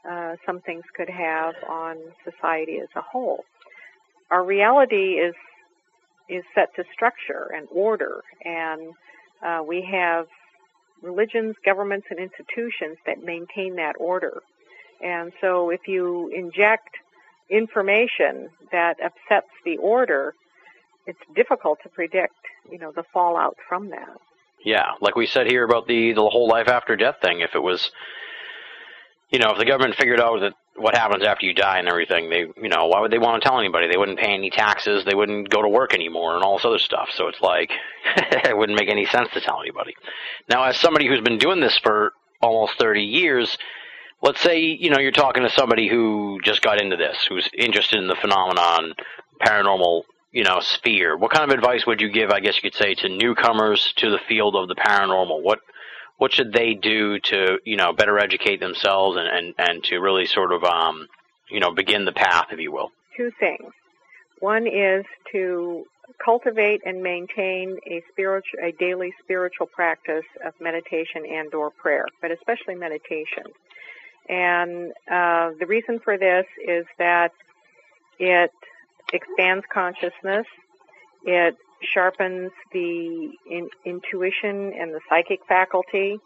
uh, 0.09 0.35
some 0.45 0.61
things 0.61 0.83
could 0.95 1.09
have 1.09 1.55
on 1.67 1.97
society 2.23 2.79
as 2.79 2.87
a 2.95 3.01
whole. 3.01 3.43
Our 4.31 4.43
reality 4.43 5.13
is 5.13 5.35
is 6.29 6.43
set 6.53 6.73
to 6.75 6.83
structure 6.93 7.51
and 7.55 7.67
order, 7.71 8.21
and 8.45 8.93
uh, 9.43 9.63
we 9.67 9.81
have 9.91 10.27
religions, 11.01 11.55
governments, 11.65 12.05
and 12.11 12.19
institutions 12.19 12.97
that 13.07 13.23
maintain 13.23 13.75
that 13.77 13.95
order. 13.99 14.43
And 15.01 15.31
so, 15.41 15.71
if 15.71 15.87
you 15.87 16.29
inject 16.29 16.89
information 17.49 18.49
that 18.71 18.97
upsets 19.03 19.49
the 19.65 19.77
order, 19.77 20.35
it's 21.07 21.19
difficult 21.35 21.79
to 21.83 21.89
predict, 21.89 22.35
you 22.71 22.77
know, 22.77 22.91
the 22.91 23.03
fallout 23.11 23.57
from 23.67 23.89
that. 23.89 24.17
Yeah, 24.63 24.91
like 25.01 25.15
we 25.15 25.25
said 25.25 25.47
here 25.47 25.63
about 25.63 25.87
the 25.87 26.13
the 26.13 26.21
whole 26.21 26.47
life 26.47 26.67
after 26.67 26.95
death 26.95 27.15
thing. 27.21 27.39
If 27.39 27.55
it 27.55 27.63
was, 27.63 27.91
you 29.29 29.39
know, 29.39 29.51
if 29.51 29.57
the 29.57 29.65
government 29.65 29.95
figured 29.95 30.19
out 30.19 30.41
that 30.41 30.53
what 30.75 30.95
happens 30.95 31.23
after 31.23 31.45
you 31.45 31.53
die 31.53 31.79
and 31.79 31.87
everything, 31.87 32.29
they, 32.29 32.45
you 32.61 32.69
know, 32.69 32.87
why 32.87 33.01
would 33.01 33.11
they 33.11 33.17
want 33.19 33.41
to 33.41 33.47
tell 33.47 33.59
anybody? 33.59 33.87
They 33.89 33.97
wouldn't 33.97 34.19
pay 34.19 34.33
any 34.33 34.49
taxes. 34.49 35.03
They 35.05 35.15
wouldn't 35.15 35.49
go 35.49 35.61
to 35.61 35.69
work 35.69 35.93
anymore, 35.93 36.35
and 36.35 36.43
all 36.43 36.57
this 36.57 36.65
other 36.65 36.79
stuff. 36.79 37.09
So 37.13 37.27
it's 37.27 37.41
like 37.41 37.71
it 38.15 38.57
wouldn't 38.57 38.79
make 38.79 38.89
any 38.89 39.05
sense 39.05 39.29
to 39.33 39.41
tell 39.41 39.61
anybody. 39.61 39.93
Now, 40.49 40.63
as 40.63 40.77
somebody 40.77 41.07
who's 41.07 41.21
been 41.21 41.37
doing 41.37 41.61
this 41.61 41.77
for 41.77 42.13
almost 42.41 42.77
thirty 42.77 43.03
years, 43.03 43.57
let's 44.21 44.41
say 44.41 44.59
you 44.59 44.89
know 44.89 44.99
you're 44.99 45.11
talking 45.11 45.43
to 45.43 45.49
somebody 45.49 45.87
who 45.87 46.39
just 46.43 46.61
got 46.61 46.81
into 46.81 46.97
this, 46.97 47.25
who's 47.29 47.49
interested 47.57 47.99
in 47.99 48.07
the 48.07 48.15
phenomenon, 48.15 48.93
paranormal 49.41 50.03
you 50.31 50.43
know, 50.43 50.59
sphere. 50.59 51.17
What 51.17 51.31
kind 51.31 51.49
of 51.49 51.57
advice 51.57 51.85
would 51.85 52.01
you 52.01 52.09
give, 52.09 52.29
I 52.31 52.39
guess 52.39 52.55
you 52.55 52.69
could 52.69 52.77
say, 52.77 52.93
to 52.95 53.09
newcomers 53.09 53.93
to 53.97 54.09
the 54.09 54.19
field 54.27 54.55
of 54.55 54.67
the 54.67 54.75
paranormal? 54.75 55.41
What 55.41 55.59
what 56.17 56.33
should 56.33 56.51
they 56.51 56.73
do 56.73 57.17
to, 57.19 57.59
you 57.63 57.77
know, 57.77 57.93
better 57.93 58.19
educate 58.19 58.59
themselves 58.59 59.17
and, 59.17 59.25
and, 59.25 59.53
and 59.57 59.83
to 59.85 59.99
really 59.99 60.25
sort 60.25 60.51
of 60.51 60.65
um, 60.65 61.07
you 61.49 61.59
know, 61.61 61.71
begin 61.71 62.05
the 62.05 62.11
path, 62.11 62.47
if 62.51 62.59
you 62.59 62.71
will? 62.71 62.91
Two 63.15 63.31
things. 63.39 63.71
One 64.39 64.67
is 64.67 65.05
to 65.31 65.85
cultivate 66.23 66.81
and 66.85 67.01
maintain 67.01 67.77
a 67.87 68.01
spiritual 68.11 68.59
a 68.63 68.71
daily 68.73 69.13
spiritual 69.23 69.67
practice 69.67 70.25
of 70.45 70.53
meditation 70.59 71.25
and 71.29 71.53
or 71.53 71.69
prayer, 71.71 72.05
but 72.21 72.31
especially 72.31 72.75
meditation. 72.75 73.43
And 74.27 74.91
uh, 75.09 75.51
the 75.59 75.65
reason 75.67 75.99
for 75.99 76.17
this 76.17 76.45
is 76.65 76.85
that 76.97 77.31
it 78.19 78.51
expands 79.13 79.65
consciousness. 79.71 80.45
It 81.23 81.55
sharpens 81.81 82.51
the 82.73 83.31
in, 83.49 83.69
intuition 83.85 84.73
and 84.79 84.93
the 84.93 84.99
psychic 85.09 85.39
faculty. 85.47 86.19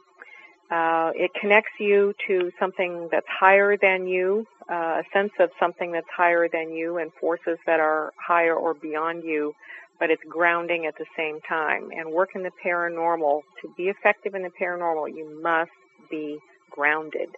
Uh, 0.72 1.11
it 1.15 1.31
connects 1.39 1.73
you 1.80 2.14
to 2.27 2.51
something 2.60 3.07
that's 3.11 3.27
higher 3.27 3.77
than 3.77 4.07
you, 4.07 4.45
uh, 4.72 5.01
a 5.01 5.03
sense 5.14 5.31
of 5.39 5.49
something 5.60 5.91
that's 5.91 6.07
higher 6.15 6.47
than 6.47 6.72
you, 6.72 6.97
and 6.97 7.11
forces 7.19 7.60
that 7.68 7.80
are 7.80 8.11
higher 8.18 8.55
or 8.55 8.73
beyond 8.73 9.23
you, 9.23 9.53
but 9.99 10.10
it's 10.10 10.23
grounding 10.27 10.85
at 10.88 10.95
the 10.97 11.05
same 11.15 11.39
time. 11.41 11.91
And 11.95 12.11
work 12.11 12.30
in 12.34 12.43
the 12.43 12.51
paranormal, 12.65 13.41
to 13.61 13.73
be 13.77 13.89
effective 13.89 14.34
in 14.34 14.41
the 14.41 14.51
paranormal, 14.60 15.10
you 15.10 15.39
must 15.43 15.72
be 16.10 16.39
grounded. 16.72 17.30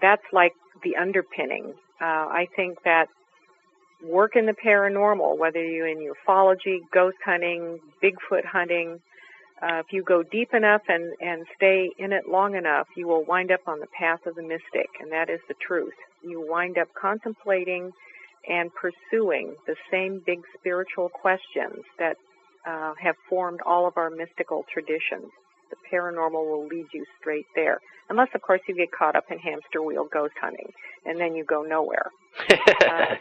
That's 0.00 0.22
like 0.32 0.52
the 0.84 0.96
underpinning. 0.96 1.74
Uh, 2.00 2.04
I 2.04 2.46
think 2.54 2.78
that 2.84 3.08
work 4.04 4.36
in 4.36 4.46
the 4.46 4.54
paranormal, 4.54 5.38
whether 5.38 5.62
you're 5.64 5.88
in 5.88 5.98
ufology, 5.98 6.78
ghost 6.92 7.16
hunting, 7.24 7.78
Bigfoot 8.02 8.44
hunting, 8.44 9.00
uh, 9.62 9.78
if 9.78 9.86
you 9.90 10.02
go 10.02 10.22
deep 10.22 10.52
enough 10.52 10.82
and, 10.88 11.14
and 11.20 11.46
stay 11.56 11.90
in 11.98 12.12
it 12.12 12.28
long 12.28 12.54
enough, 12.56 12.86
you 12.94 13.08
will 13.08 13.24
wind 13.24 13.50
up 13.50 13.60
on 13.66 13.80
the 13.80 13.86
path 13.98 14.20
of 14.26 14.34
the 14.34 14.42
mystic, 14.42 14.88
and 15.00 15.10
that 15.10 15.30
is 15.30 15.40
the 15.48 15.54
truth. 15.66 15.94
You 16.22 16.46
wind 16.46 16.76
up 16.76 16.88
contemplating 17.00 17.92
and 18.48 18.70
pursuing 18.74 19.54
the 19.66 19.76
same 19.90 20.22
big 20.26 20.40
spiritual 20.58 21.08
questions 21.08 21.84
that 21.98 22.16
uh, 22.66 22.92
have 23.00 23.14
formed 23.28 23.60
all 23.64 23.88
of 23.88 23.96
our 23.96 24.10
mystical 24.10 24.64
traditions. 24.72 25.30
The 25.70 25.76
paranormal 25.90 26.32
will 26.32 26.66
lead 26.66 26.86
you 26.92 27.04
straight 27.18 27.46
there. 27.54 27.78
Unless, 28.10 28.28
of 28.34 28.42
course, 28.42 28.60
you 28.68 28.76
get 28.76 28.92
caught 28.92 29.16
up 29.16 29.24
in 29.30 29.38
hamster 29.38 29.82
wheel 29.82 30.06
ghost 30.12 30.34
hunting, 30.40 30.70
and 31.06 31.18
then 31.18 31.34
you 31.34 31.44
go 31.44 31.62
nowhere. 31.62 32.10
Uh, 32.86 33.16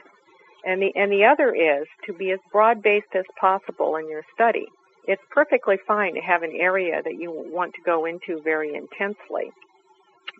and 0.65 0.81
the 0.81 0.91
and 0.95 1.11
the 1.11 1.25
other 1.25 1.53
is 1.53 1.87
to 2.05 2.13
be 2.13 2.31
as 2.31 2.39
broad 2.51 2.81
based 2.81 3.13
as 3.13 3.25
possible 3.39 3.95
in 3.95 4.09
your 4.09 4.23
study. 4.33 4.65
It's 5.07 5.21
perfectly 5.29 5.77
fine 5.87 6.15
to 6.15 6.21
have 6.21 6.41
an 6.41 6.53
area 6.53 7.01
that 7.03 7.19
you 7.19 7.31
want 7.31 7.75
to 7.75 7.81
go 7.85 8.05
into 8.05 8.41
very 8.43 8.73
intensely, 8.73 9.51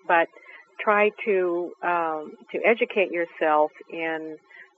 but 0.07 0.27
try 0.79 1.11
to 1.25 1.71
um, 1.83 2.33
to 2.51 2.59
educate 2.65 3.11
yourself 3.11 3.71
in 3.91 4.37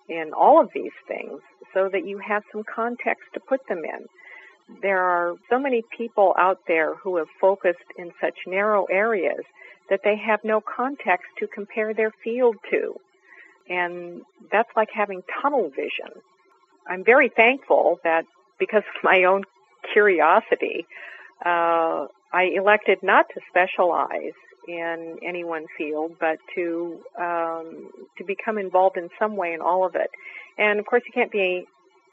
in 0.10 0.32
all 0.34 0.62
of 0.62 0.70
these 0.74 0.92
things 1.08 1.42
so 1.74 1.90
that 1.92 2.06
you 2.06 2.18
have 2.18 2.44
some 2.52 2.64
context 2.64 3.24
to 3.34 3.40
put 3.40 3.62
them 3.68 3.84
in. 3.84 4.06
There 4.82 5.02
are 5.02 5.36
so 5.50 5.60
many 5.60 5.84
people 5.98 6.36
out 6.38 6.60
there 6.68 6.96
who 6.96 7.18
have 7.18 7.28
focused 7.40 7.90
in 7.98 8.12
such 8.20 8.36
narrow 8.46 8.86
areas 8.86 9.44
that 9.90 10.02
they 10.04 10.18
have 10.18 10.42
no 10.44 10.60
context 10.62 11.28
to 11.40 11.48
compare 11.48 11.94
their 11.94 12.12
field 12.24 12.58
to. 12.72 12.96
And 13.70 14.22
that's 14.52 14.70
like 14.76 14.90
having 14.94 15.22
tunnel 15.42 15.70
vision. 15.70 16.22
I'm 16.88 17.04
very 17.04 17.30
thankful 17.30 18.00
that 18.04 18.26
because 18.60 18.84
of 18.84 19.04
my 19.04 19.24
own 19.24 19.44
curiosity, 19.94 20.86
uh, 21.46 22.08
I 22.34 22.50
elected 22.56 23.00
not 23.04 23.26
to 23.34 23.42
specialize 23.50 24.34
in 24.68 25.18
any 25.26 25.44
one 25.44 25.66
field, 25.78 26.14
but 26.20 26.38
to 26.56 27.00
um, 27.20 27.90
to 28.18 28.24
become 28.26 28.58
involved 28.58 28.98
in 28.98 29.10
some 29.18 29.36
way 29.36 29.54
in 29.54 29.62
all 29.62 29.86
of 29.86 29.96
it. 29.96 30.10
And 30.58 30.80
of 30.80 30.86
course, 30.86 31.04
you 31.06 31.14
can't 31.14 31.32
be 31.32 31.66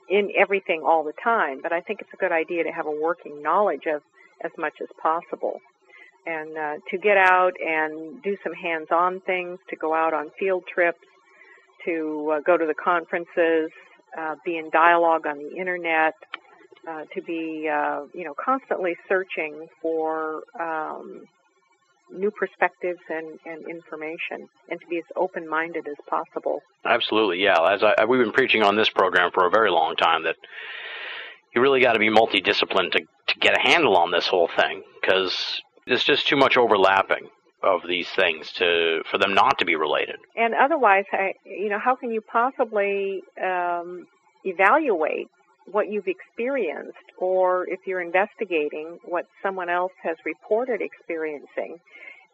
in 0.09 0.31
everything 0.39 0.82
all 0.86 1.02
the 1.02 1.14
time, 1.22 1.60
but 1.62 1.72
I 1.72 1.81
think 1.81 2.01
it's 2.01 2.12
a 2.12 2.16
good 2.16 2.32
idea 2.32 2.64
to 2.64 2.70
have 2.70 2.86
a 2.86 2.90
working 2.90 3.43
knowledge 3.43 3.86
of 3.86 4.02
as 4.44 4.52
much 4.59 4.74
as 4.82 4.89
possible. 5.02 5.60
And 6.26 6.56
uh, 6.56 6.74
to 6.90 6.98
get 6.98 7.16
out 7.16 7.52
and 7.60 8.22
do 8.22 8.36
some 8.43 8.52
hands-on 8.55 9.20
things, 9.20 9.59
to 9.68 9.76
go 9.76 9.94
out 9.94 10.14
on 10.14 10.31
field 10.39 10.64
trips, 10.72 11.05
to 11.85 12.32
uh, 12.35 12.40
go 12.40 12.56
to 12.56 12.66
the 12.66 12.74
conferences, 12.74 13.70
uh, 14.19 14.36
be 14.44 14.56
in 14.59 14.70
dialogue 14.70 15.27
on 15.27 15.39
the 15.39 15.56
internet, 15.56 16.15
uh, 16.89 17.05
to 17.15 17.23
be, 17.23 17.69
you 18.12 18.24
know, 18.24 18.35
constantly 18.43 18.97
searching 19.09 19.66
for 19.81 20.43
um, 20.61 21.24
new 22.12 22.31
perspectives 22.31 23.01
and, 23.09 23.39
and 23.47 23.66
information, 23.69 24.48
and 24.70 24.81
to 24.81 24.86
be 24.86 24.98
as 24.98 25.05
open-minded 25.16 25.89
as 25.89 25.97
possible. 26.09 26.61
Absolutely, 26.85 27.43
yeah. 27.43 27.56
As 27.73 27.82
I, 27.82 28.05
we've 28.05 28.20
been 28.20 28.32
preaching 28.32 28.62
on 28.62 28.77
this 28.77 28.90
program 28.90 29.31
for 29.32 29.47
a 29.47 29.51
very 29.51 29.70
long 29.70 29.97
time, 29.97 30.24
that 30.24 30.36
you 31.55 31.62
really 31.62 31.81
got 31.81 31.94
to 31.94 31.98
be 31.98 32.11
multidisciplined 32.11 32.93
to 32.93 33.01
to 33.27 33.39
get 33.39 33.56
a 33.56 33.61
handle 33.61 33.97
on 33.97 34.11
this 34.11 34.27
whole 34.27 34.51
thing, 34.55 34.82
because 35.01 35.62
there's 35.86 36.05
just 36.05 36.28
too 36.28 36.36
much 36.36 36.59
overlapping 36.59 37.27
of 37.65 37.81
these 37.89 38.09
things 38.09 38.53
to 38.53 39.03
for 39.11 39.19
them 39.19 39.35
not 39.35 39.59
to 39.59 39.65
be 39.65 39.77
related. 39.77 40.16
And 40.36 40.55
otherwise, 40.55 41.05
I, 41.12 41.35
you 41.45 41.69
know, 41.69 41.78
how 41.78 41.97
can 41.97 42.11
you 42.11 42.20
possibly 42.20 43.23
um, 43.43 44.07
evaluate 44.45 45.28
what 45.70 45.91
you've 45.91 46.09
experienced 46.09 46.99
or 47.19 47.66
if 47.69 47.81
you're 47.86 48.03
investigating 48.03 48.99
what 49.05 49.27
someone 49.43 49.70
else 49.70 49.93
has 50.03 50.16
reported 50.24 50.81
experiencing 50.82 51.78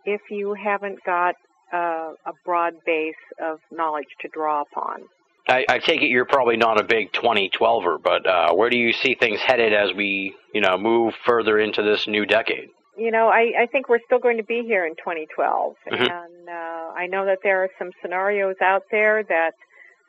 if 0.05 0.20
you 0.31 0.55
haven't 0.55 0.98
got 1.05 1.36
uh, 1.73 2.12
a 2.27 2.32
broad 2.44 2.74
base 2.85 3.15
of 3.40 3.61
knowledge 3.70 4.09
to 4.20 4.28
draw 4.28 4.62
upon. 4.62 5.02
I, 5.48 5.65
I 5.69 5.78
take 5.78 6.02
it 6.02 6.07
you're 6.07 6.27
probably 6.27 6.57
not 6.57 6.81
a 6.81 6.85
big 6.85 7.12
2012er, 7.12 8.02
but 8.02 8.27
uh, 8.27 8.55
where 8.55 8.70
do 8.70 8.77
you 8.77 8.93
see 8.93 9.15
things 9.15 9.40
headed 9.40 9.73
as 9.73 9.93
we, 9.94 10.35
you 10.52 10.61
know, 10.61 10.77
move 10.77 11.15
further 11.24 11.59
into 11.59 11.82
this 11.82 12.07
new 12.07 12.27
decade? 12.27 12.70
You 13.01 13.10
know, 13.10 13.28
I, 13.28 13.52
I 13.62 13.66
think 13.66 13.89
we're 13.89 14.05
still 14.05 14.18
going 14.18 14.36
to 14.36 14.43
be 14.43 14.62
here 14.62 14.85
in 14.85 14.94
2012, 14.94 15.74
Mhm. 15.90 16.01
and 16.01 16.48
uh, 16.51 16.93
I 17.02 17.06
know 17.06 17.24
that 17.24 17.39
there 17.43 17.64
are 17.64 17.70
some 17.78 17.93
scenarios 18.02 18.56
out 18.60 18.85
there 18.90 19.22
that 19.22 19.55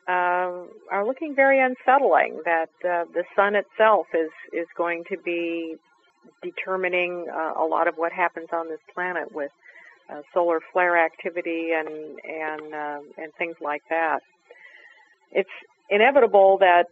uh, 0.06 0.50
are 0.90 1.06
looking 1.06 1.34
very 1.34 1.58
unsettling. 1.58 2.42
That 2.44 2.68
uh, 2.84 3.04
the 3.14 3.24
sun 3.34 3.54
itself 3.54 4.08
is 4.12 4.30
is 4.52 4.66
going 4.76 5.04
to 5.04 5.16
be 5.16 5.76
determining 6.42 7.28
uh, 7.32 7.54
a 7.56 7.64
lot 7.64 7.88
of 7.88 7.94
what 7.96 8.12
happens 8.12 8.48
on 8.52 8.68
this 8.68 8.80
planet 8.92 9.32
with 9.32 9.52
uh, 10.10 10.20
solar 10.34 10.60
flare 10.72 10.98
activity 11.02 11.70
and 11.72 11.88
and 11.88 12.74
uh, 12.74 13.00
and 13.16 13.32
things 13.38 13.56
like 13.62 13.84
that. 13.88 14.20
It's 15.30 15.56
inevitable 15.88 16.58
that 16.58 16.88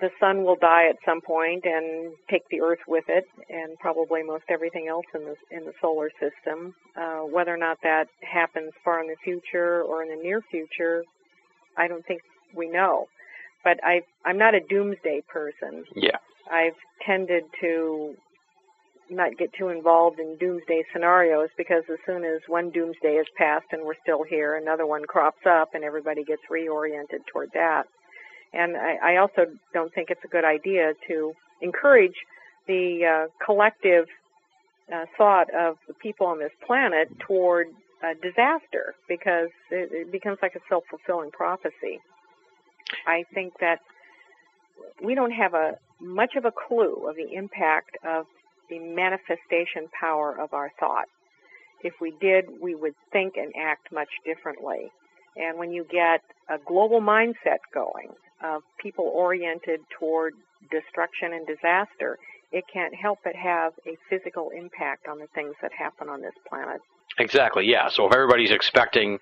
the 0.00 0.10
sun 0.18 0.44
will 0.44 0.56
die 0.56 0.88
at 0.88 0.96
some 1.04 1.20
point 1.20 1.64
and 1.64 2.12
take 2.30 2.48
the 2.50 2.60
Earth 2.60 2.80
with 2.88 3.04
it, 3.08 3.24
and 3.48 3.78
probably 3.78 4.22
most 4.22 4.44
everything 4.48 4.88
else 4.88 5.06
in 5.14 5.24
the 5.24 5.34
in 5.50 5.64
the 5.64 5.72
solar 5.80 6.10
system. 6.20 6.74
Uh, 6.96 7.20
whether 7.20 7.52
or 7.52 7.56
not 7.56 7.78
that 7.82 8.06
happens 8.20 8.72
far 8.84 9.00
in 9.00 9.08
the 9.08 9.16
future 9.22 9.82
or 9.82 10.02
in 10.02 10.08
the 10.08 10.22
near 10.22 10.40
future, 10.50 11.04
I 11.76 11.88
don't 11.88 12.04
think 12.06 12.22
we 12.54 12.68
know. 12.68 13.06
But 13.62 13.78
I 13.84 14.02
I'm 14.24 14.38
not 14.38 14.54
a 14.54 14.60
doomsday 14.60 15.22
person. 15.28 15.84
Yeah. 15.94 16.16
I've 16.50 16.76
tended 17.06 17.44
to 17.60 18.14
not 19.10 19.36
get 19.36 19.52
too 19.58 19.68
involved 19.68 20.20
in 20.20 20.36
doomsday 20.38 20.84
scenarios 20.92 21.48
because 21.56 21.82
as 21.90 21.98
soon 22.06 22.24
as 22.24 22.40
one 22.46 22.70
doomsday 22.70 23.14
is 23.14 23.26
passed 23.36 23.66
and 23.72 23.84
we're 23.84 23.98
still 24.02 24.22
here, 24.22 24.56
another 24.56 24.86
one 24.86 25.04
crops 25.04 25.44
up 25.46 25.70
and 25.74 25.84
everybody 25.84 26.24
gets 26.24 26.42
reoriented 26.50 27.26
toward 27.32 27.50
that. 27.54 27.84
And 28.52 28.76
I, 28.76 29.14
I 29.14 29.16
also 29.16 29.46
don't 29.72 29.92
think 29.94 30.10
it's 30.10 30.24
a 30.24 30.28
good 30.28 30.44
idea 30.44 30.92
to 31.08 31.34
encourage 31.60 32.16
the 32.66 33.04
uh, 33.04 33.44
collective 33.44 34.06
uh, 34.92 35.04
thought 35.16 35.52
of 35.54 35.76
the 35.86 35.94
people 35.94 36.26
on 36.26 36.38
this 36.38 36.52
planet 36.66 37.08
toward 37.20 37.68
disaster 38.22 38.94
because 39.08 39.50
it, 39.70 39.90
it 39.92 40.12
becomes 40.12 40.38
like 40.42 40.54
a 40.54 40.60
self-fulfilling 40.68 41.30
prophecy. 41.30 42.00
I 43.06 43.24
think 43.34 43.54
that 43.60 43.80
we 45.02 45.14
don't 45.14 45.32
have 45.32 45.54
a 45.54 45.78
much 46.00 46.34
of 46.36 46.44
a 46.44 46.52
clue 46.52 47.06
of 47.08 47.16
the 47.16 47.34
impact 47.34 47.96
of 48.06 48.26
the 48.68 48.78
manifestation 48.78 49.88
power 49.98 50.34
of 50.38 50.54
our 50.54 50.72
thought. 50.80 51.06
If 51.82 51.94
we 52.00 52.12
did, 52.20 52.46
we 52.60 52.74
would 52.74 52.94
think 53.12 53.36
and 53.36 53.52
act 53.56 53.92
much 53.92 54.08
differently. 54.24 54.90
And 55.36 55.58
when 55.58 55.72
you 55.72 55.84
get 55.84 56.22
a 56.48 56.58
global 56.66 57.00
mindset 57.00 57.58
going 57.72 58.08
of 58.42 58.62
people 58.80 59.04
oriented 59.04 59.80
toward 59.98 60.34
destruction 60.70 61.32
and 61.32 61.46
disaster, 61.46 62.18
it 62.52 62.64
can't 62.72 62.94
help 62.94 63.18
but 63.24 63.34
have 63.34 63.72
a 63.86 63.96
physical 64.08 64.50
impact 64.56 65.06
on 65.08 65.18
the 65.18 65.26
things 65.34 65.54
that 65.62 65.72
happen 65.72 66.08
on 66.08 66.20
this 66.20 66.34
planet. 66.48 66.80
Exactly, 67.18 67.66
yeah. 67.66 67.88
So 67.88 68.06
if 68.06 68.14
everybody's 68.14 68.50
expecting 68.50 69.18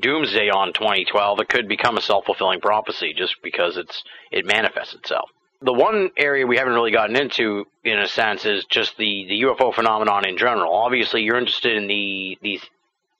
doomsday 0.00 0.50
on 0.50 0.72
2012, 0.72 1.40
it 1.40 1.48
could 1.48 1.68
become 1.68 1.96
a 1.96 2.00
self-fulfilling 2.00 2.60
prophecy 2.60 3.14
just 3.16 3.36
because 3.42 3.76
it's 3.76 4.02
it 4.30 4.44
manifests 4.44 4.94
itself. 4.94 5.28
The 5.62 5.72
one 5.72 6.10
area 6.18 6.46
we 6.46 6.58
haven't 6.58 6.74
really 6.74 6.90
gotten 6.90 7.16
into, 7.16 7.64
in 7.84 7.98
a 7.98 8.06
sense, 8.06 8.44
is 8.44 8.64
just 8.66 8.96
the, 8.98 9.24
the 9.28 9.42
UFO 9.42 9.74
phenomenon 9.74 10.28
in 10.28 10.36
general. 10.36 10.74
Obviously, 10.74 11.22
you're 11.22 11.38
interested 11.38 11.76
in 11.76 11.86
the 11.86 12.38
these 12.42 12.62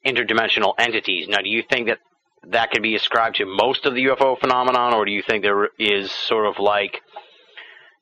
interdimensional 0.05 0.73
entities. 0.77 1.27
Now, 1.27 1.39
do 1.41 1.49
you 1.49 1.63
think 1.63 1.87
that 1.87 1.99
that 2.51 2.71
can 2.71 2.81
be 2.81 2.95
ascribed 2.95 3.37
to 3.37 3.45
most 3.45 3.85
of 3.85 3.95
the 3.95 4.05
UFO 4.05 4.39
phenomenon, 4.39 4.93
or 4.93 5.05
do 5.05 5.11
you 5.11 5.21
think 5.21 5.43
there 5.43 5.69
is 5.79 6.11
sort 6.11 6.45
of 6.45 6.59
like, 6.59 7.01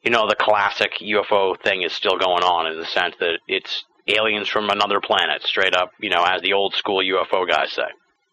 you 0.04 0.12
know, 0.12 0.28
the 0.28 0.36
classic 0.36 0.94
UFO 1.02 1.60
thing 1.62 1.82
is 1.84 1.94
still 1.94 2.18
going 2.18 2.44
on 2.44 2.72
in 2.72 2.78
the 2.78 2.86
sense 2.86 3.16
that 3.20 3.40
it's 3.48 3.86
aliens 4.08 4.50
from 4.50 4.70
another 4.70 5.00
planet, 5.00 5.44
straight 5.44 5.76
up, 5.76 5.92
you 6.00 6.10
know, 6.10 6.24
as 6.24 6.42
the 6.42 6.54
old 6.54 6.74
school 6.76 7.02
UFO 7.02 7.48
guys 7.48 7.72
say? 7.72 7.84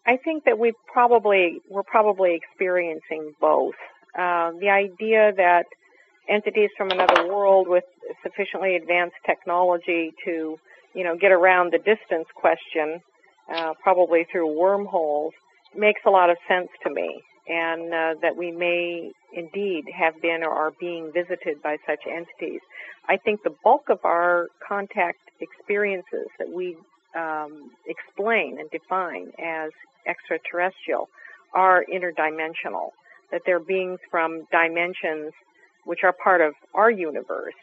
I 0.05 0.17
think 0.17 0.45
that 0.45 0.57
we 0.57 0.73
probably 0.91 1.61
we're 1.69 1.83
probably 1.83 2.35
experiencing 2.35 3.33
both. 3.39 3.75
Uh, 4.17 4.51
the 4.59 4.69
idea 4.69 5.31
that 5.37 5.65
entities 6.27 6.69
from 6.77 6.89
another 6.89 7.27
world 7.27 7.67
with 7.67 7.83
sufficiently 8.23 8.75
advanced 8.75 9.15
technology 9.25 10.13
to, 10.25 10.57
you 10.93 11.03
know, 11.03 11.15
get 11.15 11.31
around 11.31 11.71
the 11.71 11.77
distance 11.77 12.27
question, 12.35 12.99
uh, 13.53 13.73
probably 13.81 14.25
through 14.31 14.57
wormholes, 14.57 15.33
makes 15.75 16.01
a 16.05 16.09
lot 16.09 16.29
of 16.29 16.37
sense 16.47 16.69
to 16.83 16.89
me. 16.89 17.23
And 17.47 17.93
uh, 17.93 18.13
that 18.21 18.37
we 18.37 18.51
may 18.51 19.11
indeed 19.33 19.85
have 19.93 20.21
been 20.21 20.43
or 20.43 20.51
are 20.51 20.71
being 20.79 21.11
visited 21.11 21.61
by 21.61 21.77
such 21.87 22.01
entities. 22.07 22.61
I 23.09 23.17
think 23.17 23.43
the 23.43 23.53
bulk 23.63 23.89
of 23.89 23.99
our 24.05 24.47
contact 24.65 25.19
experiences 25.39 26.27
that 26.37 26.49
we 26.49 26.77
um, 27.15 27.71
explain 27.87 28.59
and 28.59 28.69
define 28.69 29.31
as 29.43 29.71
extraterrestrial 30.07 31.09
are 31.53 31.83
interdimensional, 31.91 32.91
that 33.31 33.41
they're 33.45 33.59
beings 33.59 33.99
from 34.09 34.47
dimensions 34.51 35.33
which 35.85 36.03
are 36.03 36.13
part 36.13 36.41
of 36.41 36.53
our 36.73 36.91
universe 36.91 37.55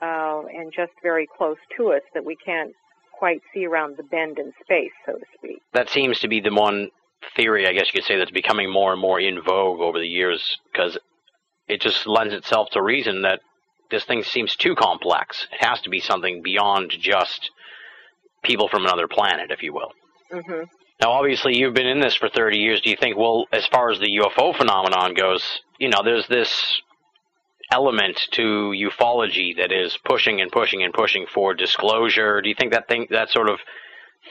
uh, 0.00 0.42
and 0.46 0.72
just 0.72 0.92
very 1.02 1.26
close 1.36 1.56
to 1.76 1.92
us 1.92 2.02
that 2.14 2.24
we 2.24 2.36
can't 2.36 2.72
quite 3.12 3.42
see 3.52 3.66
around 3.66 3.96
the 3.96 4.02
bend 4.02 4.38
in 4.38 4.52
space, 4.62 4.92
so 5.06 5.12
to 5.12 5.24
speak. 5.36 5.60
That 5.72 5.88
seems 5.88 6.20
to 6.20 6.28
be 6.28 6.40
the 6.40 6.52
one 6.52 6.90
theory, 7.36 7.66
I 7.66 7.72
guess 7.72 7.86
you 7.86 8.00
could 8.00 8.06
say, 8.06 8.16
that's 8.16 8.30
becoming 8.30 8.70
more 8.70 8.92
and 8.92 9.00
more 9.00 9.20
in 9.20 9.42
vogue 9.42 9.80
over 9.80 9.98
the 9.98 10.06
years 10.06 10.58
because 10.72 10.98
it 11.68 11.80
just 11.80 12.06
lends 12.06 12.34
itself 12.34 12.70
to 12.70 12.82
reason 12.82 13.22
that 13.22 13.40
this 13.90 14.04
thing 14.04 14.22
seems 14.22 14.56
too 14.56 14.74
complex. 14.74 15.46
It 15.52 15.64
has 15.64 15.80
to 15.82 15.90
be 15.90 16.00
something 16.00 16.42
beyond 16.42 16.90
just 16.90 17.50
people 18.42 18.68
from 18.68 18.84
another 18.84 19.08
planet, 19.08 19.50
if 19.50 19.62
you 19.62 19.72
will. 19.72 19.92
hmm 20.30 20.64
Now, 21.00 21.12
obviously, 21.12 21.56
you've 21.56 21.74
been 21.74 21.86
in 21.86 22.00
this 22.00 22.14
for 22.14 22.28
30 22.28 22.58
years. 22.58 22.80
Do 22.80 22.90
you 22.90 22.96
think, 22.96 23.16
well, 23.16 23.46
as 23.52 23.66
far 23.66 23.90
as 23.90 23.98
the 23.98 24.18
UFO 24.22 24.56
phenomenon 24.56 25.14
goes, 25.14 25.60
you 25.78 25.88
know, 25.88 26.02
there's 26.04 26.26
this 26.28 26.80
element 27.70 28.20
to 28.32 28.72
ufology 28.76 29.56
that 29.56 29.72
is 29.72 29.98
pushing 30.04 30.40
and 30.40 30.52
pushing 30.52 30.82
and 30.82 30.92
pushing 30.92 31.26
for 31.32 31.54
disclosure. 31.54 32.40
Do 32.40 32.48
you 32.48 32.54
think 32.54 32.72
that 32.72 32.88
thing, 32.88 33.06
that 33.10 33.30
sort 33.30 33.48
of 33.48 33.58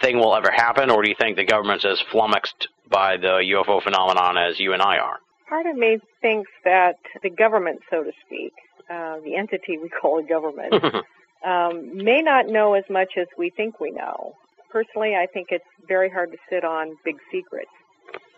thing 0.01 0.17
will 0.17 0.35
ever 0.35 0.51
happen, 0.51 0.89
or 0.89 1.03
do 1.03 1.09
you 1.09 1.15
think 1.19 1.35
the 1.35 1.45
government's 1.45 1.85
as 1.85 1.99
flummoxed 2.11 2.67
by 2.89 3.17
the 3.17 3.41
UFO 3.55 3.81
phenomenon 3.81 4.37
as 4.37 4.59
you 4.59 4.73
and 4.73 4.81
I 4.81 4.97
are? 4.97 5.19
Part 5.47 5.65
of 5.65 5.75
me 5.75 5.99
thinks 6.21 6.49
that 6.63 6.97
the 7.21 7.29
government, 7.29 7.81
so 7.89 8.03
to 8.03 8.11
speak, 8.25 8.53
uh, 8.89 9.19
the 9.19 9.35
entity 9.35 9.77
we 9.77 9.89
call 10.01 10.19
a 10.19 10.23
government, 10.23 10.73
um, 11.45 11.97
may 11.97 12.21
not 12.21 12.47
know 12.47 12.73
as 12.73 12.83
much 12.89 13.13
as 13.17 13.27
we 13.37 13.49
think 13.49 13.79
we 13.79 13.91
know. 13.91 14.33
Personally, 14.71 15.15
I 15.15 15.27
think 15.27 15.47
it's 15.51 15.65
very 15.87 16.09
hard 16.09 16.31
to 16.31 16.37
sit 16.49 16.63
on 16.63 16.97
big 17.05 17.17
secrets. 17.31 17.69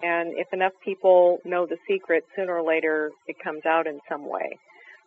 And 0.03 0.37
if 0.37 0.51
enough 0.51 0.73
people 0.83 1.39
know 1.45 1.65
the 1.65 1.77
secret, 1.87 2.25
sooner 2.35 2.57
or 2.57 2.63
later 2.63 3.11
it 3.27 3.37
comes 3.39 3.65
out 3.65 3.87
in 3.87 3.99
some 4.09 4.27
way. 4.27 4.59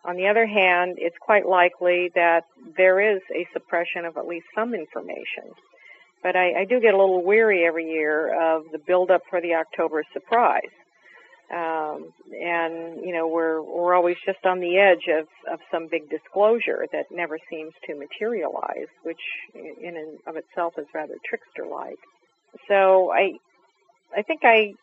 On 0.05 0.15
the 0.15 0.27
other 0.27 0.45
hand, 0.45 0.95
it's 0.97 1.17
quite 1.19 1.45
likely 1.45 2.09
that 2.15 2.45
there 2.77 2.99
is 2.99 3.21
a 3.35 3.45
suppression 3.53 4.05
of 4.05 4.17
at 4.17 4.27
least 4.27 4.45
some 4.55 4.73
information. 4.73 5.51
But 6.21 6.35
I, 6.35 6.61
I 6.61 6.65
do 6.65 6.79
get 6.79 6.93
a 6.93 6.97
little 6.97 7.23
weary 7.23 7.65
every 7.65 7.89
year 7.89 8.33
of 8.33 8.63
the 8.71 8.79
build-up 8.79 9.21
for 9.29 9.41
the 9.41 9.55
October 9.55 10.03
surprise. 10.13 10.73
Um, 11.51 12.11
and 12.39 13.03
you 13.03 13.11
know 13.11 13.27
we're 13.27 13.59
we're 13.63 13.95
always 13.95 14.17
just 14.23 14.45
on 14.45 14.59
the 14.59 14.77
edge 14.77 15.07
of 15.09 15.25
of 15.51 15.59
some 15.71 15.87
big 15.89 16.07
disclosure 16.07 16.85
that 16.91 17.05
never 17.09 17.39
seems 17.49 17.73
to 17.87 17.95
materialize, 17.95 18.91
which 19.01 19.17
in 19.55 19.97
and 19.97 20.19
of 20.27 20.35
itself 20.35 20.75
is 20.77 20.85
rather 20.93 21.15
trickster-like. 21.27 21.97
So 22.67 23.11
I 23.11 23.31
I 24.15 24.21
think 24.21 24.41
I 24.43 24.73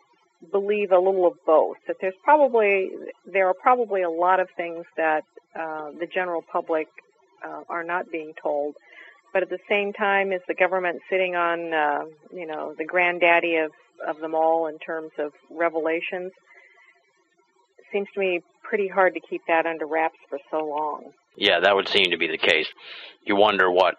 believe 0.50 0.90
a 0.90 0.98
little 0.98 1.26
of 1.28 1.34
both. 1.46 1.76
That 1.86 1.98
there's 2.00 2.14
probably 2.24 2.90
there 3.32 3.46
are 3.46 3.54
probably 3.54 4.02
a 4.02 4.10
lot 4.10 4.40
of 4.40 4.48
things 4.56 4.84
that 4.96 5.22
uh, 5.54 5.90
the 6.00 6.08
general 6.12 6.42
public 6.52 6.88
uh, 7.46 7.62
are 7.68 7.84
not 7.84 8.10
being 8.10 8.32
told, 8.42 8.74
but 9.36 9.42
at 9.42 9.50
the 9.50 9.58
same 9.68 9.92
time, 9.92 10.32
is 10.32 10.40
the 10.48 10.54
government 10.54 10.98
sitting 11.10 11.36
on 11.36 11.74
uh, 11.74 12.04
you 12.32 12.46
know 12.46 12.74
the 12.78 12.86
granddaddy 12.86 13.56
of 13.56 13.70
of 14.08 14.18
them 14.18 14.34
all 14.34 14.66
in 14.66 14.78
terms 14.78 15.10
of 15.18 15.30
revelations? 15.50 16.32
Seems 17.92 18.08
to 18.14 18.20
me 18.20 18.40
pretty 18.62 18.88
hard 18.88 19.12
to 19.12 19.20
keep 19.20 19.42
that 19.46 19.66
under 19.66 19.86
wraps 19.86 20.16
for 20.30 20.38
so 20.50 20.64
long. 20.64 21.12
Yeah, 21.36 21.60
that 21.60 21.76
would 21.76 21.86
seem 21.86 22.12
to 22.12 22.16
be 22.16 22.28
the 22.28 22.38
case. 22.38 22.66
You 23.26 23.36
wonder 23.36 23.70
what 23.70 23.96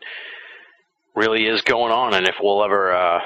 really 1.16 1.46
is 1.46 1.62
going 1.62 1.92
on 1.92 2.16
and 2.16 2.28
if 2.28 2.38
we'll 2.42 2.64
ever 2.64 2.92
uh, 2.92 3.20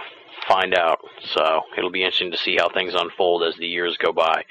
find 0.49 0.77
out. 0.77 0.99
So 1.33 1.61
it'll 1.77 1.91
be 1.91 2.03
interesting 2.03 2.31
to 2.31 2.37
see 2.37 2.57
how 2.59 2.67
things 2.67 2.93
unfold 2.93 3.43
as 3.43 3.55
the 3.55 3.67
years 3.67 3.95
go 3.95 4.11
by. 4.11 4.43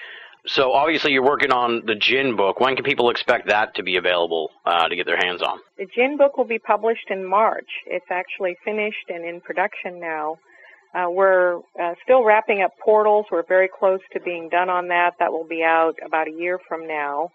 So 0.47 0.73
obviously 0.73 1.13
you're 1.13 1.25
working 1.25 1.53
on 1.53 1.83
the 1.87 1.95
Jinn 1.95 2.37
book. 2.37 2.61
When 2.61 2.75
can 2.75 2.85
people 2.85 3.11
expect 3.11 3.49
that 3.49 3.75
to 3.75 3.83
be 3.83 3.97
available 3.97 4.51
uh, 4.65 4.89
to 4.89 4.97
get 4.97 5.07
their 5.07 5.19
hands 5.19 5.43
on? 5.43 5.59
The 5.79 5.87
Jinn 5.95 6.17
book 6.17 6.37
will 6.37 6.47
be 6.47 6.59
published 6.59 7.11
in 7.11 7.25
March. 7.25 7.69
It's 7.87 8.07
actually 8.11 8.57
finished 8.65 9.09
and 9.09 9.25
in 9.25 9.41
production 9.41 10.01
now. 10.01 10.39
Uh, 10.95 11.07
we're 11.09 11.59
uh, 11.81 11.95
still 12.03 12.25
wrapping 12.25 12.63
up 12.63 12.73
portals. 12.83 13.27
We're 13.31 13.47
very 13.47 13.69
close 13.69 14.01
to 14.13 14.21
being 14.21 14.49
done 14.49 14.69
on 14.69 14.89
that. 14.89 15.13
That 15.21 15.31
will 15.31 15.47
be 15.47 15.63
out 15.63 15.95
about 16.05 16.27
a 16.27 16.33
year 16.33 16.59
from 16.67 16.89
now. 16.89 17.31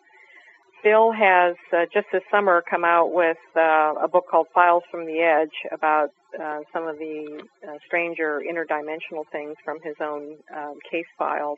Phil 0.83 1.11
has 1.13 1.55
uh, 1.73 1.85
just 1.93 2.07
this 2.11 2.21
summer 2.29 2.61
come 2.69 2.83
out 2.83 3.13
with 3.13 3.37
uh, 3.55 3.93
a 4.03 4.07
book 4.11 4.25
called 4.29 4.47
Files 4.53 4.83
from 4.91 5.05
the 5.05 5.19
Edge 5.19 5.71
about 5.71 6.09
uh, 6.39 6.59
some 6.73 6.85
of 6.85 6.97
the 6.99 7.43
stranger 7.87 8.41
interdimensional 8.41 9.23
things 9.31 9.55
from 9.63 9.79
his 9.83 9.95
own 10.01 10.35
um, 10.55 10.77
case 10.91 11.07
files. 11.17 11.57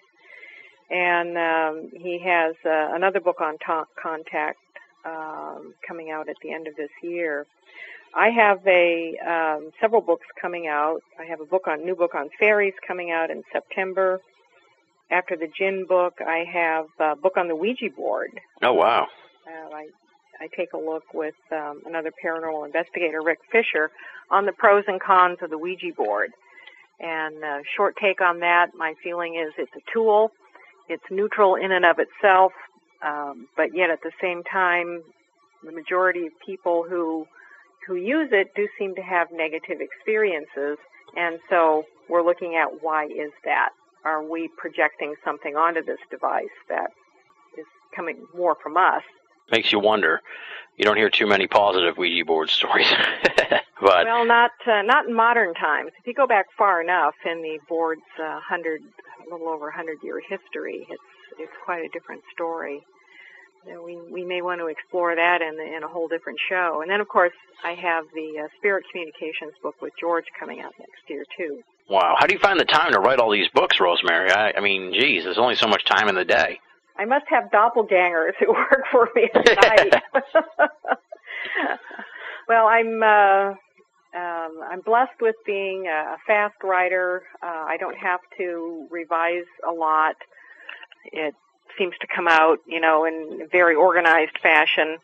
And 0.90 1.38
um, 1.38 1.92
he 1.94 2.20
has 2.20 2.56
uh, 2.66 2.96
another 2.96 3.20
book 3.20 3.42
on 3.42 3.58
ta- 3.58 3.88
contact 4.02 4.60
um, 5.06 5.74
coming 5.86 6.12
out 6.12 6.30
at 6.30 6.38
the 6.42 6.52
end 6.52 6.68
of 6.68 6.76
this 6.76 6.90
year. 7.02 7.46
I 8.14 8.30
have 8.30 8.66
a 8.66 9.18
um, 9.18 9.72
several 9.82 10.02
books 10.02 10.26
coming 10.42 10.68
out. 10.68 11.02
I 11.20 11.26
have 11.26 11.42
a 11.42 11.46
book 11.46 11.68
on 11.68 11.86
new 11.86 11.96
book 11.96 12.16
on 12.16 12.30
fairies 12.40 12.74
coming 12.86 13.12
out 13.12 13.30
in 13.30 13.44
September. 13.52 14.22
After 15.10 15.36
the 15.38 15.48
jinn 15.48 15.86
book, 15.88 16.16
I 16.26 16.46
have 16.52 16.88
a 17.00 17.16
book 17.16 17.38
on 17.38 17.48
the 17.48 17.56
Ouija 17.56 17.90
board. 17.96 18.32
Oh 18.62 18.74
wow! 18.74 19.08
Uh, 19.46 19.74
I 19.74 19.88
I 20.40 20.48
take 20.56 20.74
a 20.74 20.78
look 20.78 21.14
with 21.14 21.36
um, 21.52 21.82
another 21.86 22.12
paranormal 22.24 22.66
investigator, 22.66 23.22
Rick 23.22 23.40
Fisher, 23.52 23.92
on 24.30 24.46
the 24.46 24.52
pros 24.52 24.84
and 24.88 25.00
cons 25.00 25.38
of 25.42 25.50
the 25.50 25.58
Ouija 25.58 25.94
board. 25.96 26.32
And 27.00 27.44
uh, 27.44 27.60
short 27.76 27.96
take 28.02 28.22
on 28.22 28.40
that, 28.40 28.72
my 28.76 28.96
feeling 29.04 29.36
is 29.36 29.54
it's 29.58 29.72
a 29.76 29.92
tool. 29.94 30.32
It's 30.90 31.04
neutral 31.12 31.56
in 31.56 31.72
and 31.72 31.86
of 31.86 31.98
itself, 32.00 32.54
um, 33.04 33.48
but 33.56 33.76
yet 33.76 33.90
at 33.90 34.02
the 34.02 34.12
same 34.22 34.44
time, 34.44 35.04
the 35.64 35.72
majority 35.72 36.28
of 36.28 36.34
people 36.46 36.86
who 36.88 37.26
who 37.88 37.96
use 37.96 38.30
it 38.32 38.54
do 38.56 38.68
seem 38.78 38.96
to 38.96 39.02
have 39.02 39.28
negative 39.32 39.80
experiences, 39.80 40.78
and 41.16 41.40
so 41.50 41.84
we're 42.10 42.24
looking 42.24 42.56
at 42.56 42.84
why 42.84 43.06
is 43.06 43.32
that? 43.46 43.70
Are 44.04 44.24
we 44.24 44.50
projecting 44.58 45.16
something 45.24 45.56
onto 45.56 45.84
this 45.84 46.00
device 46.12 46.56
that 46.70 46.92
is 47.58 47.66
coming 47.96 48.26
more 48.36 48.56
from 48.62 48.78
us 48.78 49.04
makes 49.52 49.72
you 49.72 49.80
wonder. 49.80 50.22
You 50.78 50.86
don't 50.86 50.98
hear 50.98 51.10
too 51.10 51.26
many 51.26 51.48
positive 51.48 51.98
Ouija 51.98 52.24
board 52.24 52.50
stories. 52.50 52.88
but 53.82 54.06
well, 54.06 54.26
not 54.26 54.52
uh, 54.68 54.84
not 54.84 55.08
in 55.08 55.14
modern 55.14 55.54
times. 55.56 55.92
If 56.00 56.06
you 56.06 56.14
go 56.14 56.28
back 56.28 56.46
far 56.58 56.82
enough 56.82 57.16
in 57.26 57.42
the 57.42 57.58
board's 57.68 58.02
uh, 58.22 58.40
hundred, 58.40 58.82
a 59.26 59.32
little 59.32 59.50
over 59.50 59.72
hundred 59.72 59.98
year 60.04 60.22
history, 60.22 60.86
it's 60.90 61.02
it's 61.40 61.52
quite 61.66 61.84
a 61.84 61.90
different 61.90 62.22
story. 62.32 62.84
You 63.66 63.74
know, 63.74 63.84
we 63.84 63.98
we 64.12 64.24
may 64.24 64.44
want 64.44 64.62
to 64.62 64.68
explore 64.68 65.16
that 65.16 65.42
in 65.42 65.60
in 65.76 65.84
a 65.84 65.88
whole 65.88 66.08
different 66.08 66.40
show. 66.48 66.82
And 66.82 66.92
then, 66.92 67.02
of 67.02 67.08
course, 67.08 67.34
I 67.64 67.72
have 67.72 68.06
the 68.14 68.44
uh, 68.44 68.48
Spirit 68.60 68.86
Communications 68.92 69.54
book 69.64 69.82
with 69.82 69.94
George 70.00 70.26
coming 70.40 70.60
out 70.60 70.74
next 70.78 71.10
year 71.10 71.26
too. 71.36 71.64
Wow, 71.90 72.16
how 72.20 72.28
do 72.28 72.34
you 72.34 72.40
find 72.40 72.60
the 72.60 72.66
time 72.66 72.92
to 72.92 73.00
write 73.00 73.20
all 73.20 73.32
these 73.32 73.48
books, 73.54 73.80
Rosemary? 73.80 74.30
I, 74.30 74.52
I 74.58 74.60
mean, 74.60 74.94
geez, 74.94 75.24
there's 75.24 75.38
only 75.38 75.56
so 75.56 75.68
much 75.68 75.86
time 75.86 76.10
in 76.10 76.16
the 76.16 76.26
day. 76.26 76.60
I 76.98 77.06
must 77.06 77.26
have 77.30 77.46
doppelgangers 77.52 78.34
who 78.40 78.48
work 78.54 78.84
for 78.92 79.10
me 79.16 79.30
at 79.34 79.46
night. 79.92 80.04
well, 82.48 82.68
I'm 82.68 83.04
uh, 83.04 83.54
um, 84.16 84.60
I'm 84.70 84.82
blessed 84.82 85.22
with 85.22 85.36
being 85.46 85.88
a 85.88 86.18
fast 86.26 86.56
writer. 86.64 87.24
Uh, 87.42 87.66
I 87.68 87.78
don't 87.78 87.98
have 87.98 88.22
to 88.38 88.88
revise 88.90 89.46
a 89.68 89.72
lot. 89.72 90.16
It 91.12 91.36
seems 91.78 91.94
to 92.02 92.08
come 92.08 92.28
out, 92.28 92.60
you 92.66 92.80
know, 92.80 93.06
in 93.06 93.48
very 93.52 93.76
organized 93.76 94.38
fashion. 94.42 94.98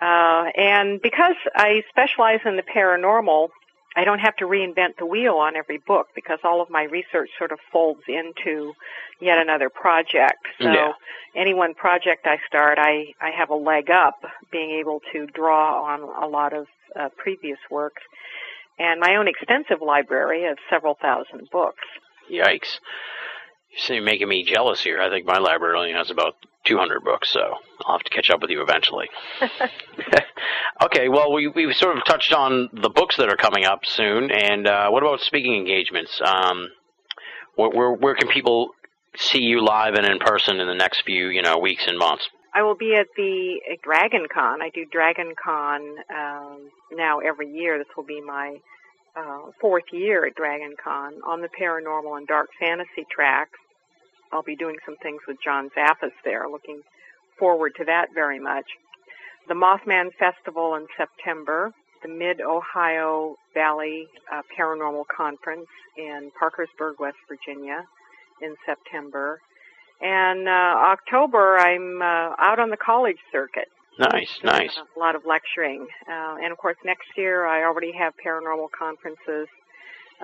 Uh, 0.00 0.50
and 0.56 1.00
because 1.00 1.36
I 1.54 1.84
specialize 1.88 2.40
in 2.44 2.56
the 2.56 2.62
paranormal, 2.62 3.48
I 3.96 4.04
don't 4.04 4.20
have 4.20 4.36
to 4.36 4.46
reinvent 4.46 4.96
the 4.98 5.06
wheel 5.06 5.34
on 5.34 5.56
every 5.56 5.78
book 5.78 6.08
because 6.14 6.38
all 6.44 6.60
of 6.62 6.70
my 6.70 6.84
research 6.84 7.30
sort 7.38 7.52
of 7.52 7.58
folds 7.72 8.02
into 8.08 8.72
yet 9.20 9.38
another 9.38 9.68
project. 9.68 10.46
So 10.58 10.72
Yeah. 10.72 10.92
any 11.36 11.54
one 11.54 11.74
project 11.74 12.26
I 12.26 12.38
start, 12.46 12.78
I, 12.78 13.14
I 13.20 13.30
have 13.30 13.50
a 13.50 13.54
leg 13.54 13.90
up 13.90 14.24
being 14.50 14.70
able 14.70 15.00
to 15.12 15.26
draw 15.26 15.82
on 15.84 16.00
a 16.00 16.26
lot 16.26 16.52
of 16.52 16.66
uh, 16.98 17.08
previous 17.16 17.58
works 17.70 18.02
and 18.78 19.00
my 19.00 19.16
own 19.16 19.28
extensive 19.28 19.80
library 19.80 20.46
of 20.46 20.58
several 20.70 20.94
thousand 21.00 21.48
books. 21.50 21.84
Yikes. 22.30 22.78
You're 23.88 24.02
making 24.02 24.28
me 24.28 24.44
jealous 24.44 24.82
here. 24.82 25.00
I 25.00 25.08
think 25.08 25.26
my 25.26 25.38
library 25.38 25.76
only 25.78 25.92
has 25.92 26.10
about 26.10 26.34
200 26.64 27.02
books, 27.02 27.30
so 27.30 27.40
I'll 27.84 27.96
have 27.98 28.04
to 28.04 28.10
catch 28.10 28.30
up 28.30 28.40
with 28.40 28.50
you 28.50 28.62
eventually. 28.62 29.08
okay, 30.82 31.08
well, 31.08 31.32
we, 31.32 31.48
we've 31.48 31.74
sort 31.74 31.96
of 31.96 32.04
touched 32.04 32.32
on 32.32 32.70
the 32.72 32.90
books 32.90 33.16
that 33.16 33.28
are 33.28 33.36
coming 33.36 33.64
up 33.64 33.84
soon, 33.84 34.30
and 34.30 34.66
uh, 34.66 34.88
what 34.90 35.02
about 35.02 35.20
speaking 35.20 35.54
engagements? 35.54 36.20
Um, 36.24 36.68
where, 37.56 37.70
where, 37.70 37.92
where 37.92 38.14
can 38.14 38.28
people 38.28 38.70
see 39.16 39.40
you 39.40 39.62
live 39.62 39.94
and 39.94 40.06
in 40.06 40.18
person 40.18 40.60
in 40.60 40.66
the 40.66 40.74
next 40.74 41.02
few, 41.04 41.28
you 41.28 41.42
know, 41.42 41.58
weeks 41.58 41.84
and 41.86 41.98
months? 41.98 42.28
I 42.54 42.62
will 42.62 42.76
be 42.76 42.94
at 42.94 43.06
the 43.16 43.60
at 43.72 43.80
Dragon 43.82 44.26
Con. 44.32 44.60
I 44.60 44.68
do 44.74 44.84
Dragon 44.84 45.34
Con 45.42 45.80
um, 46.14 46.70
now 46.92 47.20
every 47.20 47.50
year. 47.50 47.78
This 47.78 47.86
will 47.96 48.04
be 48.04 48.20
my 48.20 48.56
uh, 49.16 49.50
fourth 49.60 49.84
year 49.90 50.26
at 50.26 50.34
Dragon 50.34 50.74
Con 50.82 51.14
on 51.26 51.40
the 51.40 51.48
paranormal 51.48 52.18
and 52.18 52.26
dark 52.26 52.50
fantasy 52.60 53.06
tracks. 53.10 53.58
I'll 54.32 54.42
be 54.42 54.56
doing 54.56 54.76
some 54.86 54.96
things 55.02 55.20
with 55.28 55.36
John 55.44 55.70
Zaffis 55.76 56.12
there. 56.24 56.48
Looking 56.48 56.82
forward 57.38 57.72
to 57.78 57.84
that 57.84 58.08
very 58.14 58.40
much. 58.40 58.66
The 59.48 59.54
Mothman 59.54 60.10
Festival 60.18 60.74
in 60.76 60.86
September. 60.96 61.72
The 62.02 62.08
Mid 62.08 62.40
Ohio 62.40 63.36
Valley 63.54 64.08
uh, 64.32 64.42
Paranormal 64.58 65.04
Conference 65.16 65.68
in 65.96 66.32
Parkersburg, 66.36 66.96
West 66.98 67.18
Virginia, 67.28 67.84
in 68.40 68.56
September. 68.66 69.40
And 70.00 70.48
uh, 70.48 70.50
October, 70.50 71.58
I'm 71.58 72.02
uh, 72.02 72.34
out 72.42 72.58
on 72.58 72.70
the 72.70 72.76
college 72.76 73.18
circuit. 73.30 73.68
Nice, 73.98 74.40
nice. 74.42 74.76
A 74.96 74.98
lot 74.98 75.14
of 75.14 75.22
lecturing. 75.26 75.86
Uh, 76.08 76.36
and 76.42 76.50
of 76.50 76.58
course, 76.58 76.76
next 76.84 77.06
year 77.16 77.46
I 77.46 77.62
already 77.62 77.92
have 77.92 78.14
paranormal 78.24 78.68
conferences 78.76 79.46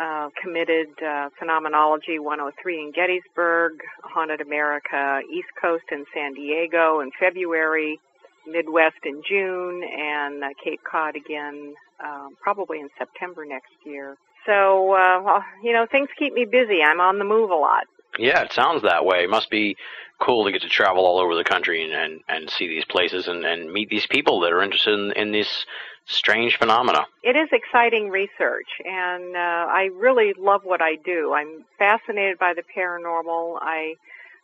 uh, 0.01 0.29
committed 0.41 0.89
uh, 1.03 1.29
Phenomenology 1.39 2.19
103 2.19 2.81
in 2.81 2.93
Gettysburg, 2.93 3.73
Haunted 4.03 4.41
America 4.41 5.21
East 5.31 5.49
Coast 5.61 5.85
in 5.91 6.05
San 6.15 6.35
Diego 6.35 7.01
in 7.01 7.11
February, 7.19 8.01
Midwest 8.47 9.05
in 9.05 9.23
June, 9.29 9.83
and 9.83 10.45
uh, 10.45 10.49
Cape 10.63 10.81
Cod 10.89 11.17
again 11.17 11.75
um, 12.03 12.37
probably 12.41 12.81
in 12.81 12.89
September 12.97 13.45
next 13.45 13.73
year. 13.85 14.17
So, 14.47 14.95
uh, 14.95 15.43
you 15.63 15.73
know, 15.73 15.87
things 15.91 16.09
keep 16.19 16.33
me 16.33 16.45
busy. 16.45 16.83
I'm 16.83 17.01
on 17.01 17.19
the 17.19 17.25
move 17.25 17.51
a 17.51 17.55
lot. 17.55 17.85
Yeah, 18.19 18.43
it 18.43 18.53
sounds 18.53 18.83
that 18.83 19.05
way. 19.05 19.25
It 19.25 19.31
must 19.31 19.51
be 19.51 19.77
cool 20.19 20.45
to 20.45 20.53
get 20.53 20.63
to 20.63 20.69
travel 20.69 21.05
all 21.05 21.19
over 21.19 21.35
the 21.35 21.45
country 21.45 21.85
and, 21.85 21.93
and, 21.93 22.21
and 22.29 22.51
see 22.51 22.67
these 22.67 22.85
places 22.85 23.29
and, 23.29 23.45
and 23.45 23.73
meet 23.73 23.91
these 23.91 24.07
people 24.07 24.41
that 24.41 24.53
are 24.53 24.63
interested 24.63 24.99
in, 24.99 25.13
in 25.13 25.33
this 25.33 25.67
strange 26.09 26.57
phenomena. 26.57 27.07
It 27.23 27.37
is 27.37 27.49
exciting 27.53 28.09
research, 28.09 28.69
and 28.85 29.37
uh, 29.37 29.67
I 29.69 29.91
really 29.95 30.35
love 30.39 30.63
what 30.65 30.81
I 30.83 30.97
do. 30.97 31.33
I'm 31.35 31.65
fascinated 31.79 32.39
by 32.39 32.55
the 32.55 32.63
paranormal. 32.77 33.59
I 33.61 33.95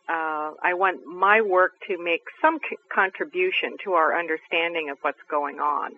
uh, 0.07 0.53
I 0.61 0.75
want 0.75 1.03
my 1.07 1.41
work 1.41 1.73
to 1.87 1.97
make 2.01 2.21
some 2.39 2.59
c- 2.69 2.77
contribution 2.93 3.75
to 3.83 3.93
our 3.93 4.17
understanding 4.17 4.91
of 4.91 4.99
what's 5.01 5.21
going 5.31 5.59
on. 5.59 5.93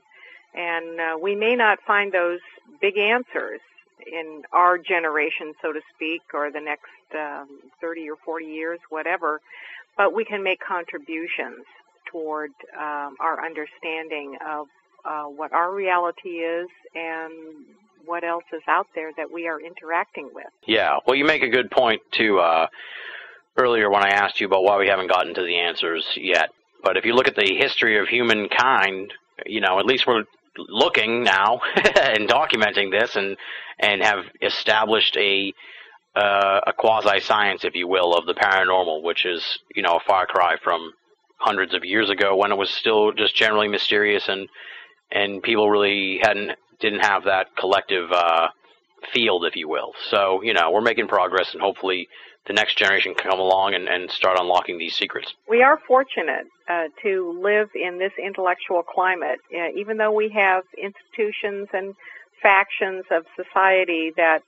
And 0.56 1.00
uh, 1.00 1.18
we 1.22 1.36
may 1.36 1.58
not 1.58 1.80
find 1.86 2.14
those 2.14 2.40
big 2.80 2.98
answers 2.98 3.60
in 4.10 4.44
our 4.54 4.78
generation, 4.78 5.54
so 5.62 5.74
to 5.74 5.82
speak, 5.94 6.22
or 6.34 6.50
the 6.52 6.62
next 6.62 6.88
um, 7.14 7.50
30 7.82 8.10
or 8.10 8.16
40 8.24 8.46
years, 8.46 8.80
whatever, 8.90 9.42
but 9.98 10.14
we 10.14 10.24
can 10.24 10.42
make 10.42 10.62
contributions 10.62 11.66
toward 12.10 12.52
um, 12.80 13.18
our 13.20 13.44
understanding 13.46 14.38
of 14.48 14.68
uh, 15.06 15.24
what 15.24 15.54
our 15.54 15.74
reality 15.74 16.30
is 16.30 16.68
and 16.96 17.66
what 18.06 18.24
else 18.24 18.44
is 18.54 18.62
out 18.68 18.88
there 18.96 19.12
that 19.18 19.32
we 19.32 19.48
are 19.48 19.60
interacting 19.60 20.30
with. 20.34 20.48
Yeah, 20.66 20.98
well, 21.06 21.16
you 21.16 21.26
make 21.26 21.44
a 21.44 21.50
good 21.50 21.70
point 21.70 22.02
too. 22.12 22.40
Uh, 22.40 22.68
earlier, 23.58 23.90
when 23.90 24.04
I 24.04 24.10
asked 24.10 24.40
you 24.40 24.48
about 24.48 24.64
why 24.64 24.78
we 24.78 24.88
haven't 24.88 25.10
gotten 25.10 25.34
to 25.34 25.42
the 25.42 25.58
answers 25.58 26.06
yet, 26.16 26.50
but 26.84 26.96
if 26.96 27.06
you 27.06 27.14
look 27.14 27.28
at 27.28 27.36
the 27.36 27.56
history 27.58 28.00
of 28.00 28.08
humankind, 28.08 29.14
you 29.46 29.62
know, 29.62 29.80
at 29.80 29.86
least 29.86 30.08
we're 30.08 30.24
looking 30.58 31.24
now 31.24 31.60
and 31.76 32.30
documenting 32.30 32.92
this, 32.92 33.16
and 33.16 33.38
and 33.80 34.02
have 34.02 34.26
established 34.42 35.18
a 35.18 35.54
uh, 36.16 36.62
a 36.68 36.74
quasi 36.74 37.20
science, 37.20 37.64
if 37.64 37.76
you 37.76 37.88
will, 37.88 38.16
of 38.16 38.26
the 38.26 38.34
paranormal, 38.34 39.04
which 39.04 39.26
is 39.26 39.60
you 39.76 39.84
know 39.84 39.98
a 39.98 40.08
far 40.08 40.26
cry 40.26 40.56
from 40.64 40.94
hundreds 41.40 41.74
of 41.74 41.86
years 41.86 42.10
ago 42.10 42.36
when 42.36 42.52
it 42.52 42.58
was 42.58 42.70
still 42.70 43.12
just 43.12 43.36
generally 43.36 43.68
mysterious 43.68 44.28
and 44.28 44.50
and 45.12 45.42
people 45.42 45.70
really 45.70 46.20
hadn't 46.22 46.52
didn't 46.80 47.00
have 47.00 47.24
that 47.26 47.56
collective 47.56 48.12
uh, 48.12 48.50
field, 49.12 49.46
if 49.46 49.56
you 49.56 49.68
will. 49.68 49.94
So 50.10 50.42
you 50.42 50.54
know 50.54 50.72
we're 50.72 50.82
making 50.82 51.08
progress, 51.08 51.54
and 51.54 51.62
hopefully 51.62 52.10
the 52.48 52.54
next 52.54 52.78
generation 52.78 53.14
can 53.14 53.30
come 53.30 53.40
along 53.40 53.74
and, 53.76 53.88
and 53.88 54.10
start 54.10 54.38
unlocking 54.40 54.78
these 54.78 54.96
secrets. 54.96 55.34
We 55.50 55.64
are 55.64 55.80
fortunate 55.86 56.48
uh, 56.70 56.86
to 57.04 57.40
live 57.42 57.70
in 57.76 58.00
this 58.00 58.14
intellectual 58.18 58.84
climate, 58.84 59.40
uh, 59.54 59.70
even 59.76 59.98
though 59.98 60.14
we 60.14 60.30
have 60.30 60.64
institutions 60.78 61.68
and 61.74 61.94
factions 62.42 63.04
of 63.12 63.26
society 63.36 64.14
that 64.16 64.44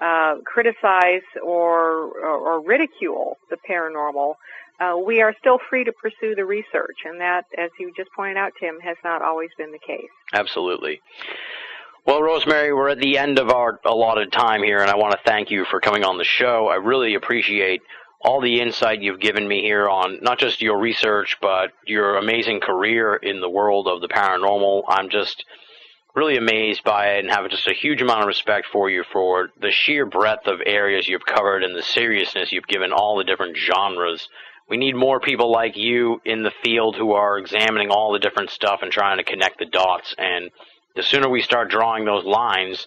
uh, 0.00 0.36
criticize 0.44 1.22
or, 1.42 2.10
or, 2.18 2.36
or 2.36 2.60
ridicule 2.60 3.38
the 3.50 3.56
paranormal. 3.56 4.34
Uh, 4.80 4.96
we 4.96 5.20
are 5.20 5.34
still 5.38 5.58
free 5.70 5.84
to 5.84 5.92
pursue 5.92 6.34
the 6.34 6.44
research, 6.44 6.98
and 7.04 7.20
that, 7.20 7.44
as 7.56 7.70
you 7.78 7.92
just 7.96 8.10
pointed 8.16 8.36
out, 8.36 8.52
Tim, 8.58 8.80
has 8.80 8.96
not 9.04 9.22
always 9.22 9.50
been 9.56 9.70
the 9.70 9.78
case. 9.78 10.10
Absolutely. 10.32 11.00
Well, 12.06 12.22
Rosemary, 12.22 12.72
we're 12.74 12.90
at 12.90 12.98
the 12.98 13.16
end 13.16 13.38
of 13.38 13.50
our 13.50 13.80
allotted 13.86 14.32
time 14.32 14.62
here, 14.62 14.80
and 14.80 14.90
I 14.90 14.96
want 14.96 15.12
to 15.12 15.20
thank 15.24 15.50
you 15.50 15.64
for 15.64 15.80
coming 15.80 16.04
on 16.04 16.18
the 16.18 16.24
show. 16.24 16.68
I 16.68 16.74
really 16.74 17.14
appreciate 17.14 17.80
all 18.20 18.40
the 18.40 18.60
insight 18.60 19.00
you've 19.00 19.20
given 19.20 19.46
me 19.46 19.60
here 19.60 19.88
on 19.88 20.18
not 20.22 20.38
just 20.38 20.60
your 20.60 20.78
research, 20.78 21.36
but 21.40 21.70
your 21.86 22.16
amazing 22.16 22.60
career 22.60 23.14
in 23.14 23.40
the 23.40 23.48
world 23.48 23.86
of 23.86 24.00
the 24.00 24.08
paranormal. 24.08 24.82
I'm 24.88 25.08
just 25.08 25.44
really 26.14 26.36
amazed 26.36 26.84
by 26.84 27.14
it 27.14 27.24
and 27.24 27.30
have 27.30 27.48
just 27.50 27.68
a 27.68 27.74
huge 27.74 28.00
amount 28.00 28.22
of 28.22 28.26
respect 28.26 28.66
for 28.72 28.88
you 28.88 29.04
for 29.12 29.50
the 29.60 29.70
sheer 29.70 30.06
breadth 30.06 30.46
of 30.46 30.60
areas 30.64 31.08
you've 31.08 31.26
covered 31.26 31.64
and 31.64 31.76
the 31.76 31.82
seriousness 31.82 32.52
you've 32.52 32.66
given 32.66 32.92
all 32.92 33.16
the 33.16 33.24
different 33.24 33.56
genres. 33.56 34.28
We 34.68 34.76
need 34.76 34.96
more 34.96 35.20
people 35.20 35.52
like 35.52 35.76
you 35.76 36.20
in 36.24 36.42
the 36.42 36.52
field 36.62 36.96
who 36.96 37.12
are 37.12 37.38
examining 37.38 37.90
all 37.90 38.12
the 38.12 38.18
different 38.18 38.50
stuff 38.50 38.80
and 38.82 38.90
trying 38.90 39.18
to 39.18 39.24
connect 39.24 39.58
the 39.58 39.66
dots. 39.66 40.14
And 40.16 40.50
the 40.96 41.02
sooner 41.02 41.28
we 41.28 41.42
start 41.42 41.70
drawing 41.70 42.04
those 42.04 42.24
lines, 42.24 42.86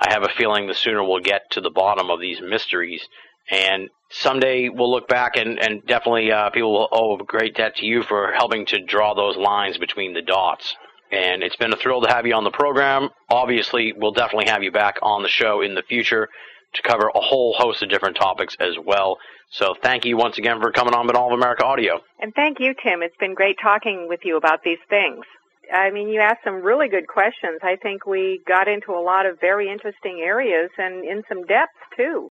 I 0.00 0.12
have 0.12 0.22
a 0.22 0.32
feeling 0.36 0.66
the 0.66 0.74
sooner 0.74 1.04
we'll 1.04 1.20
get 1.20 1.50
to 1.52 1.60
the 1.60 1.70
bottom 1.70 2.10
of 2.10 2.20
these 2.20 2.40
mysteries. 2.40 3.06
And 3.50 3.90
someday 4.10 4.68
we'll 4.68 4.90
look 4.90 5.08
back 5.08 5.36
and, 5.36 5.58
and 5.58 5.84
definitely 5.86 6.32
uh, 6.32 6.50
people 6.50 6.72
will 6.72 6.88
owe 6.92 7.18
a 7.18 7.24
great 7.24 7.54
debt 7.56 7.76
to 7.76 7.86
you 7.86 8.02
for 8.02 8.32
helping 8.32 8.64
to 8.66 8.80
draw 8.80 9.14
those 9.14 9.36
lines 9.36 9.76
between 9.76 10.14
the 10.14 10.22
dots. 10.22 10.76
And 11.10 11.42
it's 11.42 11.56
been 11.56 11.72
a 11.72 11.76
thrill 11.76 12.02
to 12.02 12.08
have 12.08 12.26
you 12.26 12.34
on 12.34 12.44
the 12.44 12.50
program. 12.50 13.10
Obviously, 13.30 13.92
we'll 13.96 14.12
definitely 14.12 14.50
have 14.50 14.62
you 14.62 14.70
back 14.70 14.98
on 15.02 15.22
the 15.22 15.28
show 15.28 15.62
in 15.62 15.74
the 15.74 15.82
future 15.82 16.28
to 16.74 16.82
cover 16.82 17.10
a 17.14 17.20
whole 17.20 17.54
host 17.56 17.82
of 17.82 17.88
different 17.88 18.16
topics 18.16 18.56
as 18.60 18.74
well. 18.84 19.18
So 19.50 19.74
thank 19.82 20.04
you 20.04 20.16
once 20.16 20.38
again 20.38 20.60
for 20.60 20.70
coming 20.72 20.94
on 20.94 21.06
with 21.06 21.16
Binnall 21.16 21.32
of 21.32 21.38
America 21.38 21.64
Audio. 21.64 22.00
And 22.20 22.34
thank 22.34 22.60
you, 22.60 22.74
Tim. 22.82 23.02
It's 23.02 23.16
been 23.18 23.34
great 23.34 23.56
talking 23.62 24.06
with 24.08 24.20
you 24.24 24.36
about 24.36 24.62
these 24.62 24.78
things. 24.90 25.24
I 25.72 25.90
mean, 25.90 26.08
you 26.08 26.20
asked 26.20 26.44
some 26.44 26.62
really 26.62 26.88
good 26.88 27.06
questions. 27.06 27.60
I 27.62 27.76
think 27.76 28.06
we 28.06 28.40
got 28.46 28.68
into 28.68 28.92
a 28.92 29.00
lot 29.02 29.26
of 29.26 29.40
very 29.40 29.70
interesting 29.70 30.20
areas 30.22 30.70
and 30.78 31.04
in 31.04 31.22
some 31.28 31.44
depth, 31.46 31.72
too. 31.96 32.28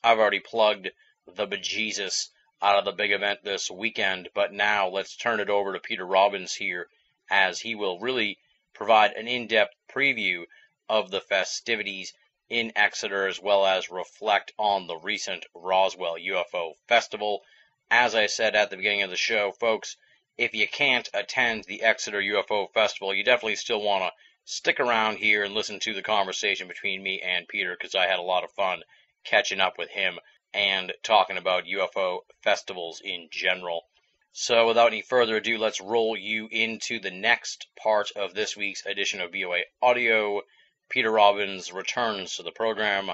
I've 0.04 0.18
already 0.18 0.40
plugged 0.40 0.90
the 1.26 1.46
bejesus 1.46 2.28
out 2.62 2.78
of 2.78 2.84
the 2.84 2.92
big 2.92 3.12
event 3.12 3.42
this 3.42 3.70
weekend, 3.70 4.28
but 4.34 4.52
now 4.52 4.88
let's 4.88 5.16
turn 5.16 5.40
it 5.40 5.50
over 5.50 5.72
to 5.72 5.80
Peter 5.80 6.06
Robbins 6.06 6.54
here 6.54 6.88
as 7.28 7.60
he 7.60 7.74
will 7.74 7.98
really 7.98 8.38
provide 8.72 9.12
an 9.12 9.26
in 9.26 9.46
depth 9.46 9.74
preview 9.90 10.44
of 10.88 11.10
the 11.10 11.20
festivities 11.20 12.12
in 12.48 12.72
Exeter 12.76 13.26
as 13.26 13.40
well 13.40 13.66
as 13.66 13.90
reflect 13.90 14.52
on 14.56 14.86
the 14.86 14.96
recent 14.98 15.44
Roswell 15.54 16.16
UFO 16.16 16.74
Festival. 16.86 17.42
As 17.90 18.14
I 18.14 18.26
said 18.26 18.54
at 18.54 18.70
the 18.70 18.76
beginning 18.76 19.02
of 19.02 19.10
the 19.10 19.16
show, 19.16 19.50
folks, 19.50 19.96
if 20.38 20.54
you 20.54 20.68
can't 20.68 21.08
attend 21.14 21.64
the 21.64 21.82
Exeter 21.82 22.20
UFO 22.20 22.70
Festival, 22.72 23.14
you 23.14 23.24
definitely 23.24 23.56
still 23.56 23.80
want 23.80 24.04
to 24.04 24.12
stick 24.44 24.78
around 24.78 25.16
here 25.16 25.42
and 25.44 25.54
listen 25.54 25.80
to 25.80 25.94
the 25.94 26.02
conversation 26.02 26.68
between 26.68 27.02
me 27.02 27.20
and 27.20 27.48
Peter 27.48 27.74
because 27.74 27.94
I 27.94 28.06
had 28.06 28.18
a 28.18 28.22
lot 28.22 28.44
of 28.44 28.52
fun 28.52 28.82
catching 29.24 29.60
up 29.60 29.78
with 29.78 29.90
him 29.90 30.20
and 30.52 30.92
talking 31.02 31.36
about 31.36 31.64
UFO 31.64 32.20
festivals 32.42 33.00
in 33.00 33.28
general. 33.30 33.86
So, 34.32 34.66
without 34.66 34.88
any 34.88 35.00
further 35.00 35.36
ado, 35.36 35.56
let's 35.56 35.80
roll 35.80 36.16
you 36.16 36.48
into 36.50 37.00
the 37.00 37.10
next 37.10 37.66
part 37.74 38.10
of 38.12 38.34
this 38.34 38.56
week's 38.56 38.84
edition 38.84 39.22
of 39.22 39.32
BOA 39.32 39.62
Audio. 39.80 40.42
Peter 40.90 41.10
Robbins 41.10 41.72
returns 41.72 42.36
to 42.36 42.42
the 42.42 42.52
program 42.52 43.10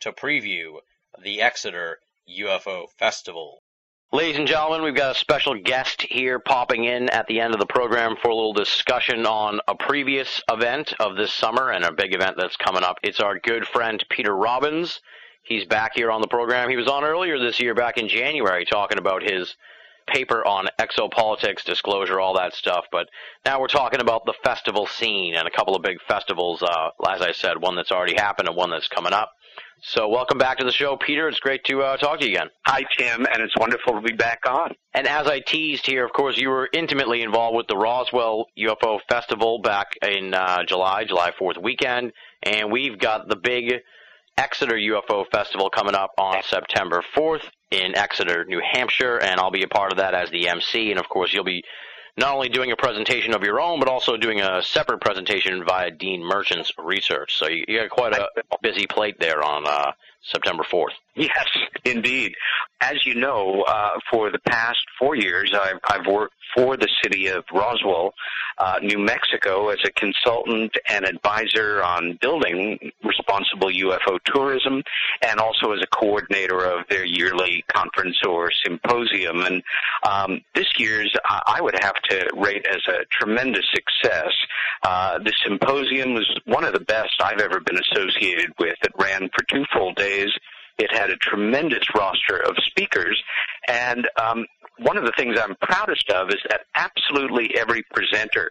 to 0.00 0.12
preview 0.12 0.80
the 1.18 1.40
Exeter 1.40 2.00
UFO 2.28 2.90
Festival. 2.98 3.62
Ladies 4.12 4.36
and 4.38 4.46
gentlemen, 4.46 4.82
we've 4.82 4.94
got 4.94 5.16
a 5.16 5.18
special 5.18 5.56
guest 5.60 6.00
here 6.00 6.38
popping 6.38 6.84
in 6.84 7.10
at 7.10 7.26
the 7.26 7.40
end 7.40 7.54
of 7.54 7.58
the 7.58 7.66
program 7.66 8.14
for 8.14 8.28
a 8.28 8.34
little 8.34 8.52
discussion 8.52 9.26
on 9.26 9.58
a 9.66 9.74
previous 9.74 10.40
event 10.48 10.94
of 11.00 11.16
this 11.16 11.34
summer 11.34 11.72
and 11.72 11.84
a 11.84 11.90
big 11.90 12.14
event 12.14 12.36
that's 12.38 12.56
coming 12.56 12.84
up. 12.84 12.98
It's 13.02 13.18
our 13.18 13.36
good 13.36 13.66
friend 13.66 14.02
Peter 14.08 14.34
Robbins. 14.34 15.00
He's 15.42 15.64
back 15.64 15.96
here 15.96 16.12
on 16.12 16.20
the 16.20 16.28
program. 16.28 16.70
He 16.70 16.76
was 16.76 16.86
on 16.86 17.02
earlier 17.02 17.36
this 17.40 17.58
year, 17.58 17.74
back 17.74 17.98
in 17.98 18.06
January, 18.06 18.64
talking 18.64 18.98
about 18.98 19.24
his 19.24 19.56
paper 20.06 20.46
on 20.46 20.68
exopolitics, 20.78 21.64
disclosure, 21.64 22.20
all 22.20 22.34
that 22.36 22.54
stuff. 22.54 22.84
But 22.92 23.08
now 23.44 23.60
we're 23.60 23.66
talking 23.66 24.00
about 24.00 24.24
the 24.24 24.34
festival 24.44 24.86
scene 24.86 25.34
and 25.34 25.48
a 25.48 25.50
couple 25.50 25.74
of 25.74 25.82
big 25.82 25.98
festivals. 26.06 26.62
Uh, 26.62 26.90
as 27.10 27.22
I 27.22 27.32
said, 27.32 27.60
one 27.60 27.74
that's 27.74 27.90
already 27.90 28.14
happened 28.14 28.46
and 28.46 28.56
one 28.56 28.70
that's 28.70 28.86
coming 28.86 29.12
up. 29.12 29.32
So 29.82 30.08
welcome 30.08 30.38
back 30.38 30.58
to 30.58 30.64
the 30.64 30.72
show, 30.72 30.96
Peter. 30.96 31.28
It's 31.28 31.38
great 31.38 31.62
to 31.64 31.82
uh, 31.82 31.96
talk 31.96 32.20
to 32.20 32.26
you 32.26 32.32
again. 32.32 32.48
Hi, 32.66 32.84
Tim, 32.98 33.26
and 33.26 33.42
it's 33.42 33.56
wonderful 33.56 33.94
to 33.94 34.00
be 34.00 34.14
back 34.14 34.40
on. 34.48 34.74
And 34.94 35.06
as 35.06 35.26
I 35.26 35.40
teased 35.40 35.86
here, 35.86 36.04
of 36.04 36.12
course, 36.12 36.36
you 36.36 36.48
were 36.48 36.68
intimately 36.72 37.22
involved 37.22 37.56
with 37.56 37.66
the 37.68 37.76
Roswell 37.76 38.46
UFO 38.58 38.98
Festival 39.08 39.60
back 39.60 39.88
in 40.02 40.34
uh, 40.34 40.64
July, 40.66 41.04
July 41.04 41.30
4th 41.40 41.62
weekend, 41.62 42.12
and 42.42 42.72
we've 42.72 42.98
got 42.98 43.28
the 43.28 43.36
big 43.36 43.74
Exeter 44.38 44.74
UFO 44.74 45.24
Festival 45.30 45.70
coming 45.70 45.94
up 45.94 46.10
on 46.18 46.42
September 46.42 47.02
4th 47.16 47.44
in 47.70 47.96
Exeter, 47.96 48.44
New 48.44 48.60
Hampshire, 48.72 49.18
and 49.18 49.40
I'll 49.40 49.50
be 49.50 49.62
a 49.62 49.68
part 49.68 49.92
of 49.92 49.98
that 49.98 50.14
as 50.14 50.30
the 50.30 50.48
MC. 50.48 50.90
And 50.90 51.00
of 51.00 51.08
course, 51.08 51.32
you'll 51.32 51.44
be 51.44 51.62
not 52.16 52.34
only 52.34 52.48
doing 52.48 52.72
a 52.72 52.76
presentation 52.76 53.34
of 53.34 53.42
your 53.42 53.60
own, 53.60 53.78
but 53.78 53.88
also 53.88 54.16
doing 54.16 54.40
a 54.40 54.62
separate 54.62 55.00
presentation 55.00 55.64
via 55.64 55.90
Dean 55.90 56.22
Merchant's 56.22 56.72
research. 56.78 57.36
So 57.36 57.48
you, 57.48 57.64
you 57.68 57.80
got 57.80 57.90
quite 57.90 58.12
a 58.14 58.28
busy 58.62 58.86
plate 58.86 59.20
there 59.20 59.42
on 59.42 59.66
uh, 59.66 59.92
September 60.32 60.64
4th. 60.72 60.94
Yes, 61.14 61.46
indeed. 61.84 62.34
As 62.80 62.96
you 63.06 63.14
know, 63.14 63.64
uh, 63.66 63.98
for 64.10 64.30
the 64.30 64.38
past 64.40 64.78
four 64.98 65.16
years, 65.16 65.52
I've, 65.54 65.80
I've 65.88 66.06
worked 66.06 66.34
for 66.54 66.76
the 66.76 66.88
city 67.02 67.28
of 67.28 67.44
Roswell, 67.52 68.12
uh, 68.58 68.78
New 68.82 68.98
Mexico, 68.98 69.68
as 69.68 69.78
a 69.84 69.90
consultant 69.92 70.72
and 70.90 71.04
advisor 71.04 71.82
on 71.82 72.18
building 72.20 72.78
responsible 73.02 73.68
UFO 73.68 74.18
tourism, 74.24 74.82
and 75.22 75.40
also 75.40 75.72
as 75.72 75.80
a 75.82 75.86
coordinator 75.86 76.64
of 76.64 76.86
their 76.88 77.04
yearly 77.04 77.64
conference 77.74 78.16
or 78.26 78.50
symposium. 78.64 79.40
And 79.40 79.62
um, 80.06 80.40
this 80.54 80.68
year's, 80.78 81.12
I 81.24 81.60
would 81.60 81.78
have 81.80 81.96
to 82.10 82.28
rate 82.36 82.66
as 82.70 82.82
a 82.88 83.04
tremendous 83.10 83.66
success. 83.74 84.32
Uh, 84.82 85.18
the 85.18 85.32
symposium 85.44 86.14
was 86.14 86.40
one 86.44 86.64
of 86.64 86.72
the 86.72 86.80
best 86.80 87.10
I've 87.20 87.40
ever 87.40 87.60
been 87.60 87.78
associated 87.78 88.52
with. 88.58 88.76
It 88.82 88.92
ran 88.98 89.28
for 89.34 89.44
two 89.50 89.64
full 89.72 89.92
days. 89.94 90.05
It 90.78 90.92
had 90.92 91.10
a 91.10 91.16
tremendous 91.16 91.84
roster 91.94 92.36
of 92.36 92.54
speakers, 92.66 93.22
and 93.66 94.06
um, 94.22 94.44
one 94.78 94.98
of 94.98 95.04
the 95.04 95.12
things 95.16 95.38
I'm 95.38 95.56
proudest 95.62 96.10
of 96.10 96.28
is 96.28 96.40
that 96.50 96.62
absolutely 96.74 97.56
every 97.56 97.82
presenter, 97.94 98.50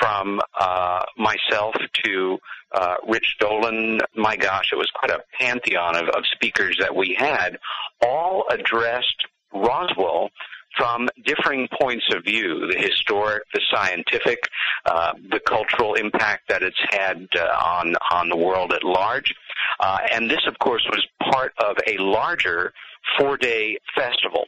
from 0.00 0.40
uh, 0.58 1.02
myself 1.16 1.74
to 2.04 2.38
uh, 2.74 2.94
Rich 3.08 3.36
Dolan, 3.40 4.00
my 4.14 4.36
gosh, 4.36 4.70
it 4.72 4.76
was 4.76 4.90
quite 4.94 5.10
a 5.10 5.22
pantheon 5.38 5.96
of, 5.96 6.08
of 6.08 6.24
speakers 6.34 6.76
that 6.80 6.94
we 6.94 7.14
had, 7.18 7.58
all 8.04 8.44
addressed 8.50 9.26
Roswell 9.54 10.30
from 10.76 11.08
differing 11.24 11.68
points 11.80 12.04
of 12.14 12.24
view 12.24 12.66
the 12.70 12.78
historic, 12.78 13.42
the 13.54 13.62
scientific, 13.74 14.38
uh, 14.84 15.12
the 15.30 15.40
cultural 15.40 15.94
impact 15.94 16.48
that 16.48 16.62
it's 16.62 16.76
had 16.90 17.26
uh, 17.38 17.44
on, 17.64 17.94
on 18.10 18.28
the 18.28 18.36
world 18.36 18.72
at 18.72 18.84
large. 18.84 19.34
Uh, 19.80 19.98
and 20.12 20.30
this, 20.30 20.40
of 20.46 20.58
course, 20.58 20.84
was 20.90 21.06
part 21.30 21.52
of 21.58 21.76
a 21.86 21.96
larger 21.98 22.72
four 23.18 23.36
day 23.36 23.78
festival. 23.94 24.46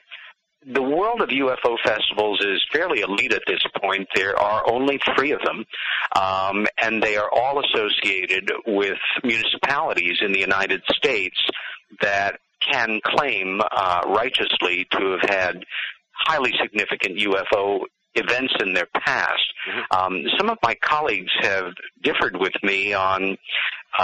The 0.67 0.83
world 0.83 1.23
of 1.23 1.29
UFO 1.29 1.77
festivals 1.85 2.41
is 2.45 2.61
fairly 2.73 3.01
elite 3.01 3.33
at 3.33 3.43
this 3.47 3.63
point. 3.81 4.09
There 4.15 4.39
are 4.39 4.69
only 4.71 5.01
three 5.17 5.31
of 5.31 5.41
them, 5.43 5.65
um, 6.17 6.67
and 6.83 7.03
they 7.03 7.17
are 7.17 7.31
all 7.33 7.63
associated 7.65 8.51
with 8.67 8.99
municipalities 9.23 10.19
in 10.21 10.33
the 10.33 10.41
United 10.41 10.83
States 10.93 11.39
that 12.03 12.41
can 12.61 13.01
claim 13.05 13.61
uh, 13.71 14.01
righteously 14.07 14.87
to 14.91 15.17
have 15.17 15.31
had 15.31 15.65
highly 16.13 16.53
significant 16.61 17.19
UFO 17.19 17.83
events 18.19 18.55
in 18.61 18.75
their 18.75 18.89
past. 18.95 19.43
Mm-hmm. 19.69 19.99
Um, 19.99 20.23
some 20.39 20.51
of 20.51 20.59
my 20.63 20.75
colleagues 20.83 21.33
have 21.41 21.73
differed 22.03 22.37
with 22.37 22.55
me 22.63 22.93
on 22.93 23.37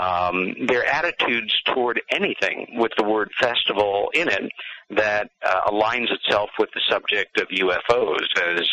um, 0.01 0.55
their 0.67 0.85
attitudes 0.87 1.55
toward 1.75 2.01
anything 2.11 2.67
with 2.75 2.93
the 2.97 3.05
word 3.05 3.31
festival 3.41 4.11
in 4.15 4.29
it 4.29 4.51
that 4.91 5.31
uh, 5.47 5.71
aligns 5.71 6.13
itself 6.13 6.51
with 6.59 6.71
the 6.75 6.81
subject 6.89 7.41
of 7.41 7.49
UFOs. 7.49 8.27
As 8.59 8.69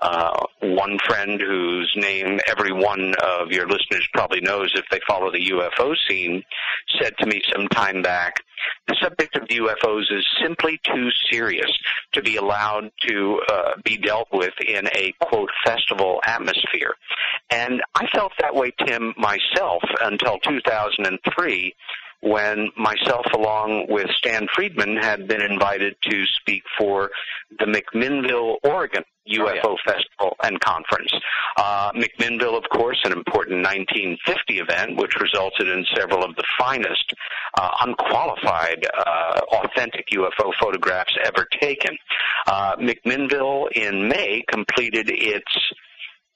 uh, 0.00 0.46
one 0.62 0.98
friend 1.06 1.40
whose 1.40 1.92
name 1.96 2.40
every 2.46 2.72
one 2.72 3.14
of 3.22 3.50
your 3.50 3.66
listeners 3.66 4.06
probably 4.12 4.40
knows 4.40 4.72
if 4.74 4.84
they 4.90 5.00
follow 5.06 5.30
the 5.30 5.50
UFO 5.50 5.94
scene 6.08 6.42
said 7.00 7.14
to 7.18 7.26
me 7.26 7.40
some 7.52 7.68
time 7.68 8.02
back, 8.02 8.36
the 8.86 8.96
subject 9.00 9.36
of 9.36 9.44
UFOs 9.48 10.04
is 10.10 10.26
simply 10.42 10.80
too 10.84 11.08
serious 11.30 11.70
to 12.12 12.22
be 12.22 12.36
allowed 12.36 12.90
to 13.06 13.40
uh, 13.48 13.72
be 13.84 13.96
dealt 13.96 14.28
with 14.32 14.54
in 14.66 14.86
a 14.94 15.12
quote 15.20 15.50
festival 15.64 16.20
atmosphere. 16.24 16.94
And 17.50 17.82
I 17.94 18.06
felt 18.08 18.32
that 18.40 18.54
way, 18.54 18.72
Tim, 18.86 19.14
myself 19.16 19.82
until 20.00 20.38
2003 20.38 21.74
when 22.20 22.70
myself 22.76 23.26
along 23.34 23.86
with 23.88 24.10
Stan 24.16 24.46
Friedman 24.54 24.96
had 24.96 25.28
been 25.28 25.40
invited 25.40 25.94
to 26.02 26.24
speak 26.40 26.62
for 26.76 27.10
the 27.58 27.64
McMinnville, 27.64 28.56
Oregon 28.64 29.04
UFO 29.28 29.60
oh, 29.64 29.76
yeah. 29.86 29.92
Festival 29.92 30.36
and 30.42 30.58
Conference. 30.60 31.12
Uh, 31.56 31.90
McMinnville, 31.92 32.56
of 32.56 32.64
course, 32.70 32.98
an 33.04 33.12
important 33.12 33.62
1950 33.62 34.58
event 34.58 34.96
which 34.96 35.14
resulted 35.20 35.68
in 35.68 35.84
several 35.94 36.24
of 36.24 36.34
the 36.36 36.44
finest 36.58 37.12
uh, 37.58 37.68
unqualified, 37.82 38.84
uh, 39.06 39.40
authentic 39.52 40.06
UFO 40.12 40.50
photographs 40.60 41.14
ever 41.24 41.46
taken. 41.60 41.96
Uh, 42.46 42.76
McMinnville 42.76 43.70
in 43.72 44.08
May 44.08 44.42
completed 44.50 45.10
its 45.10 45.52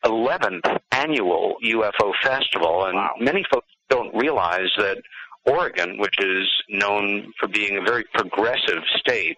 11th 0.04 0.78
annual 0.90 1.56
UFO 1.64 2.12
festival, 2.22 2.84
and 2.86 2.96
wow. 2.96 3.14
many 3.20 3.44
folks 3.52 3.68
don't 3.88 4.14
realize 4.14 4.70
that 4.76 4.98
Oregon, 5.44 5.98
which 5.98 6.14
is 6.18 6.48
known 6.68 7.32
for 7.38 7.48
being 7.48 7.76
a 7.76 7.82
very 7.82 8.04
progressive 8.14 8.82
state 8.96 9.36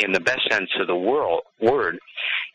in 0.00 0.12
the 0.12 0.20
best 0.20 0.40
sense 0.50 0.70
of 0.80 0.86
the 0.86 0.96
world, 0.96 1.42
word, 1.60 1.98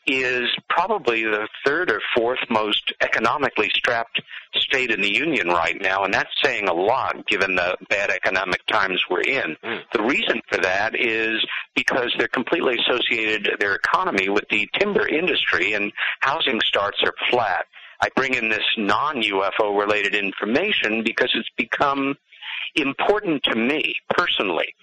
is 0.05 0.49
probably 0.69 1.23
the 1.23 1.47
third 1.65 1.91
or 1.91 2.01
fourth 2.15 2.39
most 2.49 2.91
economically 3.01 3.69
strapped 3.73 4.21
state 4.55 4.91
in 4.91 5.01
the 5.01 5.13
union 5.13 5.47
right 5.47 5.79
now, 5.79 6.03
and 6.03 6.13
that's 6.13 6.31
saying 6.43 6.67
a 6.67 6.73
lot 6.73 7.25
given 7.27 7.55
the 7.55 7.77
bad 7.89 8.09
economic 8.09 8.65
times 8.67 9.01
we're 9.09 9.21
in. 9.21 9.55
Mm. 9.63 9.81
The 9.93 10.01
reason 10.01 10.41
for 10.49 10.57
that 10.61 10.99
is 10.99 11.45
because 11.75 12.13
they're 12.17 12.27
completely 12.27 12.77
associated 12.79 13.51
their 13.59 13.75
economy 13.75 14.29
with 14.29 14.45
the 14.49 14.67
timber 14.79 15.07
industry, 15.07 15.73
and 15.73 15.91
housing 16.21 16.59
starts 16.61 16.97
are 17.03 17.13
flat. 17.29 17.65
I 18.01 18.09
bring 18.15 18.33
in 18.33 18.49
this 18.49 18.63
non-UFO 18.77 19.77
related 19.77 20.15
information 20.15 21.03
because 21.03 21.29
it's 21.35 21.49
become 21.57 22.15
important 22.75 23.43
to 23.43 23.55
me 23.55 23.95
personally 24.09 24.73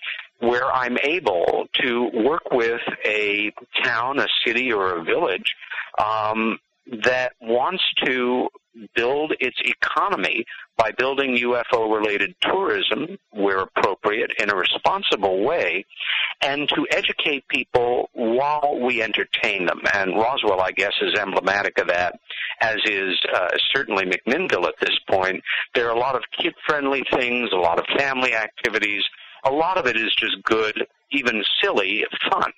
where 0.41 0.71
I'm 0.71 0.99
able 0.99 1.67
to 1.81 2.11
work 2.13 2.51
with 2.53 2.83
a 3.07 3.53
town, 3.83 4.19
a 4.19 4.27
city, 4.45 4.73
or 4.73 4.99
a 4.99 5.05
village 5.05 5.55
um, 5.99 6.59
that 7.03 7.33
wants 7.41 7.83
to 8.05 8.49
build 8.95 9.33
its 9.41 9.57
economy 9.65 10.45
by 10.77 10.93
building 10.93 11.37
UFO 11.37 11.95
related 11.95 12.35
tourism 12.41 13.19
where 13.31 13.61
appropriate 13.61 14.31
in 14.39 14.51
a 14.51 14.55
responsible 14.55 15.45
way 15.45 15.85
and 16.43 16.69
to 16.69 16.87
educate 16.91 17.49
people 17.49 18.11
while 18.13 18.79
we 18.83 19.03
entertain 19.03 19.67
them. 19.67 19.81
And 19.95 20.17
Roswell, 20.17 20.61
I 20.61 20.73
guess, 20.73 20.93
is 21.01 21.19
emblematic 21.19 21.79
of 21.79 21.89
that, 21.89 22.19
as 22.61 22.77
is 22.85 23.19
uh, 23.35 23.49
certainly 23.75 24.05
McMinnville 24.05 24.67
at 24.67 24.75
this 24.81 24.99
point. 25.09 25.43
There 25.75 25.89
are 25.89 25.97
a 25.97 25.99
lot 25.99 26.15
of 26.15 26.23
kid 26.39 26.55
friendly 26.67 27.05
things, 27.11 27.51
a 27.53 27.57
lot 27.57 27.79
of 27.79 27.87
family 27.97 28.35
activities. 28.35 29.03
A 29.45 29.51
lot 29.51 29.79
of 29.79 29.87
it 29.87 29.97
is 29.97 30.15
just 30.19 30.43
good, 30.45 30.87
even 31.13 31.43
silly 31.63 32.05
fun. 32.31 32.53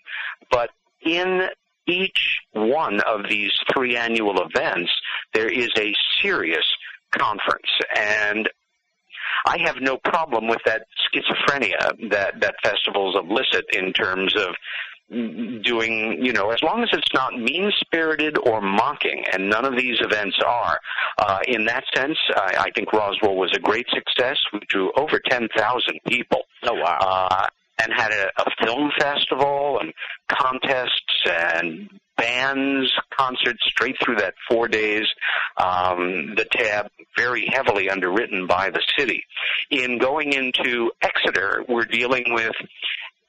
But 0.51 0.71
in 1.05 1.49
each 1.89 2.39
one 2.53 3.01
of 3.01 3.29
these 3.29 3.53
three 3.73 3.97
annual 3.97 4.43
events, 4.43 4.91
there 5.35 5.49
is 5.49 5.71
a 5.79 5.93
serious 6.23 6.65
conference. 7.13 7.69
And 7.97 8.49
I 9.47 9.59
have 9.65 9.77
no 9.81 9.97
problem 9.97 10.49
with 10.49 10.61
that 10.67 10.83
schizophrenia 11.13 12.11
that, 12.11 12.41
that 12.41 12.55
festivals 12.63 13.17
elicit 13.17 13.65
in 13.73 13.93
terms 13.93 14.35
of 14.37 14.55
doing, 15.11 16.19
you 16.21 16.33
know, 16.33 16.51
as 16.51 16.63
long 16.63 16.83
as 16.83 16.91
it's 16.93 17.15
not 17.15 17.35
mean 17.35 17.73
spirited 17.81 18.37
or 18.37 18.61
mocking, 18.61 19.25
and 19.33 19.49
none 19.49 19.65
of 19.65 19.77
these 19.77 19.97
events 20.01 20.37
are. 20.47 20.79
Uh, 21.17 21.39
in 21.49 21.65
that 21.65 21.85
sense, 21.95 22.19
I, 22.37 22.67
I 22.67 22.71
think 22.75 22.93
Roswell 22.93 23.37
was 23.37 23.51
a 23.55 23.59
great 23.59 23.87
success. 23.91 24.37
We 24.53 24.61
drew 24.69 24.93
over 24.97 25.19
10,000 25.31 25.49
people. 26.07 26.43
Oh, 26.65 26.75
wow. 26.75 26.99
Uh, 27.01 27.47
and 27.81 27.93
had 27.93 28.13
a, 28.13 28.29
a 28.43 28.65
film 28.65 28.91
festival 28.99 29.79
and 29.81 29.93
contests 30.29 31.25
and 31.27 31.89
bands, 32.17 32.93
concerts 33.17 33.61
straight 33.67 33.97
through 34.05 34.17
that 34.17 34.35
four 34.49 34.69
days. 34.69 35.07
Um, 35.57 36.35
the 36.35 36.47
tab 36.51 36.89
very 37.17 37.49
heavily 37.53 37.89
underwritten 37.89 38.47
by 38.47 38.71
the 38.71 38.83
city. 38.99 39.25
In 39.71 39.99
going 39.99 40.33
into 40.33 40.91
Exeter, 41.03 41.65
we're 41.69 41.85
dealing 41.85 42.25
with 42.29 42.55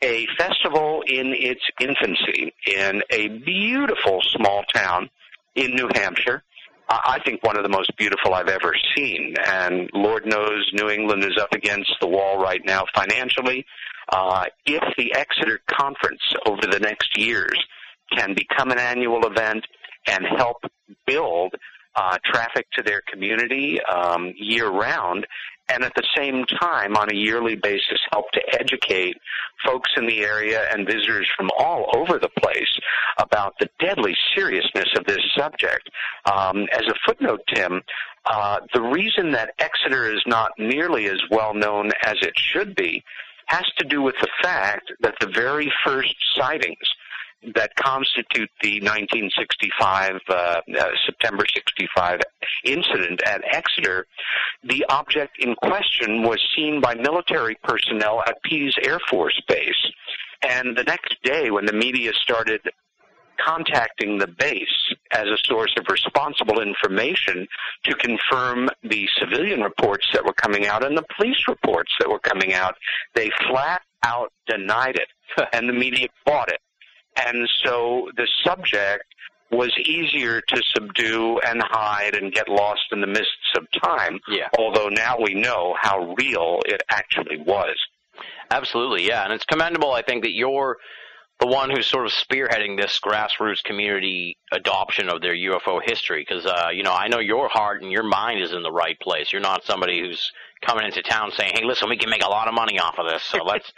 a 0.01 0.27
festival 0.37 1.03
in 1.05 1.33
its 1.35 1.61
infancy 1.79 2.53
in 2.65 3.03
a 3.09 3.27
beautiful 3.27 4.21
small 4.35 4.63
town 4.73 5.09
in 5.55 5.75
New 5.75 5.89
Hampshire. 5.93 6.43
I 6.89 7.19
think 7.23 7.43
one 7.43 7.55
of 7.55 7.63
the 7.63 7.69
most 7.69 7.95
beautiful 7.97 8.33
I've 8.33 8.47
ever 8.47 8.73
seen. 8.95 9.35
And 9.45 9.89
Lord 9.93 10.25
knows 10.25 10.67
New 10.73 10.89
England 10.89 11.23
is 11.23 11.37
up 11.39 11.53
against 11.53 11.93
the 12.01 12.07
wall 12.07 12.41
right 12.41 12.61
now 12.65 12.85
financially. 12.95 13.65
Uh, 14.11 14.45
if 14.65 14.83
the 14.97 15.13
Exeter 15.13 15.59
Conference 15.69 16.21
over 16.45 16.61
the 16.61 16.79
next 16.79 17.17
years 17.17 17.57
can 18.15 18.33
become 18.33 18.71
an 18.71 18.79
annual 18.79 19.25
event 19.25 19.65
and 20.07 20.25
help 20.37 20.57
build 21.05 21.53
uh, 21.95 22.17
traffic 22.25 22.65
to 22.75 22.81
their 22.81 23.01
community 23.11 23.79
um, 23.83 24.33
year 24.37 24.69
round 24.69 25.25
and 25.71 25.83
at 25.83 25.93
the 25.95 26.07
same 26.17 26.45
time, 26.45 26.97
on 26.97 27.11
a 27.11 27.15
yearly 27.15 27.55
basis, 27.55 27.99
help 28.11 28.31
to 28.31 28.41
educate 28.59 29.15
folks 29.63 29.91
in 29.97 30.07
the 30.07 30.21
area 30.21 30.65
and 30.71 30.87
visitors 30.87 31.29
from 31.37 31.49
all 31.57 31.91
over 31.95 32.17
the 32.17 32.29
place 32.41 32.79
about 33.19 33.53
the 33.59 33.69
deadly 33.79 34.15
seriousness 34.35 34.87
of 34.97 35.05
this 35.05 35.19
subject. 35.37 35.89
Um, 36.25 36.67
as 36.73 36.87
a 36.87 36.95
footnote, 37.05 37.41
Tim, 37.53 37.81
uh, 38.25 38.61
the 38.73 38.81
reason 38.81 39.31
that 39.33 39.53
Exeter 39.59 40.11
is 40.11 40.23
not 40.25 40.51
nearly 40.57 41.05
as 41.05 41.21
well 41.29 41.53
known 41.53 41.91
as 42.03 42.15
it 42.21 42.33
should 42.35 42.75
be 42.75 43.03
has 43.49 43.65
to 43.77 43.85
do 43.85 44.01
with 44.01 44.15
the 44.21 44.29
fact 44.41 44.91
that 45.01 45.15
the 45.19 45.27
very 45.27 45.71
first 45.83 46.15
sightings 46.35 46.77
that 47.55 47.75
constitute 47.75 48.49
the 48.61 48.81
1965 48.81 50.11
uh, 50.29 50.33
uh, 50.33 50.85
September 51.05 51.45
65 51.53 52.19
incident 52.65 53.21
at 53.25 53.41
Exeter, 53.51 54.05
the 54.63 54.85
object 54.89 55.37
in 55.39 55.55
question 55.55 56.23
was 56.23 56.39
seen 56.55 56.81
by 56.81 56.93
military 56.95 57.57
personnel 57.63 58.21
at 58.27 58.41
Pease 58.43 58.75
Air 58.83 58.99
Force 59.09 59.41
Base. 59.47 59.91
And 60.43 60.77
the 60.77 60.83
next 60.83 61.15
day, 61.23 61.49
when 61.49 61.65
the 61.65 61.73
media 61.73 62.11
started 62.13 62.61
contacting 63.43 64.17
the 64.17 64.27
base 64.27 64.93
as 65.11 65.27
a 65.27 65.37
source 65.43 65.73
of 65.77 65.85
responsible 65.89 66.61
information 66.61 67.47
to 67.85 67.95
confirm 67.95 68.69
the 68.83 69.07
civilian 69.17 69.61
reports 69.61 70.05
that 70.13 70.25
were 70.25 70.33
coming 70.33 70.67
out 70.67 70.85
and 70.85 70.97
the 70.97 71.05
police 71.15 71.47
reports 71.47 71.91
that 71.99 72.09
were 72.09 72.19
coming 72.19 72.53
out. 72.53 72.75
They 73.15 73.31
flat 73.49 73.81
out 74.03 74.31
denied 74.47 74.95
it, 74.97 75.47
and 75.53 75.67
the 75.67 75.73
media 75.73 76.07
bought 76.25 76.49
it. 76.49 76.59
And 77.15 77.49
so 77.63 78.09
the 78.15 78.27
subject 78.43 79.03
was 79.51 79.71
easier 79.85 80.41
to 80.41 80.61
subdue 80.75 81.39
and 81.39 81.61
hide 81.63 82.15
and 82.15 82.31
get 82.31 82.47
lost 82.47 82.81
in 82.91 83.01
the 83.01 83.07
mists 83.07 83.53
of 83.57 83.65
time. 83.81 84.19
Yeah. 84.27 84.47
Although 84.57 84.89
now 84.89 85.17
we 85.19 85.33
know 85.33 85.75
how 85.79 86.13
real 86.19 86.59
it 86.65 86.81
actually 86.89 87.37
was. 87.37 87.75
Absolutely, 88.51 89.07
yeah, 89.07 89.23
and 89.23 89.33
it's 89.33 89.45
commendable. 89.45 89.93
I 89.93 90.01
think 90.01 90.23
that 90.23 90.33
you're 90.33 90.77
the 91.39 91.47
one 91.47 91.69
who's 91.69 91.87
sort 91.87 92.05
of 92.05 92.11
spearheading 92.11 92.77
this 92.79 92.99
grassroots 92.99 93.63
community 93.63 94.37
adoption 94.51 95.09
of 95.09 95.21
their 95.21 95.35
UFO 95.35 95.79
history. 95.83 96.25
Because 96.27 96.45
uh, 96.45 96.69
you 96.73 96.83
know, 96.83 96.93
I 96.93 97.07
know 97.07 97.19
your 97.19 97.49
heart 97.49 97.81
and 97.81 97.91
your 97.91 98.03
mind 98.03 98.41
is 98.41 98.53
in 98.53 98.63
the 98.63 98.71
right 98.71 98.99
place. 98.99 99.31
You're 99.31 99.41
not 99.41 99.63
somebody 99.63 99.99
who's 99.99 100.31
coming 100.65 100.85
into 100.85 101.01
town 101.01 101.31
saying, 101.31 101.51
"Hey, 101.53 101.63
listen, 101.63 101.89
we 101.89 101.97
can 101.97 102.09
make 102.09 102.23
a 102.23 102.29
lot 102.29 102.47
of 102.47 102.53
money 102.53 102.79
off 102.79 102.95
of 102.97 103.07
this, 103.07 103.23
so 103.23 103.37
let's 103.45 103.71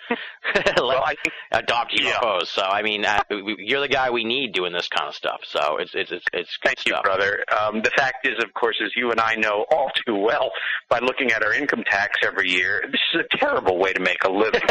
let's 0.55 0.71
well, 0.81 1.03
I 1.03 1.15
think, 1.23 1.33
adopt 1.51 1.93
UFOs." 1.93 2.01
Yeah. 2.03 2.39
So, 2.43 2.61
I 2.63 2.81
mean, 2.81 3.05
uh, 3.05 3.23
you're 3.29 3.81
the 3.81 3.87
guy 3.87 4.09
we 4.09 4.23
need 4.23 4.53
doing 4.53 4.73
this 4.73 4.87
kind 4.87 5.07
of 5.07 5.15
stuff. 5.15 5.41
So, 5.43 5.77
it's 5.77 5.93
it's 5.93 6.11
it's, 6.11 6.25
it's 6.33 6.57
good 6.57 6.69
Thank 6.69 6.79
stuff. 6.79 7.01
you, 7.03 7.03
brother. 7.03 7.43
Um, 7.59 7.81
the 7.81 7.91
fact 7.95 8.27
is, 8.27 8.43
of 8.43 8.53
course, 8.53 8.77
as 8.83 8.91
you 8.95 9.11
and 9.11 9.19
I 9.19 9.35
know 9.35 9.65
all 9.71 9.91
too 10.05 10.15
well 10.15 10.51
by 10.89 10.99
looking 10.99 11.31
at 11.31 11.43
our 11.43 11.53
income 11.53 11.83
tax 11.89 12.17
every 12.25 12.49
year, 12.49 12.83
this 12.91 13.01
is 13.13 13.21
a 13.31 13.37
terrible 13.37 13.77
way 13.77 13.93
to 13.93 13.99
make 13.99 14.23
a 14.23 14.31
living. 14.31 14.61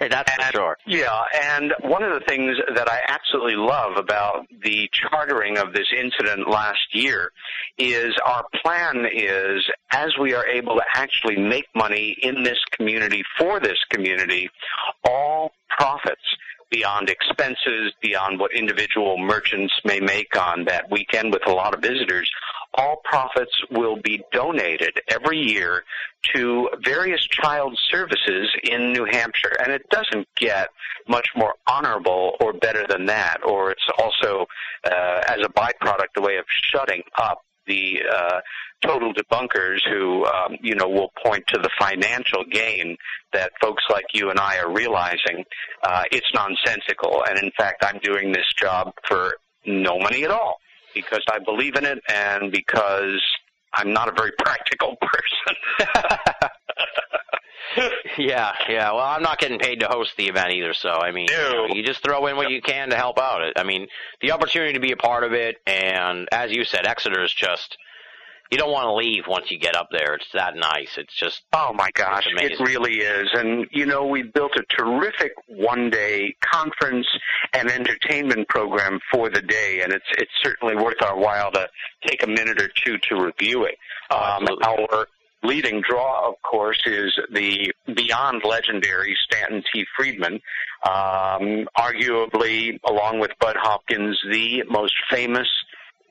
That's 0.00 0.32
for 0.32 0.52
sure. 0.52 0.78
Yeah, 0.86 1.20
and 1.42 1.74
one 1.82 2.02
of 2.02 2.18
the 2.18 2.24
things 2.26 2.56
that 2.74 2.88
I 2.88 3.00
absolutely 3.06 3.56
love 3.56 3.96
about 3.96 4.46
the 4.62 4.88
chartering 4.92 5.47
of 5.56 5.72
this 5.72 5.86
incident 5.96 6.50
last 6.50 6.92
year 6.92 7.30
is 7.78 8.14
our 8.26 8.44
plan 8.62 9.06
is 9.10 9.64
as 9.92 10.10
we 10.20 10.34
are 10.34 10.46
able 10.46 10.74
to 10.74 10.82
actually 10.94 11.36
make 11.36 11.66
money 11.74 12.16
in 12.22 12.42
this 12.42 12.58
community 12.72 13.22
for 13.38 13.60
this 13.60 13.78
community, 13.90 14.50
all 15.04 15.52
profits 15.70 16.20
beyond 16.70 17.08
expenses, 17.08 17.94
beyond 18.02 18.38
what 18.38 18.52
individual 18.52 19.16
merchants 19.16 19.72
may 19.84 20.00
make 20.00 20.36
on 20.36 20.64
that 20.64 20.90
weekend 20.90 21.32
with 21.32 21.46
a 21.46 21.52
lot 21.52 21.74
of 21.74 21.80
visitors, 21.80 22.30
all 22.74 23.00
profits 23.04 23.52
will 23.70 23.96
be 24.02 24.22
donated 24.32 25.00
every 25.08 25.38
year 25.38 25.84
to 26.34 26.68
various 26.84 27.22
child 27.26 27.78
services 27.90 28.50
in 28.64 28.92
New 28.92 29.04
Hampshire. 29.04 29.56
And 29.62 29.72
it 29.72 29.88
doesn't 29.90 30.28
get 30.36 30.68
much 31.08 31.28
more 31.34 31.54
honorable 31.66 32.36
or 32.40 32.52
better 32.52 32.86
than 32.88 33.06
that, 33.06 33.38
or 33.44 33.70
it's 33.70 33.86
also, 33.98 34.46
uh, 34.84 35.22
as 35.26 35.38
a 35.44 35.48
byproduct, 35.48 36.16
a 36.16 36.20
way 36.20 36.36
of 36.36 36.44
shutting 36.72 37.02
up 37.18 37.42
the 37.66 38.00
uh, 38.10 38.40
total 38.82 39.12
debunkers 39.12 39.80
who, 39.90 40.24
um, 40.26 40.56
you 40.62 40.74
know, 40.74 40.88
will 40.88 41.12
point 41.24 41.44
to 41.48 41.58
the 41.58 41.70
financial 41.78 42.44
gain 42.50 42.96
that 43.32 43.52
folks 43.60 43.82
like 43.90 44.06
you 44.14 44.30
and 44.30 44.38
I 44.38 44.58
are 44.58 44.72
realizing. 44.72 45.44
Uh, 45.82 46.04
it's 46.10 46.30
nonsensical, 46.34 47.24
and 47.28 47.38
in 47.38 47.50
fact, 47.56 47.84
I'm 47.84 47.98
doing 48.02 48.32
this 48.32 48.46
job 48.56 48.92
for 49.06 49.36
no 49.66 49.98
money 49.98 50.24
at 50.24 50.30
all 50.30 50.58
because 50.94 51.22
I 51.30 51.38
believe 51.38 51.76
in 51.76 51.84
it 51.84 51.98
and 52.08 52.50
because 52.50 53.20
I'm 53.74 53.92
not 53.92 54.08
a 54.08 54.12
very 54.12 54.32
practical 54.38 54.96
person. 55.00 55.88
Yeah, 58.16 58.52
yeah. 58.68 58.90
Well, 58.92 59.04
I'm 59.04 59.22
not 59.22 59.38
getting 59.38 59.58
paid 59.58 59.80
to 59.80 59.86
host 59.86 60.16
the 60.16 60.26
event 60.26 60.50
either, 60.50 60.74
so 60.74 60.90
I 60.90 61.12
mean, 61.12 61.26
you, 61.30 61.36
know, 61.36 61.66
you 61.72 61.84
just 61.84 62.02
throw 62.02 62.26
in 62.26 62.36
what 62.36 62.50
you 62.50 62.60
can 62.60 62.90
to 62.90 62.96
help 62.96 63.18
out. 63.18 63.42
It. 63.42 63.52
I 63.56 63.62
mean, 63.62 63.86
the 64.20 64.32
opportunity 64.32 64.72
to 64.72 64.80
be 64.80 64.92
a 64.92 64.96
part 64.96 65.22
of 65.22 65.32
it, 65.32 65.56
and 65.66 66.28
as 66.32 66.50
you 66.50 66.64
said, 66.64 66.86
Exeter 66.86 67.22
is 67.22 67.32
just 67.32 67.76
you 68.50 68.58
don't 68.58 68.72
want 68.72 68.86
to 68.86 68.94
leave 68.94 69.24
once 69.28 69.50
you 69.50 69.58
get 69.58 69.76
up 69.76 69.88
there. 69.90 70.14
It's 70.14 70.26
that 70.34 70.56
nice. 70.56 70.96
It's 70.96 71.14
just 71.14 71.42
Oh 71.52 71.72
my 71.74 71.90
gosh, 71.94 72.26
it 72.26 72.60
really 72.60 72.98
is. 72.98 73.28
And 73.34 73.66
you 73.72 73.86
know, 73.86 74.06
we 74.06 74.22
built 74.22 74.52
a 74.56 74.62
terrific 74.76 75.32
one-day 75.48 76.34
conference 76.40 77.06
and 77.52 77.70
entertainment 77.70 78.48
program 78.48 79.00
for 79.12 79.28
the 79.30 79.42
day, 79.42 79.80
and 79.82 79.92
it's 79.92 80.06
it's 80.16 80.30
certainly 80.42 80.76
worth 80.76 81.02
our 81.02 81.16
while 81.16 81.50
to 81.52 81.68
take 82.06 82.22
a 82.22 82.26
minute 82.26 82.60
or 82.60 82.68
two 82.68 82.98
to 83.08 83.22
review 83.22 83.64
it. 83.64 83.76
Oh, 84.10 84.16
Um, 84.16 84.48
our 84.62 85.06
leading 85.42 85.82
draw, 85.88 86.28
of 86.28 86.34
course, 86.42 86.80
is 86.86 87.12
the 87.32 87.72
beyond 87.94 88.42
legendary 88.44 89.16
Stanton 89.24 89.62
T. 89.72 89.84
Friedman, 89.96 90.40
um, 90.84 91.68
arguably, 91.76 92.78
along 92.84 93.20
with 93.20 93.30
Bud 93.40 93.56
Hopkins, 93.58 94.18
the 94.30 94.64
most 94.68 94.94
famous 95.10 95.48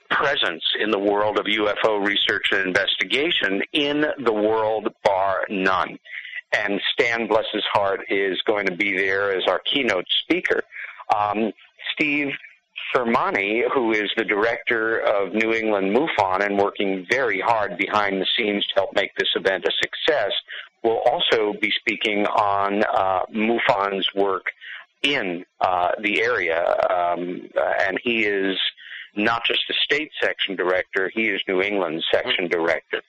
presence 0.10 0.64
in 0.80 0.92
the 0.92 1.00
world 1.00 1.38
of 1.38 1.46
UFO 1.46 2.06
research 2.06 2.48
and 2.52 2.68
investigation 2.68 3.62
in 3.74 4.06
the 4.24 4.34
world, 4.34 4.88
bar 5.04 5.46
none. 5.50 5.98
And 6.54 6.80
Stan, 6.94 7.28
bless 7.28 7.46
his 7.52 7.64
heart, 7.72 8.02
is 8.10 8.42
going 8.46 8.68
to 8.68 8.76
be 8.76 8.96
there 8.96 9.32
as 9.32 9.44
our 9.48 9.60
keynote 9.60 10.06
speaker. 10.24 10.62
Um, 11.16 11.52
Steve 11.94 12.30
Fermani, 12.94 13.64
who 13.74 13.92
is 13.92 14.10
the 14.16 14.24
director 14.24 15.00
of 15.00 15.34
New 15.34 15.54
England 15.54 15.96
MUFON 15.96 16.46
and 16.46 16.58
working 16.58 17.06
very 17.10 17.42
hard 17.42 17.78
behind 17.78 18.22
the 18.22 18.28
scenes 18.38 18.66
to 18.68 18.76
help 18.76 18.96
make 18.96 19.14
this 19.16 19.30
event 19.36 19.66
a 19.66 19.72
success, 19.82 20.32
will 20.84 21.02
also 21.06 21.54
be 21.60 21.72
speaking 21.80 22.26
on 22.28 22.84
uh, 22.84 23.22
MUFON's 23.34 24.08
work 24.16 24.46
in 25.04 25.46
uh, 25.60 25.92
the 26.02 26.22
area. 26.22 26.64
Um, 26.90 27.50
uh, 27.58 27.74
and 27.82 28.00
he 28.04 28.26
is 28.26 28.58
not 29.18 29.46
just 29.46 29.62
the 29.68 29.76
state 29.82 30.12
section 30.22 30.56
director, 30.56 31.12
he 31.14 31.30
is 31.30 31.42
New 31.48 31.62
England's 31.62 32.06
section 32.12 32.48
director. 32.48 33.02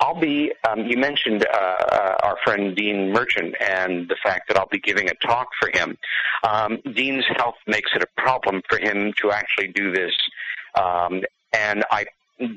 I'll 0.00 0.18
be, 0.18 0.52
um, 0.66 0.86
you 0.86 0.96
mentioned 0.96 1.46
uh, 1.52 1.56
uh, 1.56 2.14
our 2.22 2.38
friend 2.42 2.74
Dean 2.74 3.12
Merchant 3.12 3.54
and 3.60 4.08
the 4.08 4.16
fact 4.22 4.48
that 4.48 4.56
I'll 4.56 4.68
be 4.68 4.78
giving 4.80 5.10
a 5.10 5.14
talk 5.14 5.48
for 5.60 5.70
him. 5.72 5.98
Um, 6.42 6.78
Dean's 6.94 7.26
health 7.36 7.56
makes 7.66 7.90
it 7.94 8.02
a 8.02 8.20
problem 8.20 8.62
for 8.68 8.78
him 8.78 9.12
to 9.20 9.30
actually 9.30 9.68
do 9.68 9.92
this. 9.92 10.12
Um, 10.74 11.22
and 11.52 11.84
I 11.90 12.06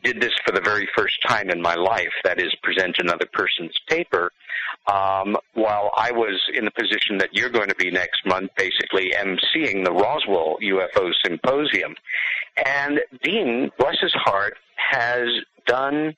did 0.03 0.21
this 0.21 0.31
for 0.45 0.53
the 0.53 0.61
very 0.61 0.87
first 0.95 1.21
time 1.27 1.49
in 1.49 1.61
my 1.61 1.75
life, 1.75 2.13
that 2.23 2.39
is, 2.39 2.55
present 2.63 2.97
another 2.99 3.27
person's 3.33 3.77
paper, 3.89 4.31
um, 4.87 5.37
while 5.53 5.91
I 5.97 6.11
was 6.11 6.41
in 6.53 6.65
the 6.65 6.71
position 6.71 7.17
that 7.19 7.29
you're 7.33 7.49
going 7.49 7.69
to 7.69 7.75
be 7.75 7.89
next 7.89 8.25
month, 8.25 8.51
basically 8.57 9.11
emceeing 9.11 9.85
the 9.85 9.91
Roswell 9.91 10.57
UFO 10.61 11.11
Symposium. 11.23 11.95
And 12.65 12.99
Dean, 13.23 13.71
bless 13.77 13.99
his 14.01 14.13
heart, 14.13 14.55
has 14.75 15.27
done 15.65 16.13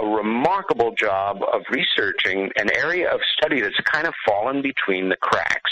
a 0.00 0.06
remarkable 0.06 0.94
job 0.94 1.38
of 1.52 1.62
researching 1.70 2.50
an 2.56 2.70
area 2.76 3.10
of 3.12 3.20
study 3.36 3.60
that's 3.60 3.80
kind 3.80 4.06
of 4.06 4.14
fallen 4.26 4.62
between 4.62 5.08
the 5.08 5.16
cracks. 5.16 5.70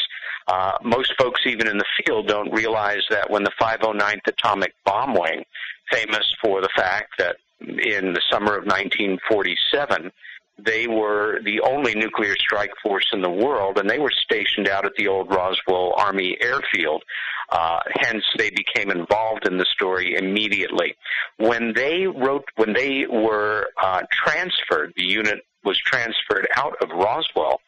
Uh, 0.49 0.73
most 0.83 1.13
folks, 1.19 1.41
even 1.47 1.69
in 1.69 1.79
the 1.79 1.85
field, 2.05 2.29
don't 2.29 2.53
realize 2.53 3.03
that 3.11 3.31
when 3.31 3.45
the 3.45 3.53
509th 3.61 4.27
Atomic 4.27 4.75
Bomb 4.85 5.15
Wing, 5.15 5.45
famous 5.91 6.25
for 6.43 6.61
the 6.61 6.69
fact 6.77 7.13
that 7.19 7.37
in 7.61 8.13
the 8.13 8.21
summer 8.31 8.57
of 8.57 8.65
1947, 8.65 10.11
they 10.59 10.87
were 10.87 11.41
the 11.45 11.61
only 11.61 11.95
nuclear 11.95 12.35
strike 12.39 12.73
force 12.83 13.07
in 13.13 13.21
the 13.21 13.31
world, 13.31 13.79
and 13.79 13.89
they 13.89 13.99
were 13.99 14.13
stationed 14.25 14.69
out 14.69 14.87
at 14.87 14.95
the 14.97 15.09
old 15.09 15.31
Roswell 15.31 15.93
Army 15.97 16.37
Airfield. 16.41 17.03
Uh, 17.51 17.79
hence, 18.01 18.25
they 18.39 18.51
became 18.51 18.91
involved 18.91 19.47
in 19.47 19.59
the 19.59 19.67
story 19.67 20.17
immediately. 20.17 20.97
When 21.37 21.75
they 21.75 22.07
wrote, 22.07 22.45
when 22.57 22.73
they 22.73 23.07
were 23.07 23.67
uh, 23.81 24.03
transferred, 24.11 24.95
the 24.97 25.05
unit 25.05 25.41
was 25.63 25.79
transferred 25.79 26.49
out 26.57 26.75
of 26.83 26.89
Roswell. 26.91 27.61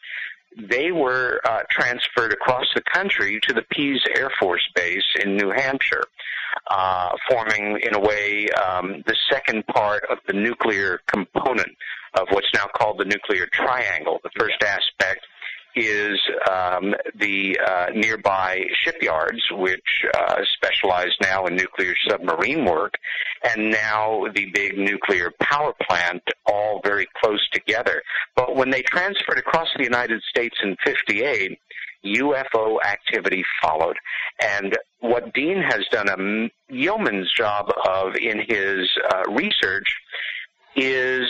They 0.57 0.91
were 0.91 1.39
uh, 1.45 1.59
transferred 1.69 2.33
across 2.33 2.65
the 2.73 2.81
country 2.81 3.39
to 3.47 3.53
the 3.53 3.61
Pease 3.71 4.01
Air 4.17 4.31
Force 4.39 4.67
Base 4.75 5.05
in 5.23 5.37
New 5.37 5.51
Hampshire, 5.51 6.03
uh, 6.71 7.09
forming, 7.29 7.79
in 7.83 7.95
a 7.95 7.99
way, 7.99 8.49
um, 8.49 9.03
the 9.05 9.15
second 9.31 9.65
part 9.67 10.03
of 10.09 10.17
the 10.27 10.33
nuclear 10.33 10.99
component 11.07 11.69
of 12.13 12.27
what's 12.31 12.49
now 12.53 12.67
called 12.77 12.99
the 12.99 13.05
nuclear 13.05 13.47
triangle. 13.51 14.19
The 14.23 14.31
first 14.37 14.61
aspect 14.63 15.25
is 15.75 16.19
um, 16.49 16.93
the 17.15 17.59
uh, 17.59 17.85
nearby 17.93 18.63
shipyards, 18.83 19.41
which 19.51 20.05
uh, 20.17 20.37
specialize 20.55 21.11
now 21.21 21.45
in 21.45 21.55
nuclear 21.55 21.93
submarine 22.09 22.65
work, 22.65 22.95
and 23.43 23.71
now 23.71 24.25
the 24.33 24.45
big 24.53 24.77
nuclear 24.77 25.31
power 25.41 25.73
plant, 25.87 26.23
all 26.45 26.81
very 26.83 27.07
close 27.21 27.47
together. 27.53 28.01
But 28.35 28.55
when 28.55 28.71
they 28.71 28.81
transferred 28.81 29.37
across 29.37 29.67
the 29.77 29.83
United 29.83 30.21
States 30.29 30.55
in 30.63 30.75
58, 30.83 31.57
UFO 32.05 32.77
activity 32.83 33.43
followed. 33.61 33.97
And 34.41 34.77
what 35.01 35.33
Dean 35.33 35.61
has 35.61 35.85
done 35.91 36.09
a 36.09 36.73
yeoman's 36.73 37.31
job 37.35 37.67
of 37.87 38.15
in 38.15 38.39
his 38.47 38.89
uh, 39.13 39.23
research 39.31 39.87
is 40.75 41.27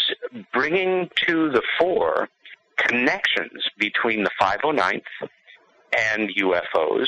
bringing 0.54 1.10
to 1.28 1.50
the 1.52 1.62
fore 1.80 2.30
connections 2.78 3.64
between 3.78 4.24
the 4.24 4.32
509th 4.42 5.02
and 5.98 6.30
UFOs, 6.38 7.08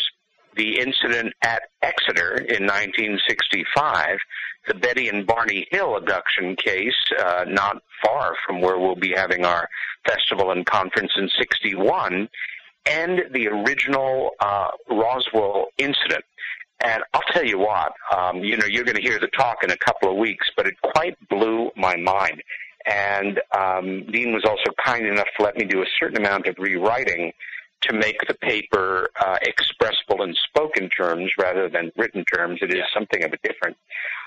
the 0.55 0.79
incident 0.79 1.33
at 1.41 1.63
Exeter 1.81 2.35
in 2.35 2.65
1965, 2.65 4.17
the 4.67 4.73
Betty 4.75 5.07
and 5.07 5.25
Barney 5.25 5.67
Hill 5.71 5.95
abduction 5.95 6.55
case, 6.55 6.93
uh, 7.19 7.45
not 7.47 7.77
far 8.03 8.35
from 8.45 8.61
where 8.61 8.77
we'll 8.77 8.95
be 8.95 9.13
having 9.15 9.45
our 9.45 9.67
festival 10.05 10.51
and 10.51 10.65
conference 10.65 11.11
in 11.17 11.29
61, 11.37 12.29
and 12.85 13.21
the 13.31 13.47
original 13.47 14.31
uh, 14.39 14.69
Roswell 14.89 15.67
incident. 15.77 16.23
And 16.83 17.03
I'll 17.13 17.21
tell 17.33 17.45
you 17.45 17.59
what, 17.59 17.93
um, 18.15 18.37
you 18.37 18.57
know, 18.57 18.65
you're 18.65 18.83
going 18.83 18.95
to 18.95 19.01
hear 19.01 19.19
the 19.19 19.27
talk 19.27 19.63
in 19.63 19.71
a 19.71 19.77
couple 19.77 20.11
of 20.11 20.17
weeks, 20.17 20.47
but 20.55 20.65
it 20.65 20.75
quite 20.81 21.15
blew 21.29 21.69
my 21.75 21.95
mind. 21.95 22.41
And 22.85 23.39
um, 23.55 24.05
Dean 24.11 24.33
was 24.33 24.43
also 24.45 24.71
kind 24.83 25.05
enough 25.05 25.27
to 25.37 25.43
let 25.43 25.55
me 25.55 25.65
do 25.65 25.81
a 25.81 25.85
certain 25.99 26.17
amount 26.17 26.47
of 26.47 26.55
rewriting 26.57 27.31
to 27.81 27.93
make 27.93 28.17
the 28.27 28.33
paper 28.35 29.09
uh, 29.19 29.37
expressible 29.41 30.23
in 30.23 30.33
spoken 30.49 30.89
terms 30.89 31.31
rather 31.39 31.69
than 31.69 31.91
written 31.97 32.23
terms. 32.25 32.59
It 32.61 32.73
is 32.73 32.83
something 32.93 33.23
of 33.23 33.33
a 33.33 33.37
different. 33.47 33.77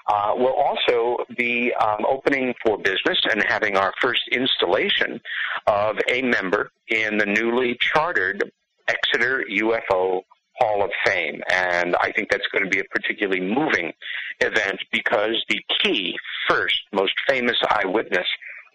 Uh, 0.07 0.33
we'll 0.37 0.55
also 0.55 1.25
be 1.37 1.73
um, 1.75 2.05
opening 2.07 2.55
for 2.65 2.77
business 2.79 3.19
and 3.31 3.43
having 3.49 3.77
our 3.77 3.93
first 4.01 4.23
installation 4.33 5.21
of 5.67 5.97
a 6.09 6.23
member 6.23 6.71
in 6.89 7.17
the 7.17 7.27
newly 7.27 7.77
chartered 7.81 8.51
Exeter 8.89 9.45
UFO 9.51 10.23
Hall 10.59 10.85
of 10.85 10.91
Fame. 11.05 11.41
And 11.51 11.97
I 11.97 12.13
think 12.13 12.31
that's 12.31 12.47
going 12.53 12.65
to 12.65 12.71
be 12.71 12.81
a 12.81 12.85
particularly 12.85 13.41
moving 13.41 13.93
event 14.41 14.81
because 14.93 15.43
the 15.49 15.61
key, 15.83 16.17
first, 16.49 16.77
most 16.93 17.13
famous 17.29 17.57
eyewitness, 17.69 18.27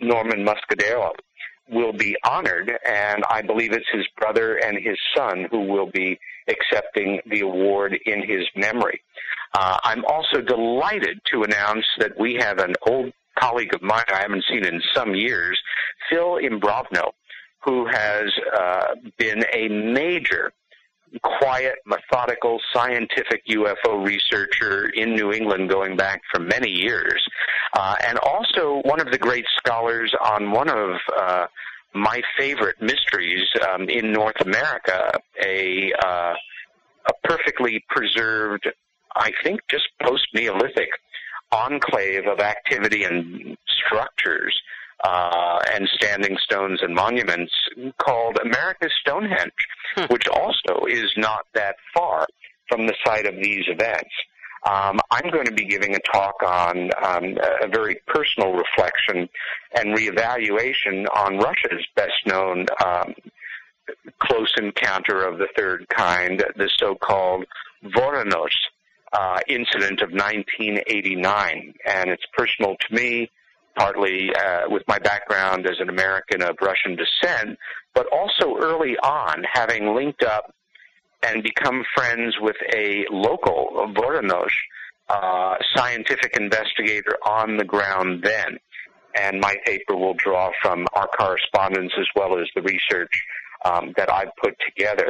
Norman 0.01 0.45
Muscarello, 0.45 1.11
will 1.72 1.93
be 1.93 2.15
honored, 2.23 2.72
and 2.85 3.23
I 3.30 3.41
believe 3.41 3.73
it's 3.73 3.85
his 3.91 4.07
brother 4.18 4.56
and 4.56 4.77
his 4.77 4.97
son 5.15 5.47
who 5.51 5.65
will 5.68 5.89
be 5.91 6.19
accepting 6.47 7.19
the 7.30 7.41
award 7.41 7.97
in 8.06 8.27
his 8.27 8.47
memory. 8.56 9.01
Uh, 9.53 9.77
I'm 9.84 10.03
also 10.06 10.41
delighted 10.41 11.19
to 11.31 11.43
announce 11.43 11.85
that 11.99 12.18
we 12.19 12.35
have 12.35 12.60
an 12.60 12.76
old 12.88 13.14
colleague 13.38 13.73
of 13.73 13.81
mine 13.81 14.03
I 14.11 14.22
haven't 14.22 14.45
seen 14.49 14.65
in 14.65 14.81
some 14.93 15.15
years, 15.15 15.60
Phil 16.10 16.39
Imbrogno, 16.41 17.11
who 17.64 17.88
has 17.88 18.31
uh, 18.57 18.95
been 19.18 19.43
a 19.53 19.68
major 19.68 20.51
quiet, 21.23 21.76
methodical, 21.86 22.60
scientific 22.73 23.45
UFO 23.48 24.06
researcher 24.06 24.90
in 24.90 25.15
New 25.15 25.31
England 25.31 25.69
going 25.69 25.95
back 25.95 26.22
for 26.34 26.40
many 26.40 26.69
years, 26.69 27.23
uh, 27.73 27.95
and 28.06 28.18
also 28.19 28.81
one 28.84 28.99
of 28.99 29.11
the 29.11 29.18
great 29.18 29.45
scholars 29.57 30.14
on 30.23 30.52
one 30.52 30.69
of 30.69 30.95
uh, 31.18 31.48
my 31.94 32.22
favorite 32.38 32.81
mysteries 32.81 33.45
um, 33.72 33.90
in 33.90 34.11
North 34.11 34.40
America, 34.41 35.11
a 35.44 35.91
uh, 36.06 36.34
a 37.07 37.27
perfectly 37.27 37.84
preserved, 37.90 38.68
I 39.15 39.31
think, 39.44 39.61
just 39.69 39.88
post 40.02 40.27
Neolithic 40.34 40.90
enclave 41.52 42.27
of 42.27 42.40
activity 42.40 43.03
and 43.03 43.57
structures 43.86 44.56
uh, 45.03 45.59
and 45.73 45.88
standing 45.93 46.38
stones 46.43 46.80
and 46.81 46.93
monuments 46.93 47.53
called 47.97 48.38
America's 48.43 48.93
Stonehenge, 49.01 49.51
hmm. 49.95 50.05
which 50.09 50.27
also 50.27 50.85
is 50.88 51.11
not 51.17 51.45
that 51.53 51.76
far 51.93 52.27
from 52.67 52.85
the 52.88 52.95
site 53.05 53.26
of 53.26 53.35
these 53.35 53.65
events. 53.67 54.11
Um, 54.65 54.99
I'm 55.09 55.31
going 55.31 55.45
to 55.45 55.53
be 55.53 55.65
giving 55.65 55.95
a 55.95 55.99
talk 55.99 56.43
on 56.45 56.89
um, 57.01 57.38
a 57.61 57.67
very 57.67 58.01
personal 58.07 58.51
reflection 58.51 59.30
and 59.73 59.95
reevaluation 59.95 61.05
on 61.15 61.38
Russia's 61.38 61.85
best 61.95 62.11
known 62.26 62.65
um, 62.85 63.13
close 64.21 64.53
encounter 64.57 65.23
of 65.23 65.38
the 65.38 65.47
third 65.57 65.88
kind, 65.89 66.43
the 66.57 66.69
so 66.77 66.95
called 66.95 67.45
Voronezh 67.85 68.49
uh, 69.13 69.39
incident 69.47 70.01
of 70.01 70.11
1989. 70.11 71.73
And 71.85 72.09
it's 72.09 72.26
personal 72.38 72.76
to 72.76 72.95
me 72.95 73.31
partly 73.80 74.30
uh, 74.35 74.64
with 74.68 74.84
my 74.88 74.99
background 74.99 75.65
as 75.65 75.77
an 75.80 75.89
American 75.89 76.41
of 76.41 76.57
Russian 76.61 76.97
descent, 76.97 77.57
but 77.95 78.06
also 78.11 78.57
early 78.61 78.97
on 78.97 79.43
having 79.51 79.95
linked 79.95 80.22
up 80.22 80.53
and 81.23 81.41
become 81.41 81.84
friends 81.95 82.35
with 82.41 82.57
a 82.76 83.06
local 83.10 83.93
Voronezh 83.95 84.49
uh, 85.07 85.56
scientific 85.76 86.38
investigator 86.38 87.18
on 87.26 87.57
the 87.57 87.64
ground 87.64 88.22
then. 88.23 88.57
And 89.15 89.39
my 89.39 89.56
paper 89.65 89.95
will 89.95 90.14
draw 90.14 90.51
from 90.61 90.85
our 90.93 91.07
correspondence 91.07 91.91
as 91.99 92.06
well 92.15 92.38
as 92.38 92.47
the 92.56 92.61
research 92.61 93.11
um, 93.65 93.93
that 93.97 94.11
I've 94.11 94.35
put 94.41 94.56
together. 94.65 95.10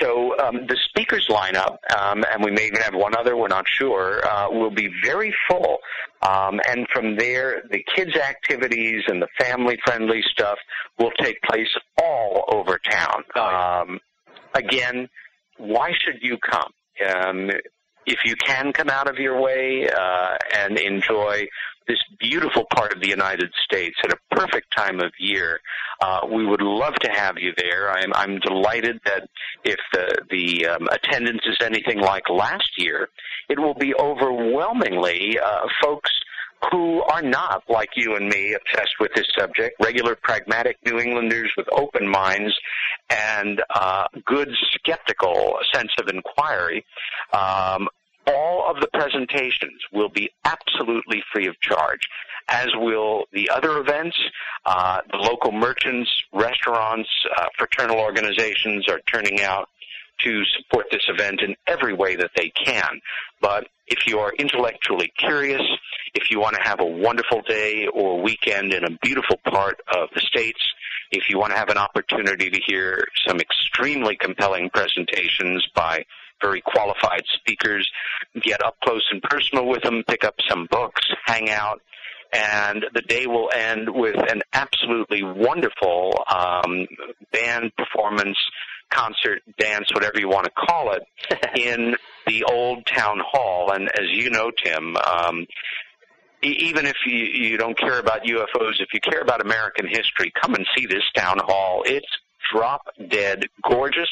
So 0.00 0.36
um, 0.38 0.66
the 0.66 0.76
speakers 0.88 1.28
lineup, 1.28 1.76
um, 1.96 2.24
and 2.32 2.42
we 2.42 2.50
may 2.50 2.66
even 2.66 2.80
have 2.80 2.94
one 2.94 3.14
other, 3.16 3.36
we're 3.36 3.48
not 3.48 3.66
sure, 3.68 4.26
uh, 4.26 4.48
will 4.50 4.70
be 4.70 4.88
very 5.04 5.34
full. 5.48 5.78
Um, 6.22 6.60
and 6.68 6.86
from 6.92 7.16
there, 7.16 7.62
the 7.70 7.84
kids' 7.94 8.16
activities 8.16 9.02
and 9.08 9.20
the 9.20 9.28
family-friendly 9.38 10.22
stuff 10.30 10.58
will 10.98 11.12
take 11.20 11.40
place 11.42 11.68
all 12.02 12.44
over 12.48 12.78
town. 12.78 13.24
Um, 13.36 14.00
again, 14.54 15.08
why 15.58 15.92
should 15.92 16.20
you 16.22 16.38
come? 16.38 16.72
Um, 17.14 17.50
if 18.06 18.20
you 18.24 18.36
can 18.36 18.72
come 18.72 18.90
out 18.90 19.08
of 19.08 19.18
your 19.18 19.40
way 19.40 19.88
uh, 19.88 20.36
and 20.56 20.78
enjoy 20.78 21.46
this 21.86 21.98
beautiful 22.18 22.64
part 22.74 22.94
of 22.94 23.00
the 23.00 23.08
United 23.08 23.50
States 23.64 23.96
at 24.04 24.12
a 24.12 24.36
perfect 24.36 24.74
time 24.76 25.00
of 25.00 25.12
year. 25.18 25.60
Uh, 26.00 26.20
we 26.32 26.46
would 26.46 26.62
love 26.62 26.94
to 26.94 27.10
have 27.10 27.36
you 27.38 27.52
there. 27.56 27.90
I'm, 27.90 28.12
I'm 28.14 28.38
delighted 28.40 29.00
that 29.04 29.28
if 29.64 29.78
the, 29.92 30.18
the 30.30 30.66
um, 30.66 30.88
attendance 30.90 31.42
is 31.46 31.56
anything 31.60 32.00
like 32.00 32.28
last 32.28 32.70
year, 32.78 33.08
it 33.48 33.58
will 33.58 33.74
be 33.74 33.94
overwhelmingly 33.94 35.38
uh, 35.38 35.66
folks 35.82 36.10
who 36.70 37.02
are 37.02 37.22
not, 37.22 37.62
like 37.68 37.90
you 37.94 38.16
and 38.16 38.28
me, 38.28 38.54
obsessed 38.54 38.94
with 39.00 39.12
this 39.14 39.26
subject, 39.36 39.76
regular 39.82 40.16
pragmatic 40.22 40.78
New 40.86 40.98
Englanders 40.98 41.52
with 41.56 41.66
open 41.72 42.08
minds 42.08 42.54
and 43.10 43.62
uh, 43.74 44.06
good 44.24 44.48
skeptical 44.72 45.56
sense 45.74 45.90
of 45.98 46.08
inquiry, 46.08 46.84
um, 47.32 47.88
all 48.26 48.70
of 48.70 48.80
the 48.80 48.88
presentations 48.92 49.80
will 49.92 50.08
be 50.08 50.30
absolutely 50.44 51.22
free 51.32 51.46
of 51.46 51.58
charge, 51.60 52.00
as 52.48 52.68
will 52.74 53.24
the 53.32 53.50
other 53.50 53.78
events. 53.78 54.16
Uh, 54.66 55.00
the 55.10 55.18
local 55.18 55.52
merchants, 55.52 56.10
restaurants, 56.32 57.08
uh, 57.36 57.46
fraternal 57.58 57.98
organizations 57.98 58.88
are 58.88 59.00
turning 59.06 59.42
out 59.42 59.68
to 60.22 60.42
support 60.56 60.86
this 60.90 61.02
event 61.08 61.40
in 61.40 61.54
every 61.66 61.92
way 61.92 62.16
that 62.16 62.30
they 62.36 62.50
can. 62.50 63.00
But 63.40 63.66
if 63.86 64.06
you 64.06 64.18
are 64.20 64.32
intellectually 64.38 65.12
curious, 65.18 65.62
if 66.14 66.30
you 66.30 66.40
want 66.40 66.56
to 66.56 66.62
have 66.62 66.80
a 66.80 66.86
wonderful 66.86 67.42
day 67.42 67.86
or 67.92 68.22
weekend 68.22 68.72
in 68.72 68.84
a 68.84 68.98
beautiful 69.02 69.38
part 69.44 69.80
of 69.92 70.08
the 70.14 70.20
States, 70.20 70.60
if 71.10 71.28
you 71.28 71.38
want 71.38 71.52
to 71.52 71.58
have 71.58 71.68
an 71.68 71.78
opportunity 71.78 72.50
to 72.50 72.60
hear 72.66 73.04
some 73.26 73.40
extremely 73.40 74.16
compelling 74.16 74.70
presentations 74.70 75.66
by 75.74 76.04
very 76.44 76.60
qualified 76.60 77.22
speakers, 77.34 77.88
get 78.42 78.62
up 78.64 78.76
close 78.84 79.04
and 79.10 79.22
personal 79.22 79.66
with 79.66 79.82
them, 79.82 80.02
pick 80.06 80.24
up 80.24 80.34
some 80.48 80.66
books, 80.70 81.02
hang 81.24 81.50
out, 81.50 81.80
and 82.32 82.84
the 82.94 83.02
day 83.02 83.26
will 83.26 83.50
end 83.54 83.88
with 83.88 84.16
an 84.30 84.42
absolutely 84.52 85.22
wonderful 85.22 86.12
um, 86.28 86.86
band 87.32 87.72
performance, 87.76 88.36
concert, 88.90 89.40
dance, 89.58 89.88
whatever 89.94 90.18
you 90.18 90.28
want 90.28 90.44
to 90.44 90.50
call 90.50 90.92
it, 90.92 91.02
in 91.58 91.96
the 92.26 92.44
old 92.44 92.84
town 92.86 93.20
hall. 93.24 93.72
And 93.72 93.88
as 93.88 94.10
you 94.10 94.30
know, 94.30 94.50
Tim, 94.62 94.96
um, 94.96 95.46
even 96.42 96.86
if 96.86 96.96
you, 97.06 97.16
you 97.16 97.56
don't 97.56 97.78
care 97.78 97.98
about 97.98 98.24
UFOs, 98.24 98.80
if 98.80 98.88
you 98.92 99.00
care 99.00 99.20
about 99.20 99.40
American 99.40 99.86
history, 99.86 100.32
come 100.42 100.54
and 100.54 100.66
see 100.76 100.86
this 100.86 101.04
town 101.14 101.38
hall. 101.42 101.82
It's 101.86 102.06
drop 102.52 102.82
dead 103.08 103.46
gorgeous. 103.62 104.10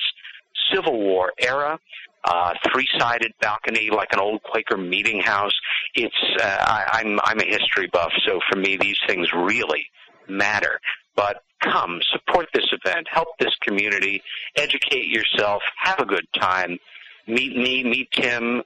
Civil 0.73 0.99
War 0.99 1.33
era 1.39 1.79
uh, 2.25 2.55
three-sided 2.73 3.33
balcony 3.41 3.91
like 3.91 4.13
an 4.13 4.21
old 4.21 4.43
Quaker 4.43 4.77
meeting 4.77 5.21
house. 5.21 5.55
It's 5.95 6.15
uh, 6.41 6.45
I, 6.61 7.01
I'm 7.01 7.21
I'm 7.25 7.41
a 7.41 7.45
history 7.45 7.89
buff, 7.93 8.13
so 8.27 8.41
for 8.51 8.59
me 8.59 8.77
these 8.77 8.99
things 9.07 9.29
really 9.33 9.87
matter. 10.29 10.79
But 11.15 11.43
come, 11.63 12.01
support 12.13 12.49
this 12.55 12.67
event, 12.73 13.07
help 13.11 13.29
this 13.39 13.55
community, 13.67 14.23
educate 14.57 15.07
yourself, 15.07 15.63
have 15.79 16.01
a 16.01 16.07
good 16.07 16.27
time. 16.39 16.79
Meet 17.27 17.57
me, 17.57 17.85
meet 17.85 18.09
Tim, 18.13 18.63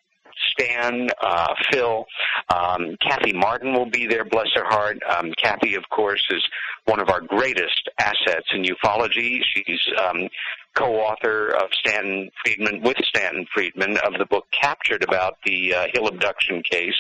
Stan, 0.53 1.09
uh, 1.21 1.55
Phil, 1.71 2.05
um, 2.55 2.97
Kathy 3.03 3.33
Marden 3.33 3.73
will 3.73 3.91
be 3.91 4.07
there, 4.07 4.25
bless 4.25 4.49
her 4.55 4.65
heart. 4.65 4.99
Um, 5.09 5.33
Kathy, 5.43 5.75
of 5.75 5.85
course, 5.91 6.25
is 6.31 6.43
one 6.85 7.01
of 7.01 7.11
our 7.11 7.21
greatest 7.21 7.91
assets 7.99 8.47
in 8.55 8.63
ufology. 8.63 9.41
She's 9.55 9.81
um, 10.03 10.29
co-author 10.77 11.49
of 11.49 11.71
Stanton 11.73 12.31
Friedman 12.43 12.83
with 12.83 12.97
Stanton 13.05 13.47
Friedman 13.53 13.97
of 13.99 14.15
the 14.19 14.27
book 14.27 14.45
Captured 14.53 15.03
about 15.03 15.39
the 15.45 15.75
uh, 15.75 15.87
Hill 15.93 16.09
abduction 16.09 16.63
case, 16.63 16.97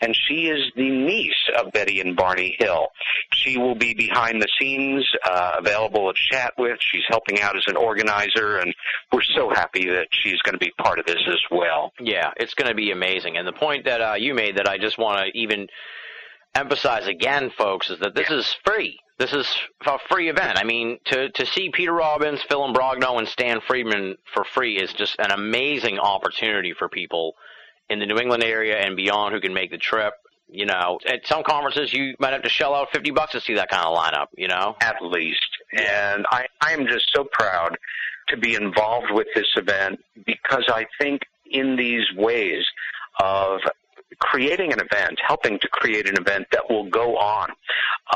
and 0.00 0.14
she 0.14 0.48
is 0.48 0.72
the 0.76 0.88
niece 0.88 1.32
of 1.58 1.72
Betty 1.72 2.00
and 2.00 2.16
Barney 2.16 2.56
Hill. 2.58 2.88
She 3.32 3.58
will 3.58 3.74
be 3.74 3.94
behind 3.94 4.40
the 4.40 4.48
scenes, 4.58 5.06
uh, 5.24 5.52
available 5.58 6.12
to 6.12 6.18
chat 6.30 6.54
with. 6.58 6.78
She's 6.80 7.04
helping 7.08 7.40
out 7.40 7.56
as 7.56 7.64
an 7.66 7.76
organizer, 7.76 8.58
and 8.58 8.74
we're 9.12 9.22
so 9.34 9.50
happy 9.50 9.86
that 9.86 10.08
she's 10.10 10.40
going 10.42 10.54
to 10.54 10.58
be 10.58 10.72
part 10.78 10.98
of 10.98 11.06
this 11.06 11.22
as 11.28 11.40
well. 11.50 11.92
Yeah, 12.00 12.30
it's 12.36 12.54
going 12.54 12.68
to 12.68 12.74
be 12.74 12.90
amazing. 12.90 13.36
And 13.36 13.46
the 13.46 13.52
point 13.52 13.84
that 13.84 14.00
uh, 14.00 14.14
you 14.14 14.34
made 14.34 14.56
that 14.56 14.68
I 14.68 14.78
just 14.78 14.98
want 14.98 15.20
to 15.20 15.38
even 15.38 15.68
emphasize 16.54 17.06
again, 17.06 17.50
folks, 17.56 17.90
is 17.90 17.98
that 18.00 18.14
this 18.14 18.30
is 18.30 18.54
free. 18.64 18.98
This 19.18 19.32
is 19.32 19.48
a 19.86 19.98
free 20.10 20.28
event. 20.28 20.58
I 20.58 20.64
mean, 20.64 20.98
to 21.06 21.30
to 21.30 21.46
see 21.46 21.70
Peter 21.70 21.92
Robbins, 21.92 22.42
Phil 22.48 22.60
Imbrogno, 22.60 23.18
and 23.18 23.26
Stan 23.26 23.60
Friedman 23.66 24.16
for 24.34 24.44
free 24.44 24.76
is 24.76 24.92
just 24.92 25.16
an 25.18 25.30
amazing 25.30 25.98
opportunity 25.98 26.74
for 26.74 26.88
people 26.88 27.34
in 27.88 27.98
the 27.98 28.06
New 28.06 28.18
England 28.18 28.44
area 28.44 28.76
and 28.76 28.96
beyond 28.96 29.34
who 29.34 29.40
can 29.40 29.54
make 29.54 29.70
the 29.70 29.78
trip. 29.78 30.14
You 30.48 30.66
know, 30.66 31.00
at 31.06 31.26
some 31.26 31.42
conferences 31.42 31.92
you 31.92 32.14
might 32.20 32.32
have 32.32 32.42
to 32.42 32.50
shell 32.50 32.74
out 32.74 32.88
fifty 32.92 33.10
bucks 33.10 33.32
to 33.32 33.40
see 33.40 33.54
that 33.54 33.70
kind 33.70 33.84
of 33.84 33.96
lineup. 33.96 34.26
You 34.36 34.48
know, 34.48 34.76
at 34.80 34.96
least. 35.00 35.48
And 35.72 36.26
I 36.30 36.46
I 36.60 36.72
am 36.72 36.86
just 36.86 37.06
so 37.14 37.24
proud 37.24 37.78
to 38.28 38.36
be 38.36 38.54
involved 38.54 39.10
with 39.10 39.28
this 39.34 39.48
event 39.56 40.00
because 40.26 40.64
I 40.68 40.86
think 41.00 41.22
in 41.50 41.76
these 41.76 42.04
ways 42.16 42.64
of 43.18 43.60
creating 44.18 44.72
an 44.72 44.80
event, 44.80 45.18
helping 45.26 45.58
to 45.60 45.68
create 45.68 46.08
an 46.08 46.16
event 46.18 46.46
that 46.52 46.68
will 46.68 46.88
go 46.88 47.16
on. 47.16 47.50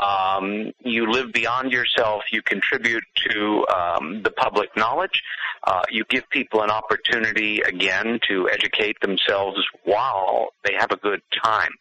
Um, 0.01 0.71
you 0.79 1.11
live 1.11 1.33
beyond 1.33 1.71
yourself. 1.71 2.23
You 2.31 2.41
contribute 2.41 3.03
to 3.29 3.65
um, 3.75 4.23
the 4.23 4.31
public 4.31 4.69
knowledge. 4.77 5.21
Uh, 5.63 5.81
you 5.89 6.03
give 6.09 6.29
people 6.29 6.61
an 6.61 6.71
opportunity 6.71 7.61
again 7.61 8.19
to 8.27 8.49
educate 8.49 8.99
themselves 9.01 9.57
while 9.83 10.49
they 10.65 10.73
have 10.77 10.91
a 10.91 10.97
good 10.97 11.21
time. 11.43 11.71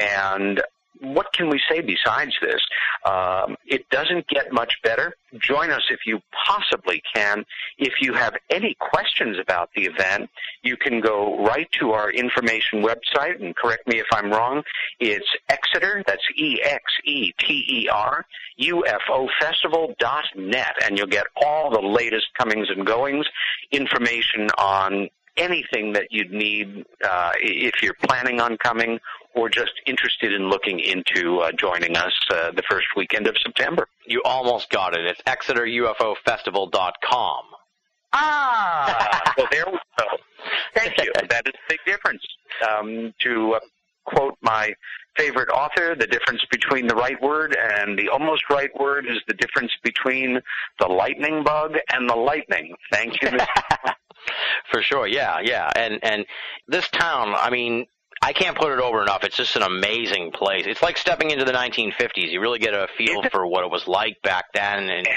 And 0.00 0.62
what 1.00 1.32
can 1.32 1.48
we 1.48 1.58
say 1.70 1.80
besides 1.80 2.32
this? 2.40 2.60
Um, 3.04 3.56
it 3.66 3.88
doesn't 3.90 4.28
get 4.28 4.52
much 4.52 4.74
better. 4.84 5.16
Join 5.38 5.70
us 5.70 5.82
if 5.90 6.00
you 6.06 6.20
possibly 6.46 7.02
can. 7.14 7.44
If 7.78 7.94
you 8.00 8.14
have 8.14 8.34
any 8.50 8.76
questions 8.78 9.38
about 9.40 9.70
the 9.74 9.84
event, 9.84 10.30
you 10.62 10.76
can 10.76 11.00
go 11.00 11.44
right 11.44 11.68
to 11.80 11.92
our 11.92 12.10
information 12.10 12.82
website 12.82 13.42
and 13.42 13.56
correct 13.56 13.88
me 13.88 13.98
if 13.98 14.06
I'm 14.12 14.30
wrong. 14.30 14.62
It's 15.00 15.26
Exeter, 15.48 16.04
that's 16.06 16.22
E-X-E-T-E-R, 16.36 18.26
UFOfestival.net, 18.60 20.74
and 20.84 20.98
you'll 20.98 21.06
get 21.06 21.24
all 21.36 21.70
the 21.70 21.80
latest 21.80 22.26
comings 22.38 22.68
and 22.74 22.86
goings, 22.86 23.26
information 23.70 24.48
on 24.58 25.08
anything 25.36 25.92
that 25.94 26.08
you'd 26.10 26.30
need 26.30 26.84
uh, 27.04 27.32
if 27.36 27.82
you're 27.82 27.96
planning 28.02 28.40
on 28.40 28.56
coming 28.58 28.98
or 29.34 29.48
just 29.48 29.72
interested 29.86 30.32
in 30.32 30.48
looking 30.48 30.78
into 30.80 31.38
uh, 31.38 31.52
joining 31.52 31.96
us 31.96 32.12
uh, 32.30 32.50
the 32.52 32.62
first 32.68 32.86
weekend 32.96 33.26
of 33.26 33.36
September. 33.42 33.86
you 34.06 34.20
almost 34.24 34.70
got 34.70 34.94
it. 34.94 35.04
It's 35.06 35.20
ExeterUFOFestival.com. 35.22 37.44
Ah, 38.14 39.32
well, 39.38 39.46
there 39.50 39.64
we 39.66 39.78
go. 39.98 40.04
Thank 40.74 41.02
you. 41.02 41.12
That 41.28 41.46
is 41.46 41.54
a 41.54 41.68
big 41.68 41.78
difference. 41.86 42.22
Um, 42.68 43.14
to 43.22 43.54
uh, 43.54 43.60
quote 44.04 44.36
my 44.42 44.72
favorite 45.16 45.48
author, 45.48 45.94
the 45.98 46.06
difference 46.06 46.42
between 46.50 46.86
the 46.86 46.94
right 46.94 47.20
word 47.22 47.56
and 47.56 47.98
the 47.98 48.08
almost 48.08 48.42
right 48.50 48.70
word 48.78 49.06
is 49.06 49.18
the 49.28 49.34
difference 49.34 49.72
between 49.82 50.40
the 50.78 50.86
lightning 50.86 51.42
bug 51.44 51.76
and 51.92 52.08
the 52.08 52.14
lightning. 52.14 52.74
Thank 52.90 53.22
you. 53.22 53.28
Mr. 53.28 53.46
For 54.70 54.82
sure, 54.82 55.06
yeah, 55.06 55.40
yeah. 55.42 55.70
And 55.74 55.98
and 56.02 56.24
this 56.68 56.88
town, 56.88 57.34
I 57.34 57.50
mean, 57.50 57.86
I 58.22 58.32
can't 58.32 58.56
put 58.56 58.72
it 58.72 58.78
over 58.80 59.02
enough. 59.02 59.24
It's 59.24 59.36
just 59.36 59.56
an 59.56 59.62
amazing 59.62 60.30
place. 60.32 60.64
It's 60.66 60.80
like 60.80 60.96
stepping 60.96 61.30
into 61.32 61.44
the 61.44 61.52
1950s. 61.52 62.30
You 62.30 62.40
really 62.40 62.60
get 62.60 62.72
a 62.72 62.86
feel 62.96 63.20
for 63.30 63.46
what 63.46 63.64
it 63.64 63.70
was 63.70 63.88
like 63.88 64.22
back 64.22 64.46
then. 64.54 64.88
And 64.88 65.08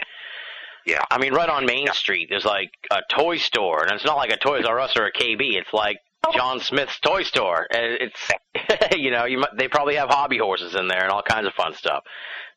yeah, 0.88 1.04
I 1.12 1.20
mean, 1.20 1.34
right 1.34 1.50
on 1.50 1.66
Main 1.66 1.88
Street, 1.94 2.28
there's 2.30 2.46
like 2.46 2.72
a 2.92 3.02
toy 3.16 3.38
store, 3.38 3.84
and 3.84 3.92
it's 3.92 4.06
not 4.06 4.18
like 4.18 4.32
a 4.32 4.38
Toys 4.38 4.66
R 4.66 4.80
Us 4.80 4.98
or 4.98 5.06
a 5.06 5.12
KB. 5.12 5.56
It's 5.56 5.72
like 5.72 5.98
John 6.34 6.60
Smith's 6.60 7.00
toy 7.00 7.22
store. 7.24 7.68
And 7.72 7.98
it's 8.02 8.32
you 8.98 9.12
know, 9.12 9.26
you 9.26 9.38
might, 9.40 9.56
they 9.56 9.68
probably 9.68 9.96
have 9.96 10.10
hobby 10.10 10.40
horses 10.40 10.74
in 10.76 10.88
there 10.88 11.04
and 11.04 11.12
all 11.12 11.22
kinds 11.22 11.46
of 11.48 11.54
fun 11.54 11.76
stuff. 11.76 12.04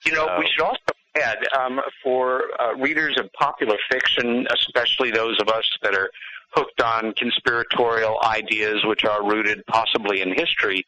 You 0.07 0.13
know, 0.13 0.27
So- 0.27 0.39
we 0.39 0.49
should 0.51 0.65
also 0.65 0.79
add 1.23 1.39
um, 1.59 1.81
for 2.03 2.43
uh, 2.61 2.75
readers 2.77 3.17
of 3.19 3.31
popular 3.33 3.77
fiction, 3.91 4.47
especially 4.55 5.11
those 5.11 5.39
of 5.41 5.49
us 5.49 5.65
that 5.83 5.95
are 5.95 6.11
hooked 6.51 6.81
on 6.83 7.13
conspiratorial 7.15 8.19
ideas 8.25 8.83
which 8.85 9.05
are 9.05 9.23
rooted 9.25 9.65
possibly 9.67 10.23
in 10.23 10.33
history, 10.35 10.85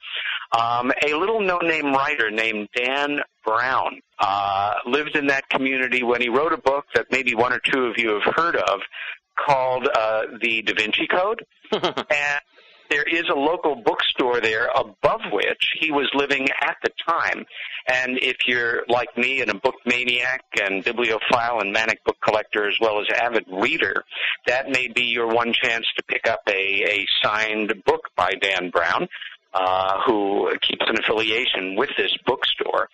um, 0.59 0.93
a 1.07 1.15
little 1.15 1.41
no-name 1.41 1.93
writer 1.93 2.31
named 2.31 2.69
Dan 2.75 3.21
Brown 3.45 4.01
uh, 4.19 4.75
lived 4.87 5.17
in 5.17 5.27
that 5.27 5.49
community 5.49 6.03
when 6.03 6.21
he 6.21 6.29
wrote 6.29 6.53
a 6.53 6.59
book 6.59 6.85
that 6.95 7.07
maybe 7.11 7.35
one 7.35 7.53
or 7.53 7.61
two 7.61 7.85
of 7.85 7.99
you 7.99 8.21
have 8.21 8.35
heard 8.35 8.57
of 8.57 8.81
called 9.39 9.89
uh, 9.95 10.23
The 10.41 10.63
Da 10.63 10.75
Vinci 10.75 11.07
Code. 11.07 11.45
and 11.73 12.41
there 12.91 13.05
is 13.05 13.25
a 13.31 13.39
local 13.39 13.77
bookstore 13.77 14.41
there 14.41 14.69
above 14.75 15.21
which 15.33 15.75
he 15.81 15.91
was 15.91 16.11
living 16.15 16.49
at 16.61 16.77
the 16.83 16.91
time. 17.09 17.47
And 17.89 18.19
if 18.19 18.37
you're 18.47 18.83
like 18.89 19.17
me 19.17 19.41
and 19.41 19.51
a 19.51 19.55
book 19.55 19.77
maniac 19.87 20.43
and 20.61 20.85
bibliophile 20.85 21.61
and 21.61 21.73
manic 21.73 22.05
book 22.05 22.17
collector 22.23 22.69
as 22.69 22.75
well 22.81 23.01
as 23.01 23.07
avid 23.15 23.45
reader, 23.49 24.05
that 24.47 24.69
may 24.69 24.89
be 24.89 25.05
your 25.05 25.29
one 25.29 25.53
chance 25.53 25.87
to 25.97 26.03
pick 26.05 26.27
up 26.29 26.41
a, 26.49 26.53
a 26.53 27.07
signed 27.23 27.73
book 27.87 28.09
by 28.17 28.35
Dan 28.41 28.71
Brown. 28.71 29.09
Uh, 29.53 29.99
who 30.07 30.49
keeps 30.63 30.85
an 30.87 30.97
affiliation 30.97 31.75
with 31.75 31.91
this 31.97 32.17
bookstore. 32.25 32.89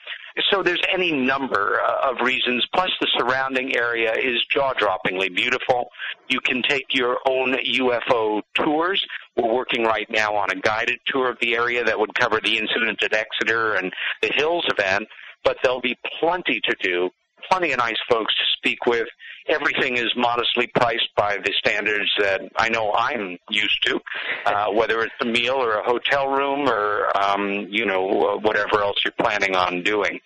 So 0.50 0.62
there's 0.62 0.82
any 0.92 1.12
number 1.12 1.80
uh, 1.80 2.10
of 2.10 2.20
reasons. 2.20 2.66
Plus, 2.74 2.90
the 3.00 3.08
surrounding 3.16 3.74
area 3.74 4.12
is 4.12 4.44
jaw-droppingly 4.50 5.34
beautiful. 5.34 5.88
You 6.28 6.40
can 6.40 6.62
take 6.62 6.86
your 6.92 7.18
own 7.26 7.54
UFO 7.54 8.42
tours. 8.54 9.04
We're 9.36 9.52
working 9.52 9.84
right 9.84 10.06
now 10.10 10.34
on 10.34 10.50
a 10.50 10.60
guided 10.60 10.98
tour 11.06 11.30
of 11.30 11.38
the 11.40 11.54
area 11.54 11.84
that 11.84 11.98
would 11.98 12.14
cover 12.14 12.40
the 12.42 12.58
incident 12.58 13.02
at 13.02 13.14
Exeter 13.14 13.74
and 13.74 13.92
the 14.20 14.30
Hills 14.34 14.66
event, 14.68 15.08
but 15.42 15.56
there'll 15.62 15.80
be 15.80 15.96
plenty 16.20 16.60
to 16.64 16.74
do, 16.82 17.08
plenty 17.50 17.72
of 17.72 17.78
nice 17.78 17.98
folks 18.08 18.34
to 18.34 18.44
speak 18.58 18.84
with. 18.86 19.08
Everything 19.48 19.96
is 19.96 20.12
modestly 20.16 20.66
priced 20.74 21.08
by 21.16 21.36
the 21.36 21.52
standards 21.58 22.10
that 22.18 22.40
I 22.56 22.68
know 22.68 22.92
I'm 22.92 23.38
used 23.50 23.82
to, 23.86 24.00
uh, 24.46 24.66
whether 24.72 25.02
it's 25.02 25.14
a 25.20 25.24
meal 25.24 25.54
or 25.54 25.78
a 25.78 25.84
hotel 25.84 26.28
room 26.28 26.68
or, 26.68 27.16
um, 27.16 27.66
you 27.70 27.86
know, 27.86 28.38
whatever 28.42 28.82
else 28.82 28.96
you're 29.04 29.12
planning 29.12 29.54
on 29.54 29.82
doing. 29.82 30.20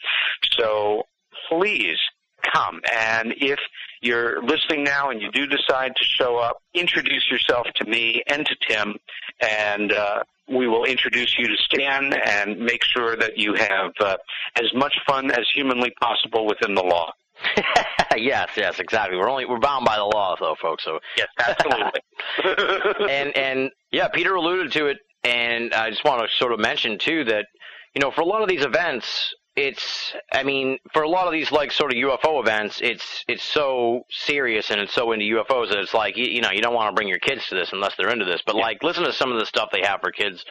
So 0.59 1.07
please 1.49 1.99
come. 2.55 2.81
And 2.93 3.35
if 3.37 3.59
you're 4.01 4.43
listening 4.43 4.85
now 4.85 5.11
and 5.11 5.21
you 5.21 5.31
do 5.31 5.47
decide 5.47 5.95
to 5.97 6.05
show 6.05 6.39
up, 6.39 6.63
introduce 6.75 7.31
yourself 7.31 7.67
to 7.77 7.85
me 7.85 8.23
and 8.27 8.47
to 8.47 8.57
Tim, 8.67 8.97
and 9.41 9.93
uh, 9.93 10.23
we 10.49 10.67
will 10.67 10.85
introduce 10.85 11.39
you 11.39 11.47
to 11.49 11.57
Stan 11.57 12.13
and 12.13 12.59
make 12.59 12.83
sure 12.83 13.17
that 13.17 13.39
you 13.39 13.55
have 13.55 13.93
uh, 14.01 14.17
as 14.57 14.73
much 14.75 14.95
fun 15.07 15.31
as 15.31 15.47
humanly 15.55 15.93
possible 16.01 16.47
within 16.47 16.75
the 16.75 16.83
law. 16.83 17.13
yes, 18.17 18.51
yes, 18.57 18.79
exactly. 18.79 19.17
We're 19.17 19.31
only 19.31 19.47
we're 19.47 19.59
bound 19.59 19.85
by 19.85 19.97
the 19.97 20.05
law, 20.05 20.37
though, 20.39 20.57
folks. 20.61 20.85
So 20.85 20.99
Yes, 21.17 21.29
absolutely. 21.39 22.01
and 23.11 23.37
and 23.37 23.71
yeah, 23.91 24.09
Peter 24.09 24.35
alluded 24.35 24.73
to 24.73 24.87
it, 24.87 24.99
and 25.25 25.73
I 25.75 25.91
just 25.91 26.05
want 26.05 26.23
to 26.23 26.29
sort 26.37 26.53
of 26.53 26.61
mention 26.61 26.99
too 26.99 27.25
that 27.25 27.47
you 27.95 28.01
know 28.01 28.11
for 28.11 28.21
a 28.21 28.27
lot 28.27 28.43
of 28.43 28.49
these 28.49 28.65
events, 28.65 29.35
it's 29.57 30.13
I 30.33 30.43
mean 30.43 30.79
for 30.93 31.03
a 31.03 31.09
lot 31.09 31.27
of 31.27 31.33
these 31.33 31.51
like 31.51 31.73
sort 31.73 31.93
of 31.93 31.97
UFO 31.99 32.41
events, 32.41 32.81
it's 32.83 33.25
it's 33.29 33.45
so 33.45 34.03
serious 34.11 34.71
and 34.71 34.81
it's 34.81 34.95
so 34.95 35.13
into 35.13 35.25
UFOs 35.37 35.71
that 35.71 35.79
it's 35.79 35.95
like 35.95 36.17
you, 36.17 36.27
you 36.27 36.41
know 36.41 36.51
you 36.51 36.63
don't 36.63 36.75
want 36.75 36.91
to 36.91 36.95
bring 36.95 37.09
your 37.09 37.19
kids 37.19 37.47
to 37.49 37.55
this 37.55 37.71
unless 37.73 37.95
they're 37.97 38.11
into 38.11 38.25
this. 38.25 38.43
But 38.45 38.57
like 38.57 38.83
listen 38.83 39.05
to 39.05 39.13
some 39.13 39.33
of 39.33 39.39
the 39.39 39.47
stuff 39.47 39.71
they 39.73 39.83
have 39.83 40.01
for 40.01 40.13
kids 40.13 40.45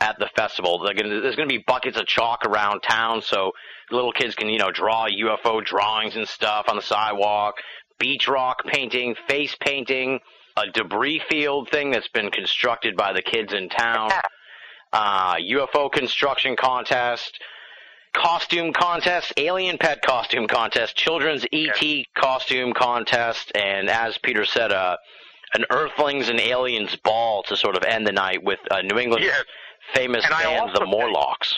at 0.00 0.18
the 0.18 0.28
festival. 0.34 0.78
They're 0.78 0.94
gonna, 0.94 1.20
there's 1.20 1.36
going 1.36 1.48
to 1.48 1.54
be 1.54 1.62
buckets 1.66 1.98
of 1.98 2.06
chalk 2.06 2.44
around 2.46 2.80
town 2.80 3.22
so 3.22 3.52
little 3.90 4.12
kids 4.12 4.34
can 4.34 4.48
you 4.48 4.58
know 4.58 4.70
draw 4.70 5.06
UFO 5.08 5.64
drawings 5.64 6.16
and 6.16 6.26
stuff 6.26 6.66
on 6.68 6.76
the 6.76 6.82
sidewalk. 6.82 7.56
Beach 7.98 8.26
rock 8.28 8.64
painting, 8.66 9.14
face 9.28 9.54
painting, 9.60 10.20
a 10.56 10.70
debris 10.72 11.20
field 11.28 11.68
thing 11.70 11.90
that's 11.90 12.08
been 12.08 12.30
constructed 12.30 12.96
by 12.96 13.12
the 13.12 13.20
kids 13.20 13.52
in 13.52 13.68
town, 13.68 14.10
uh, 14.92 15.36
UFO 15.36 15.92
construction 15.92 16.56
contest. 16.56 17.38
costume 18.14 18.72
contest, 18.72 19.32
alien 19.36 19.78
pet 19.78 20.02
costume 20.02 20.48
contest, 20.48 20.96
children's 20.96 21.44
ET 21.52 22.06
costume 22.14 22.72
contest, 22.72 23.52
and 23.54 23.88
as 23.88 24.18
Peter 24.18 24.44
said, 24.44 24.72
uh, 24.72 24.96
an 25.54 25.64
Earthlings 25.70 26.28
and 26.28 26.40
Aliens 26.40 26.96
ball 26.96 27.42
to 27.44 27.56
sort 27.56 27.76
of 27.76 27.82
end 27.84 28.06
the 28.06 28.12
night 28.12 28.42
with 28.42 28.58
uh, 28.70 28.82
New 28.82 28.98
England 28.98 29.24
Yes. 29.24 29.44
Famous 29.94 30.24
And 30.24 30.32
band, 30.32 30.70
the 30.74 30.86
Morlocks. 30.86 31.54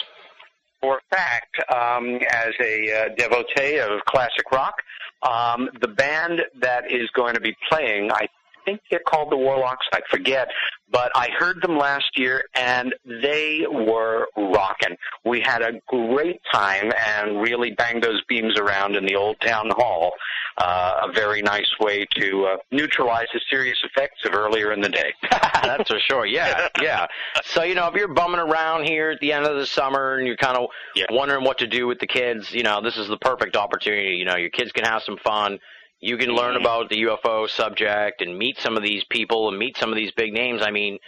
for 0.81 0.99
a 0.99 1.17
fact, 1.17 1.57
um, 1.73 2.19
as 2.31 2.53
a 2.61 2.93
uh, 2.93 3.15
devotee 3.17 3.79
of 3.79 4.05
classic 4.07 4.51
rock, 4.51 4.75
um, 5.23 5.69
the 5.81 5.89
band 5.89 6.43
that 6.61 6.91
is 6.91 7.09
going 7.15 7.35
to 7.35 7.41
be 7.41 7.55
playing, 7.71 8.11
I 8.13 8.27
think 8.65 8.81
they're 8.91 9.01
called 9.07 9.31
the 9.31 9.37
Warlocks, 9.37 9.87
I 9.93 10.01
forget, 10.11 10.49
but 10.91 11.11
I 11.15 11.29
heard 11.39 11.61
them 11.63 11.77
last 11.79 12.17
year 12.17 12.45
and 12.55 12.95
they 13.05 13.65
were 13.71 14.27
rocking. 14.37 14.97
We 15.25 15.41
had 15.41 15.63
a 15.63 15.73
great 15.89 16.41
time 16.53 16.93
and 17.07 17.41
really 17.41 17.71
banged 17.73 18.03
those 18.03 18.23
beams 18.29 18.59
around 18.59 18.97
in 18.97 19.07
the 19.07 19.15
old 19.17 19.37
town 19.41 19.71
hall. 19.71 20.13
Uh, 20.59 21.07
a 21.09 21.13
very 21.13 21.41
nice 21.41 21.71
way 21.81 22.07
to 22.15 22.45
uh, 22.45 22.57
neutralize 22.71 23.27
the 23.33 23.41
serious 23.49 23.79
effects 23.85 24.23
of 24.27 24.35
earlier 24.35 24.73
in 24.73 24.83
the 24.83 24.89
day. 24.89 25.11
That's 25.31 25.89
for 25.91 25.99
sure. 25.99 26.27
Yeah, 26.27 26.69
yeah. 26.81 27.07
So 27.45 27.63
you 27.63 27.75
know, 27.75 27.89
if 27.89 27.95
you're 27.95 28.13
bumming 28.13 28.39
around 28.39 28.85
here 28.85 29.11
at 29.13 29.21
the 29.21 29.33
end 29.33 29.47
of 29.47 29.57
the 29.57 29.67
summer 29.67 30.17
and 30.19 30.27
you're 30.27 30.37
kind 30.37 30.59
of 30.59 30.69
Yeah. 30.95 31.07
wondering 31.11 31.43
what 31.45 31.57
to 31.59 31.67
do 31.67 31.87
with 31.87 32.01
the 32.01 32.07
kids, 32.07 32.53
you 32.53 32.63
know, 32.65 32.83
this 32.83 32.99
is 32.99 33.09
the 33.09 33.17
perfect 33.17 33.57
opportunity. 33.57 34.17
You 34.17 34.27
know, 34.27 34.37
your 34.37 34.51
kids 34.51 34.73
can 34.73 34.85
have 34.85 35.03
some 35.03 35.17
fun. 35.25 35.59
You 36.03 36.17
can 36.19 36.31
learn 36.35 36.55
Mhm. 36.57 36.61
about 36.63 36.89
the 36.91 36.99
UFO 36.99 37.47
subject 37.47 38.21
and 38.23 38.37
meet 38.37 38.59
some 38.59 38.77
of 38.77 38.83
these 38.83 39.05
people 39.05 39.49
and 39.49 39.57
meet 39.57 39.77
some 39.77 39.91
of 39.91 39.97
these 39.97 40.11
big 40.11 40.33
names. 40.33 40.61
I 40.61 40.73
mean, 40.73 40.99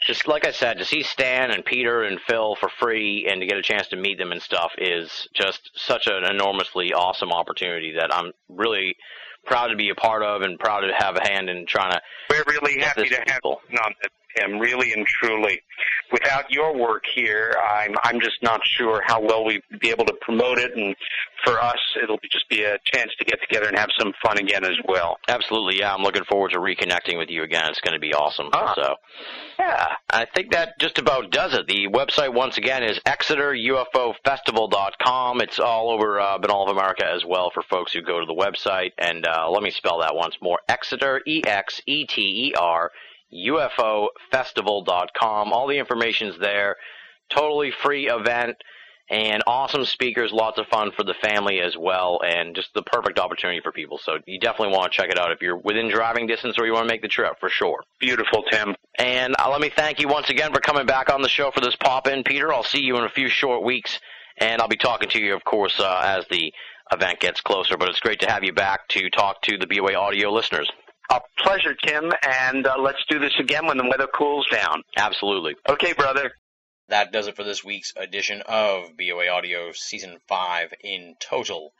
just 0.00 0.26
like 0.26 0.44
I 0.44 0.50
said, 0.50 0.78
to 0.78 0.84
see 0.84 1.04
Stan 1.04 1.52
and 1.52 1.64
Peter 1.64 2.02
and 2.02 2.20
Phil 2.20 2.56
for 2.56 2.68
free 2.68 3.26
and 3.30 3.40
to 3.40 3.46
get 3.46 3.56
a 3.56 3.62
chance 3.62 3.86
to 3.88 3.96
meet 3.96 4.18
them 4.18 4.32
and 4.32 4.42
stuff 4.42 4.72
is 4.76 5.28
just 5.34 5.70
such 5.78 6.08
an 6.08 6.24
enormously 6.24 6.92
awesome 6.92 7.32
opportunity 7.32 7.92
that 7.92 8.12
I'm 8.12 8.32
really 8.48 8.96
proud 9.46 9.68
to 9.68 9.76
be 9.76 9.90
a 9.90 9.94
part 9.94 10.24
of 10.24 10.42
and 10.42 10.58
proud 10.58 10.80
to 10.80 10.92
have 10.92 11.16
a 11.16 11.22
hand 11.28 11.48
in 11.48 11.64
trying 11.64 11.92
to 11.92 12.02
We're 12.28 12.42
really 12.48 12.80
happy 12.80 13.08
to 13.08 13.14
have 13.16 13.26
people. 13.26 13.62
you 13.70 13.78
on 13.78 13.94
Tim, 14.36 14.58
really 14.58 14.92
and 14.92 15.06
truly. 15.06 15.60
Without 16.12 16.50
your 16.50 16.76
work 16.76 17.04
here, 17.14 17.56
I'm 17.62 17.94
I'm 18.04 18.20
just 18.20 18.42
not 18.42 18.60
sure 18.64 19.02
how 19.06 19.20
well 19.20 19.44
we'd 19.44 19.62
be 19.80 19.90
able 19.90 20.04
to 20.06 20.14
promote 20.20 20.58
it, 20.58 20.76
and 20.76 20.94
for 21.44 21.60
us, 21.60 21.78
it'll 22.02 22.18
just 22.30 22.48
be 22.48 22.62
a 22.62 22.78
chance 22.84 23.10
to 23.18 23.24
get 23.24 23.40
together 23.40 23.68
and 23.68 23.78
have 23.78 23.90
some 23.98 24.12
fun 24.22 24.38
again 24.38 24.64
as 24.64 24.76
well. 24.86 25.18
Absolutely, 25.28 25.78
yeah. 25.80 25.94
I'm 25.94 26.02
looking 26.02 26.24
forward 26.24 26.52
to 26.52 26.58
reconnecting 26.58 27.18
with 27.18 27.30
you 27.30 27.42
again. 27.42 27.68
It's 27.70 27.80
going 27.80 27.94
to 27.94 28.00
be 28.00 28.14
awesome. 28.14 28.48
Ah. 28.52 28.72
So, 28.74 28.96
Yeah. 29.58 29.86
I 30.10 30.26
think 30.34 30.52
that 30.52 30.78
just 30.78 30.98
about 30.98 31.30
does 31.30 31.54
it. 31.54 31.66
The 31.66 31.88
website, 31.88 32.32
once 32.32 32.56
again, 32.58 32.82
is 32.82 32.98
ExeterUFOFestival.com. 33.06 35.40
It's 35.40 35.58
all 35.58 35.90
over 35.90 36.20
uh, 36.20 36.38
Binnall 36.38 36.68
of 36.68 36.76
America 36.76 37.06
as 37.06 37.24
well 37.24 37.50
for 37.52 37.62
folks 37.62 37.92
who 37.92 38.02
go 38.02 38.20
to 38.20 38.26
the 38.26 38.34
website. 38.34 38.92
And 38.98 39.26
uh, 39.26 39.48
let 39.50 39.62
me 39.62 39.70
spell 39.70 40.00
that 40.00 40.14
once 40.14 40.36
more 40.40 40.60
Exeter, 40.68 41.20
E 41.26 41.42
X 41.46 41.80
E 41.86 42.06
T 42.06 42.50
E 42.50 42.54
R, 42.58 42.90
UFOFestival.com. 43.32 45.52
All 45.52 45.66
the 45.66 45.78
information's 45.78 46.38
there. 46.38 46.76
Totally 47.30 47.72
free 47.82 48.08
event. 48.08 48.56
And 49.10 49.42
awesome 49.46 49.84
speakers, 49.84 50.32
lots 50.32 50.58
of 50.58 50.66
fun 50.68 50.90
for 50.96 51.04
the 51.04 51.12
family 51.12 51.60
as 51.60 51.76
well, 51.76 52.22
and 52.24 52.56
just 52.56 52.72
the 52.72 52.82
perfect 52.82 53.18
opportunity 53.18 53.60
for 53.60 53.70
people. 53.70 53.98
So 53.98 54.16
you 54.24 54.40
definitely 54.40 54.74
want 54.74 54.90
to 54.90 54.96
check 54.96 55.10
it 55.10 55.18
out 55.18 55.30
if 55.30 55.42
you're 55.42 55.58
within 55.58 55.90
driving 55.90 56.26
distance 56.26 56.56
or 56.58 56.64
you 56.64 56.72
want 56.72 56.88
to 56.88 56.92
make 56.92 57.02
the 57.02 57.08
trip 57.08 57.38
for 57.38 57.50
sure. 57.50 57.84
Beautiful, 58.00 58.44
Tim. 58.50 58.74
And 58.98 59.34
uh, 59.38 59.50
let 59.50 59.60
me 59.60 59.68
thank 59.68 60.00
you 60.00 60.08
once 60.08 60.30
again 60.30 60.54
for 60.54 60.60
coming 60.60 60.86
back 60.86 61.12
on 61.12 61.20
the 61.20 61.28
show 61.28 61.50
for 61.50 61.60
this 61.60 61.76
pop 61.76 62.06
in, 62.06 62.24
Peter. 62.24 62.50
I'll 62.50 62.62
see 62.62 62.80
you 62.80 62.96
in 62.96 63.04
a 63.04 63.10
few 63.10 63.28
short 63.28 63.62
weeks, 63.62 64.00
and 64.38 64.62
I'll 64.62 64.68
be 64.68 64.76
talking 64.76 65.10
to 65.10 65.20
you, 65.20 65.34
of 65.34 65.44
course, 65.44 65.78
uh, 65.78 66.00
as 66.02 66.24
the 66.30 66.50
event 66.90 67.20
gets 67.20 67.42
closer. 67.42 67.76
But 67.76 67.90
it's 67.90 68.00
great 68.00 68.20
to 68.20 68.30
have 68.30 68.42
you 68.42 68.54
back 68.54 68.88
to 68.88 69.10
talk 69.10 69.42
to 69.42 69.58
the 69.58 69.66
BOA 69.66 69.96
audio 69.96 70.32
listeners. 70.32 70.70
A 71.10 71.20
pleasure, 71.38 71.74
Tim, 71.74 72.12
and 72.22 72.66
uh, 72.66 72.76
let's 72.78 73.04
do 73.08 73.18
this 73.18 73.34
again 73.38 73.66
when 73.66 73.76
the 73.76 73.88
weather 73.88 74.06
cools 74.06 74.46
down. 74.50 74.82
Absolutely. 74.96 75.54
Okay, 75.68 75.92
brother. 75.92 76.32
That 76.88 77.12
does 77.12 77.28
it 77.28 77.36
for 77.36 77.44
this 77.44 77.64
week's 77.64 77.92
edition 77.96 78.42
of 78.46 78.96
BOA 78.96 79.28
Audio 79.28 79.72
Season 79.72 80.18
5 80.28 80.74
in 80.82 81.14
total. 81.18 81.72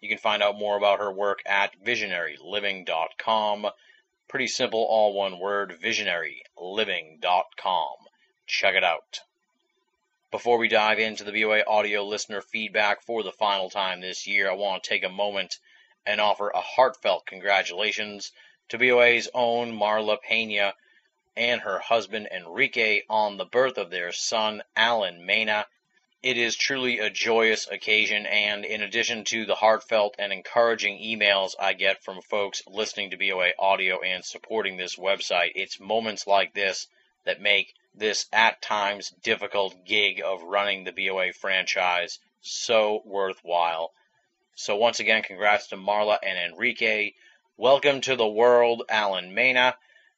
You 0.00 0.08
can 0.08 0.18
find 0.18 0.42
out 0.42 0.58
more 0.58 0.76
about 0.76 0.98
her 0.98 1.10
work 1.10 1.40
at 1.46 1.82
visionaryliving.com. 1.84 3.66
Pretty 4.28 4.48
simple, 4.48 4.80
all 4.80 5.14
one 5.14 5.38
word, 5.38 5.78
visionaryliving.com. 5.82 7.96
Check 8.46 8.74
it 8.74 8.84
out. 8.84 9.20
Before 10.32 10.58
we 10.58 10.66
dive 10.66 10.98
into 10.98 11.22
the 11.22 11.30
BOA 11.30 11.62
audio 11.68 12.02
listener 12.04 12.40
feedback 12.40 13.00
for 13.02 13.22
the 13.22 13.30
final 13.30 13.70
time 13.70 14.00
this 14.00 14.26
year, 14.26 14.50
I 14.50 14.54
want 14.54 14.82
to 14.82 14.88
take 14.88 15.04
a 15.04 15.08
moment 15.08 15.60
and 16.04 16.20
offer 16.20 16.48
a 16.50 16.60
heartfelt 16.60 17.26
congratulations 17.26 18.32
to 18.70 18.76
BOA's 18.76 19.28
own 19.34 19.70
Marla 19.70 20.20
Pena 20.20 20.74
and 21.36 21.60
her 21.60 21.78
husband 21.78 22.28
Enrique 22.32 23.02
on 23.08 23.36
the 23.36 23.44
birth 23.44 23.78
of 23.78 23.90
their 23.90 24.10
son 24.10 24.64
Alan 24.74 25.24
Mena. 25.24 25.68
It 26.24 26.36
is 26.36 26.56
truly 26.56 26.98
a 26.98 27.08
joyous 27.08 27.68
occasion, 27.68 28.26
and 28.26 28.64
in 28.64 28.82
addition 28.82 29.22
to 29.26 29.46
the 29.46 29.54
heartfelt 29.54 30.16
and 30.18 30.32
encouraging 30.32 30.98
emails 30.98 31.54
I 31.56 31.72
get 31.72 32.02
from 32.02 32.20
folks 32.20 32.64
listening 32.66 33.10
to 33.10 33.16
BOA 33.16 33.52
audio 33.60 34.00
and 34.00 34.24
supporting 34.24 34.76
this 34.76 34.96
website, 34.96 35.52
it's 35.54 35.78
moments 35.78 36.26
like 36.26 36.52
this 36.52 36.88
that 37.24 37.40
make 37.40 37.74
this 37.96 38.26
at 38.30 38.60
times 38.60 39.10
difficult 39.22 39.84
gig 39.86 40.20
of 40.22 40.42
running 40.42 40.84
the 40.84 40.92
BOA 40.92 41.32
franchise 41.32 42.18
so 42.42 43.02
worthwhile. 43.06 43.94
So 44.54 44.76
once 44.76 45.00
again, 45.00 45.22
congrats 45.22 45.68
to 45.68 45.76
Marla 45.76 46.18
and 46.22 46.38
Enrique. 46.38 47.12
Welcome 47.56 48.02
to 48.02 48.14
the 48.14 48.28
world, 48.28 48.82
Alan 48.90 49.32
Mena. 49.32 49.76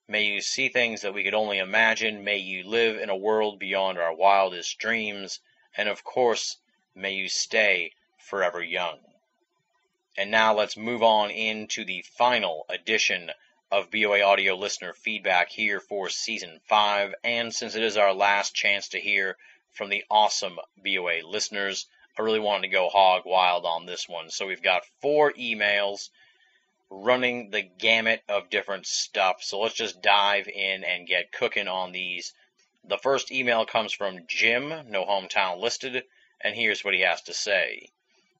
May 0.08 0.24
you 0.24 0.40
see 0.40 0.68
things 0.68 1.02
that 1.02 1.14
we 1.14 1.22
could 1.22 1.34
only 1.34 1.58
imagine. 1.58 2.24
May 2.24 2.38
you 2.38 2.64
live 2.64 3.00
in 3.00 3.10
a 3.10 3.16
world 3.16 3.60
beyond 3.60 3.98
our 3.98 4.14
wildest 4.14 4.76
dreams. 4.78 5.38
And 5.76 5.88
of 5.88 6.02
course, 6.02 6.56
may 6.96 7.12
you 7.12 7.28
stay 7.28 7.92
forever 8.16 8.62
young. 8.62 8.98
And 10.16 10.32
now 10.32 10.52
let's 10.52 10.76
move 10.76 11.02
on 11.02 11.30
into 11.30 11.84
the 11.84 12.02
final 12.02 12.66
edition 12.68 13.30
of 13.70 13.90
BOA 13.90 14.22
Audio 14.22 14.54
listener 14.56 14.94
feedback 14.94 15.50
here 15.50 15.80
for 15.80 16.08
season 16.08 16.60
5. 16.68 17.14
And 17.22 17.54
since 17.54 17.74
it 17.74 17.82
is 17.82 17.96
our 17.96 18.14
last 18.14 18.54
chance 18.54 18.88
to 18.88 19.00
hear 19.00 19.36
from 19.72 19.90
the 19.90 20.04
awesome 20.10 20.58
BOA 20.82 21.20
listeners, 21.24 21.86
I 22.18 22.22
really 22.22 22.40
wanted 22.40 22.62
to 22.62 22.68
go 22.72 22.88
hog 22.88 23.22
wild 23.26 23.64
on 23.64 23.86
this 23.86 24.08
one. 24.08 24.30
So 24.30 24.46
we've 24.46 24.62
got 24.62 24.86
four 25.00 25.32
emails 25.32 26.08
running 26.90 27.50
the 27.50 27.62
gamut 27.62 28.22
of 28.28 28.50
different 28.50 28.86
stuff. 28.86 29.42
So 29.42 29.60
let's 29.60 29.74
just 29.74 30.02
dive 30.02 30.48
in 30.48 30.82
and 30.84 31.06
get 31.06 31.32
cooking 31.32 31.68
on 31.68 31.92
these. 31.92 32.32
The 32.84 32.98
first 32.98 33.30
email 33.30 33.66
comes 33.66 33.92
from 33.92 34.26
Jim, 34.26 34.70
no 34.88 35.04
hometown 35.04 35.60
listed, 35.60 36.04
and 36.40 36.54
here's 36.54 36.84
what 36.84 36.94
he 36.94 37.00
has 37.02 37.20
to 37.22 37.34
say. 37.34 37.90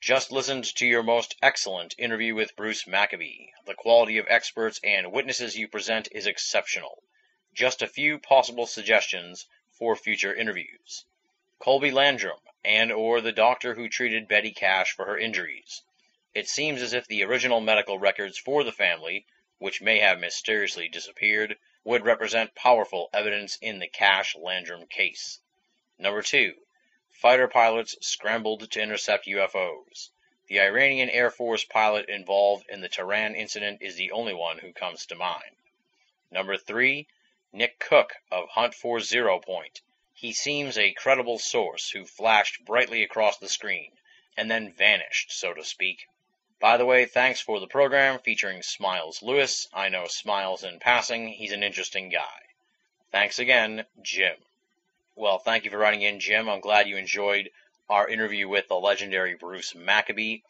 Just 0.00 0.30
listened 0.30 0.64
to 0.76 0.86
your 0.86 1.02
most 1.02 1.34
excellent 1.42 1.96
interview 1.98 2.32
with 2.32 2.54
Bruce 2.54 2.86
Maccabee. 2.86 3.48
The 3.66 3.74
quality 3.74 4.16
of 4.18 4.26
experts 4.28 4.78
and 4.84 5.10
witnesses 5.10 5.58
you 5.58 5.66
present 5.66 6.06
is 6.12 6.24
exceptional. 6.24 7.02
Just 7.52 7.82
a 7.82 7.88
few 7.88 8.20
possible 8.20 8.68
suggestions 8.68 9.46
for 9.72 9.96
future 9.96 10.32
interviews. 10.32 11.04
Colby 11.58 11.90
Landrum 11.90 12.38
and 12.64 12.92
or 12.92 13.20
the 13.20 13.32
doctor 13.32 13.74
who 13.74 13.88
treated 13.88 14.28
Betty 14.28 14.52
Cash 14.52 14.92
for 14.92 15.04
her 15.04 15.18
injuries. 15.18 15.82
It 16.32 16.48
seems 16.48 16.80
as 16.80 16.92
if 16.92 17.08
the 17.08 17.24
original 17.24 17.60
medical 17.60 17.98
records 17.98 18.38
for 18.38 18.62
the 18.62 18.70
family, 18.70 19.26
which 19.58 19.82
may 19.82 19.98
have 19.98 20.20
mysteriously 20.20 20.88
disappeared, 20.88 21.58
would 21.82 22.04
represent 22.04 22.54
powerful 22.54 23.10
evidence 23.12 23.58
in 23.60 23.80
the 23.80 23.88
Cash 23.88 24.36
Landrum 24.36 24.86
case. 24.86 25.40
Number 25.98 26.22
2. 26.22 26.54
Fighter 27.18 27.48
pilots 27.48 27.96
scrambled 28.00 28.70
to 28.70 28.80
intercept 28.80 29.26
UFOs. 29.26 30.10
The 30.46 30.60
Iranian 30.60 31.10
Air 31.10 31.32
Force 31.32 31.64
pilot 31.64 32.08
involved 32.08 32.66
in 32.68 32.80
the 32.80 32.88
Tehran 32.88 33.34
incident 33.34 33.82
is 33.82 33.96
the 33.96 34.12
only 34.12 34.32
one 34.32 34.58
who 34.58 34.72
comes 34.72 35.04
to 35.06 35.16
mind. 35.16 35.56
Number 36.30 36.56
3. 36.56 37.08
Nick 37.52 37.80
Cook 37.80 38.14
of 38.30 38.50
Hunt 38.50 38.72
for 38.72 39.00
Zero 39.00 39.40
Point. 39.40 39.80
He 40.14 40.32
seems 40.32 40.78
a 40.78 40.92
credible 40.92 41.40
source 41.40 41.90
who 41.90 42.04
flashed 42.06 42.64
brightly 42.64 43.02
across 43.02 43.36
the 43.38 43.48
screen 43.48 43.98
and 44.36 44.48
then 44.48 44.72
vanished, 44.72 45.32
so 45.32 45.52
to 45.54 45.64
speak. 45.64 46.06
By 46.60 46.76
the 46.76 46.86
way, 46.86 47.04
thanks 47.04 47.40
for 47.40 47.58
the 47.58 47.66
program 47.66 48.20
featuring 48.20 48.62
Smiles 48.62 49.24
Lewis. 49.24 49.66
I 49.72 49.88
know 49.88 50.06
Smiles 50.06 50.62
in 50.62 50.78
passing. 50.78 51.30
He's 51.30 51.50
an 51.50 51.64
interesting 51.64 52.10
guy. 52.10 52.42
Thanks 53.10 53.40
again, 53.40 53.86
Jim. 54.02 54.36
Well, 55.18 55.40
thank 55.40 55.64
you 55.64 55.72
for 55.72 55.78
writing 55.78 56.02
in, 56.02 56.20
Jim. 56.20 56.48
I'm 56.48 56.60
glad 56.60 56.86
you 56.86 56.96
enjoyed 56.96 57.50
our 57.88 58.08
interview 58.08 58.48
with 58.48 58.68
the 58.68 58.76
legendary 58.76 59.34
Bruce 59.34 59.74
Maccabee. 59.74 60.42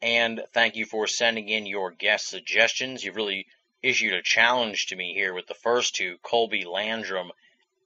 And 0.00 0.44
thank 0.52 0.76
you 0.76 0.86
for 0.86 1.08
sending 1.08 1.48
in 1.48 1.66
your 1.66 1.90
guest 1.90 2.28
suggestions. 2.28 3.02
You've 3.02 3.16
really 3.16 3.48
issued 3.82 4.12
a 4.12 4.22
challenge 4.22 4.86
to 4.86 4.96
me 4.96 5.14
here 5.14 5.34
with 5.34 5.48
the 5.48 5.54
first 5.54 5.96
two, 5.96 6.18
Colby 6.22 6.64
Landrum, 6.64 7.32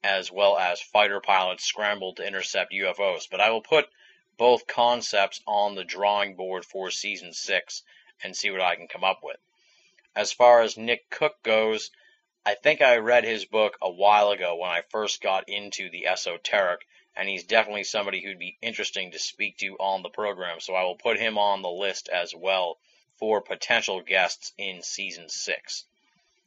as 0.04 0.30
well 0.30 0.58
as 0.58 0.82
fighter 0.82 1.18
pilots 1.18 1.64
scrambled 1.64 2.18
to 2.18 2.26
intercept 2.26 2.74
UFOs. 2.74 3.26
But 3.30 3.40
I 3.40 3.48
will 3.48 3.62
put 3.62 3.88
both 4.36 4.66
concepts 4.66 5.40
on 5.46 5.76
the 5.76 5.84
drawing 5.84 6.36
board 6.36 6.66
for 6.66 6.90
season 6.90 7.32
six 7.32 7.84
and 8.22 8.36
see 8.36 8.50
what 8.50 8.60
I 8.60 8.76
can 8.76 8.86
come 8.86 9.02
up 9.02 9.20
with. 9.22 9.38
As 10.14 10.30
far 10.30 10.60
as 10.60 10.76
Nick 10.76 11.08
Cook 11.08 11.42
goes, 11.42 11.90
I 12.44 12.56
think 12.56 12.82
I 12.82 12.96
read 12.96 13.22
his 13.22 13.44
book 13.44 13.78
a 13.80 13.88
while 13.88 14.32
ago 14.32 14.56
when 14.56 14.68
I 14.68 14.82
first 14.82 15.22
got 15.22 15.48
into 15.48 15.88
the 15.90 16.08
esoteric, 16.08 16.84
and 17.14 17.28
he's 17.28 17.44
definitely 17.44 17.84
somebody 17.84 18.20
who'd 18.20 18.40
be 18.40 18.58
interesting 18.60 19.12
to 19.12 19.18
speak 19.20 19.58
to 19.58 19.76
on 19.78 20.02
the 20.02 20.08
program, 20.08 20.58
so 20.58 20.74
I 20.74 20.82
will 20.82 20.96
put 20.96 21.20
him 21.20 21.38
on 21.38 21.62
the 21.62 21.70
list 21.70 22.08
as 22.08 22.34
well 22.34 22.78
for 23.16 23.40
potential 23.40 24.00
guests 24.00 24.52
in 24.58 24.82
season 24.82 25.28
six. 25.28 25.84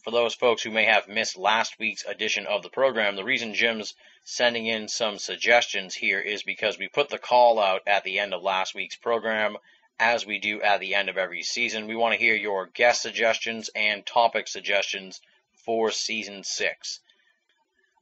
For 0.04 0.12
those 0.12 0.36
folks 0.36 0.64
who 0.64 0.70
may 0.70 0.84
have 0.84 1.08
missed 1.08 1.38
last 1.38 1.80
week's 1.80 2.04
edition 2.04 2.46
of 2.46 2.62
the 2.62 2.70
program, 2.70 3.16
the 3.16 3.24
reason 3.24 3.54
Jim's 3.54 3.94
sending 4.26 4.66
in 4.66 4.90
some 4.90 5.18
suggestions 5.18 5.96
here 5.96 6.20
is 6.20 6.44
because 6.44 6.78
we 6.78 6.90
put 6.90 7.08
the 7.08 7.18
call 7.18 7.58
out 7.58 7.84
at 7.88 8.04
the 8.04 8.20
end 8.20 8.34
of 8.34 8.44
last 8.44 8.76
week's 8.76 8.98
program, 8.98 9.56
as 9.98 10.26
we 10.26 10.40
do 10.40 10.62
at 10.62 10.82
the 10.82 10.94
end 10.94 11.08
of 11.08 11.18
every 11.18 11.42
season. 11.42 11.88
We 11.88 11.96
want 11.96 12.12
to 12.12 12.20
hear 12.20 12.36
your 12.36 12.66
guest 12.66 13.02
suggestions 13.02 13.70
and 13.74 14.06
topic 14.06 14.50
suggestions 14.50 15.22
for 15.66 15.92
season 15.92 16.44
six. 16.44 17.00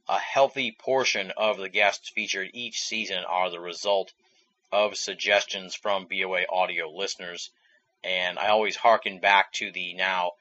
A 0.08 0.18
healthy 0.18 0.70
portion 0.70 1.30
of 1.30 1.56
the 1.56 1.70
guests 1.70 2.10
featured 2.10 2.50
each 2.52 2.82
season 2.82 3.24
are 3.24 3.48
the 3.48 3.60
result 3.60 4.12
of 4.70 4.98
suggestions 4.98 5.74
from 5.74 6.06
BOA 6.06 6.44
audio 6.48 6.90
listeners, 6.90 7.50
and 8.02 8.38
I 8.38 8.48
always 8.48 8.76
hearken 8.76 9.18
back 9.18 9.52
to 9.54 9.72
the 9.72 9.94
now 9.94 10.32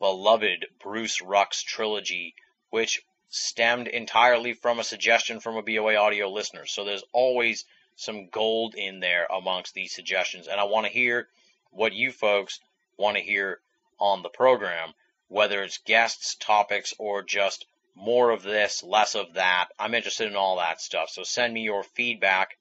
beloved 0.00 0.66
Bruce 0.80 1.20
Rux 1.20 1.62
trilogy, 1.62 2.34
which 2.70 3.02
stemmed 3.28 3.88
entirely 3.88 4.52
from 4.52 4.78
a 4.78 4.84
suggestion 4.84 5.40
from 5.40 5.56
a 5.56 5.62
BOA 5.62 5.96
audio 5.96 6.28
listener. 6.28 6.66
So 6.66 6.84
there's 6.84 7.04
always 7.12 7.64
some 7.96 8.28
gold 8.28 8.74
in 8.74 9.00
there 9.00 9.26
amongst 9.26 9.74
these 9.74 9.94
suggestions, 9.94 10.48
and 10.48 10.60
I 10.60 10.64
want 10.64 10.86
to 10.86 10.92
hear 10.92 11.28
what 11.70 11.92
you 11.92 12.10
folks 12.10 12.60
want 12.96 13.16
to 13.16 13.22
hear 13.22 13.60
on 13.98 14.22
the 14.22 14.28
program, 14.28 14.92
whether 15.34 15.64
it's 15.64 15.78
guests, 15.78 16.36
topics, 16.36 16.94
or 16.96 17.20
just 17.20 17.66
more 17.96 18.30
of 18.30 18.44
this, 18.44 18.84
less 18.84 19.16
of 19.16 19.34
that. 19.34 19.66
I'm 19.80 19.92
interested 19.92 20.28
in 20.28 20.36
all 20.36 20.58
that 20.58 20.80
stuff. 20.80 21.10
So 21.10 21.24
send 21.24 21.52
me 21.52 21.62
your 21.62 21.82
feedback 21.82 22.56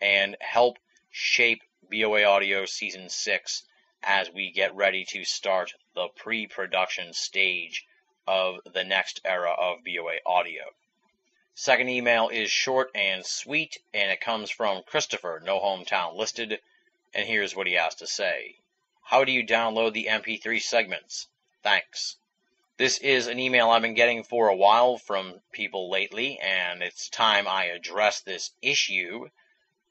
and 0.00 0.36
help 0.38 0.78
shape 1.10 1.62
BOA 1.90 2.22
Audio 2.22 2.64
Season 2.64 3.08
6 3.08 3.64
as 4.04 4.30
we 4.30 4.52
get 4.52 4.72
ready 4.76 5.04
to 5.06 5.24
start 5.24 5.74
the 5.96 6.06
pre 6.14 6.46
production 6.46 7.12
stage 7.12 7.88
of 8.28 8.60
the 8.72 8.84
next 8.84 9.20
era 9.24 9.50
of 9.50 9.82
BOA 9.84 10.18
Audio. 10.24 10.62
Second 11.56 11.88
email 11.88 12.28
is 12.28 12.52
short 12.52 12.92
and 12.94 13.26
sweet, 13.26 13.78
and 13.92 14.12
it 14.12 14.20
comes 14.20 14.48
from 14.48 14.84
Christopher, 14.84 15.42
no 15.44 15.58
hometown 15.58 16.14
listed, 16.14 16.60
and 17.14 17.26
here's 17.26 17.56
what 17.56 17.66
he 17.66 17.72
has 17.72 17.96
to 17.96 18.06
say. 18.06 18.54
How 19.02 19.24
do 19.24 19.32
you 19.32 19.44
download 19.44 19.92
the 19.92 20.06
MP3 20.06 20.62
segments? 20.62 21.26
Thanks. 21.62 22.16
This 22.76 22.98
is 22.98 23.28
an 23.28 23.38
email 23.38 23.70
I've 23.70 23.82
been 23.82 23.94
getting 23.94 24.24
for 24.24 24.48
a 24.48 24.56
while 24.56 24.98
from 24.98 25.40
people 25.52 25.88
lately, 25.88 26.40
and 26.40 26.82
it's 26.82 27.08
time 27.08 27.46
I 27.46 27.66
address 27.66 28.20
this 28.20 28.50
issue. 28.60 29.26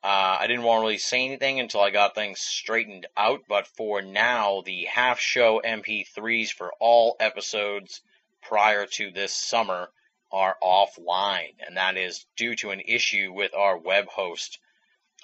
Uh, 0.03 0.37
I 0.41 0.47
didn't 0.47 0.63
want 0.63 0.79
to 0.79 0.81
really 0.81 0.97
say 0.97 1.23
anything 1.23 1.61
until 1.61 1.79
I 1.79 1.89
got 1.89 2.13
things 2.13 2.41
straightened 2.41 3.05
out, 3.15 3.43
but 3.47 3.67
for 3.67 4.01
now, 4.01 4.59
the 4.59 4.83
half 4.83 5.21
show 5.21 5.61
MP3s 5.63 6.51
for 6.51 6.73
all 6.81 7.15
episodes 7.21 8.01
prior 8.41 8.85
to 8.87 9.09
this 9.09 9.33
summer 9.33 9.91
are 10.29 10.57
offline, 10.61 11.55
and 11.65 11.77
that 11.77 11.95
is 11.95 12.25
due 12.35 12.55
to 12.57 12.71
an 12.71 12.81
issue 12.81 13.31
with 13.31 13.53
our 13.53 13.77
web 13.77 14.09
host. 14.09 14.59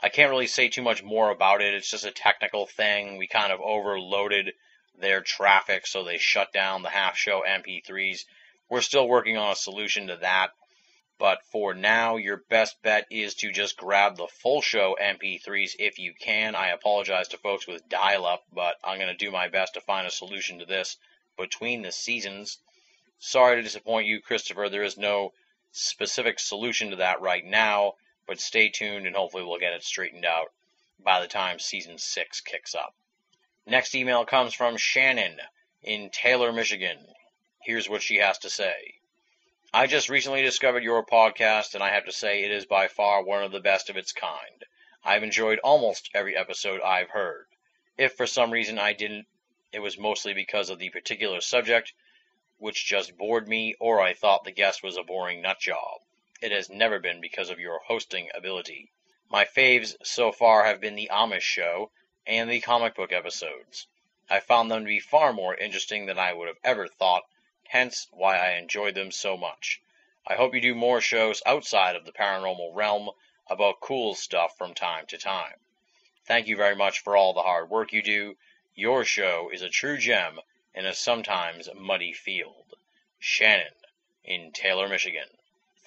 I 0.01 0.07
can't 0.07 0.29
really 0.29 0.47
say 0.47 0.69
too 0.69 0.81
much 0.81 1.03
more 1.03 1.29
about 1.29 1.61
it. 1.61 1.73
It's 1.73 1.91
just 1.91 2.05
a 2.05 2.11
technical 2.11 2.67
thing. 2.67 3.17
We 3.17 3.27
kind 3.27 3.51
of 3.51 3.59
overloaded 3.59 4.53
their 4.97 5.21
traffic, 5.21 5.85
so 5.85 6.03
they 6.03 6.17
shut 6.17 6.51
down 6.51 6.81
the 6.81 6.89
half 6.89 7.15
show 7.15 7.43
MP3s. 7.47 8.25
We're 8.69 8.81
still 8.81 9.07
working 9.07 9.37
on 9.37 9.51
a 9.51 9.55
solution 9.55 10.07
to 10.07 10.17
that. 10.17 10.51
But 11.19 11.43
for 11.51 11.73
now, 11.73 12.17
your 12.17 12.37
best 12.37 12.81
bet 12.83 13.07
is 13.09 13.33
to 13.35 13.51
just 13.51 13.77
grab 13.77 14.17
the 14.17 14.27
full 14.27 14.61
show 14.61 14.95
MP3s 15.01 15.75
if 15.79 15.97
you 15.97 16.13
can. 16.13 16.53
I 16.53 16.67
apologize 16.69 17.27
to 17.29 17.37
folks 17.37 17.67
with 17.67 17.89
dial 17.89 18.25
up, 18.25 18.43
but 18.53 18.75
I'm 18.83 18.99
going 18.99 19.15
to 19.15 19.25
do 19.25 19.31
my 19.31 19.47
best 19.47 19.73
to 19.73 19.81
find 19.81 20.05
a 20.05 20.11
solution 20.11 20.59
to 20.59 20.65
this 20.65 20.97
between 21.35 21.81
the 21.81 21.91
seasons. 21.91 22.59
Sorry 23.17 23.55
to 23.55 23.63
disappoint 23.63 24.05
you, 24.05 24.21
Christopher. 24.21 24.69
There 24.69 24.83
is 24.83 24.97
no 24.97 25.33
specific 25.71 26.39
solution 26.39 26.91
to 26.91 26.97
that 26.97 27.21
right 27.21 27.43
now, 27.43 27.93
but 28.27 28.39
stay 28.39 28.69
tuned 28.69 29.07
and 29.07 29.15
hopefully 29.15 29.43
we'll 29.43 29.59
get 29.59 29.73
it 29.73 29.83
straightened 29.83 30.25
out 30.25 30.51
by 31.03 31.19
the 31.19 31.27
time 31.27 31.57
season 31.57 31.97
6 31.97 32.41
kicks 32.41 32.75
up. 32.75 32.93
Next 33.69 33.95
email 33.95 34.23
comes 34.23 34.53
from 34.53 34.77
Shannon 34.77 35.41
in 35.83 36.09
Taylor, 36.09 36.53
Michigan. 36.53 37.05
Here's 37.61 37.89
what 37.89 38.01
she 38.01 38.15
has 38.15 38.37
to 38.37 38.49
say. 38.49 38.93
I 39.73 39.87
just 39.87 40.07
recently 40.07 40.41
discovered 40.41 40.85
your 40.85 41.05
podcast, 41.05 41.75
and 41.75 41.83
I 41.83 41.89
have 41.89 42.05
to 42.05 42.13
say 42.13 42.45
it 42.45 42.51
is 42.51 42.65
by 42.65 42.87
far 42.87 43.21
one 43.21 43.43
of 43.43 43.51
the 43.51 43.59
best 43.59 43.89
of 43.89 43.97
its 43.97 44.13
kind. 44.13 44.63
I've 45.03 45.21
enjoyed 45.21 45.59
almost 45.65 46.09
every 46.13 46.33
episode 46.33 46.79
I've 46.79 47.09
heard. 47.09 47.47
If 47.97 48.13
for 48.13 48.25
some 48.25 48.51
reason 48.51 48.79
I 48.79 48.93
didn't, 48.93 49.27
it 49.73 49.79
was 49.79 49.97
mostly 49.97 50.33
because 50.33 50.69
of 50.69 50.79
the 50.79 50.89
particular 50.89 51.41
subject, 51.41 51.91
which 52.59 52.85
just 52.85 53.17
bored 53.17 53.49
me, 53.49 53.75
or 53.81 53.99
I 53.99 54.13
thought 54.13 54.45
the 54.45 54.51
guest 54.51 54.81
was 54.81 54.95
a 54.95 55.03
boring 55.03 55.41
nut 55.41 55.59
job. 55.59 55.99
It 56.41 56.53
has 56.53 56.69
never 56.69 56.99
been 56.99 57.19
because 57.19 57.49
of 57.49 57.59
your 57.59 57.79
hosting 57.79 58.29
ability. 58.33 58.93
My 59.29 59.43
faves 59.43 59.97
so 60.03 60.31
far 60.31 60.63
have 60.63 60.79
been 60.79 60.95
the 60.95 61.09
Amish 61.11 61.41
show 61.41 61.91
and 62.27 62.49
the 62.49 62.59
comic 62.59 62.93
book 62.93 63.13
episodes. 63.13 63.87
I 64.29 64.41
found 64.41 64.69
them 64.69 64.81
to 64.81 64.85
be 64.85 64.99
far 64.99 65.31
more 65.31 65.55
interesting 65.55 66.05
than 66.05 66.19
I 66.19 66.33
would 66.33 66.49
have 66.49 66.59
ever 66.61 66.87
thought 66.87 67.23
hence 67.69 68.07
why 68.11 68.37
I 68.37 68.57
enjoy 68.57 68.91
them 68.91 69.11
so 69.11 69.37
much. 69.37 69.81
I 70.25 70.35
hope 70.35 70.53
you 70.53 70.59
do 70.59 70.75
more 70.75 70.99
shows 70.99 71.41
outside 71.45 71.95
of 71.95 72.03
the 72.03 72.11
paranormal 72.11 72.75
realm 72.75 73.11
about 73.47 73.79
cool 73.79 74.13
stuff 74.13 74.57
from 74.57 74.73
time 74.73 75.05
to 75.07 75.17
time. 75.17 75.55
Thank 76.25 76.47
you 76.47 76.57
very 76.57 76.75
much 76.75 76.99
for 76.99 77.15
all 77.15 77.33
the 77.33 77.43
hard 77.43 77.69
work 77.69 77.93
you 77.93 78.01
do. 78.01 78.37
Your 78.75 79.05
show 79.05 79.49
is 79.49 79.61
a 79.61 79.69
true 79.69 79.97
gem 79.97 80.41
in 80.75 80.85
a 80.85 80.93
sometimes 80.93 81.69
muddy 81.73 82.11
field. 82.11 82.75
Shannon 83.19 83.73
in 84.25 84.51
Taylor, 84.51 84.89
Michigan. 84.89 85.36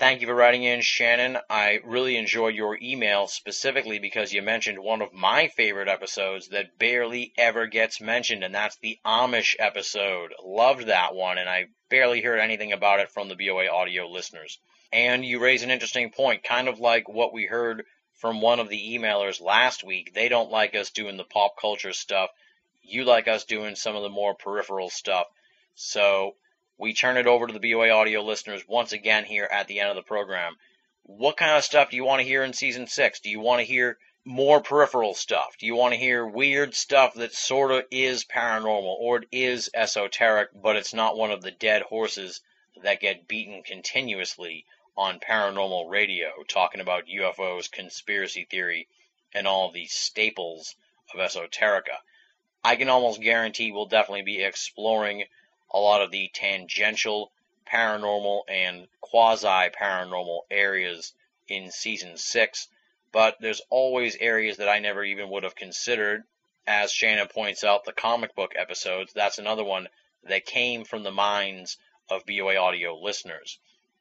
Thank 0.01 0.23
you 0.23 0.27
for 0.27 0.35
writing 0.35 0.63
in, 0.63 0.81
Shannon. 0.81 1.37
I 1.51 1.81
really 1.85 2.17
enjoyed 2.17 2.55
your 2.55 2.79
email 2.81 3.27
specifically 3.27 3.99
because 3.99 4.33
you 4.33 4.41
mentioned 4.41 4.79
one 4.79 5.03
of 5.03 5.13
my 5.13 5.49
favorite 5.49 5.89
episodes 5.89 6.49
that 6.49 6.79
barely 6.79 7.35
ever 7.37 7.67
gets 7.67 8.01
mentioned, 8.01 8.43
and 8.43 8.55
that's 8.55 8.79
the 8.79 8.99
Amish 9.05 9.57
episode. 9.59 10.33
Loved 10.43 10.87
that 10.87 11.15
one, 11.15 11.37
and 11.37 11.51
I 11.51 11.67
barely 11.91 12.23
heard 12.23 12.41
anything 12.41 12.73
about 12.73 13.01
it 13.01 13.11
from 13.11 13.29
the 13.29 13.35
BOA 13.35 13.69
audio 13.69 14.09
listeners. 14.09 14.59
And 14.91 15.23
you 15.23 15.39
raise 15.39 15.63
an 15.65 15.71
interesting 15.71 16.09
point, 16.09 16.45
kind 16.45 16.69
of 16.69 16.81
like 16.81 17.07
what 17.07 17.35
we 17.35 17.45
heard 17.45 17.85
from 18.15 18.41
one 18.41 18.59
of 18.59 18.71
the 18.71 18.97
emailers 18.97 19.39
last 19.39 19.85
week. 19.85 20.15
They 20.15 20.31
don't 20.31 20.51
like 20.51 20.75
us 20.75 20.89
doing 20.89 21.19
the 21.19 21.25
pop 21.25 21.59
culture 21.61 21.93
stuff. 21.93 22.31
You 22.81 23.05
like 23.05 23.29
us 23.29 23.45
doing 23.45 23.77
some 23.77 23.97
of 23.97 24.03
the 24.03 24.09
more 24.09 24.35
peripheral 24.35 24.89
stuff. 24.89 25.27
So 25.75 26.37
we 26.81 26.95
turn 26.95 27.19
it 27.19 27.27
over 27.27 27.47
to 27.47 27.53
the 27.53 27.73
BOA 27.73 27.91
audio 27.91 28.23
listeners 28.23 28.67
once 28.67 28.93
again 28.93 29.27
here 29.27 29.45
at 29.45 29.69
the 29.69 29.81
end 29.81 29.91
of 29.91 29.97
the 29.97 30.03
program. 30.03 30.57
What 31.03 31.37
kind 31.37 31.53
of 31.53 31.63
stuff 31.63 31.91
do 31.91 31.97
you 31.97 32.05
want 32.05 32.21
to 32.21 32.27
hear 32.27 32.43
in 32.43 32.55
season 32.55 32.87
six? 32.87 33.21
Do 33.21 33.29
you 33.29 33.39
want 33.39 33.61
to 33.61 33.67
hear 33.67 33.99
more 34.25 34.63
peripheral 34.63 35.13
stuff? 35.13 35.57
Do 35.59 35.67
you 35.67 35.77
want 35.77 35.93
to 35.93 36.01
hear 36.01 36.27
weird 36.27 36.75
stuff 36.75 37.13
that 37.15 37.35
sort 37.35 37.71
of 37.71 37.85
is 37.91 38.25
paranormal 38.25 38.97
or 38.99 39.19
it 39.19 39.29
is 39.31 39.69
esoteric, 39.75 40.49
but 40.55 40.77
it's 40.77 40.95
not 40.95 41.19
one 41.19 41.31
of 41.31 41.43
the 41.43 41.51
dead 41.51 41.83
horses 41.83 42.41
that 42.83 43.01
get 43.01 43.29
beaten 43.29 43.63
continuously 43.63 44.65
on 44.97 45.21
paranormal 45.21 45.91
radio, 45.91 46.31
talking 46.49 46.81
about 46.81 47.09
UFOs, 47.09 47.71
conspiracy 47.71 48.47
theory, 48.51 48.89
and 49.35 49.47
all 49.47 49.71
these 49.71 49.93
staples 49.93 50.77
of 51.13 51.21
esoterica? 51.21 51.99
I 52.65 52.77
can 52.77 52.89
almost 52.89 53.21
guarantee 53.21 53.71
we'll 53.71 53.85
definitely 53.85 54.23
be 54.23 54.43
exploring 54.43 55.25
a 55.71 55.79
lot 55.79 56.03
of 56.03 56.11
the 56.11 56.31
tangential 56.33 57.31
paranormal 57.73 58.43
and 58.49 58.89
quasi 59.01 59.71
paranormal 59.71 60.41
areas 60.51 61.13
in 61.49 61.71
season 61.71 62.17
six, 62.17 62.69
but 63.13 63.37
there's 63.41 63.63
always 63.71 64.17
areas 64.17 64.59
that 64.59 64.69
I 64.69 64.79
never 64.79 65.05
even 65.05 65.31
would 65.31 65.45
have 65.45 65.55
considered. 65.55 66.25
As 66.67 66.93
Shannon 66.93 67.29
points 67.29 67.65
out, 67.65 67.85
the 67.85 67.93
comic 67.93 68.35
book 68.35 68.53
episodes, 68.57 69.13
that's 69.13 69.39
another 69.39 69.65
one 69.65 69.89
that 70.25 70.47
came 70.47 70.85
from 70.85 71.03
the 71.03 71.11
minds 71.11 71.79
of 72.09 72.27
BOA 72.27 72.57
audio 72.57 72.97
listeners. 72.97 73.59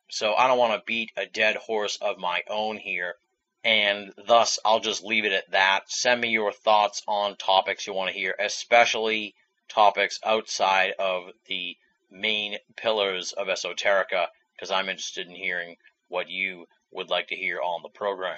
So 0.10 0.34
I 0.34 0.48
don't 0.48 0.58
want 0.58 0.74
to 0.74 0.86
beat 0.86 1.12
a 1.16 1.26
dead 1.26 1.56
horse 1.56 1.98
of 2.02 2.18
my 2.18 2.42
own 2.48 2.78
here, 2.78 3.16
and 3.64 4.14
thus 4.28 4.60
I'll 4.66 4.80
just 4.80 5.04
leave 5.04 5.26
it 5.26 5.34
at 5.34 5.52
that. 5.52 5.92
Send 5.92 6.22
me 6.22 6.30
your 6.30 6.52
thoughts 6.52 7.04
on 7.08 7.36
topics 7.36 7.86
you 7.86 7.94
want 7.94 8.12
to 8.12 8.20
hear, 8.20 8.36
especially 8.40 9.36
topics 9.70 10.20
outside 10.26 10.94
of 11.00 11.32
the 11.46 11.78
main 12.12 12.58
pillars 12.76 13.32
of 13.34 13.48
esoterica, 13.48 14.28
because 14.56 14.72
I'm 14.72 14.90
interested 14.90 15.28
in 15.28 15.36
hearing 15.36 15.78
what 16.08 16.30
you 16.30 16.68
would 16.92 17.10
like 17.10 17.28
to 17.28 17.36
hear 17.36 17.62
on 17.62 17.82
the 17.84 17.90
program. 17.90 18.38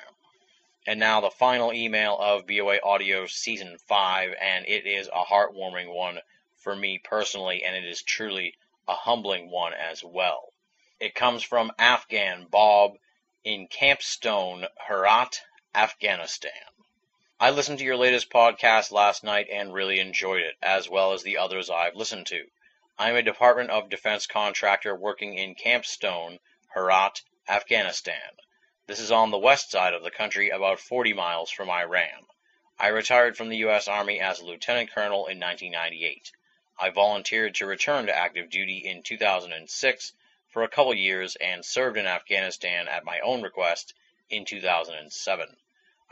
And 0.85 0.99
now 0.99 1.21
the 1.21 1.29
final 1.29 1.71
email 1.71 2.17
of 2.19 2.47
BOA 2.47 2.79
Audio 2.83 3.27
Season 3.27 3.77
5, 3.87 4.33
and 4.41 4.65
it 4.67 4.85
is 4.85 5.07
a 5.07 5.23
heartwarming 5.23 5.93
one 5.93 6.19
for 6.57 6.75
me 6.75 6.99
personally, 7.03 7.63
and 7.63 7.75
it 7.75 7.85
is 7.85 8.01
truly 8.01 8.55
a 8.87 8.93
humbling 8.93 9.49
one 9.49 9.73
as 9.73 10.03
well. 10.03 10.51
It 10.99 11.15
comes 11.15 11.43
from 11.43 11.71
Afghan 11.79 12.47
Bob 12.49 12.97
in 13.43 13.67
Camp 13.67 14.01
Stone, 14.01 14.65
Herat, 14.87 15.41
Afghanistan. 15.73 16.51
I 17.43 17.49
listened 17.49 17.79
to 17.79 17.85
your 17.85 17.97
latest 17.97 18.29
podcast 18.29 18.91
last 18.91 19.23
night 19.23 19.47
and 19.49 19.73
really 19.73 19.99
enjoyed 19.99 20.43
it, 20.43 20.57
as 20.61 20.87
well 20.87 21.11
as 21.11 21.23
the 21.23 21.39
others 21.39 21.71
I've 21.71 21.95
listened 21.95 22.27
to. 22.27 22.45
I 22.99 23.09
am 23.09 23.15
a 23.15 23.23
Department 23.23 23.71
of 23.71 23.89
Defense 23.89 24.27
contractor 24.27 24.95
working 24.95 25.33
in 25.33 25.55
Camp 25.55 25.83
Stone, 25.87 26.37
Herat, 26.75 27.23
Afghanistan. 27.49 28.37
This 28.85 28.99
is 28.99 29.11
on 29.11 29.31
the 29.31 29.39
west 29.39 29.71
side 29.71 29.95
of 29.95 30.03
the 30.03 30.11
country, 30.11 30.51
about 30.51 30.79
40 30.79 31.13
miles 31.13 31.49
from 31.49 31.71
Iran. 31.71 32.27
I 32.77 32.89
retired 32.89 33.35
from 33.35 33.49
the 33.49 33.57
U.S. 33.57 33.87
Army 33.87 34.19
as 34.19 34.39
a 34.39 34.45
lieutenant 34.45 34.91
colonel 34.91 35.25
in 35.25 35.39
1998. 35.39 36.31
I 36.77 36.91
volunteered 36.91 37.55
to 37.55 37.65
return 37.65 38.05
to 38.05 38.15
active 38.15 38.51
duty 38.51 38.85
in 38.85 39.01
2006 39.01 40.13
for 40.49 40.61
a 40.61 40.69
couple 40.69 40.93
years 40.93 41.35
and 41.37 41.65
served 41.65 41.97
in 41.97 42.05
Afghanistan 42.05 42.87
at 42.87 43.03
my 43.03 43.19
own 43.21 43.41
request 43.41 43.95
in 44.29 44.45
2007. 44.45 45.57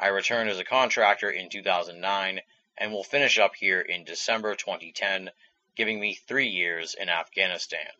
I 0.01 0.07
returned 0.07 0.49
as 0.49 0.57
a 0.57 0.63
contractor 0.63 1.29
in 1.29 1.49
2009 1.49 2.41
and 2.77 2.93
will 2.93 3.03
finish 3.03 3.37
up 3.37 3.55
here 3.55 3.81
in 3.81 4.05
December 4.05 4.55
2010, 4.55 5.29
giving 5.75 5.99
me 5.99 6.13
three 6.13 6.47
years 6.47 6.95
in 6.95 7.09
Afghanistan. 7.09 7.91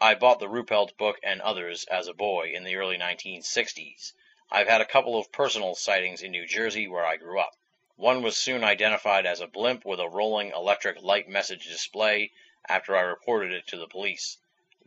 I 0.00 0.14
bought 0.14 0.38
the 0.38 0.48
Ruppelt 0.48 0.96
book 0.96 1.18
and 1.20 1.42
others 1.42 1.84
as 1.86 2.06
a 2.06 2.14
boy 2.14 2.52
in 2.54 2.62
the 2.62 2.76
early 2.76 2.96
1960s. 2.96 4.12
I've 4.52 4.68
had 4.68 4.80
a 4.80 4.86
couple 4.86 5.18
of 5.18 5.32
personal 5.32 5.74
sightings 5.74 6.22
in 6.22 6.30
New 6.30 6.46
Jersey 6.46 6.86
where 6.86 7.04
I 7.04 7.16
grew 7.16 7.40
up. 7.40 7.56
One 7.96 8.22
was 8.22 8.36
soon 8.36 8.62
identified 8.62 9.26
as 9.26 9.40
a 9.40 9.48
blimp 9.48 9.84
with 9.84 9.98
a 9.98 10.08
rolling 10.08 10.52
electric 10.52 11.02
light 11.02 11.28
message 11.28 11.64
display 11.66 12.30
after 12.68 12.96
I 12.96 13.00
reported 13.00 13.50
it 13.50 13.66
to 13.66 13.76
the 13.76 13.88
police 13.88 14.38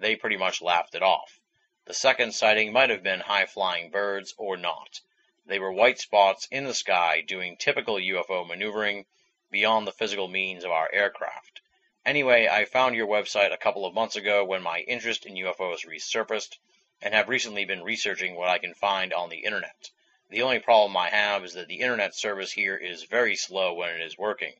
they 0.01 0.15
pretty 0.15 0.37
much 0.37 0.61
laughed 0.61 0.95
it 0.95 1.03
off. 1.03 1.39
The 1.85 1.93
second 1.93 2.33
sighting 2.33 2.71
might 2.71 2.89
have 2.89 3.03
been 3.03 3.19
high 3.19 3.45
flying 3.45 3.91
birds 3.91 4.33
or 4.37 4.57
not. 4.57 5.01
They 5.45 5.57
were 5.59 5.71
white 5.71 5.99
spots 5.99 6.47
in 6.51 6.65
the 6.65 6.73
sky 6.73 7.21
doing 7.21 7.57
typical 7.57 7.95
UFO 7.95 8.45
maneuvering 8.45 9.05
beyond 9.49 9.87
the 9.87 9.91
physical 9.91 10.27
means 10.27 10.63
of 10.63 10.71
our 10.71 10.89
aircraft. 10.93 11.61
Anyway, 12.05 12.47
I 12.47 12.65
found 12.65 12.95
your 12.95 13.07
website 13.07 13.51
a 13.51 13.57
couple 13.57 13.85
of 13.85 13.93
months 13.93 14.15
ago 14.15 14.45
when 14.45 14.61
my 14.61 14.79
interest 14.81 15.25
in 15.25 15.33
UFOs 15.33 15.85
resurfaced 15.85 16.57
and 17.01 17.13
have 17.13 17.27
recently 17.27 17.65
been 17.65 17.83
researching 17.83 18.35
what 18.35 18.49
I 18.49 18.59
can 18.59 18.73
find 18.73 19.13
on 19.13 19.29
the 19.29 19.43
internet. 19.43 19.89
The 20.29 20.43
only 20.43 20.59
problem 20.59 20.95
I 20.95 21.09
have 21.09 21.43
is 21.43 21.53
that 21.53 21.67
the 21.67 21.81
internet 21.81 22.15
service 22.15 22.51
here 22.51 22.77
is 22.77 23.03
very 23.03 23.35
slow 23.35 23.73
when 23.73 23.89
it 23.89 24.01
is 24.01 24.17
working. 24.17 24.53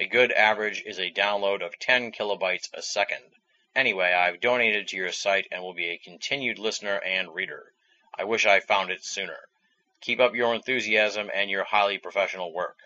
A 0.00 0.06
good 0.06 0.32
average 0.32 0.82
is 0.84 0.98
a 0.98 1.12
download 1.12 1.62
of 1.62 1.78
10 1.78 2.12
kilobytes 2.12 2.68
a 2.74 2.82
second. 2.82 3.22
Anyway, 3.76 4.12
I've 4.12 4.40
donated 4.40 4.88
to 4.88 4.96
your 4.96 5.12
site 5.12 5.46
and 5.52 5.62
will 5.62 5.74
be 5.74 5.90
a 5.90 5.98
continued 5.98 6.58
listener 6.58 6.96
and 6.96 7.34
reader. 7.34 7.72
I 8.12 8.24
wish 8.24 8.44
I 8.44 8.60
found 8.60 8.90
it 8.90 9.04
sooner. 9.04 9.38
Keep 10.04 10.20
up 10.20 10.34
your 10.34 10.54
enthusiasm 10.54 11.30
and 11.32 11.48
your 11.48 11.64
highly 11.64 11.96
professional 11.96 12.52
work. 12.52 12.78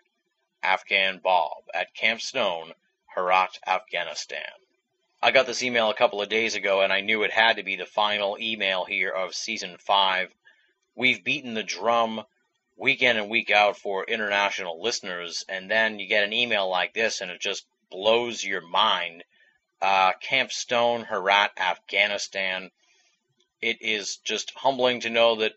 Afghan 0.62 1.18
Bob 1.18 1.64
at 1.74 1.92
Camp 1.92 2.20
Stone, 2.20 2.74
Herat, 3.12 3.58
Afghanistan. 3.66 4.52
I 5.20 5.32
got 5.32 5.48
this 5.48 5.64
email 5.64 5.90
a 5.90 5.96
couple 5.96 6.22
of 6.22 6.28
days 6.28 6.54
ago 6.54 6.80
and 6.80 6.92
I 6.92 7.00
knew 7.00 7.24
it 7.24 7.32
had 7.32 7.56
to 7.56 7.64
be 7.64 7.74
the 7.74 7.86
final 7.86 8.38
email 8.38 8.84
here 8.84 9.10
of 9.10 9.34
season 9.34 9.78
5. 9.78 10.32
We've 10.94 11.24
beaten 11.24 11.54
the 11.54 11.64
drum 11.64 12.24
week 12.76 13.02
in 13.02 13.16
and 13.16 13.28
week 13.28 13.50
out 13.50 13.76
for 13.76 14.04
international 14.04 14.80
listeners, 14.80 15.44
and 15.48 15.68
then 15.68 15.98
you 15.98 16.06
get 16.06 16.22
an 16.22 16.32
email 16.32 16.68
like 16.68 16.94
this 16.94 17.20
and 17.20 17.32
it 17.32 17.40
just 17.40 17.66
blows 17.90 18.44
your 18.44 18.60
mind 18.60 19.24
uh, 19.82 20.12
Camp 20.20 20.52
Stone, 20.52 21.02
Herat, 21.06 21.50
Afghanistan. 21.58 22.70
It 23.60 23.82
is 23.82 24.18
just 24.18 24.52
humbling 24.54 25.00
to 25.00 25.10
know 25.10 25.34
that 25.34 25.54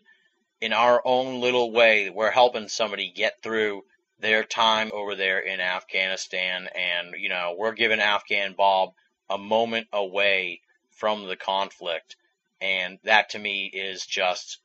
in 0.62 0.72
our 0.72 1.02
own 1.04 1.40
little 1.40 1.72
way, 1.72 2.08
we're 2.08 2.30
helping 2.30 2.68
somebody 2.68 3.10
get 3.10 3.42
through 3.42 3.84
their 4.20 4.44
time 4.44 4.92
over 4.94 5.16
there 5.16 5.40
in 5.40 5.60
Afghanistan. 5.60 6.68
And, 6.72 7.16
you 7.18 7.28
know, 7.28 7.56
we're 7.58 7.72
giving 7.72 7.98
Afghan 7.98 8.54
Bob 8.56 8.92
a 9.28 9.36
moment 9.36 9.88
away 9.92 10.60
from 10.92 11.26
the 11.26 11.34
conflict. 11.34 12.14
And 12.60 13.00
that 13.02 13.30
to 13.30 13.40
me 13.40 13.66
is 13.66 14.06
just 14.06 14.58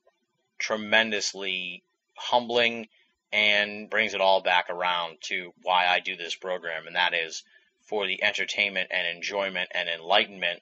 tremendously 0.60 1.82
humbling 2.14 2.90
and 3.34 3.90
brings 3.90 4.14
it 4.14 4.22
all 4.22 4.42
back 4.42 4.70
around 4.70 5.18
to 5.22 5.52
why 5.64 5.88
I 5.88 6.00
do 6.00 6.16
this 6.16 6.36
program. 6.36 6.86
And 6.86 6.96
that 6.96 7.16
is 7.16 7.42
for 7.82 8.06
the 8.06 8.24
entertainment 8.24 8.92
and 8.92 9.08
enjoyment 9.18 9.70
and 9.74 9.90
enlightenment 9.90 10.62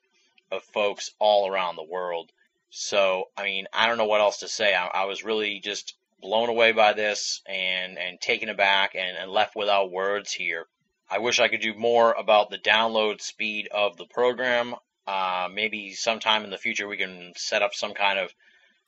of 0.49 0.63
folks 0.63 1.11
all 1.19 1.51
around 1.51 1.75
the 1.75 1.83
world. 1.83 2.31
So, 2.77 3.29
I 3.37 3.45
mean, 3.45 3.67
I 3.71 3.87
don't 3.87 3.97
know 3.97 4.03
what 4.03 4.19
else 4.19 4.39
to 4.39 4.49
say. 4.49 4.75
I, 4.75 4.87
I 4.87 5.05
was 5.05 5.23
really 5.23 5.61
just 5.61 5.95
blown 6.19 6.49
away 6.49 6.73
by 6.73 6.91
this 6.91 7.41
and, 7.45 7.97
and 7.97 8.19
taken 8.19 8.49
aback 8.49 8.95
and, 8.95 9.15
and 9.15 9.31
left 9.31 9.55
without 9.55 9.93
words 9.93 10.33
here. 10.33 10.67
I 11.09 11.19
wish 11.19 11.39
I 11.39 11.47
could 11.47 11.61
do 11.61 11.73
more 11.73 12.11
about 12.11 12.49
the 12.49 12.57
download 12.57 13.21
speed 13.21 13.69
of 13.71 13.95
the 13.95 14.07
program. 14.07 14.75
Uh, 15.07 15.47
maybe 15.53 15.93
sometime 15.93 16.43
in 16.43 16.49
the 16.49 16.57
future 16.57 16.85
we 16.85 16.97
can 16.97 17.31
set 17.37 17.61
up 17.61 17.73
some 17.73 17.93
kind 17.93 18.19
of 18.19 18.33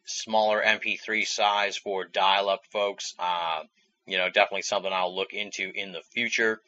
smaller 0.04 0.62
MP3 0.62 1.26
size 1.26 1.78
for 1.78 2.04
dial 2.04 2.50
up 2.50 2.66
folks. 2.66 3.16
Uh, 3.18 3.64
you 4.06 4.18
know, 4.18 4.28
definitely 4.30 4.64
something 4.64 4.92
I'll 4.92 5.16
look 5.16 5.32
into 5.32 5.72
in 5.74 5.94
the 5.94 6.02
future. 6.02 6.60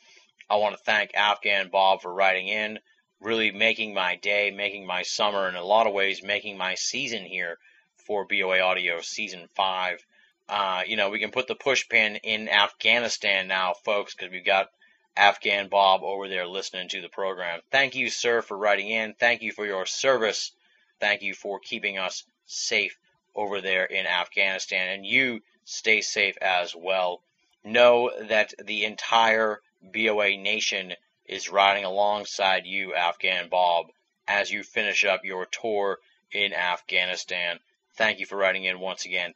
I 0.49 0.55
want 0.55 0.77
to 0.77 0.83
thank 0.85 1.11
Afghan 1.15 1.67
Bob 1.69 2.01
for 2.01 2.13
writing 2.13 2.47
in, 2.47 2.79
really 3.21 3.51
making 3.51 3.93
my 3.93 4.15
day, 4.15 4.51
making 4.51 4.85
my 4.85 5.03
summer, 5.03 5.47
in 5.47 5.55
a 5.55 5.63
lot 5.63 5.87
of 5.87 5.93
ways, 5.93 6.23
making 6.23 6.57
my 6.57 6.75
season 6.75 7.23
here 7.25 7.57
for 7.95 8.25
BOA 8.25 8.59
Audio 8.59 9.01
Season 9.01 9.47
5. 9.55 10.05
Uh, 10.47 10.83
you 10.87 10.95
know, 10.95 11.09
we 11.09 11.19
can 11.19 11.31
put 11.31 11.47
the 11.47 11.55
push 11.55 11.87
pin 11.87 12.15
in 12.17 12.49
Afghanistan 12.49 13.47
now, 13.47 13.73
folks, 13.73 14.15
because 14.15 14.31
we've 14.31 14.45
got 14.45 14.69
Afghan 15.15 15.67
Bob 15.67 16.01
over 16.01 16.27
there 16.27 16.47
listening 16.47 16.87
to 16.89 17.01
the 17.01 17.09
program. 17.09 17.59
Thank 17.71 17.95
you, 17.95 18.09
sir, 18.09 18.41
for 18.41 18.57
writing 18.57 18.89
in. 18.89 19.13
Thank 19.13 19.41
you 19.41 19.51
for 19.51 19.65
your 19.65 19.85
service. 19.85 20.51
Thank 20.99 21.21
you 21.21 21.33
for 21.33 21.59
keeping 21.59 21.97
us 21.97 22.23
safe 22.45 22.97
over 23.35 23.61
there 23.61 23.85
in 23.85 24.07
Afghanistan. 24.07 24.89
And 24.89 25.05
you 25.05 25.41
stay 25.65 26.01
safe 26.01 26.37
as 26.41 26.75
well. 26.75 27.21
Know 27.63 28.11
that 28.29 28.53
the 28.63 28.85
entire 28.85 29.61
BOA 29.81 30.37
Nation 30.37 30.93
is 31.29 31.47
riding 31.47 31.85
alongside 31.85 32.65
you, 32.65 32.95
Afghan 32.95 33.49
Bob, 33.49 33.91
as 34.27 34.51
you 34.51 34.63
finish 34.63 35.05
up 35.05 35.23
your 35.23 35.45
tour 35.45 35.99
in 36.31 36.53
Afghanistan. 36.53 37.59
Thank 37.95 38.19
you 38.19 38.25
for 38.25 38.35
writing 38.35 38.65
in 38.65 38.79
once 38.79 39.05
again. 39.05 39.35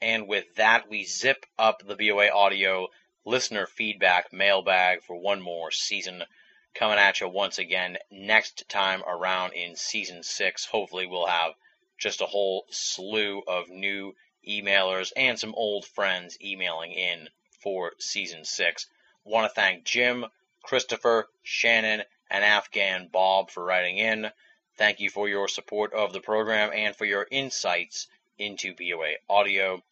And 0.00 0.28
with 0.28 0.54
that, 0.54 0.88
we 0.88 1.04
zip 1.04 1.44
up 1.58 1.82
the 1.84 1.96
BOA 1.96 2.30
audio 2.30 2.88
listener 3.24 3.66
feedback 3.66 4.32
mailbag 4.32 5.02
for 5.02 5.16
one 5.16 5.40
more 5.40 5.70
season. 5.72 6.22
Coming 6.74 6.98
at 6.98 7.20
you 7.20 7.28
once 7.28 7.58
again 7.58 7.98
next 8.10 8.68
time 8.68 9.02
around 9.02 9.52
in 9.52 9.74
season 9.74 10.22
six. 10.22 10.64
Hopefully, 10.66 11.06
we'll 11.06 11.26
have 11.26 11.54
just 11.98 12.20
a 12.20 12.26
whole 12.26 12.66
slew 12.70 13.42
of 13.46 13.68
new 13.68 14.14
emailers 14.48 15.12
and 15.16 15.38
some 15.38 15.54
old 15.56 15.86
friends 15.86 16.38
emailing 16.40 16.92
in 16.92 17.28
for 17.60 17.92
season 17.98 18.44
six 18.44 18.86
want 19.24 19.48
to 19.48 19.54
thank 19.54 19.84
Jim, 19.84 20.26
Christopher, 20.62 21.28
Shannon, 21.42 22.02
and 22.30 22.44
Afghan 22.44 23.08
Bob 23.12 23.50
for 23.50 23.62
writing 23.64 23.98
in. 23.98 24.30
Thank 24.78 25.00
you 25.00 25.10
for 25.10 25.28
your 25.28 25.48
support 25.48 25.92
of 25.92 26.12
the 26.12 26.20
program 26.20 26.70
and 26.72 26.96
for 26.96 27.04
your 27.04 27.26
insights 27.30 28.08
into 28.38 28.74
BOA 28.74 29.14
audio. 29.28 29.82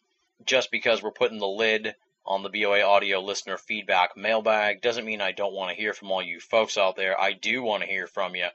Just 0.47 0.71
because 0.71 1.03
we're 1.03 1.11
putting 1.11 1.39
the 1.39 1.47
lid 1.47 1.95
on 2.25 2.43
the 2.43 2.49
BOA 2.49 2.83
audio 2.83 3.21
listener 3.21 3.59
feedback 3.59 4.17
mailbag 4.17 4.81
doesn't 4.81 5.05
mean 5.05 5.21
I 5.21 5.33
don't 5.33 5.53
want 5.53 5.71
to 5.71 5.81
hear 5.81 5.93
from 5.93 6.11
all 6.11 6.23
you 6.23 6.41
folks 6.41 6.79
out 6.79 6.97
there. 6.97 7.21
I 7.21 7.33
do 7.33 7.63
want 7.63 7.83
to 7.83 7.89
hear 7.89 8.07
from 8.07 8.35
you. 8.35 8.49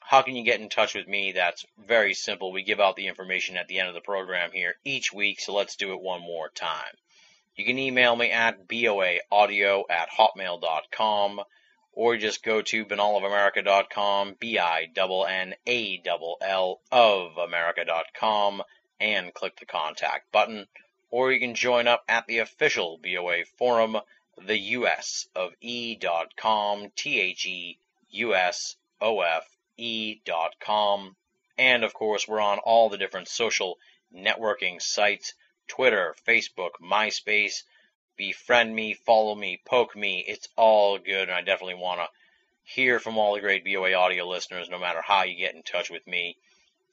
How 0.00 0.22
can 0.22 0.34
you 0.34 0.42
get 0.42 0.60
in 0.60 0.68
touch 0.68 0.94
with 0.94 1.06
me? 1.06 1.32
That's 1.32 1.64
very 1.86 2.14
simple. 2.14 2.50
We 2.50 2.62
give 2.62 2.80
out 2.80 2.96
the 2.96 3.06
information 3.06 3.56
at 3.56 3.68
the 3.68 3.78
end 3.78 3.88
of 3.88 3.94
the 3.94 4.00
program 4.00 4.50
here 4.52 4.76
each 4.84 5.12
week, 5.12 5.38
so 5.38 5.54
let's 5.54 5.76
do 5.76 5.92
it 5.92 6.00
one 6.00 6.22
more 6.22 6.48
time. 6.48 6.96
You 7.54 7.64
can 7.64 7.78
email 7.78 8.16
me 8.16 8.30
at 8.30 8.66
boaaudio 8.66 9.82
at 9.90 10.08
hotmail.com 10.10 11.40
or 11.98 12.16
just 12.16 12.44
go 12.44 12.62
to 12.62 12.84
binnallofamerica.com, 12.84 14.36
B-I-N-N-A-L-L 14.38 15.20
of 16.92 17.36
America.com, 17.38 18.62
and 19.00 19.34
click 19.34 19.56
the 19.58 19.66
contact 19.66 20.30
button. 20.30 20.68
Or 21.10 21.32
you 21.32 21.40
can 21.40 21.56
join 21.56 21.88
up 21.88 22.04
at 22.08 22.28
the 22.28 22.38
official 22.38 23.00
BOA 23.02 23.44
forum, 23.56 23.96
the 24.40 24.58
US 24.76 25.26
of 25.34 25.50
E.com, 25.60 26.92
T-H-E-U-S-O-F 26.94 27.76
E.com. 29.76 31.16
And 31.58 31.82
of 31.82 31.94
course, 31.94 32.28
we're 32.28 32.38
on 32.40 32.58
all 32.60 32.90
the 32.90 32.98
different 32.98 33.26
social 33.26 33.76
networking 34.14 34.80
sites, 34.80 35.34
Twitter, 35.66 36.14
Facebook, 36.24 36.74
MySpace, 36.80 37.64
befriend 38.18 38.74
me, 38.74 38.92
follow 38.92 39.34
me, 39.34 39.62
poke 39.64 39.96
me. 39.96 40.22
It's 40.28 40.48
all 40.56 40.98
good, 40.98 41.28
and 41.28 41.32
I 41.32 41.40
definitely 41.40 41.76
want 41.76 42.00
to 42.00 42.08
hear 42.64 43.00
from 43.00 43.16
all 43.16 43.32
the 43.34 43.40
great 43.40 43.64
BOA 43.64 43.94
audio 43.94 44.28
listeners, 44.28 44.68
no 44.68 44.78
matter 44.78 45.00
how 45.00 45.22
you 45.22 45.36
get 45.36 45.54
in 45.54 45.62
touch 45.62 45.88
with 45.88 46.06
me. 46.06 46.36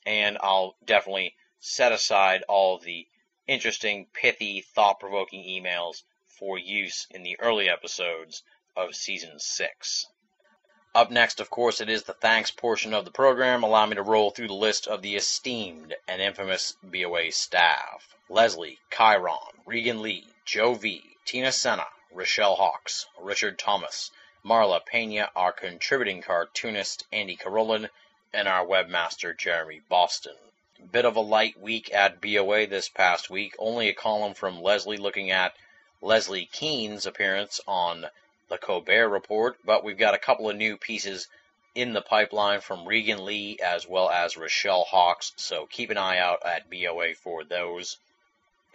And 0.05 0.37
I'll 0.39 0.77
definitely 0.85 1.35
set 1.59 1.91
aside 1.91 2.43
all 2.47 2.77
the 2.77 3.07
interesting, 3.47 4.05
pithy, 4.13 4.61
thought 4.61 4.99
provoking 4.99 5.43
emails 5.43 6.03
for 6.39 6.57
use 6.57 7.07
in 7.11 7.23
the 7.23 7.37
early 7.39 7.67
episodes 7.67 8.43
of 8.77 8.95
season 8.95 9.39
6. 9.39 10.05
Up 10.93 11.11
next, 11.11 11.41
of 11.41 11.49
course, 11.49 11.81
it 11.81 11.89
is 11.89 12.03
the 12.03 12.13
thanks 12.13 12.51
portion 12.51 12.93
of 12.93 13.03
the 13.03 13.11
program. 13.11 13.63
Allow 13.63 13.85
me 13.87 13.95
to 13.95 14.01
roll 14.01 14.31
through 14.31 14.47
the 14.47 14.53
list 14.53 14.87
of 14.87 15.01
the 15.01 15.15
esteemed 15.15 15.93
and 16.07 16.21
infamous 16.21 16.77
BOA 16.81 17.31
staff 17.31 18.15
Leslie, 18.29 18.79
Chiron, 18.89 19.61
Regan 19.65 20.01
Lee, 20.01 20.25
Joe 20.45 20.73
V, 20.73 21.14
Tina 21.25 21.51
Senna, 21.51 21.87
Rochelle 22.11 22.55
Hawks, 22.55 23.07
Richard 23.17 23.57
Thomas, 23.57 24.11
Marla 24.45 24.85
Pena, 24.85 25.31
our 25.35 25.51
contributing 25.51 26.21
cartoonist 26.21 27.03
Andy 27.11 27.35
Carolin, 27.35 27.89
and 28.31 28.47
our 28.47 28.63
webmaster 28.63 29.35
Jeremy 29.35 29.81
Boston. 29.89 30.35
Bit 30.91 31.03
of 31.03 31.15
a 31.15 31.21
light 31.21 31.59
week 31.59 31.91
at 31.91 32.21
BOA 32.21 32.67
this 32.67 32.89
past 32.89 33.31
week. 33.31 33.55
Only 33.57 33.89
a 33.89 33.93
column 33.95 34.35
from 34.35 34.61
Leslie 34.61 34.97
looking 34.97 35.31
at 35.31 35.55
Leslie 35.99 36.45
Kean's 36.45 37.07
appearance 37.07 37.59
on 37.65 38.05
the 38.47 38.59
Colbert 38.59 39.09
Report, 39.09 39.57
but 39.65 39.83
we've 39.83 39.97
got 39.97 40.13
a 40.13 40.19
couple 40.19 40.47
of 40.47 40.55
new 40.55 40.77
pieces 40.77 41.27
in 41.73 41.93
the 41.93 42.03
pipeline 42.03 42.61
from 42.61 42.87
Regan 42.87 43.25
Lee 43.25 43.57
as 43.63 43.87
well 43.87 44.11
as 44.11 44.37
Rochelle 44.37 44.83
Hawks, 44.83 45.33
so 45.37 45.65
keep 45.65 45.89
an 45.89 45.97
eye 45.97 46.19
out 46.19 46.45
at 46.45 46.69
BOA 46.69 47.15
for 47.15 47.43
those. 47.43 47.97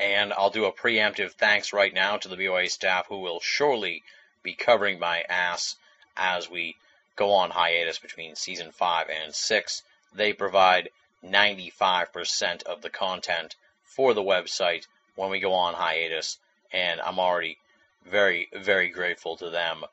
And 0.01 0.33
I'll 0.33 0.49
do 0.49 0.65
a 0.65 0.73
preemptive 0.73 1.33
thanks 1.33 1.75
right 1.75 1.93
now 1.93 2.17
to 2.17 2.29
the 2.29 2.37
BOA 2.37 2.71
staff 2.71 3.07
who 3.09 3.19
will 3.19 3.39
surely 3.41 4.03
be 4.43 4.55
covering 4.55 4.99
my 4.99 5.21
ass 5.29 5.77
as 6.17 6.51
we 6.51 6.77
go 7.17 7.33
on 7.33 7.51
hiatus 7.51 7.99
between 7.99 8.35
season 8.35 8.73
5 8.73 9.09
and 9.11 9.35
6. 9.35 9.83
They 10.15 10.33
provide 10.33 10.89
95% 11.23 12.63
of 12.63 12.81
the 12.81 12.89
content 12.89 13.57
for 13.85 14.15
the 14.15 14.23
website 14.23 14.87
when 15.17 15.29
we 15.29 15.39
go 15.39 15.53
on 15.53 15.75
hiatus, 15.75 16.39
and 16.73 16.99
I'm 17.03 17.19
already 17.19 17.59
very, 18.07 18.49
very 18.55 18.89
grateful 18.89 19.37
to 19.37 19.51
them 19.51 19.85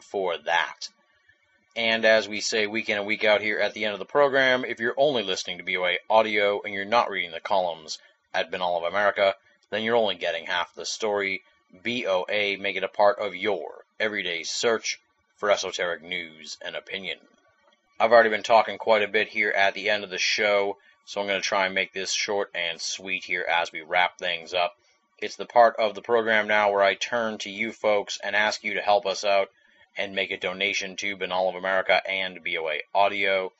for 0.00 0.38
that. 0.38 0.88
And 1.76 2.04
as 2.04 2.28
we 2.28 2.40
say 2.40 2.66
week 2.66 2.88
in 2.88 2.98
and 2.98 3.06
week 3.06 3.22
out 3.22 3.40
here 3.40 3.60
at 3.60 3.74
the 3.74 3.84
end 3.84 3.92
of 3.92 4.00
the 4.00 4.04
program, 4.04 4.64
if 4.64 4.80
you're 4.80 4.94
only 4.96 5.22
listening 5.22 5.58
to 5.58 5.64
BOA 5.64 5.98
audio 6.10 6.60
and 6.62 6.74
you're 6.74 6.84
not 6.84 7.10
reading 7.10 7.30
the 7.30 7.40
columns 7.40 7.98
at 8.34 8.50
Binnall 8.50 8.78
of 8.78 8.92
America, 8.92 9.36
then 9.72 9.82
you're 9.82 9.96
only 9.96 10.14
getting 10.14 10.44
half 10.44 10.74
the 10.74 10.84
story. 10.84 11.42
BOA 11.72 12.58
make 12.58 12.76
it 12.76 12.84
a 12.84 12.88
part 12.88 13.18
of 13.18 13.34
your 13.34 13.86
everyday 13.98 14.42
search 14.42 15.00
for 15.38 15.50
esoteric 15.50 16.02
news 16.02 16.58
and 16.60 16.76
opinion. 16.76 17.18
I've 17.98 18.12
already 18.12 18.28
been 18.28 18.42
talking 18.42 18.76
quite 18.76 19.00
a 19.00 19.08
bit 19.08 19.28
here 19.28 19.50
at 19.50 19.72
the 19.72 19.88
end 19.88 20.04
of 20.04 20.10
the 20.10 20.18
show, 20.18 20.76
so 21.06 21.22
I'm 21.22 21.26
going 21.26 21.40
to 21.40 21.48
try 21.48 21.64
and 21.64 21.74
make 21.74 21.94
this 21.94 22.12
short 22.12 22.50
and 22.54 22.82
sweet 22.82 23.24
here 23.24 23.46
as 23.50 23.72
we 23.72 23.80
wrap 23.80 24.18
things 24.18 24.52
up. 24.52 24.76
It's 25.16 25.36
the 25.36 25.46
part 25.46 25.76
of 25.76 25.94
the 25.94 26.02
program 26.02 26.46
now 26.46 26.70
where 26.70 26.82
I 26.82 26.94
turn 26.94 27.38
to 27.38 27.50
you 27.50 27.72
folks 27.72 28.18
and 28.22 28.36
ask 28.36 28.62
you 28.62 28.74
to 28.74 28.82
help 28.82 29.06
us 29.06 29.24
out 29.24 29.48
and 29.96 30.14
make 30.14 30.30
a 30.30 30.36
donation 30.36 30.96
to 30.96 31.16
Binnall 31.16 31.48
of 31.48 31.54
America 31.54 32.02
and 32.06 32.44
BOA 32.44 32.80
Audio. 32.94 33.54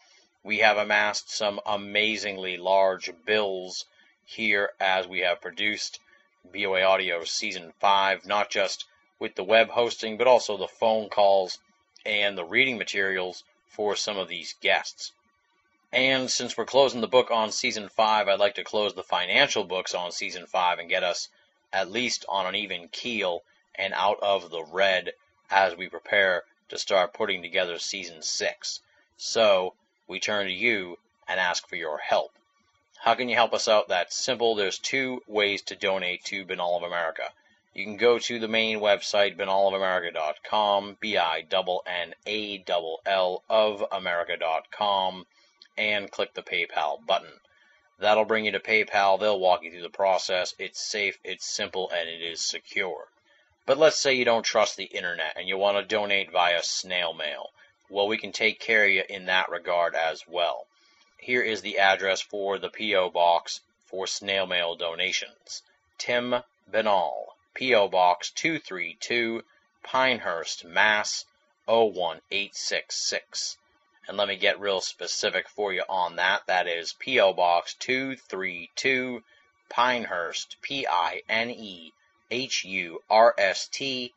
We 0.44 0.58
have 0.58 0.76
amassed 0.76 1.30
some 1.30 1.58
amazingly 1.64 2.58
large 2.58 3.10
bills 3.24 3.86
here 4.24 4.72
as 4.80 5.06
we 5.06 5.20
have 5.20 5.40
produced 5.40 6.00
BOA 6.52 6.82
Audio 6.82 7.24
Season 7.24 7.72
5, 7.80 8.26
not 8.26 8.50
just 8.50 8.86
with 9.18 9.34
the 9.36 9.44
web 9.44 9.68
hosting, 9.70 10.16
but 10.16 10.26
also 10.26 10.56
the 10.56 10.68
phone 10.68 11.08
calls 11.08 11.58
and 12.04 12.36
the 12.36 12.44
reading 12.44 12.78
materials 12.78 13.44
for 13.68 13.94
some 13.96 14.18
of 14.18 14.28
these 14.28 14.54
guests. 14.60 15.12
And 15.92 16.30
since 16.30 16.56
we're 16.56 16.64
closing 16.64 17.00
the 17.00 17.06
book 17.06 17.30
on 17.30 17.52
Season 17.52 17.88
5, 17.88 18.26
I'd 18.26 18.40
like 18.40 18.54
to 18.54 18.64
close 18.64 18.94
the 18.94 19.02
financial 19.02 19.64
books 19.64 19.94
on 19.94 20.10
Season 20.10 20.46
5 20.46 20.78
and 20.78 20.88
get 20.88 21.04
us 21.04 21.28
at 21.72 21.90
least 21.90 22.24
on 22.28 22.46
an 22.46 22.54
even 22.54 22.88
keel 22.88 23.42
and 23.74 23.94
out 23.94 24.18
of 24.22 24.50
the 24.50 24.64
red 24.64 25.12
as 25.50 25.76
we 25.76 25.88
prepare 25.88 26.44
to 26.70 26.78
start 26.78 27.12
putting 27.12 27.42
together 27.42 27.78
Season 27.78 28.22
6. 28.22 28.80
So, 29.16 29.74
we 30.08 30.18
turn 30.18 30.46
to 30.46 30.52
you 30.52 30.98
and 31.28 31.38
ask 31.38 31.68
for 31.68 31.76
your 31.76 31.98
help. 31.98 32.32
How 33.02 33.14
can 33.16 33.28
you 33.28 33.34
help 33.34 33.52
us 33.52 33.66
out? 33.66 33.88
That's 33.88 34.14
simple. 34.14 34.54
There's 34.54 34.78
two 34.78 35.24
ways 35.26 35.60
to 35.62 35.74
donate 35.74 36.22
to 36.26 36.44
Binnall 36.44 36.76
of 36.76 36.84
America. 36.84 37.32
You 37.74 37.84
can 37.84 37.96
go 37.96 38.20
to 38.20 38.38
the 38.38 38.46
main 38.46 38.78
website, 38.78 39.36
binnallofamerica.com, 39.36 40.98
B-I-N-N-A-L-L 41.00 41.82
of 43.50 43.84
America.com, 43.90 45.26
and 45.76 46.12
click 46.12 46.34
the 46.34 46.44
PayPal 46.44 47.04
button. 47.04 47.40
That'll 47.98 48.24
bring 48.24 48.44
you 48.44 48.52
to 48.52 48.60
PayPal. 48.60 49.18
They'll 49.18 49.40
walk 49.40 49.64
you 49.64 49.72
through 49.72 49.82
the 49.82 49.90
process. 49.90 50.54
It's 50.60 50.80
safe, 50.80 51.18
it's 51.24 51.44
simple, 51.44 51.90
and 51.90 52.08
it 52.08 52.22
is 52.22 52.40
secure. 52.40 53.08
But 53.66 53.78
let's 53.78 53.98
say 53.98 54.14
you 54.14 54.24
don't 54.24 54.44
trust 54.44 54.76
the 54.76 54.84
internet 54.84 55.32
and 55.34 55.48
you 55.48 55.58
want 55.58 55.76
to 55.76 55.82
donate 55.82 56.30
via 56.30 56.62
snail 56.62 57.14
mail. 57.14 57.50
Well, 57.90 58.06
we 58.06 58.16
can 58.16 58.30
take 58.30 58.60
care 58.60 58.84
of 58.84 58.92
you 58.92 59.02
in 59.08 59.26
that 59.26 59.48
regard 59.50 59.96
as 59.96 60.22
well. 60.28 60.68
Here 61.24 61.42
is 61.42 61.62
the 61.62 61.78
address 61.78 62.20
for 62.20 62.58
the 62.58 62.68
P.O. 62.68 63.10
Box 63.10 63.60
for 63.86 64.08
snail 64.08 64.44
mail 64.44 64.74
donations. 64.74 65.62
Tim 65.96 66.42
Binnall, 66.68 67.36
P.O. 67.54 67.86
Box 67.86 68.30
232, 68.30 69.44
Pinehurst, 69.84 70.64
Mass. 70.64 71.24
01866. 71.66 73.56
And 74.08 74.16
let 74.16 74.26
me 74.26 74.34
get 74.34 74.58
real 74.58 74.80
specific 74.80 75.48
for 75.48 75.72
you 75.72 75.84
on 75.88 76.16
that. 76.16 76.44
That 76.48 76.66
is 76.66 76.94
P.O. 76.94 77.34
Box 77.34 77.74
232, 77.74 79.22
Pinehurst, 79.68 80.56
P 80.60 80.88
I 80.88 81.22
N 81.28 81.50
E 81.50 81.92
H 82.32 82.64
U 82.64 83.00
R 83.08 83.32
S 83.38 83.68
T, 83.68 84.12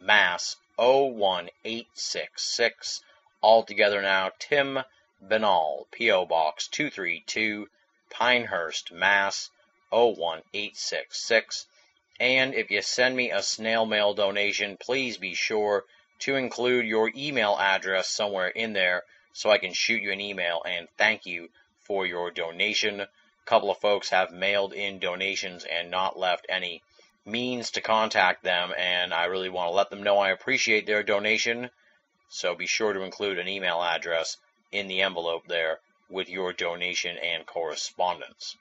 Mass. 0.00 0.56
01866. 0.76 3.00
All 3.42 3.62
together 3.62 4.02
now, 4.02 4.32
Tim 4.40 4.82
Binnall, 5.26 5.86
P.O. 5.90 6.26
Box 6.26 6.68
232, 6.68 7.68
Pinehurst, 8.10 8.92
Mass. 8.92 9.50
01866. 9.90 11.66
And 12.20 12.54
if 12.54 12.70
you 12.70 12.82
send 12.82 13.16
me 13.16 13.30
a 13.30 13.42
snail 13.42 13.86
mail 13.86 14.12
donation, 14.12 14.76
please 14.76 15.16
be 15.16 15.34
sure 15.34 15.86
to 16.18 16.36
include 16.36 16.84
your 16.84 17.10
email 17.16 17.56
address 17.58 18.08
somewhere 18.08 18.48
in 18.48 18.74
there 18.74 19.04
so 19.32 19.50
I 19.50 19.58
can 19.58 19.72
shoot 19.72 20.02
you 20.02 20.12
an 20.12 20.20
email 20.20 20.62
and 20.66 20.88
thank 20.98 21.24
you 21.24 21.48
for 21.84 22.04
your 22.06 22.30
donation. 22.30 23.00
A 23.00 23.08
couple 23.46 23.70
of 23.70 23.78
folks 23.78 24.10
have 24.10 24.30
mailed 24.30 24.74
in 24.74 24.98
donations 24.98 25.64
and 25.64 25.90
not 25.90 26.18
left 26.18 26.44
any 26.50 26.82
means 27.24 27.70
to 27.70 27.80
contact 27.80 28.42
them, 28.42 28.74
and 28.76 29.14
I 29.14 29.26
really 29.26 29.48
want 29.48 29.68
to 29.70 29.74
let 29.74 29.90
them 29.90 30.02
know 30.02 30.18
I 30.18 30.30
appreciate 30.30 30.86
their 30.86 31.02
donation. 31.02 31.70
So 32.28 32.54
be 32.54 32.66
sure 32.66 32.92
to 32.92 33.02
include 33.02 33.38
an 33.38 33.48
email 33.48 33.82
address 33.82 34.36
in 34.72 34.88
the 34.88 35.02
envelope 35.02 35.46
there 35.46 35.80
with 36.08 36.28
your 36.28 36.52
donation 36.52 37.16
and 37.18 37.46
correspondence. 37.46 38.56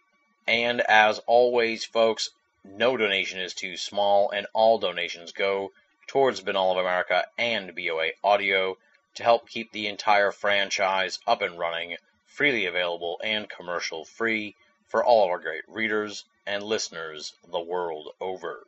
And 0.47 0.81
as 0.81 1.19
always, 1.27 1.85
folks, 1.85 2.29
no 2.63 2.97
donation 2.97 3.39
is 3.39 3.53
too 3.53 3.77
small, 3.77 4.29
and 4.31 4.47
all 4.53 4.77
donations 4.77 5.31
go 5.31 5.71
towards 6.07 6.41
Binnall 6.41 6.71
of 6.71 6.77
America 6.77 7.25
and 7.37 7.75
BOA 7.75 8.11
Audio 8.23 8.77
to 9.15 9.23
help 9.23 9.49
keep 9.49 9.71
the 9.71 9.87
entire 9.87 10.31
franchise 10.31 11.19
up 11.25 11.41
and 11.41 11.57
running, 11.57 11.97
freely 12.25 12.65
available 12.65 13.19
and 13.23 13.49
commercial 13.49 14.05
free 14.05 14.55
for 14.87 15.03
all 15.03 15.25
of 15.25 15.29
our 15.31 15.39
great 15.39 15.63
readers 15.67 16.23
and 16.45 16.63
listeners 16.63 17.33
the 17.51 17.59
world 17.59 18.13
over. 18.21 18.65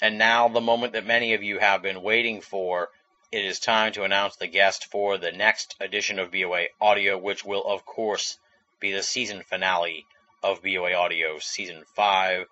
And 0.00 0.18
now, 0.18 0.48
the 0.48 0.60
moment 0.60 0.94
that 0.94 1.04
many 1.04 1.34
of 1.34 1.42
you 1.42 1.58
have 1.58 1.82
been 1.82 2.02
waiting 2.02 2.40
for 2.40 2.90
it 3.32 3.46
is 3.46 3.58
time 3.58 3.90
to 3.90 4.04
announce 4.04 4.36
the 4.36 4.46
guest 4.46 4.84
for 4.90 5.16
the 5.16 5.32
next 5.32 5.74
edition 5.80 6.18
of 6.18 6.30
BOA 6.30 6.66
Audio, 6.82 7.16
which 7.16 7.46
will, 7.46 7.64
of 7.64 7.86
course, 7.86 8.36
be 8.78 8.92
the 8.92 9.02
season 9.02 9.42
finale 9.42 10.04
of 10.42 10.62
BOA 10.62 10.92
Audio 10.92 11.38
Season 11.38 11.82
5. 11.94 12.46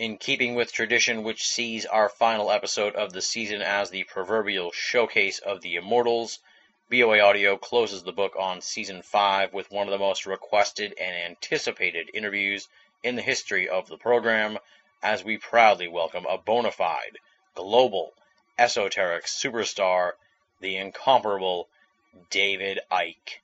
In 0.00 0.18
keeping 0.18 0.56
with 0.56 0.72
tradition, 0.72 1.22
which 1.22 1.46
sees 1.46 1.86
our 1.86 2.08
final 2.08 2.50
episode 2.50 2.96
of 2.96 3.12
the 3.12 3.22
season 3.22 3.62
as 3.62 3.90
the 3.90 4.02
proverbial 4.02 4.72
showcase 4.72 5.38
of 5.38 5.60
the 5.60 5.76
immortals, 5.76 6.40
BOA 6.90 7.20
Audio 7.20 7.56
closes 7.56 8.02
the 8.02 8.12
book 8.12 8.34
on 8.36 8.60
Season 8.60 9.02
5 9.02 9.52
with 9.52 9.70
one 9.70 9.86
of 9.86 9.92
the 9.92 9.98
most 9.98 10.26
requested 10.26 10.92
and 11.00 11.14
anticipated 11.14 12.10
interviews 12.12 12.66
in 13.04 13.14
the 13.14 13.22
history 13.22 13.68
of 13.68 13.86
the 13.86 13.96
program, 13.96 14.58
as 15.04 15.22
we 15.22 15.38
proudly 15.38 15.86
welcome 15.86 16.26
a 16.26 16.36
bona 16.36 16.72
fide, 16.72 17.16
global, 17.54 18.12
esoteric 18.58 19.24
superstar, 19.24 20.12
the 20.60 20.76
incomparable 20.76 21.68
David 22.30 22.80
Icke. 22.90 23.40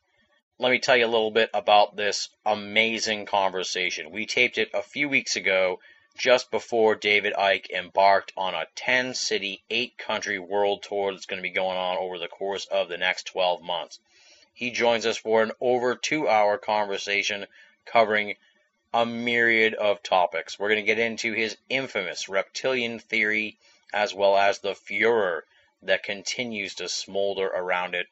Let 0.58 0.70
me 0.70 0.78
tell 0.78 0.96
you 0.96 1.06
a 1.06 1.06
little 1.06 1.30
bit 1.30 1.50
about 1.52 1.96
this 1.96 2.28
amazing 2.46 3.26
conversation. 3.26 4.10
We 4.10 4.26
taped 4.26 4.58
it 4.58 4.70
a 4.72 4.82
few 4.82 5.08
weeks 5.08 5.36
ago, 5.36 5.80
just 6.16 6.50
before 6.50 6.94
David 6.94 7.34
Icke 7.34 7.70
embarked 7.70 8.32
on 8.36 8.54
a 8.54 8.66
10 8.74 9.14
city, 9.14 9.62
8 9.68 9.98
country 9.98 10.38
world 10.38 10.82
tour 10.82 11.12
that's 11.12 11.26
going 11.26 11.42
to 11.42 11.48
be 11.48 11.50
going 11.50 11.76
on 11.76 11.98
over 11.98 12.18
the 12.18 12.28
course 12.28 12.66
of 12.66 12.88
the 12.88 12.98
next 12.98 13.24
12 13.24 13.62
months. 13.62 13.98
He 14.54 14.70
joins 14.70 15.06
us 15.06 15.16
for 15.16 15.42
an 15.42 15.52
over 15.60 15.96
two 15.96 16.28
hour 16.28 16.58
conversation 16.58 17.46
covering 17.84 18.36
a 18.94 19.04
myriad 19.06 19.74
of 19.74 20.02
topics. 20.02 20.58
We're 20.58 20.68
going 20.68 20.84
to 20.84 20.86
get 20.86 20.98
into 20.98 21.32
his 21.32 21.56
infamous 21.68 22.28
reptilian 22.28 22.98
theory 22.98 23.58
as 23.92 24.14
well 24.14 24.36
as 24.36 24.58
the 24.58 24.74
furor 24.74 25.44
that 25.82 26.02
continues 26.02 26.74
to 26.74 26.88
smolder 26.88 27.46
around 27.46 27.94
it. 27.94 28.06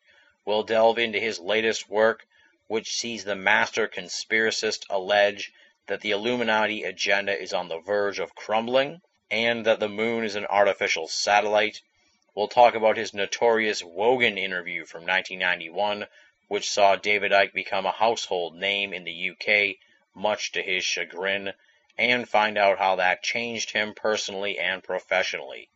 We'll 0.44 0.62
delve 0.62 0.98
into 0.98 1.20
his 1.20 1.38
latest 1.38 1.88
work, 1.88 2.26
which 2.66 2.92
sees 2.92 3.24
the 3.24 3.36
master 3.36 3.88
conspiracist 3.88 4.84
allege 4.90 5.52
that 5.86 6.00
the 6.00 6.10
Illuminati 6.10 6.84
agenda 6.84 7.36
is 7.36 7.52
on 7.52 7.68
the 7.68 7.80
verge 7.80 8.18
of 8.18 8.34
crumbling 8.34 9.00
and 9.30 9.64
that 9.66 9.80
the 9.80 9.88
moon 9.88 10.24
is 10.24 10.36
an 10.36 10.46
artificial 10.46 11.08
satellite. 11.08 11.80
We'll 12.34 12.48
talk 12.48 12.74
about 12.74 12.96
his 12.96 13.14
notorious 13.14 13.82
Wogan 13.82 14.38
interview 14.38 14.84
from 14.84 15.02
1991, 15.02 16.06
which 16.48 16.70
saw 16.70 16.96
David 16.96 17.32
Icke 17.32 17.52
become 17.52 17.86
a 17.86 17.92
household 17.92 18.54
name 18.56 18.92
in 18.92 19.04
the 19.04 19.30
UK 19.30 19.76
much 20.14 20.52
to 20.52 20.62
his 20.62 20.84
chagrin, 20.84 21.52
and 22.00 22.26
find 22.26 22.56
out 22.56 22.78
how 22.78 22.96
that 22.96 23.22
changed 23.22 23.72
him 23.72 23.92
personally 23.92 24.58
and 24.58 24.82
professionally. 24.82 25.68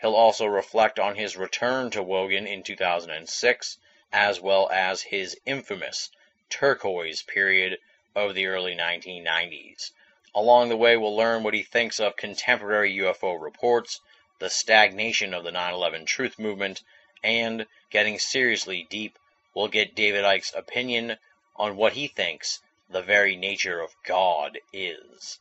He'll 0.00 0.14
also 0.14 0.46
reflect 0.46 0.98
on 0.98 1.16
his 1.16 1.36
return 1.36 1.90
to 1.90 2.02
Wogan 2.02 2.46
in 2.46 2.62
2006, 2.62 3.78
as 4.10 4.40
well 4.40 4.70
as 4.70 5.02
his 5.02 5.38
infamous 5.44 6.10
turquoise 6.48 7.20
period 7.20 7.78
of 8.14 8.34
the 8.34 8.46
early 8.46 8.74
1990s. 8.74 9.92
Along 10.34 10.70
the 10.70 10.78
way, 10.78 10.96
we'll 10.96 11.14
learn 11.14 11.42
what 11.42 11.52
he 11.52 11.62
thinks 11.62 12.00
of 12.00 12.16
contemporary 12.16 12.96
UFO 12.96 13.38
reports, 13.38 14.00
the 14.38 14.48
stagnation 14.48 15.34
of 15.34 15.44
the 15.44 15.52
9 15.52 15.74
11 15.74 16.06
truth 16.06 16.38
movement, 16.38 16.82
and, 17.22 17.66
getting 17.90 18.18
seriously 18.18 18.86
deep, 18.88 19.18
we'll 19.52 19.68
get 19.68 19.94
David 19.94 20.24
Icke's 20.24 20.54
opinion 20.54 21.18
on 21.56 21.76
what 21.76 21.92
he 21.92 22.08
thinks 22.08 22.60
the 22.88 23.02
very 23.02 23.36
nature 23.36 23.80
of 23.80 23.94
God 24.02 24.58
is. 24.72 25.38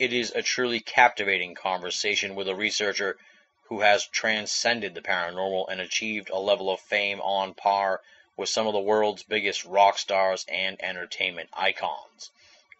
It 0.00 0.14
is 0.14 0.30
a 0.30 0.40
truly 0.40 0.80
captivating 0.80 1.54
conversation 1.54 2.34
with 2.34 2.48
a 2.48 2.54
researcher 2.54 3.18
who 3.64 3.82
has 3.82 4.06
transcended 4.06 4.94
the 4.94 5.02
paranormal 5.02 5.68
and 5.68 5.78
achieved 5.78 6.30
a 6.30 6.38
level 6.38 6.70
of 6.70 6.80
fame 6.80 7.20
on 7.20 7.52
par 7.52 8.00
with 8.34 8.48
some 8.48 8.66
of 8.66 8.72
the 8.72 8.80
world's 8.80 9.24
biggest 9.24 9.62
rock 9.66 9.98
stars 9.98 10.46
and 10.48 10.82
entertainment 10.82 11.50
icons, 11.52 12.30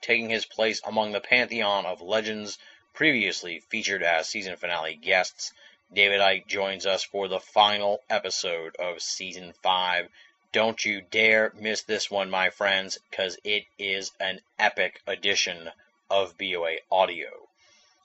taking 0.01 0.30
his 0.30 0.47
place 0.47 0.80
among 0.82 1.12
the 1.12 1.20
pantheon 1.20 1.84
of 1.84 2.01
legends 2.01 2.59
previously 2.94 3.60
featured 3.60 4.02
as 4.02 4.26
season 4.26 4.56
finale 4.56 4.94
guests. 4.94 5.52
David 5.92 6.22
Icke 6.22 6.47
joins 6.47 6.86
us 6.86 7.05
for 7.05 7.28
the 7.28 7.38
final 7.38 8.02
episode 8.09 8.74
of 8.76 9.02
season 9.02 9.52
5 9.62 10.09
don't 10.52 10.86
you 10.86 11.02
dare 11.02 11.52
miss 11.55 11.82
this 11.82 12.10
one, 12.10 12.30
my 12.30 12.48
friends, 12.48 12.97
because 13.10 13.38
it 13.44 13.66
is 13.78 14.10
an 14.18 14.40
epic 14.59 15.02
edition 15.06 15.70
of 16.11 16.37
BOA 16.37 16.77
Audio. 16.91 17.49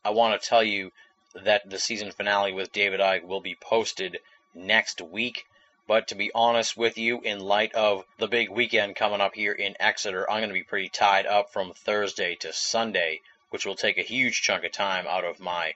I 0.04 0.12
want 0.12 0.40
to 0.40 0.48
tell 0.48 0.64
you 0.64 0.92
that 1.34 1.70
the 1.70 1.80
season 1.80 2.12
finale 2.12 2.54
with 2.54 2.72
David 2.72 3.00
Icke 3.00 3.24
will 3.24 3.42
be 3.42 3.56
posted 3.56 4.20
next 4.54 5.02
week. 5.02 5.46
But 5.88 6.08
to 6.08 6.16
be 6.16 6.32
honest 6.34 6.78
with 6.78 6.98
you, 6.98 7.22
in 7.22 7.40
light 7.40 7.74
of 7.74 8.06
the 8.18 8.28
big 8.28 8.50
weekend 8.50 8.96
coming 8.96 9.22
up 9.22 9.36
here 9.36 9.52
in 9.52 9.76
Exeter, 9.80 10.30
I'm 10.30 10.40
going 10.40 10.50
to 10.50 10.54
be 10.54 10.64
pretty 10.64 10.90
tied 10.90 11.26
up 11.26 11.52
from 11.52 11.74
Thursday 11.74 12.36
to 12.36 12.54
Sunday, 12.54 13.22
which 13.50 13.66
will 13.66 13.76
take 13.76 13.98
a 13.98 14.04
huge 14.04 14.42
chunk 14.42 14.64
of 14.64 14.72
time 14.72 15.06
out 15.08 15.26
of 15.26 15.40
my 15.40 15.74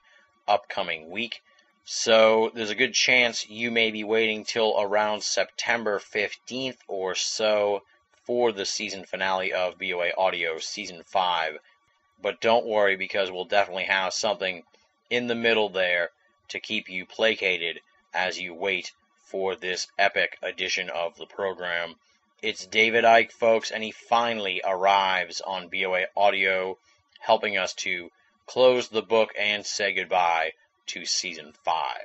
upcoming 0.47 1.09
week. 1.09 1.41
So 1.85 2.51
there's 2.53 2.69
a 2.69 2.75
good 2.75 2.93
chance 2.93 3.49
you 3.49 3.71
may 3.71 3.91
be 3.91 4.03
waiting 4.03 4.45
till 4.45 4.79
around 4.79 5.23
September 5.23 5.99
15th 5.99 6.77
or 6.87 7.15
so 7.15 7.83
for 8.25 8.51
the 8.51 8.65
season 8.65 9.05
finale 9.05 9.51
of 9.53 9.79
BOA 9.79 10.11
Audio 10.15 10.59
Season 10.59 11.03
5. 11.03 11.57
But 12.21 12.41
don't 12.41 12.65
worry 12.65 12.95
because 12.95 13.31
we'll 13.31 13.45
definitely 13.45 13.85
have 13.85 14.13
something 14.13 14.63
in 15.09 15.27
the 15.27 15.35
middle 15.35 15.69
there 15.69 16.11
to 16.49 16.59
keep 16.59 16.89
you 16.89 17.05
placated 17.05 17.79
as 18.13 18.39
you 18.39 18.53
wait 18.53 18.91
for 19.23 19.55
this 19.55 19.87
epic 19.97 20.37
edition 20.41 20.89
of 20.89 21.15
the 21.17 21.25
program. 21.25 21.95
It's 22.41 22.65
David 22.65 23.03
Icke, 23.03 23.31
folks, 23.31 23.71
and 23.71 23.83
he 23.83 23.91
finally 23.91 24.61
arrives 24.65 25.41
on 25.41 25.69
BOA 25.69 26.05
Audio, 26.17 26.77
helping 27.19 27.57
us 27.57 27.73
to 27.75 28.11
close 28.47 28.89
the 28.89 29.01
book 29.01 29.31
and 29.37 29.65
say 29.65 29.93
goodbye 29.93 30.53
to 30.87 31.05
season 31.05 31.53
5. 31.63 31.97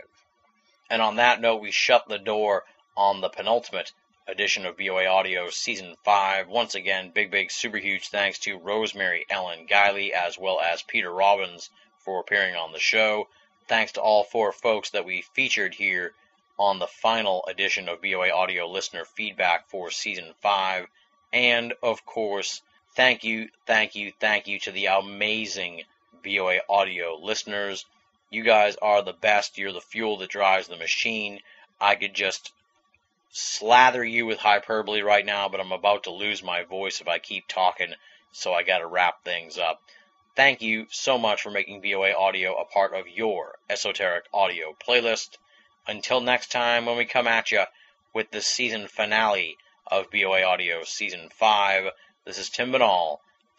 And 0.91 1.01
on 1.01 1.17
that 1.17 1.41
note, 1.41 1.63
we 1.63 1.71
shut 1.71 2.07
the 2.09 2.19
door 2.19 2.65
on 2.97 3.21
the 3.21 3.31
penultimate 3.31 3.93
edition 4.27 4.67
of 4.67 4.77
BOA 4.77 5.07
Audio 5.07 5.51
Season 5.51 5.95
5. 6.05 6.49
Once 6.49 6.75
again, 6.75 7.11
big, 7.15 7.31
big, 7.31 7.51
super 7.51 7.77
huge 7.77 8.09
thanks 8.09 8.39
to 8.41 8.59
Rosemary 8.59 9.27
Ellen 9.31 9.67
Guiley 9.67 10.11
as 10.11 10.39
well 10.39 10.61
as 10.61 10.83
Peter 10.83 11.11
Robbins 11.11 11.71
for 11.99 12.21
appearing 12.21 12.55
on 12.55 12.73
the 12.73 12.79
show. 12.79 13.29
Thanks 13.69 13.93
to 13.93 14.01
all 14.01 14.25
four 14.25 14.53
folks 14.53 14.91
that 14.91 15.05
we 15.05 15.23
featured 15.23 15.75
here 15.75 16.13
on 16.59 16.79
the 16.79 16.87
final 16.87 17.45
edition 17.49 17.89
of 17.89 18.03
BOA 18.03 18.31
Audio 18.31 18.67
listener 18.67 19.05
feedback 19.05 19.69
for 19.69 19.91
Season 19.91 20.35
5. 20.41 20.87
And, 21.33 21.75
of 21.83 22.05
course, 22.07 22.63
thank 22.95 23.25
you, 23.25 23.49
thank 23.67 23.95
you, 23.95 24.13
thank 24.21 24.47
you 24.47 24.59
to 24.61 24.73
the 24.73 24.87
amazing 24.87 25.83
BOA 26.23 26.61
Audio 26.69 27.17
listeners 27.17 27.85
you 28.35 28.43
guys 28.43 28.77
are 28.83 29.01
the 29.01 29.13
best. 29.13 29.59
You're 29.59 29.73
the 29.73 29.81
fuel 29.81 30.17
that 30.19 30.29
drives 30.29 30.67
the 30.67 30.77
machine. 30.77 31.39
I 31.81 31.95
could 31.95 32.15
just 32.15 32.53
slather 33.37 34.05
you 34.05 34.27
with 34.27 34.39
hyperbole 34.39 35.03
right 35.03 35.27
now, 35.27 35.49
but 35.49 35.59
I'm 35.59 35.73
about 35.73 36.05
to 36.05 36.13
lose 36.13 36.41
my 36.41 36.63
voice 36.63 37.01
if 37.01 37.09
I 37.09 37.19
keep 37.19 37.49
talking, 37.49 37.93
so 38.31 38.55
I 38.55 38.63
got 38.63 38.79
to 38.79 38.87
wrap 38.87 39.25
things 39.25 39.59
up. 39.59 39.83
Thank 40.37 40.63
you 40.63 40.87
so 40.91 41.19
much 41.19 41.43
for 41.43 41.51
making 41.51 41.81
BOA 41.81 42.13
Audio 42.13 42.55
a 42.55 42.65
part 42.65 42.95
of 42.95 43.09
your 43.09 43.57
esoteric 43.69 44.27
audio 44.33 44.77
playlist. 44.87 45.37
Until 45.89 46.21
next 46.21 46.53
time, 46.53 46.87
when 46.87 46.97
we 46.97 47.07
come 47.07 47.27
at 47.27 47.51
you 47.51 47.65
with 48.13 48.31
the 48.31 48.41
season 48.41 48.87
finale 48.87 49.59
of 49.85 50.13
BOA 50.13 50.45
Audio 50.45 50.85
Season 50.85 51.29
5, 51.29 51.91
this 52.25 52.39
is 52.39 52.49
Tim 52.51 52.71
Binnall, 52.71 53.19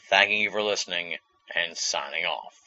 thanking 0.09 0.39
you 0.39 0.51
for 0.51 0.63
listening 0.63 1.17
and 1.53 1.75
signing 1.77 2.25
off. 2.25 2.64